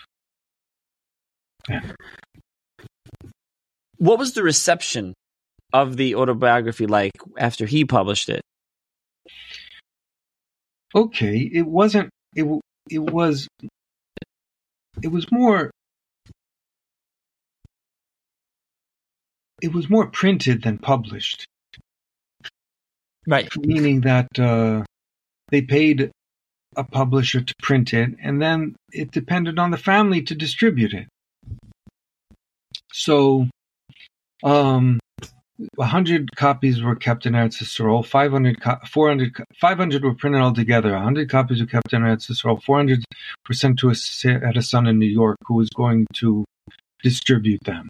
Yeah. 1.69 1.93
What 3.99 4.19
was 4.19 4.35
the 4.35 4.43
reception 4.43 5.15
of 5.73 5.97
the 5.97 6.15
autobiography 6.15 6.87
like 6.87 7.13
after 7.39 7.67
he 7.67 7.85
published 7.85 8.29
it? 8.29 8.43
Okay, 10.95 11.39
it 11.39 11.67
wasn't. 11.67 12.11
It 12.37 12.47
it 12.91 12.99
was 12.99 13.49
it 15.03 15.09
was 15.09 15.31
more 15.33 15.71
it 19.63 19.73
was 19.73 19.89
more 19.89 20.09
printed 20.09 20.63
than 20.63 20.79
published. 20.79 21.47
Right. 23.27 23.49
Meaning 23.57 24.03
that 24.03 24.29
uh, 24.39 24.85
they 25.49 25.63
paid 25.63 26.11
a 26.77 26.85
publisher 26.85 27.41
to 27.41 27.55
print 27.63 27.95
it, 27.95 28.11
and 28.23 28.41
then 28.41 28.77
it 28.93 29.11
depended 29.11 29.59
on 29.59 29.71
the 29.71 29.79
family 29.79 30.23
to 30.23 30.35
distribute 30.35 30.93
it. 30.93 31.07
So, 32.93 33.49
um, 34.43 35.01
100 35.77 36.35
copies 36.37 36.83
were 36.83 36.97
kept 36.97 37.27
in 37.27 37.35
Eretz 37.35 37.63
Yisrael, 37.63 38.05
500, 38.05 38.57
400, 38.89 39.45
500 39.61 40.05
were 40.05 40.15
printed 40.15 40.41
altogether, 40.41 40.93
100 40.93 41.31
copies 41.31 41.61
were 41.61 41.67
kept 41.67 41.93
in 41.93 42.03
Eretz 42.03 42.31
Yisrael, 42.31 42.61
400 42.63 43.05
were 43.49 43.55
sent 43.55 43.79
to 43.79 43.91
a, 43.91 43.95
had 44.25 44.57
a 44.57 44.63
son 44.63 44.87
in 44.87 44.99
New 44.99 45.07
York 45.07 45.37
who 45.47 45.55
was 45.55 45.71
going 45.71 46.07
to 46.15 46.45
distribute 47.03 47.63
them. 47.65 47.89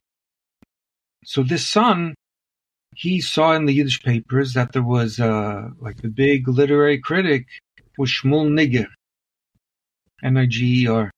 So 1.25 1.43
this 1.43 1.67
son, 1.67 2.15
he 2.97 3.21
saw 3.21 3.53
in 3.55 3.67
the 3.67 3.73
Yiddish 3.73 4.03
papers 4.03 4.55
that 4.55 4.73
there 4.73 4.83
was, 4.83 5.21
uh, 5.21 5.69
like 5.81 6.01
the 6.03 6.09
big 6.09 6.49
literary 6.49 6.99
critic 6.99 7.47
was 7.99 8.11
Shmuel 8.11 8.51
Niger, 8.51 8.89
N-I-G-E-R. 10.23 11.11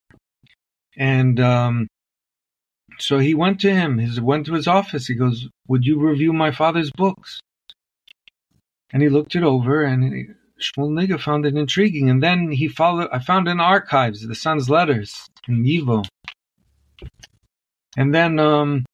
And, 0.97 1.39
um, 1.39 1.87
so 2.99 3.19
he 3.19 3.35
went 3.35 3.59
to 3.61 3.73
him. 3.73 3.99
He 3.99 4.19
went 4.19 4.45
to 4.47 4.53
his 4.53 4.67
office. 4.67 5.07
He 5.07 5.13
goes, 5.13 5.47
"Would 5.67 5.85
you 5.85 5.99
review 5.99 6.33
my 6.33 6.51
father's 6.51 6.91
books?" 6.91 7.39
And 8.91 9.03
he 9.03 9.09
looked 9.09 9.35
it 9.35 9.43
over, 9.43 9.83
and 9.83 10.35
Shmuel 10.59 10.93
Niger 10.93 11.19
found 11.19 11.45
it 11.45 11.55
intriguing. 11.55 12.09
And 12.09 12.23
then 12.23 12.51
he 12.51 12.67
followed. 12.67 13.09
I 13.11 13.19
found 13.19 13.47
in 13.47 13.59
archives 13.59 14.27
the 14.27 14.33
son's 14.33 14.69
letters 14.69 15.27
in 15.47 15.63
YIVO. 15.63 16.05
And 17.95 18.13
then, 18.13 18.39
um, 18.39 18.85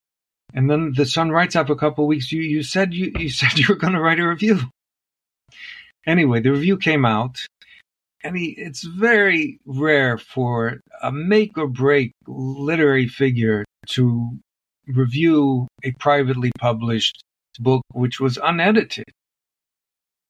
and 0.54 0.70
then 0.70 0.94
the 0.96 1.06
son 1.06 1.32
writes 1.32 1.56
up 1.56 1.70
a 1.70 1.76
couple 1.76 2.08
weeks. 2.08 2.32
You 2.32 2.42
you 2.42 2.64
said 2.64 2.94
you 2.94 3.12
you 3.18 3.30
said 3.40 3.58
you 3.58 3.66
were 3.70 3.76
going 3.76 3.94
to 3.94 4.02
write 4.02 4.20
a 4.20 4.28
review. 4.28 4.60
Anyway, 6.06 6.42
the 6.42 6.52
review 6.52 6.78
came 6.78 7.06
out, 7.06 7.38
and 8.24 8.38
he, 8.38 8.56
it's 8.58 8.84
very 8.84 9.60
rare 9.66 10.18
for 10.18 10.80
a 11.02 11.12
make 11.12 11.58
or 11.58 11.68
break 11.68 12.12
literary 12.28 13.08
figure 13.08 13.64
to 13.88 14.38
review 14.88 15.68
a 15.84 15.92
privately 15.94 16.52
published 16.60 17.24
book 17.60 17.84
which 17.92 18.20
was 18.20 18.38
unedited. 18.42 19.06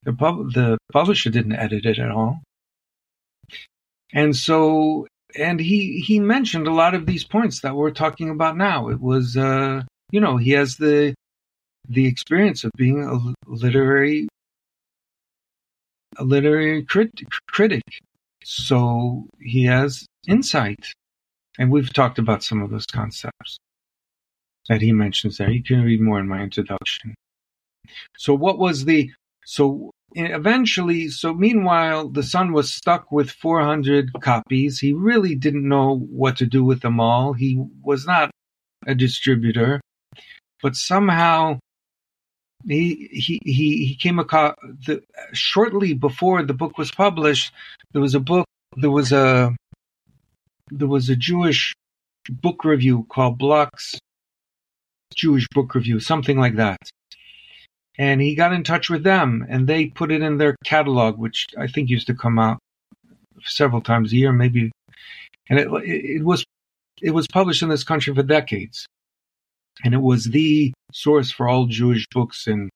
The, 0.03 0.13
pub- 0.13 0.53
the 0.53 0.77
publisher 0.91 1.29
didn't 1.29 1.53
edit 1.55 1.85
it 1.85 1.97
at 1.97 2.11
all. 2.11 2.41
And 4.11 4.35
so, 4.35 5.07
and 5.35 5.59
he, 5.59 6.01
he 6.01 6.19
mentioned 6.19 6.67
a 6.67 6.73
lot 6.73 6.93
of 6.93 7.05
these 7.05 7.23
points 7.23 7.61
that 7.61 7.75
we're 7.75 7.91
talking 7.91 8.29
about 8.29 8.57
now. 8.57 8.89
It 8.89 8.99
was, 8.99 9.37
uh, 9.37 9.83
you 10.13 10.21
know, 10.21 10.37
he 10.37 10.51
has 10.51 10.77
the, 10.77 11.15
the 11.89 12.05
experience 12.05 12.63
of 12.63 12.71
being 12.77 13.03
a 13.03 13.51
literary, 13.51 14.27
a 16.17 16.23
literary 16.23 16.83
crit- 16.83 17.19
critic. 17.47 17.81
So 18.43 19.25
he 19.41 19.63
has 19.63 20.05
insight 20.27 20.85
and 21.57 21.71
we've 21.71 21.91
talked 21.91 22.19
about 22.19 22.43
some 22.43 22.61
of 22.61 22.69
those 22.69 22.85
concepts 22.85 23.57
that 24.69 24.83
he 24.83 24.91
mentions 24.91 25.37
there. 25.37 25.49
You 25.49 25.63
can 25.63 25.81
read 25.81 25.99
more 25.99 26.19
in 26.19 26.27
my 26.27 26.43
introduction. 26.43 27.15
So 28.15 28.35
what 28.35 28.59
was 28.59 28.85
the, 28.85 29.09
so 29.45 29.89
eh, 30.15 30.27
eventually, 30.35 31.09
so 31.09 31.33
meanwhile, 31.33 32.07
the 32.07 32.21
son 32.21 32.53
was 32.53 32.71
stuck 32.71 33.11
with 33.11 33.31
400 33.31 34.11
copies. 34.21 34.77
He 34.77 34.93
really 34.93 35.33
didn't 35.33 35.67
know 35.67 35.97
what 35.97 36.37
to 36.37 36.45
do 36.45 36.63
with 36.63 36.81
them 36.81 36.99
all. 36.99 37.33
He 37.33 37.59
was 37.81 38.05
not 38.05 38.29
a 38.85 38.93
distributor, 38.93 39.81
but 40.63 40.75
somehow 40.75 41.59
he 42.65 43.09
he 43.11 43.39
he, 43.43 43.85
he 43.85 43.95
came 43.95 44.17
across 44.17 44.55
the, 44.87 45.03
shortly 45.33 45.93
before 45.93 46.41
the 46.41 46.53
book 46.53 46.77
was 46.77 46.89
published. 46.89 47.53
There 47.91 48.01
was 48.01 48.15
a 48.15 48.19
book. 48.19 48.47
There 48.77 48.89
was 48.89 49.11
a 49.11 49.55
there 50.71 50.87
was 50.87 51.09
a 51.09 51.15
Jewish 51.15 51.75
book 52.29 52.63
review 52.63 53.05
called 53.09 53.37
Bloch's 53.37 53.99
Jewish 55.13 55.47
Book 55.53 55.75
Review, 55.75 55.99
something 55.99 56.39
like 56.39 56.55
that. 56.55 56.79
And 57.99 58.21
he 58.21 58.33
got 58.33 58.53
in 58.53 58.63
touch 58.63 58.89
with 58.89 59.03
them, 59.03 59.45
and 59.49 59.67
they 59.67 59.87
put 59.87 60.11
it 60.11 60.23
in 60.23 60.37
their 60.37 60.55
catalog, 60.63 61.19
which 61.19 61.45
I 61.59 61.67
think 61.67 61.89
used 61.89 62.07
to 62.07 62.15
come 62.15 62.39
out 62.39 62.57
several 63.43 63.81
times 63.81 64.11
a 64.11 64.15
year, 64.15 64.31
maybe. 64.31 64.71
And 65.49 65.59
it, 65.59 65.67
it 65.83 66.23
was 66.23 66.45
it 67.01 67.11
was 67.11 67.27
published 67.27 67.61
in 67.61 67.69
this 67.69 67.83
country 67.83 68.15
for 68.15 68.23
decades, 68.23 68.87
and 69.83 69.93
it 69.93 70.01
was 70.01 70.25
the 70.25 70.73
source 70.91 71.31
for 71.31 71.47
all 71.47 71.65
Jewish 71.65 72.05
books 72.11 72.47
and 72.47 72.69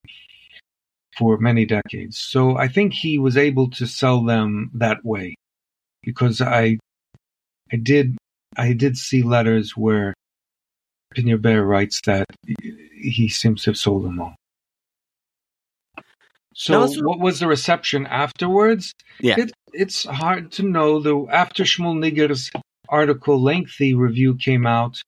for 1.18 1.38
many 1.38 1.66
decades. 1.66 2.18
So 2.18 2.58
I 2.58 2.68
think 2.68 2.94
he 2.94 3.18
was 3.18 3.38
able 3.38 3.70
to 3.72 3.86
sell 3.86 4.24
them 4.24 4.72
that 4.76 5.04
way, 5.04 5.36
because 6.04 6.42
I 6.42 6.78
I 7.72 7.78
did 7.78 8.18
I 8.56 8.74
did 8.74 8.98
see 8.98 9.24
letters 9.24 9.76
where 9.76 10.14
Pinye 11.16 11.42
Ber 11.42 11.64
writes 11.64 12.02
that 12.06 12.26
he 12.96 13.30
seems 13.30 13.64
to 13.64 13.72
have 13.72 13.78
sold 13.78 14.06
them 14.06 14.20
all. 14.20 14.36
So, 16.54 16.82
was, 16.82 17.02
what 17.02 17.20
was 17.20 17.40
the 17.40 17.48
reception 17.48 18.08
afterwards? 18.08 18.92
Yeah, 19.20 19.36
it, 19.38 19.52
it's 19.74 20.06
hard 20.06 20.52
to 20.54 20.64
know. 20.64 21.00
Though 21.00 21.30
after 21.30 21.64
Shmuel 21.64 22.00
Niger's 22.00 22.50
article, 22.90 23.42
lengthy 23.42 23.94
review 23.94 24.36
came 24.36 24.66
out. 24.66 25.00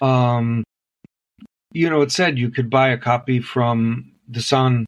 Um, 0.00 0.64
you 1.72 1.88
know, 1.88 2.00
it 2.02 2.12
said 2.12 2.38
you 2.38 2.50
could 2.50 2.70
buy 2.70 2.88
a 2.88 2.98
copy 2.98 3.40
from 3.40 4.12
the 4.28 4.42
son, 4.42 4.86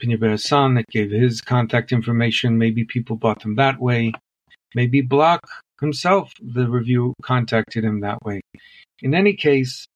Pinye 0.00 0.18
Ber's 0.18 0.44
son. 0.46 0.76
It 0.76 0.86
gave 0.90 1.10
his 1.10 1.40
contact 1.40 1.92
information. 1.92 2.58
Maybe 2.58 2.84
people 2.84 3.16
bought 3.16 3.42
them 3.42 3.56
that 3.56 3.80
way. 3.80 4.12
Maybe 4.74 5.00
Bloch 5.00 5.46
himself, 5.80 6.32
the 6.40 6.68
review 6.68 7.14
contacted 7.22 7.84
him 7.84 8.00
that 8.00 8.22
way. 8.22 8.40
In 9.00 9.14
any 9.14 9.34
case, 9.34 9.86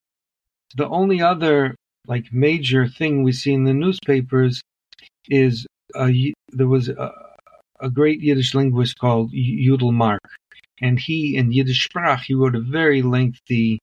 the 0.77 0.89
only 0.89 1.20
other 1.20 1.74
like 2.07 2.32
major 2.32 2.86
thing 2.86 3.23
we 3.23 3.32
see 3.32 3.52
in 3.52 3.65
the 3.65 3.74
newspapers 3.74 4.61
is 5.28 5.66
a, 5.97 6.32
there 6.52 6.69
was 6.69 6.89
a, 6.89 7.12
a 7.81 7.90
great 7.90 8.20
Yiddish 8.20 8.55
linguist 8.55 8.98
called 8.98 9.32
Yudel 9.32 9.93
Mark, 9.93 10.20
and 10.81 10.98
he 10.98 11.36
in 11.36 11.52
Yiddish 11.52 11.89
Sprach 11.89 12.23
he 12.23 12.35
wrote 12.35 12.55
a 12.55 12.61
very 12.61 13.02
lengthy. 13.02 13.81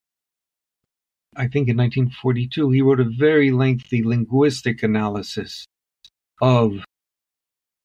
I 1.37 1.47
think 1.47 1.69
in 1.69 1.77
1942 1.77 2.71
he 2.71 2.81
wrote 2.81 2.99
a 2.99 3.09
very 3.17 3.51
lengthy 3.51 4.03
linguistic 4.03 4.83
analysis 4.83 5.65
of 6.41 6.83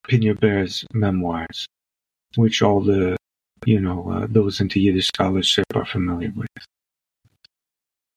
Pinyer 0.09 0.85
memoirs, 0.93 1.67
which 2.35 2.63
all 2.63 2.81
the 2.81 3.17
you 3.67 3.81
know, 3.81 4.11
uh, 4.11 4.27
those 4.29 4.61
into 4.61 4.81
Yiddish 4.81 5.09
scholarship 5.09 5.67
are 5.75 5.85
familiar 5.85 6.33
with. 6.35 6.49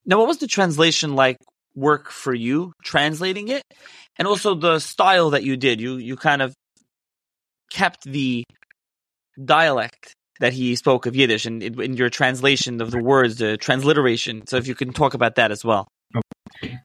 Now, 0.06 0.20
what 0.20 0.28
was 0.28 0.38
the 0.38 0.48
translation 0.48 1.16
like 1.16 1.38
work 1.76 2.10
for 2.12 2.34
you, 2.34 2.74
translating 2.84 3.50
it, 3.50 3.64
and 4.18 4.28
also 4.28 4.56
the 4.56 4.80
style 4.80 5.32
that 5.32 5.44
you 5.44 5.58
did? 5.58 5.82
You 5.82 5.98
you 5.98 6.16
kind 6.16 6.42
of 6.42 6.54
kept 7.72 8.04
the 8.04 8.44
dialect 9.44 10.14
that 10.40 10.54
he 10.54 10.76
spoke 10.76 11.06
of 11.06 11.16
Yiddish, 11.16 11.46
and 11.46 11.64
in, 11.64 11.96
your 11.96 12.10
translation 12.10 12.82
of 12.82 12.92
the 12.92 13.02
words, 13.02 13.38
the 13.38 13.58
transliteration. 13.58 14.48
So, 14.48 14.58
if 14.58 14.68
you 14.68 14.76
can 14.76 14.94
talk 14.94 15.14
about 15.14 15.36
that 15.36 15.52
as 15.52 15.64
well. 15.64 15.88
Okay. 16.16 16.80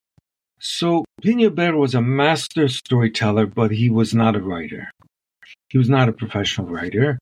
So, 0.58 1.04
Pinye 1.22 1.54
Ber 1.54 1.76
was 1.76 1.94
a 1.94 2.02
master 2.02 2.68
storyteller, 2.68 3.46
but 3.46 3.70
he 3.70 3.90
was 3.90 4.14
not 4.14 4.36
a 4.36 4.40
writer. 4.40 4.90
He 5.68 5.78
was 5.78 5.88
not 5.88 6.08
a 6.08 6.12
professional 6.12 6.66
writer. 6.68 7.18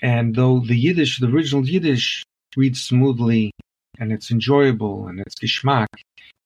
And 0.00 0.34
though 0.34 0.60
the 0.60 0.76
Yiddish, 0.76 1.20
the 1.20 1.26
original 1.26 1.66
Yiddish, 1.66 2.24
reads 2.56 2.80
smoothly 2.80 3.52
and 3.98 4.12
it's 4.12 4.30
enjoyable 4.30 5.06
and 5.08 5.20
it's 5.20 5.34
geschmack, 5.34 5.88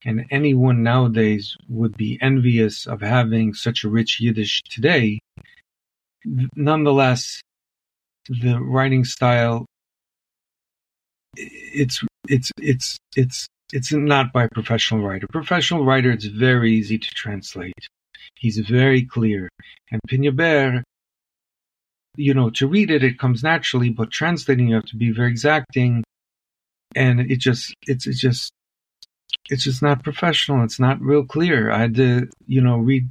and 0.04 0.24
anyone 0.30 0.82
nowadays 0.82 1.56
would 1.68 1.96
be 1.96 2.18
envious 2.20 2.86
of 2.86 3.00
having 3.00 3.54
such 3.54 3.84
a 3.84 3.88
rich 3.88 4.20
Yiddish 4.20 4.62
today, 4.68 5.20
nonetheless, 6.56 7.40
the 8.28 8.58
writing 8.60 9.04
style 9.04 9.66
it's 11.36 12.02
it's 12.28 12.50
it's 12.60 12.98
it's 13.16 13.46
it's 13.72 13.92
not 13.92 14.32
by 14.32 14.44
a 14.44 14.48
professional 14.50 15.02
writer. 15.02 15.26
Professional 15.32 15.84
writer, 15.84 16.10
it's 16.10 16.26
very 16.26 16.72
easy 16.72 16.98
to 16.98 17.08
translate. 17.14 17.72
He's 18.34 18.58
very 18.58 19.02
clear. 19.04 19.48
And 19.90 20.36
Bear 20.36 20.82
you 22.16 22.34
know, 22.34 22.50
to 22.50 22.66
read 22.66 22.90
it, 22.90 23.02
it 23.02 23.18
comes 23.18 23.42
naturally, 23.42 23.88
but 23.88 24.10
translating, 24.10 24.68
you 24.68 24.74
have 24.74 24.84
to 24.84 24.96
be 24.96 25.10
very 25.10 25.30
exacting. 25.30 26.04
And 26.94 27.20
it 27.20 27.38
just, 27.38 27.72
it's, 27.86 28.06
it's 28.06 28.20
just, 28.20 28.52
it's 29.48 29.64
just 29.64 29.80
not 29.80 30.04
professional. 30.04 30.62
It's 30.62 30.78
not 30.78 31.00
real 31.00 31.24
clear. 31.24 31.70
I 31.70 31.78
had 31.78 31.94
to, 31.94 32.28
you 32.46 32.60
know, 32.60 32.76
read 32.76 33.08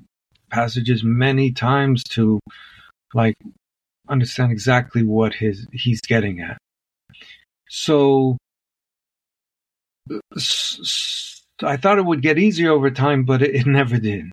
passages 0.51 1.03
many 1.03 1.51
times 1.51 2.03
to 2.03 2.39
like 3.15 3.35
understand 4.11 4.51
exactly 4.51 5.03
what 5.03 5.33
his, 5.33 5.65
he's 5.71 6.01
getting 6.01 6.41
at. 6.41 6.57
So 7.69 8.38
I 11.63 11.77
thought 11.77 11.97
it 11.97 12.05
would 12.05 12.21
get 12.21 12.38
easier 12.38 12.71
over 12.71 12.91
time, 12.91 13.23
but 13.23 13.41
it, 13.41 13.55
it 13.55 13.65
never 13.65 13.97
did. 13.97 14.31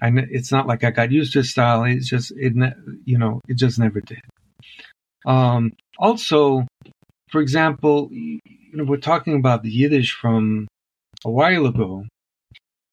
And 0.00 0.18
it's 0.18 0.50
not 0.50 0.66
like 0.66 0.84
I 0.84 0.90
got 0.90 1.10
used 1.10 1.32
to 1.34 1.40
his 1.40 1.50
style. 1.50 1.84
It's 1.84 2.08
just 2.08 2.32
it, 2.36 2.54
you 3.04 3.18
know, 3.18 3.40
it 3.48 3.58
just 3.58 3.78
never 3.78 4.00
did. 4.00 4.20
Um, 5.26 5.72
also, 5.98 6.66
for 7.30 7.40
example, 7.40 8.08
you 8.10 8.40
know, 8.72 8.84
we're 8.84 8.96
talking 8.96 9.34
about 9.34 9.62
the 9.62 9.70
Yiddish 9.70 10.12
from 10.12 10.68
a 11.24 11.30
while 11.30 11.66
ago, 11.66 12.04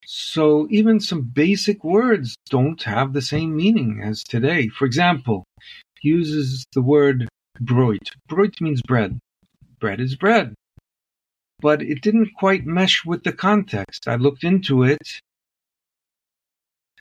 So 0.10 0.70
even 0.70 1.02
some 1.02 1.24
basic 1.24 1.84
words 1.84 2.38
don't 2.50 2.82
have 2.84 3.12
the 3.12 3.22
same 3.22 3.54
meaning 3.54 4.00
as 4.02 4.24
today. 4.24 4.70
For 4.70 4.86
example, 4.86 5.44
he 6.00 6.08
uses 6.08 6.66
the 6.72 6.82
word 6.82 7.28
broit. 7.60 8.12
Broit 8.30 8.62
means 8.62 8.82
bread. 8.82 9.20
Bread 9.82 10.00
is 10.00 10.16
bread. 10.16 10.54
But 11.60 11.82
it 11.82 12.02
didn't 12.02 12.36
quite 12.38 12.66
mesh 12.66 13.04
with 13.04 13.26
the 13.26 13.34
context. 13.34 14.08
I 14.08 14.16
looked 14.16 14.46
into 14.46 14.84
it 14.84 15.20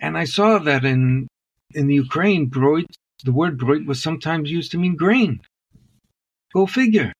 and 0.00 0.18
I 0.18 0.24
saw 0.24 0.58
that 0.58 0.84
in 0.84 1.28
in 1.74 1.86
the 1.86 1.94
Ukraine, 1.94 2.46
broit, 2.46 2.90
the 3.22 3.30
word 3.30 3.56
broit 3.56 3.86
was 3.86 4.02
sometimes 4.02 4.50
used 4.50 4.72
to 4.72 4.78
mean 4.78 4.96
grain. 4.96 5.42
Go 6.52 6.66
figure. 6.66 7.12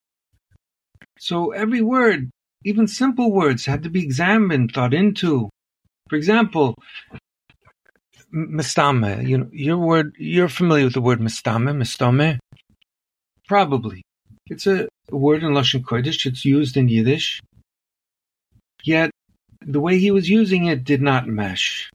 So 1.21 1.53
every 1.53 1.81
word, 1.81 2.31
even 2.65 2.89
simple 2.89 3.31
words, 3.31 3.67
had 3.67 3.85
to 3.85 3.89
be 3.89 4.03
examined, 4.03 4.73
thought 4.73 4.93
into. 4.93 5.49
For 6.09 6.17
example, 6.17 6.75
mistame. 8.33 9.27
You 9.27 9.39
know, 9.39 9.49
your 9.53 9.79
word. 9.79 10.15
You're 10.19 10.49
familiar 10.49 10.85
with 10.85 10.95
the 10.95 11.01
word 11.01 11.21
mistame, 11.21 11.75
mistame. 11.75 12.39
Probably, 13.49 14.03
it's 14.47 14.67
a 14.67 14.89
word 15.11 15.43
in 15.43 15.53
Lashon 15.53 15.83
Kodesh. 15.83 16.27
It's 16.27 16.45
used 16.45 16.77
in 16.77 16.89
Yiddish. 16.89 17.41
Yet, 18.85 19.11
the 19.61 19.81
way 19.81 19.99
he 19.99 20.11
was 20.11 20.29
using 20.29 20.67
it 20.67 20.85
did 20.85 21.01
not 21.01 21.27
mesh. 21.27 21.91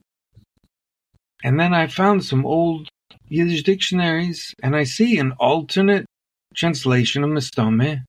And 1.44 1.58
then 1.58 1.74
I 1.74 1.86
found 1.86 2.24
some 2.24 2.46
old 2.46 2.88
Yiddish 3.28 3.62
dictionaries, 3.62 4.54
and 4.62 4.76
I 4.76 4.84
see 4.84 5.18
an 5.18 5.32
alternate 5.38 6.06
translation 6.54 7.24
of 7.24 7.30
mistame 7.30 8.02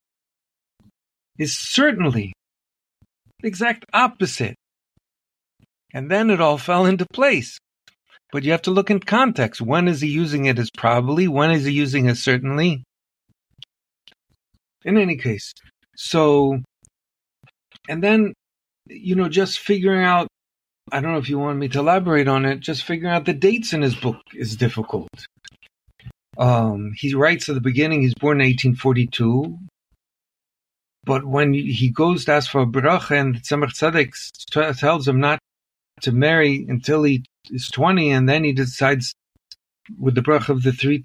is 1.38 1.58
certainly 1.58 2.34
the 3.42 3.48
exact 3.48 3.86
opposite. 3.94 4.56
And 5.94 6.10
then 6.10 6.30
it 6.30 6.42
all 6.42 6.58
fell 6.58 6.86
into 6.86 7.06
place. 7.06 7.60
But 8.32 8.44
you 8.44 8.52
have 8.52 8.64
to 8.64 8.72
look 8.72 8.90
in 8.90 9.00
context. 9.00 9.62
When 9.62 9.88
is 9.88 10.02
he 10.02 10.08
using 10.08 10.46
it 10.46 10.58
as 10.58 10.72
probably? 10.76 11.28
When 11.28 11.52
is 11.52 11.66
he 11.66 11.72
using 11.72 12.08
it 12.08 12.18
certainly? 12.18 12.84
In 14.86 14.98
any 14.98 15.16
case, 15.16 15.54
so, 15.96 16.60
and 17.88 18.04
then, 18.04 18.34
you 18.88 19.16
know, 19.16 19.30
just 19.30 19.60
figuring 19.60 20.04
out, 20.04 20.28
I 20.92 21.00
don't 21.00 21.14
know 21.14 21.20
if 21.20 21.30
you 21.30 21.40
want 21.40 21.60
me 21.60 21.70
to 21.70 21.80
elaborate 21.80 22.28
on 22.28 22.46
it, 22.46 22.60
just 22.60 22.84
figuring 22.84 23.14
out 23.14 23.24
the 23.24 23.34
dates 23.34 23.72
in 23.72 23.82
his 23.82 23.96
book 23.96 24.18
is 24.34 24.58
difficult. 24.58 25.08
Um, 26.38 26.92
he 26.96 27.14
writes 27.14 27.48
at 27.48 27.56
the 27.56 27.62
beginning, 27.62 28.02
he's 28.02 28.16
born 28.16 28.42
in 28.42 28.48
1842. 28.48 29.58
But 31.06 31.26
when 31.26 31.54
he 31.54 31.90
goes 31.90 32.26
to 32.26 32.34
ask 32.34 32.50
for 32.50 32.62
a 32.62 32.66
bracha 32.66 33.20
and 33.20 33.36
Tzemach 33.36 33.74
Tzedek 33.74 34.80
tells 34.80 35.08
him 35.08 35.20
not 35.20 35.40
to 36.02 36.12
marry 36.12 36.66
until 36.68 37.04
he 37.04 37.24
is 37.50 37.70
20, 37.70 38.12
and 38.12 38.28
then 38.28 38.44
he 38.44 38.54
decides 38.54 39.14
with 40.00 40.16
the 40.16 40.22
bracha 40.22 40.50
of 40.50 40.64
the 40.64 40.72
three 40.72 41.04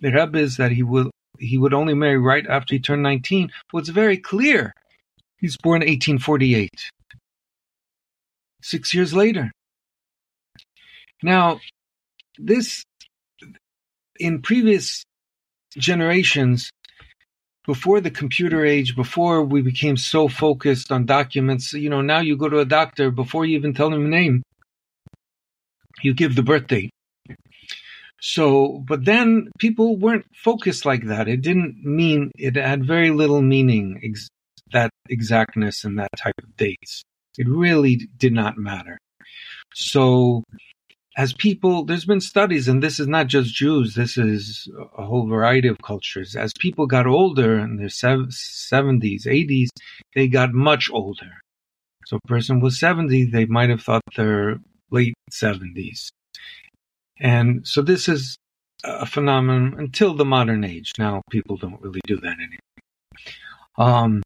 the 0.00 0.12
Rebbes 0.12 0.56
that 0.56 0.72
he 0.72 0.82
will 0.82 1.10
he 1.38 1.58
would 1.58 1.74
only 1.74 1.94
marry 1.94 2.18
right 2.18 2.46
after 2.46 2.74
he 2.74 2.80
turned 2.80 3.02
19. 3.02 3.50
Well, 3.72 3.80
it's 3.80 3.90
very 3.90 4.16
clear. 4.16 4.72
He's 5.38 5.56
born 5.56 5.80
1848. 5.80 6.70
Six 8.60 8.92
years 8.92 9.14
later. 9.14 9.52
Now, 11.22 11.60
this 12.38 12.84
in 14.18 14.42
previous 14.42 15.04
generations, 15.76 16.70
before 17.68 18.00
the 18.00 18.10
computer 18.10 18.64
age, 18.64 18.96
before 18.96 19.44
we 19.44 19.60
became 19.60 19.98
so 19.98 20.26
focused 20.26 20.90
on 20.90 21.04
documents, 21.04 21.74
you 21.74 21.90
know, 21.90 22.00
now 22.00 22.18
you 22.18 22.34
go 22.34 22.48
to 22.48 22.60
a 22.60 22.64
doctor 22.64 23.10
before 23.10 23.44
you 23.44 23.58
even 23.58 23.74
tell 23.74 23.90
them 23.90 24.06
a 24.06 24.08
name, 24.08 24.42
you 26.00 26.14
give 26.14 26.34
the 26.34 26.42
birth 26.42 26.66
date. 26.66 26.90
So, 28.22 28.82
but 28.88 29.04
then 29.04 29.50
people 29.58 29.98
weren't 29.98 30.24
focused 30.34 30.86
like 30.86 31.08
that. 31.08 31.28
It 31.28 31.42
didn't 31.42 31.84
mean, 31.84 32.32
it 32.38 32.56
had 32.56 32.86
very 32.86 33.10
little 33.10 33.42
meaning, 33.42 34.00
ex- 34.02 34.30
that 34.72 34.88
exactness 35.10 35.84
and 35.84 35.98
that 35.98 36.08
type 36.16 36.38
of 36.42 36.56
dates. 36.56 37.02
It 37.36 37.46
really 37.46 38.08
did 38.16 38.32
not 38.32 38.56
matter. 38.56 38.96
So, 39.74 40.42
as 41.18 41.32
people, 41.32 41.84
there's 41.84 42.04
been 42.04 42.20
studies, 42.20 42.68
and 42.68 42.80
this 42.80 43.00
is 43.00 43.08
not 43.08 43.26
just 43.26 43.52
Jews, 43.52 43.96
this 43.96 44.16
is 44.16 44.70
a 44.96 45.04
whole 45.04 45.26
variety 45.26 45.66
of 45.66 45.76
cultures. 45.82 46.36
As 46.36 46.52
people 46.60 46.86
got 46.86 47.08
older 47.08 47.58
in 47.58 47.76
their 47.76 47.88
70s, 47.88 49.26
80s, 49.26 49.66
they 50.14 50.28
got 50.28 50.52
much 50.52 50.88
older. 50.92 51.32
So 52.06 52.18
a 52.18 52.28
person 52.28 52.60
was 52.60 52.78
70, 52.78 53.24
they 53.32 53.46
might 53.46 53.68
have 53.68 53.82
thought 53.82 54.02
they're 54.16 54.58
late 54.92 55.14
70s. 55.32 56.08
And 57.18 57.66
so 57.66 57.82
this 57.82 58.08
is 58.08 58.36
a 58.84 59.04
phenomenon 59.04 59.74
until 59.76 60.14
the 60.14 60.24
modern 60.24 60.62
age. 60.62 60.92
Now 61.00 61.22
people 61.32 61.56
don't 61.56 61.82
really 61.82 62.00
do 62.06 62.16
that 62.18 62.36
anymore. 62.36 62.60
Um, 63.76 64.22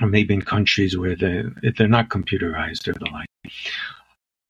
or 0.00 0.06
maybe 0.06 0.34
in 0.34 0.42
countries 0.42 0.96
where 0.96 1.16
they, 1.16 1.42
if 1.64 1.74
they're 1.74 1.88
not 1.88 2.10
computerized 2.10 2.86
or 2.86 2.92
the 2.92 3.10
like. 3.10 3.26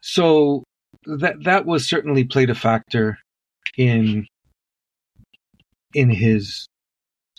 So 0.02 0.64
that 1.04 1.42
that 1.44 1.66
was 1.66 1.88
certainly 1.88 2.24
played 2.24 2.50
a 2.50 2.54
factor 2.54 3.18
in 3.76 4.26
in 5.94 6.10
his 6.10 6.68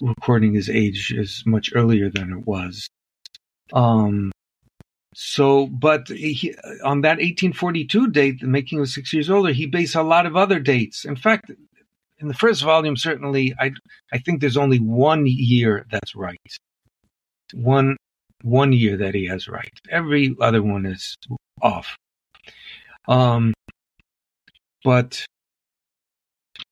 recording 0.01 0.53
his 0.53 0.69
age 0.69 1.13
is 1.15 1.43
much 1.45 1.69
earlier 1.75 2.09
than 2.09 2.31
it 2.31 2.47
was. 2.47 2.89
Um, 3.71 4.31
so, 5.13 5.67
but 5.67 6.07
he, 6.07 6.55
on 6.83 7.01
that 7.01 7.17
1842 7.17 8.07
date, 8.09 8.43
making 8.43 8.79
of 8.79 8.89
six 8.89 9.13
years 9.13 9.29
older, 9.29 9.51
he 9.51 9.67
based 9.67 9.95
a 9.95 10.03
lot 10.03 10.25
of 10.25 10.35
other 10.35 10.59
dates. 10.59 11.05
In 11.05 11.15
fact, 11.15 11.51
in 12.19 12.27
the 12.27 12.33
first 12.33 12.63
volume, 12.63 12.95
certainly, 12.95 13.53
I 13.59 13.71
I 14.13 14.19
think 14.19 14.39
there's 14.39 14.57
only 14.57 14.79
one 14.79 15.25
year 15.25 15.85
that's 15.91 16.15
right. 16.15 16.39
One 17.53 17.97
one 18.43 18.73
year 18.73 18.97
that 18.97 19.13
he 19.15 19.27
has 19.27 19.47
right. 19.47 19.73
Every 19.89 20.35
other 20.39 20.63
one 20.63 20.85
is 20.85 21.17
off. 21.61 21.97
Um, 23.07 23.53
but 24.83 25.25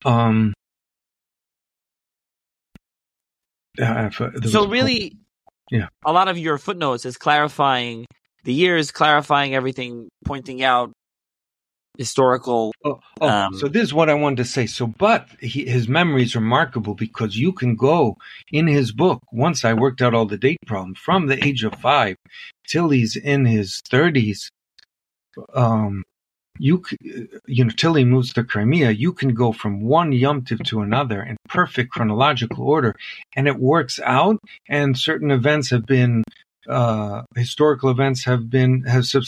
um, 0.06 0.53
uh, 3.81 4.10
so 4.45 4.68
really, 4.68 5.18
yeah, 5.72 5.88
a 6.06 6.11
lot 6.11 6.27
of 6.27 6.38
your 6.38 6.57
footnotes 6.57 7.06
is 7.06 7.18
clarifying 7.18 8.06
the 8.43 8.53
years, 8.53 8.91
clarifying 8.91 9.56
everything, 9.56 10.10
pointing 10.26 10.64
out 10.64 10.91
historical. 11.97 12.73
Oh, 12.84 12.99
oh 13.22 13.30
um, 13.30 13.53
so 13.53 13.68
this 13.68 13.84
is 13.84 13.93
what 13.93 14.10
I 14.10 14.14
wanted 14.14 14.38
to 14.38 14.45
say. 14.45 14.65
So, 14.65 14.88
but 14.88 15.27
he, 15.39 15.65
his 15.65 15.88
memory 15.88 16.23
is 16.23 16.35
remarkable 16.35 16.95
because 16.95 17.38
you 17.38 17.51
can 17.51 17.76
go 17.76 18.15
in 18.51 18.68
his 18.68 18.91
book. 18.91 19.22
Once 19.31 19.64
I 19.65 19.73
worked 19.73 20.01
out 20.01 20.14
all 20.14 20.26
the 20.26 20.38
date 20.38 20.60
problem 20.65 20.95
from 20.95 21.27
the 21.27 21.45
age 21.45 21.64
of 21.64 21.76
five 21.76 22.15
till 22.68 22.89
he's 22.89 23.15
in 23.15 23.45
his 23.45 23.81
thirties. 23.89 24.49
Um, 25.53 26.03
you 26.60 26.84
you 27.48 27.64
know 27.65 27.72
till 27.76 27.95
he 27.95 28.03
moves 28.06 28.34
to 28.34 28.44
Crimea, 28.44 28.91
you 28.91 29.14
can 29.14 29.34
go 29.34 29.52
from 29.52 29.81
one 29.81 30.11
Yom 30.11 30.44
Tiv 30.44 30.60
to 30.65 30.81
another 30.81 31.23
in 31.23 31.38
perfect 31.48 31.91
chronological 31.91 32.64
order, 32.64 32.94
and 33.36 33.48
it 33.48 33.57
works 33.57 33.99
out. 34.03 34.38
And 34.68 34.98
certain 34.98 35.31
events 35.31 35.69
have 35.72 35.86
been 35.86 36.23
uh, 36.68 37.23
historical 37.36 37.90
events 37.90 38.26
have 38.26 38.49
been 38.49 38.84
have 38.84 39.06
sub- 39.06 39.23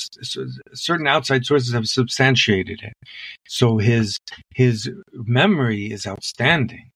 certain 0.74 1.08
outside 1.08 1.45
sources 1.45 1.74
have 1.74 1.88
substantiated 1.88 2.82
it. 2.84 2.94
So 3.48 3.78
his 3.78 4.18
his 4.53 4.91
memory 5.14 5.91
is 5.91 6.06
outstanding. 6.06 6.91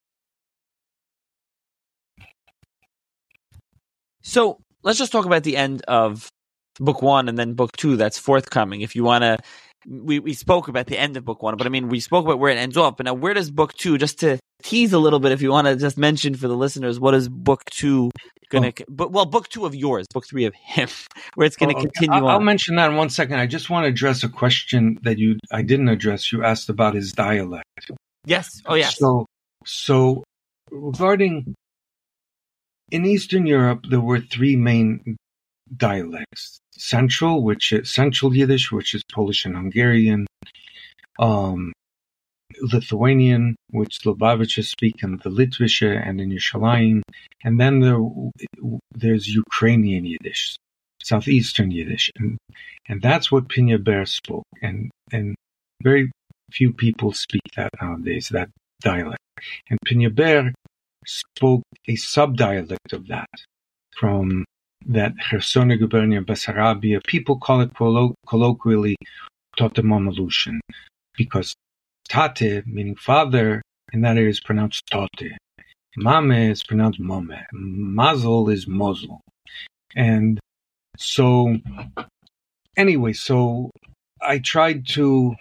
So 4.22 4.60
let's 4.84 5.00
just 5.00 5.12
talk 5.12 5.26
about 5.26 5.44
the 5.44 5.56
end 5.56 5.82
of 5.88 6.28
book 6.80 7.02
one 7.02 7.30
and 7.30 7.38
then 7.38 7.54
book 7.54 7.72
two 7.78 7.96
that's 7.96 8.20
forthcoming. 8.20 8.82
If 8.82 8.96
you 8.96 9.04
want 9.04 9.22
to 9.22 9.38
we, 9.88 10.20
we 10.20 10.34
spoke 10.34 10.68
about 10.68 10.88
the 10.88 10.98
end 10.98 11.18
of 11.18 11.26
book 11.26 11.42
one, 11.42 11.58
but 11.58 11.68
I 11.68 11.70
mean, 11.70 11.90
we 11.90 12.00
spoke 12.00 12.26
about 12.26 12.40
where 12.40 12.52
it 12.52 12.58
ends 12.58 12.78
off. 12.78 12.98
But 12.98 13.06
now, 13.06 13.14
where 13.14 13.34
does 13.34 13.52
book 13.52 13.74
two, 13.74 13.98
just 13.98 14.20
to 14.20 14.40
tease 14.64 14.94
a 14.94 15.00
little 15.00 15.20
bit, 15.20 15.32
if 15.32 15.42
you 15.42 15.52
want 15.52 15.68
to 15.68 15.76
just 15.76 15.98
mention 15.98 16.36
for 16.36 16.48
the 16.48 16.56
listeners, 16.56 17.00
what 17.00 17.14
is 17.14 17.30
book 17.30 17.66
two 17.66 18.12
going 18.50 18.72
to, 18.72 18.84
oh. 18.84 18.86
but 18.90 19.12
well, 19.12 19.26
book 19.26 19.50
two 19.50 19.66
of 19.66 19.76
yours, 19.76 20.06
book 20.14 20.26
three 20.26 20.46
of 20.46 20.54
him, 20.54 20.90
where 21.36 21.46
it's 21.46 21.56
going 21.56 21.70
to 21.70 21.78
oh, 21.78 21.82
continue 21.82 22.16
I'll, 22.16 22.28
I'll, 22.28 22.40
mention 22.40 22.76
that 22.76 22.90
in 22.90 22.98
one 22.98 23.10
second. 23.10 23.40
I 23.40 23.48
just 23.48 23.70
want 23.70 23.86
to 23.86 23.90
address 23.90 24.24
a 24.24 24.30
question 24.30 24.98
that 25.04 25.18
you, 25.18 25.38
I 25.52 25.62
didn't 25.62 25.90
address. 25.90 26.32
You 26.32 26.44
asked 26.44 26.70
about 26.70 26.96
his 26.96 27.12
dialect. 27.12 27.92
Yes. 28.26 28.62
Oh, 28.66 28.76
yes. 28.76 28.98
So, 28.98 29.26
so 29.66 30.24
regarding 30.72 31.56
in 32.92 33.06
Eastern 33.06 33.46
Europe, 33.46 33.86
there 33.90 34.02
were 34.02 34.20
three 34.20 34.56
main 34.56 35.18
dialects. 35.76 36.60
Central, 36.78 37.44
which 37.44 37.72
is 37.72 37.92
Central 37.92 38.36
Yiddish, 38.36 38.72
which 38.72 38.94
is 38.94 39.04
Polish 39.12 39.46
and 39.46 39.56
Hungarian, 39.56 40.28
um, 41.20 41.74
Lithuanian, 42.62 43.56
which 43.72 44.00
Lubavitchers 44.06 44.66
speak, 44.66 45.04
and 45.04 45.20
the 45.22 45.30
Litvische 45.30 46.02
and 46.08 46.22
in 46.22 46.30
Yerushalayim, 46.32 47.02
and 47.44 47.60
then 47.60 47.80
there, 47.80 48.00
there's 48.94 49.28
Ukrainian 49.28 50.06
Yiddish. 50.06 50.58
southeastern 51.04 51.72
Yiddish, 51.72 52.10
and 52.18 52.38
and 52.90 53.02
that's 53.02 53.32
what 53.32 53.48
Pinya 53.48 53.82
Ber 53.84 54.06
spoke, 54.06 54.48
and 54.62 54.90
and 55.12 55.36
very 55.84 56.12
few 56.52 56.74
people 56.74 57.12
speak 57.14 57.42
that 57.56 57.70
nowadays, 57.82 58.30
that 58.30 58.50
dialect. 58.82 59.22
And 59.70 59.78
Pinya 59.88 60.14
Ber 60.14 60.52
spoke 61.06 61.64
a 61.88 61.94
subdialect 61.94 62.94
of 62.94 63.08
that 63.08 63.30
from 63.98 64.46
that 64.86 65.14
Chersona 65.18 65.80
gubernia 65.80 66.24
Bessarabia. 66.24 67.04
People 67.06 67.38
call 67.38 67.62
it 67.62 67.72
colloquially 67.76 68.96
Totemamalushan 69.58 70.60
because 71.18 71.54
Tate, 72.08 72.66
meaning 72.68 72.96
father, 72.96 73.62
in 73.94 74.02
that 74.02 74.18
area 74.18 74.30
is 74.30 74.40
pronounced 74.40 74.84
Tote. 74.92 75.32
Mame 75.98 76.52
is 76.52 76.64
pronounced 76.64 77.00
Mome. 77.00 77.36
Mazel 77.54 78.50
is 78.50 78.66
Mozel. 78.66 79.20
And 79.96 80.40
so, 80.98 81.56
anyway, 82.76 83.14
so 83.14 83.72
I 84.22 84.40
tried 84.40 84.88
to 84.90 85.36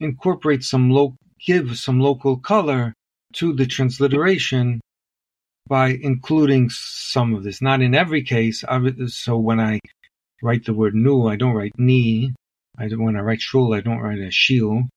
incorporate 0.00 0.64
some 0.64 0.90
local, 0.90 1.16
give 1.46 1.78
some 1.78 2.00
local 2.00 2.36
color 2.36 2.94
to 3.34 3.52
the 3.52 3.66
transliteration 3.66 4.80
by 5.68 5.98
including 6.00 6.70
some 6.70 7.34
of 7.34 7.42
this. 7.42 7.62
Not 7.62 7.80
in 7.80 7.94
every 7.94 8.22
case. 8.22 8.64
So 9.08 9.38
when 9.38 9.60
I 9.60 9.80
write 10.42 10.64
the 10.64 10.74
word 10.74 10.94
nu, 10.94 11.26
I 11.26 11.36
don't 11.36 11.54
write 11.54 11.78
ni. 11.78 12.32
I 12.78 12.88
don't, 12.88 13.04
when 13.04 13.16
I 13.16 13.20
write 13.20 13.40
shul, 13.40 13.74
I 13.74 13.80
don't 13.80 14.00
write 14.00 14.18
a 14.18 14.30
shil. 14.30 14.88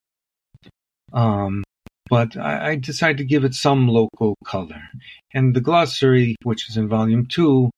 Um, 1.13 1.63
but 2.09 2.35
I, 2.37 2.71
I 2.71 2.75
decided 2.75 3.17
to 3.17 3.25
give 3.25 3.43
it 3.43 3.53
some 3.53 3.87
local 3.87 4.35
color. 4.45 4.81
And 5.33 5.55
the 5.55 5.61
glossary, 5.61 6.35
which 6.43 6.69
is 6.69 6.77
in 6.77 6.87
volume 6.87 7.25
two, 7.25 7.69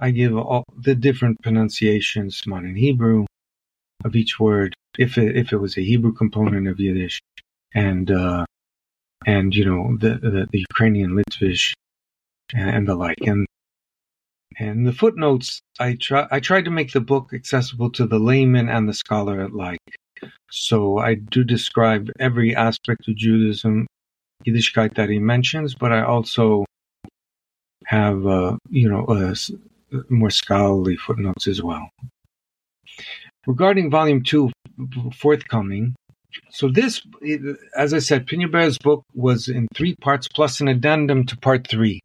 I 0.00 0.10
give 0.12 0.36
all 0.36 0.64
the 0.76 0.94
different 0.94 1.42
pronunciations, 1.42 2.42
modern 2.46 2.76
Hebrew, 2.76 3.26
of 4.04 4.16
each 4.16 4.40
word, 4.40 4.74
if 4.98 5.18
it, 5.18 5.36
if 5.36 5.52
it 5.52 5.58
was 5.58 5.76
a 5.76 5.82
Hebrew 5.82 6.12
component 6.12 6.68
of 6.68 6.80
Yiddish, 6.80 7.20
and 7.74 8.10
uh, 8.10 8.46
and 9.26 9.54
you 9.54 9.64
know 9.64 9.96
the, 9.98 10.18
the, 10.18 10.46
the 10.50 10.60
Ukrainian 10.70 11.10
Litvish 11.10 11.74
and, 12.54 12.86
the 12.86 12.94
like, 12.94 13.18
and 13.22 13.46
and 14.58 14.86
the 14.86 14.92
footnotes. 14.92 15.60
I 15.78 15.94
try 15.94 16.26
I 16.30 16.40
tried 16.40 16.64
to 16.66 16.70
make 16.70 16.92
the 16.92 17.00
book 17.00 17.30
accessible 17.32 17.90
to 17.92 18.06
the 18.06 18.18
layman 18.18 18.68
and 18.68 18.88
the 18.88 18.94
scholar 18.94 19.42
alike. 19.42 19.78
So 20.50 20.98
I 20.98 21.14
do 21.14 21.44
describe 21.44 22.10
every 22.18 22.54
aspect 22.54 23.08
of 23.08 23.16
Judaism, 23.16 23.86
Yiddishkeit 24.46 24.94
that 24.94 25.08
he 25.08 25.18
mentions, 25.18 25.74
but 25.74 25.92
I 25.92 26.02
also 26.02 26.64
have 27.86 28.26
uh, 28.26 28.56
you 28.68 28.88
know 28.88 29.04
uh, 29.06 29.34
more 30.08 30.30
scholarly 30.30 30.96
footnotes 30.96 31.46
as 31.46 31.62
well. 31.62 31.88
Regarding 33.46 33.90
Volume 33.90 34.22
2 34.22 34.50
forthcoming, 35.14 35.94
so 36.50 36.68
this, 36.68 37.02
as 37.76 37.94
I 37.94 37.98
said, 37.98 38.26
Pinya 38.26 38.50
Ber's 38.50 38.78
book 38.78 39.04
was 39.14 39.48
in 39.48 39.66
three 39.74 39.96
parts 39.96 40.28
plus 40.28 40.60
an 40.60 40.68
addendum 40.68 41.26
to 41.26 41.36
part 41.36 41.66
three. 41.66 42.00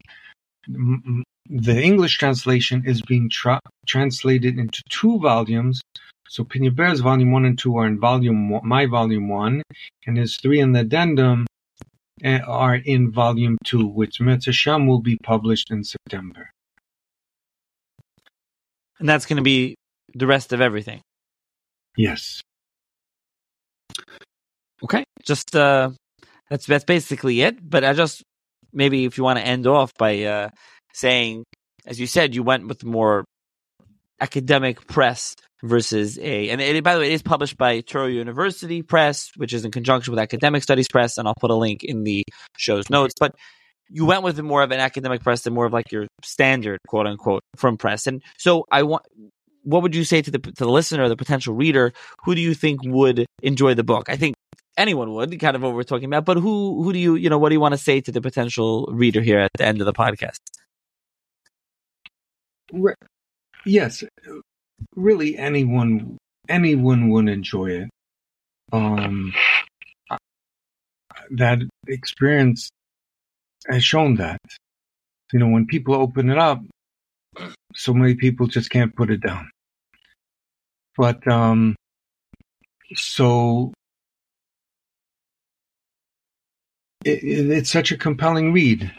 The 0.68 1.80
English 1.80 2.18
translation 2.18 2.82
is 2.86 3.02
being 3.02 3.30
tra- 3.30 3.60
translated 3.86 4.58
into 4.58 4.82
two 4.88 5.18
volumes. 5.20 5.80
So 6.28 6.44
Pinya 6.44 6.74
Ber's 6.74 7.00
volume 7.00 7.30
one 7.30 7.44
and 7.44 7.58
two 7.58 7.76
are 7.76 7.86
in 7.86 8.00
volume 8.00 8.50
one, 8.50 8.66
my 8.66 8.86
volume 8.86 9.28
one, 9.28 9.62
and 10.06 10.16
his 10.16 10.36
three 10.36 10.60
in 10.60 10.72
the 10.72 10.80
addendum 10.80 11.46
eh, 12.22 12.40
are 12.40 12.74
in 12.74 13.12
volume 13.12 13.58
two, 13.64 13.86
which 13.86 14.18
Metzasham 14.18 14.88
will 14.88 15.00
be 15.00 15.16
published 15.22 15.70
in 15.70 15.84
September. 15.84 16.50
And 18.98 19.08
that's 19.08 19.26
going 19.26 19.36
to 19.36 19.42
be 19.42 19.76
the 20.14 20.26
rest 20.26 20.52
of 20.52 20.60
everything. 20.60 21.00
Yes. 21.96 22.40
Okay. 24.82 25.04
Just 25.24 25.54
uh 25.54 25.90
that's 26.50 26.66
that's 26.66 26.84
basically 26.84 27.42
it. 27.42 27.68
But 27.68 27.84
I 27.84 27.92
just 27.92 28.22
maybe 28.76 29.04
if 29.04 29.18
you 29.18 29.24
want 29.24 29.38
to 29.38 29.46
end 29.46 29.66
off 29.66 29.92
by 29.98 30.22
uh 30.22 30.50
saying 30.94 31.44
as 31.86 32.00
you 32.00 32.06
said, 32.06 32.34
you 32.34 32.42
went 32.42 32.66
with 32.66 32.84
more 32.84 33.24
academic 34.20 34.86
press 34.88 35.36
versus 35.62 36.18
a 36.18 36.50
and 36.50 36.60
it, 36.60 36.82
by 36.84 36.94
the 36.94 37.00
way 37.00 37.10
it 37.10 37.12
is 37.12 37.22
published 37.22 37.56
by 37.56 37.80
Touro 37.80 38.12
University 38.12 38.82
Press, 38.82 39.30
which 39.36 39.52
is 39.52 39.64
in 39.64 39.70
conjunction 39.70 40.12
with 40.12 40.18
Academic 40.18 40.62
Studies 40.62 40.88
Press, 40.88 41.16
and 41.16 41.28
I'll 41.28 41.34
put 41.38 41.50
a 41.50 41.54
link 41.54 41.84
in 41.84 42.02
the 42.04 42.24
show's 42.56 42.90
notes. 42.90 43.14
But 43.18 43.34
you 43.88 44.04
went 44.04 44.22
with 44.22 44.40
more 44.40 44.62
of 44.62 44.72
an 44.72 44.80
academic 44.80 45.22
press 45.22 45.42
than 45.42 45.54
more 45.54 45.66
of 45.66 45.72
like 45.72 45.92
your 45.92 46.06
standard 46.24 46.80
quote 46.88 47.06
unquote 47.06 47.42
from 47.56 47.76
press. 47.76 48.06
And 48.06 48.22
so 48.36 48.64
I 48.70 48.82
want 48.82 49.04
what 49.62 49.82
would 49.82 49.94
you 49.94 50.04
say 50.04 50.22
to 50.22 50.30
the 50.30 50.38
to 50.38 50.64
the 50.64 50.70
listener, 50.70 51.08
the 51.08 51.16
potential 51.16 51.54
reader? 51.54 51.92
Who 52.24 52.34
do 52.34 52.40
you 52.40 52.54
think 52.54 52.80
would 52.84 53.26
enjoy 53.42 53.74
the 53.74 53.84
book? 53.84 54.08
I 54.08 54.16
think 54.16 54.34
anyone 54.76 55.12
would, 55.14 55.38
kind 55.40 55.56
of 55.56 55.62
what 55.62 55.74
we're 55.74 55.82
talking 55.82 56.06
about. 56.06 56.24
But 56.24 56.38
who 56.38 56.82
who 56.82 56.92
do 56.92 56.98
you 56.98 57.14
you 57.16 57.30
know 57.30 57.38
what 57.38 57.50
do 57.50 57.54
you 57.54 57.60
want 57.60 57.74
to 57.74 57.78
say 57.78 58.00
to 58.00 58.12
the 58.12 58.20
potential 58.20 58.86
reader 58.90 59.20
here 59.20 59.38
at 59.38 59.50
the 59.58 59.64
end 59.64 59.80
of 59.80 59.86
the 59.86 59.92
podcast? 59.92 60.38
Yes, 63.64 64.04
really, 64.94 65.36
anyone 65.36 66.18
anyone 66.48 67.10
would 67.10 67.28
enjoy 67.28 67.70
it. 67.70 67.90
Um, 68.72 69.32
that 71.30 71.60
experience 71.88 72.70
has 73.68 73.84
shown 73.84 74.16
that. 74.16 74.40
You 75.32 75.40
know, 75.40 75.48
when 75.48 75.66
people 75.66 75.94
open 75.94 76.30
it 76.30 76.38
up, 76.38 76.62
so 77.74 77.92
many 77.92 78.14
people 78.14 78.46
just 78.46 78.70
can't 78.70 78.94
put 78.94 79.10
it 79.10 79.20
down. 79.20 79.50
But 80.96 81.26
um, 81.28 81.76
so 82.94 83.72
it, 87.06 87.22
it, 87.22 87.50
it's 87.50 87.70
such 87.70 87.92
a 87.92 87.96
compelling 87.96 88.52
read. 88.52 88.92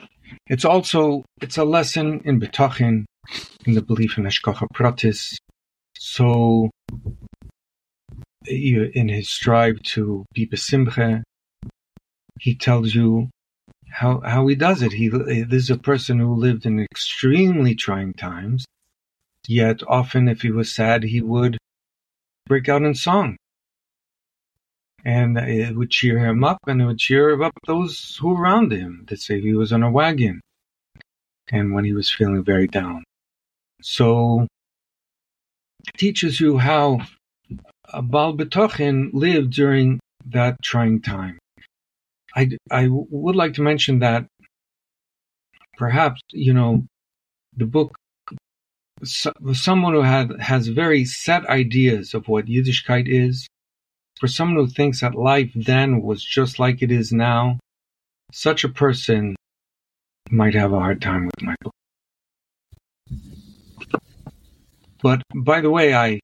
It's 0.48 0.66
also 0.66 1.26
it's 1.42 1.58
a 1.58 1.66
lesson 1.66 2.22
in 2.24 2.40
betachin, 2.40 3.06
in 3.66 3.74
the 3.74 3.82
belief 3.82 4.18
in 4.18 4.24
Hashgacha 4.24 4.68
Pratis. 4.74 5.38
So 5.98 6.70
in 8.46 9.10
his 9.10 9.30
strive 9.30 9.82
to 9.94 10.26
be 10.34 10.48
besimche, 10.48 11.22
he 12.40 12.56
tells 12.56 12.96
you 12.96 13.30
how 13.90 14.22
how 14.22 14.48
he 14.48 14.56
does 14.56 14.82
it. 14.82 14.94
He 14.94 15.10
this 15.10 15.64
is 15.64 15.70
a 15.70 15.78
person 15.78 16.20
who 16.20 16.34
lived 16.34 16.66
in 16.66 16.80
extremely 16.80 17.76
trying 17.76 18.14
times, 18.14 18.66
yet 19.48 19.82
often 19.88 20.30
if 20.30 20.42
he 20.44 20.52
was 20.52 20.74
sad, 20.74 21.04
he 21.04 21.20
would 21.20 21.58
break 22.48 22.70
out 22.70 22.84
in 22.84 22.96
song, 22.96 23.36
and 25.08 25.38
it 25.38 25.74
would 25.74 25.90
cheer 25.90 26.20
him 26.20 26.44
up, 26.44 26.60
and 26.68 26.82
it 26.82 26.86
would 26.86 27.00
cheer 27.00 27.42
up 27.42 27.54
those 27.66 28.18
who 28.20 28.28
were 28.30 28.42
around 28.42 28.74
him. 28.74 29.06
To 29.08 29.16
say 29.16 29.40
he 29.40 29.54
was 29.54 29.72
on 29.72 29.82
a 29.82 29.90
wagon, 29.90 30.42
and 31.50 31.74
when 31.74 31.86
he 31.86 31.94
was 31.94 32.12
feeling 32.12 32.44
very 32.44 32.68
down, 32.68 33.06
so 33.82 34.48
teaches 35.96 36.42
you 36.42 36.58
how 36.58 37.00
Baal 38.04 38.36
Betochin 38.36 39.12
lived 39.14 39.54
during 39.54 40.00
that 40.26 40.62
trying 40.62 41.02
time. 41.02 41.40
I, 42.36 42.50
I 42.70 42.90
would 42.90 43.38
like 43.38 43.54
to 43.54 43.62
mention 43.62 44.00
that 44.00 44.28
perhaps, 45.78 46.22
you 46.34 46.54
know, 46.54 46.86
the 47.56 47.66
book, 47.66 47.96
so, 49.04 49.32
someone 49.54 49.94
who 49.94 50.02
had, 50.02 50.42
has 50.42 50.68
very 50.68 51.06
set 51.06 51.46
ideas 51.46 52.14
of 52.14 52.28
what 52.28 52.48
Yiddishkeit 52.48 53.08
is, 53.08 53.48
for 54.18 54.28
someone 54.28 54.58
who 54.58 54.72
thinks 54.72 55.02
that 55.02 55.16
life 55.16 55.52
then 55.56 56.02
was 56.02 56.24
just 56.24 56.60
like 56.60 56.82
it 56.82 56.92
is 56.92 57.12
now, 57.12 57.60
such 58.32 58.64
a 58.64 58.70
person 58.70 59.36
might 60.30 60.54
have 60.54 60.74
a 60.74 60.80
hard 60.80 61.02
time 61.02 61.26
with 61.26 61.42
my 61.42 61.56
book. 61.62 61.74
But 65.02 65.22
by 65.36 65.62
the 65.62 65.70
way, 65.70 65.94
I 65.94 66.20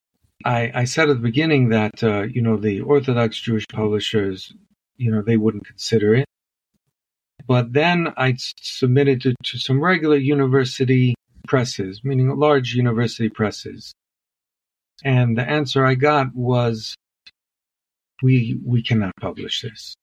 I, 0.45 0.71
I 0.75 0.83
said 0.83 1.09
at 1.09 1.15
the 1.15 1.21
beginning 1.21 1.69
that 1.69 2.03
uh, 2.03 2.23
you 2.23 2.41
know 2.41 2.57
the 2.57 2.81
Orthodox 2.81 3.39
Jewish 3.39 3.65
publishers 3.71 4.53
you 4.97 5.11
know, 5.11 5.21
they 5.21 5.37
wouldn't 5.37 5.65
consider 5.65 6.15
it. 6.15 6.25
But 7.45 7.73
then 7.73 8.13
I 8.15 8.35
submitted 8.37 9.25
it 9.25 9.35
to 9.43 9.57
some 9.57 9.83
regular 9.83 10.15
university 10.15 11.15
presses, 11.47 12.01
meaning 12.03 12.29
large 12.37 12.73
university 12.73 13.29
presses. 13.29 13.93
And 15.03 15.37
the 15.37 15.47
answer 15.47 15.85
I 15.85 15.95
got 15.95 16.33
was, 16.33 16.95
we, 18.21 18.59
we 18.65 18.81
cannot 18.83 19.13
publish 19.19 19.61
this. 19.61 19.95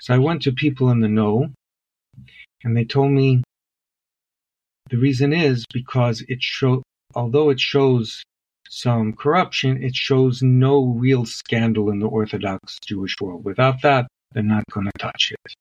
So 0.00 0.14
I 0.14 0.18
went 0.18 0.42
to 0.42 0.52
people 0.52 0.90
in 0.90 1.00
the 1.00 1.08
know 1.08 1.48
and 2.64 2.76
they 2.76 2.84
told 2.84 3.12
me 3.12 3.42
the 4.90 4.98
reason 4.98 5.32
is 5.32 5.64
because 5.72 6.22
it 6.28 6.42
show, 6.42 6.82
although 7.14 7.50
it 7.50 7.60
shows 7.60 8.22
some 8.68 9.12
corruption, 9.12 9.82
it 9.82 9.94
shows 9.94 10.42
no 10.42 10.84
real 10.84 11.24
scandal 11.24 11.90
in 11.90 11.98
the 11.98 12.06
Orthodox 12.06 12.78
Jewish 12.84 13.14
world. 13.20 13.44
Without 13.44 13.82
that, 13.82 14.06
they're 14.32 14.42
not 14.42 14.64
going 14.70 14.86
to 14.86 14.92
touch 14.98 15.32
it. 15.32 15.54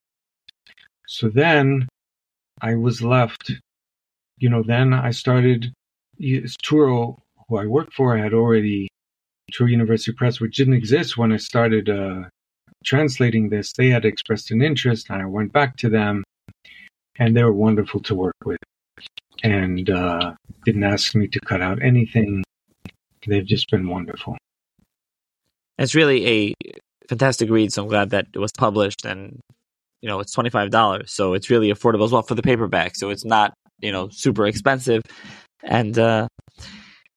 So 1.08 1.30
then 1.30 1.88
I 2.62 2.76
was 2.76 3.02
left, 3.02 3.52
you 4.38 4.50
know, 4.50 4.64
then 4.64 4.94
I 4.94 5.12
started, 5.12 5.74
Touro, 6.20 7.20
who 7.48 7.58
I 7.58 7.66
worked 7.66 7.94
for 7.94 8.18
had 8.18 8.34
already, 8.34 8.88
Touro 9.52 9.70
University 9.70 10.12
Press, 10.12 10.40
which 10.40 10.56
didn't 10.56 10.74
exist 10.74 11.18
when 11.18 11.32
I 11.32 11.38
started 11.38 11.90
uh, 11.90 12.24
translating 12.84 13.50
this, 13.50 13.74
they 13.74 13.90
had 13.90 14.06
expressed 14.06 14.52
an 14.52 14.62
interest, 14.62 15.10
and 15.10 15.22
I 15.22 15.26
went 15.26 15.54
back 15.54 15.78
to 15.78 15.90
them, 15.90 16.24
and 17.20 17.36
they 17.36 17.44
were 17.44 17.54
wonderful 17.54 18.02
to 18.02 18.16
work 18.16 18.36
with, 18.46 18.60
and 19.44 19.90
uh, 19.90 20.34
didn't 20.66 20.84
ask 20.84 21.16
me 21.16 21.28
to 21.28 21.40
cut 21.40 21.62
out 21.62 21.82
anything. 21.82 22.44
They've 23.28 23.46
just 23.46 23.70
been 23.70 23.88
wonderful. 23.88 24.38
It's 25.78 25.96
really 25.96 26.28
a 26.28 26.54
fantastic 27.08 27.50
read, 27.50 27.74
so 27.74 27.84
I'm 27.84 27.90
glad 27.90 28.12
that 28.12 28.28
it 28.34 28.40
was 28.40 28.52
published, 28.58 29.06
and 29.06 29.40
you 30.02 30.10
know 30.10 30.20
it's 30.20 30.32
twenty 30.32 30.50
five 30.50 30.72
dollars, 30.72 31.12
so 31.12 31.34
it's 31.34 31.50
really 31.50 31.72
affordable 31.72 32.06
as 32.06 32.12
well 32.12 32.24
for 32.24 32.36
the 32.36 32.42
paperback. 32.42 32.96
So 32.96 33.10
it's 33.10 33.26
not 33.26 33.54
you 33.80 33.92
know 33.92 34.10
super 34.10 34.46
expensive, 34.46 35.02
and 35.64 35.98
uh, 35.98 36.28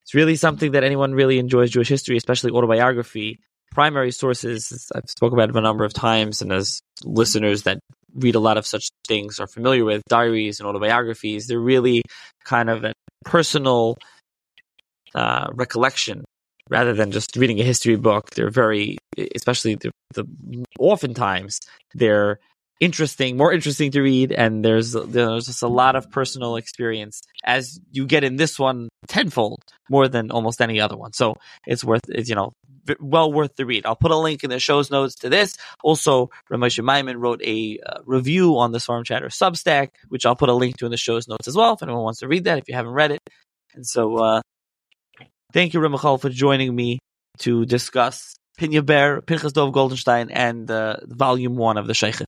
it's 0.05 0.15
really 0.15 0.37
something 0.37 0.73
that 0.73 0.85
anyone 0.85 1.15
really 1.15 1.39
enjoys 1.39 1.71
Jewish 1.71 1.89
history, 1.89 2.17
especially 2.17 2.51
autobiography. 2.51 3.41
Primary 3.73 4.13
sources, 4.13 4.91
I've 4.95 5.09
spoken 5.09 5.39
about 5.39 5.57
a 5.57 5.61
number 5.61 5.85
of 5.85 5.95
times, 5.95 6.43
and 6.43 6.53
as 6.53 6.81
listeners 7.03 7.63
that 7.63 7.79
read 8.15 8.35
a 8.35 8.41
lot 8.41 8.59
of 8.59 8.67
such 8.67 8.89
things 9.09 9.41
are 9.41 9.47
familiar 9.47 9.85
with 9.85 10.03
diaries 10.09 10.61
and 10.61 10.69
autobiographies, 10.69 11.47
they're 11.47 11.59
really 11.59 12.03
kind 12.45 12.69
of 12.69 12.85
a 12.85 12.93
personal 13.25 13.97
uh, 15.15 15.49
recollection 15.55 16.25
rather 16.69 16.93
than 16.93 17.11
just 17.11 17.35
reading 17.37 17.59
a 17.61 17.65
history 17.65 17.97
book. 17.97 18.31
They're 18.31 18.51
very, 18.51 18.99
especially 19.35 19.77
the, 19.77 19.91
the 20.13 20.27
oftentimes 20.79 21.61
they're 21.95 22.39
interesting, 22.81 23.37
more 23.37 23.53
interesting 23.53 23.91
to 23.93 24.03
read, 24.03 24.33
and 24.33 24.65
there's 24.65 24.93
there's 24.93 25.47
just 25.47 25.63
a 25.63 25.69
lot 25.69 25.97
of 25.97 26.11
personal 26.11 26.57
experience 26.57 27.23
as 27.45 27.81
you 27.93 28.07
get 28.07 28.25
in 28.25 28.37
this 28.37 28.59
one 28.59 28.89
tenfold 29.09 29.63
more 29.89 30.09
than 30.09 30.31
almost 30.31 30.61
any 30.61 30.81
other 30.81 30.97
one. 30.97 31.13
So 31.13 31.35
it's 31.67 31.85
worth 31.85 32.03
it's 32.09 32.29
you 32.29 32.35
know 32.35 32.53
well 33.01 33.33
worth 33.33 33.57
the 33.57 33.67
read. 33.67 33.87
I'll 33.87 33.97
put 33.97 34.11
a 34.11 34.17
link 34.17 34.45
in 34.45 34.51
the 34.51 34.59
show's 34.59 34.91
notes 34.91 35.15
to 35.17 35.29
this. 35.29 35.57
Also, 35.83 36.31
Ramesh 36.51 36.83
Maimon 36.83 37.19
wrote 37.19 37.43
a 37.43 37.79
uh, 37.85 38.01
review 38.05 38.59
on 38.59 38.73
the 38.73 38.79
Seforim 38.79 39.05
Chatter 39.05 39.29
Substack, 39.29 39.91
which 40.09 40.27
I'll 40.27 40.37
put 40.37 40.49
a 40.49 40.55
link 40.55 40.77
to 40.79 40.85
in 40.85 40.91
the 40.91 40.97
show's 40.97 41.29
notes 41.29 41.49
as 41.49 41.57
well 41.57 41.75
if 41.75 41.83
anyone 41.83 42.03
wants 42.03 42.21
to 42.21 42.29
read 42.29 42.45
that 42.45 42.59
if 42.59 42.69
you 42.69 42.75
haven't 42.75 42.93
read 42.93 43.13
it. 43.13 43.21
And 43.75 43.87
so, 43.87 44.17
uh, 44.19 44.43
thank 45.53 45.75
you, 45.75 45.81
Reb 45.81 45.93
Michoel, 45.93 46.21
for 46.21 46.29
joining 46.29 46.75
me 46.75 46.99
to 47.39 47.65
discuss 47.65 48.35
Pinya 48.59 48.85
Ber, 48.85 49.21
Pinchas 49.21 49.53
Dov 49.53 49.73
Goldenshteyn, 49.73 50.31
and 50.33 50.71
uh, 50.71 50.99
volume 51.07 51.57
one 51.57 51.77
of 51.77 51.87
the 51.87 51.93
Shochet. 51.93 52.25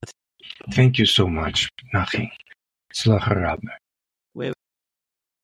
Thank 0.72 0.98
you 0.98 1.06
so 1.06 1.26
much, 1.28 1.68
Nachi. 1.94 2.30
Tzlacha 2.92 3.34
Rabbe. 3.34 3.70